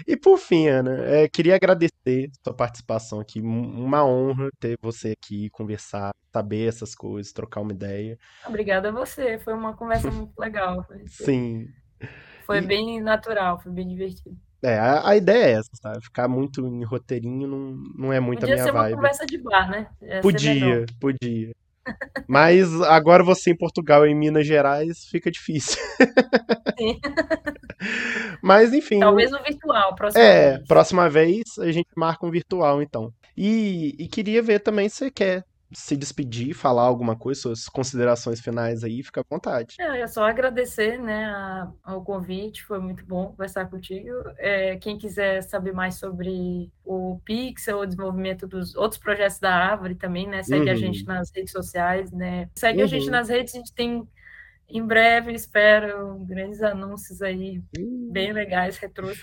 e 0.06 0.16
por 0.16 0.38
fim, 0.38 0.68
Ana, 0.68 1.04
é, 1.04 1.28
queria 1.28 1.56
agradecer 1.56 2.30
sua 2.44 2.54
participação 2.54 3.20
aqui. 3.20 3.40
Uma 3.40 4.04
honra 4.06 4.48
ter 4.60 4.78
você 4.80 5.12
aqui, 5.12 5.50
conversar, 5.50 6.12
saber 6.32 6.68
essas 6.68 6.94
coisas, 6.94 7.32
trocar 7.32 7.60
uma 7.60 7.72
ideia. 7.72 8.18
Obrigada 8.46 8.88
a 8.88 8.92
você, 8.92 9.38
foi 9.38 9.52
uma 9.52 9.76
conversa 9.76 10.10
muito 10.10 10.38
legal. 10.38 10.86
Sim. 11.06 11.68
Foi 12.46 12.58
e... 12.58 12.62
bem 12.62 13.00
natural, 13.00 13.60
foi 13.60 13.72
bem 13.72 13.88
divertido. 13.88 14.36
É, 14.62 14.78
a, 14.78 15.08
a, 15.08 15.16
ideia 15.16 15.44
é 15.44 15.52
essa, 15.52 15.70
sabe? 15.74 16.04
Ficar 16.04 16.28
muito 16.28 16.64
em 16.66 16.84
roteirinho 16.84 17.48
não, 17.48 17.82
não 17.96 18.12
é 18.12 18.20
muito 18.20 18.40
podia 18.40 18.54
a 18.54 18.58
minha 18.58 18.72
vibe. 18.72 18.74
Podia 18.74 18.88
ser 18.88 18.94
uma 18.94 18.96
conversa 18.96 19.26
de 19.26 19.38
bar, 19.38 19.70
né? 19.70 20.20
podia, 20.22 20.86
podia. 21.00 21.52
Mas 22.28 22.80
agora 22.82 23.24
você 23.24 23.50
em 23.50 23.56
Portugal 23.56 24.06
e 24.06 24.10
em 24.10 24.14
Minas 24.14 24.46
Gerais 24.46 25.04
fica 25.06 25.30
difícil. 25.30 25.82
Sim. 26.78 27.00
Mas 28.40 28.72
enfim. 28.72 29.00
Talvez 29.00 29.30
no 29.32 29.42
virtual, 29.42 29.94
próxima 29.96 30.24
é, 30.24 30.50
vez. 30.52 30.68
próxima 30.68 31.10
vez 31.10 31.42
a 31.58 31.72
gente 31.72 31.88
marca 31.96 32.24
um 32.24 32.30
virtual, 32.30 32.80
então. 32.80 33.12
E, 33.36 33.96
e 33.98 34.06
queria 34.06 34.42
ver 34.42 34.60
também 34.60 34.88
se 34.88 34.96
você 34.96 35.10
quer 35.10 35.44
se 35.74 35.96
despedir, 35.96 36.54
falar 36.54 36.82
alguma 36.82 37.16
coisa, 37.16 37.40
suas 37.40 37.68
considerações 37.68 38.40
finais 38.40 38.84
aí, 38.84 39.02
fica 39.02 39.20
à 39.20 39.24
vontade. 39.28 39.76
É, 39.80 40.00
é 40.00 40.06
só 40.06 40.24
agradecer 40.24 40.98
né, 40.98 41.26
a, 41.26 41.70
ao 41.82 42.02
convite, 42.02 42.62
foi 42.64 42.78
muito 42.78 43.04
bom 43.04 43.28
conversar 43.28 43.68
contigo. 43.68 44.10
É, 44.38 44.76
quem 44.76 44.98
quiser 44.98 45.42
saber 45.42 45.72
mais 45.72 45.96
sobre 45.96 46.70
o 46.84 47.20
Pixel, 47.24 47.80
o 47.80 47.86
desenvolvimento 47.86 48.46
dos 48.46 48.74
outros 48.74 49.00
projetos 49.00 49.38
da 49.38 49.54
Árvore 49.54 49.94
também, 49.94 50.26
né? 50.26 50.42
Segue 50.42 50.66
uhum. 50.66 50.72
a 50.72 50.76
gente 50.76 51.04
nas 51.04 51.30
redes 51.34 51.52
sociais, 51.52 52.12
né? 52.12 52.48
Segue 52.54 52.78
uhum. 52.78 52.84
a 52.84 52.88
gente 52.88 53.04
uhum. 53.06 53.12
nas 53.12 53.28
redes, 53.28 53.54
a 53.54 53.58
gente 53.58 53.72
tem 53.72 54.06
em 54.72 54.86
breve, 54.86 55.32
espero, 55.32 56.18
grandes 56.24 56.62
anúncios 56.62 57.20
aí, 57.20 57.62
bem 58.10 58.32
legais, 58.32 58.78
retrôs. 58.78 59.20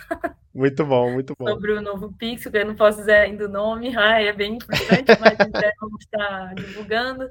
Muito 0.54 0.86
bom, 0.86 1.12
muito 1.12 1.34
bom. 1.38 1.48
Sobre 1.48 1.72
o 1.72 1.82
novo 1.82 2.12
Pixel, 2.14 2.52
que 2.52 2.58
eu 2.58 2.66
não 2.66 2.76
posso 2.76 2.98
dizer 2.98 3.16
ainda 3.16 3.46
o 3.46 3.50
nome, 3.50 3.96
ah, 3.96 4.22
é 4.22 4.34
bem 4.34 4.56
importante, 4.56 5.12
mas 5.20 5.40
em 5.40 5.52
breve 5.52 5.74
vamos 5.80 6.02
estar 6.02 6.56
divulgando. 6.56 7.30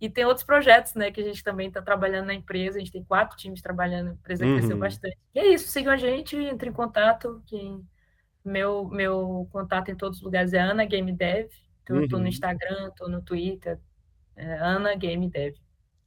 E 0.00 0.08
tem 0.08 0.24
outros 0.24 0.46
projetos, 0.46 0.94
né, 0.94 1.10
que 1.10 1.20
a 1.20 1.24
gente 1.24 1.44
também 1.44 1.68
está 1.68 1.82
trabalhando 1.82 2.26
na 2.26 2.34
empresa, 2.34 2.78
a 2.78 2.80
gente 2.80 2.92
tem 2.92 3.04
quatro 3.04 3.36
times 3.36 3.60
trabalhando, 3.60 4.10
a 4.10 4.12
empresa 4.12 4.44
uhum. 4.44 4.56
cresceu 4.56 4.78
bastante. 4.78 5.18
E 5.34 5.38
é 5.38 5.52
isso, 5.52 5.68
sigam 5.68 5.92
a 5.92 5.96
gente, 5.96 6.36
entre 6.36 6.70
em 6.70 6.72
contato, 6.72 7.42
meu, 8.44 8.88
meu 8.88 9.48
contato 9.52 9.90
em 9.90 9.96
todos 9.96 10.18
os 10.18 10.24
lugares 10.24 10.52
é 10.52 10.60
Ana 10.60 10.84
Game 10.84 11.12
Dev, 11.12 11.48
então 11.82 11.96
uhum. 11.96 12.02
eu 12.02 12.08
tô 12.08 12.18
no. 12.18 12.28
Instagram, 12.28 12.90
tô 12.96 13.08
no 13.08 13.20
Twitter, 13.20 13.78
é 14.36 14.54
Ana 14.58 14.94
Game 14.94 15.28
Dev. 15.28 15.54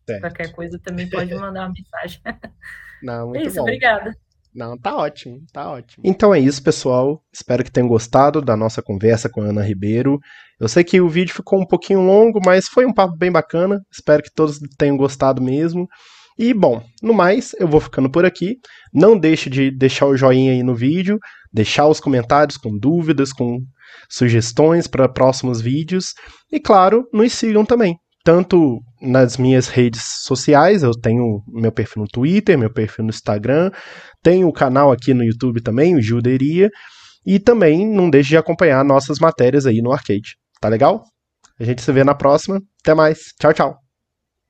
Certo. 0.06 0.22
Qualquer 0.22 0.52
coisa 0.52 0.80
também 0.84 1.10
pode 1.10 1.34
mandar 1.34 1.68
uma 1.68 1.74
mensagem. 1.74 2.22
Não, 3.02 3.28
muito 3.28 3.44
é 3.44 3.48
isso, 3.48 3.56
bom. 3.58 3.62
obrigada. 3.64 4.14
Não, 4.54 4.78
tá 4.78 4.96
ótimo, 4.96 5.42
tá 5.52 5.70
ótimo. 5.72 6.04
Então 6.06 6.34
é 6.34 6.40
isso, 6.40 6.62
pessoal. 6.62 7.24
Espero 7.34 7.64
que 7.64 7.72
tenham 7.72 7.88
gostado 7.88 8.40
da 8.42 8.56
nossa 8.56 8.82
conversa 8.84 9.28
com 9.28 9.42
a 9.42 9.46
Ana 9.46 9.64
Ribeiro. 9.64 10.20
Eu 10.60 10.68
sei 10.68 10.84
que 10.84 11.02
o 11.02 11.10
vídeo 11.10 11.34
ficou 11.34 11.60
um 11.60 11.66
pouquinho 11.66 12.02
longo, 12.02 12.40
mas 12.46 12.68
foi 12.68 12.86
um 12.86 12.94
papo 12.94 13.18
bem 13.18 13.32
bacana. 13.32 13.82
Espero 13.92 14.22
que 14.22 14.32
todos 14.34 14.60
tenham 14.78 14.96
gostado 14.96 15.42
mesmo. 15.42 15.88
E 16.38 16.54
bom, 16.54 16.84
no 17.02 17.14
mais, 17.14 17.54
eu 17.60 17.68
vou 17.68 17.82
ficando 17.82 18.10
por 18.10 18.26
aqui. 18.26 18.58
Não 18.94 19.18
deixe 19.18 19.50
de 19.50 19.72
deixar 19.72 20.06
o 20.06 20.18
joinha 20.18 20.52
aí 20.52 20.62
no 20.62 20.76
vídeo, 20.76 21.18
deixar 21.52 21.88
os 21.88 22.00
comentários 22.00 22.58
com 22.58 22.78
dúvidas, 22.78 23.34
com 23.34 23.60
sugestões 24.10 24.88
para 24.88 25.10
próximos 25.10 25.62
vídeos. 25.62 26.14
E 26.52 26.60
claro, 26.60 27.08
nos 27.12 27.34
sigam 27.34 27.66
também 27.66 27.98
tanto 28.24 28.80
nas 29.04 29.38
minhas 29.38 29.68
redes 29.68 30.02
sociais, 30.24 30.82
eu 30.82 30.92
tenho 30.92 31.44
meu 31.48 31.72
perfil 31.72 32.04
no 32.04 32.08
Twitter, 32.08 32.58
meu 32.58 32.72
perfil 32.72 33.04
no 33.04 33.10
Instagram, 33.10 33.70
tenho 34.22 34.48
o 34.48 34.54
canal 34.54 34.92
aqui 34.92 35.14
no 35.14 35.24
YouTube 35.24 35.62
também, 35.62 35.96
o 35.96 36.02
Juderia, 36.02 36.70
e 37.26 37.40
também 37.40 37.86
não 37.86 38.10
deixe 38.10 38.30
de 38.30 38.38
acompanhar 38.38 38.84
nossas 38.84 39.20
matérias 39.20 39.66
aí 39.66 39.82
no 39.82 39.92
Arcade. 39.92 40.36
Tá 40.60 40.70
legal? 40.70 41.04
A 41.60 41.64
gente 41.64 41.82
se 41.82 41.92
vê 41.92 42.04
na 42.04 42.16
próxima. 42.16 42.62
Até 42.82 42.94
mais. 42.94 43.20
Tchau, 43.40 43.54
tchau. 43.54 43.83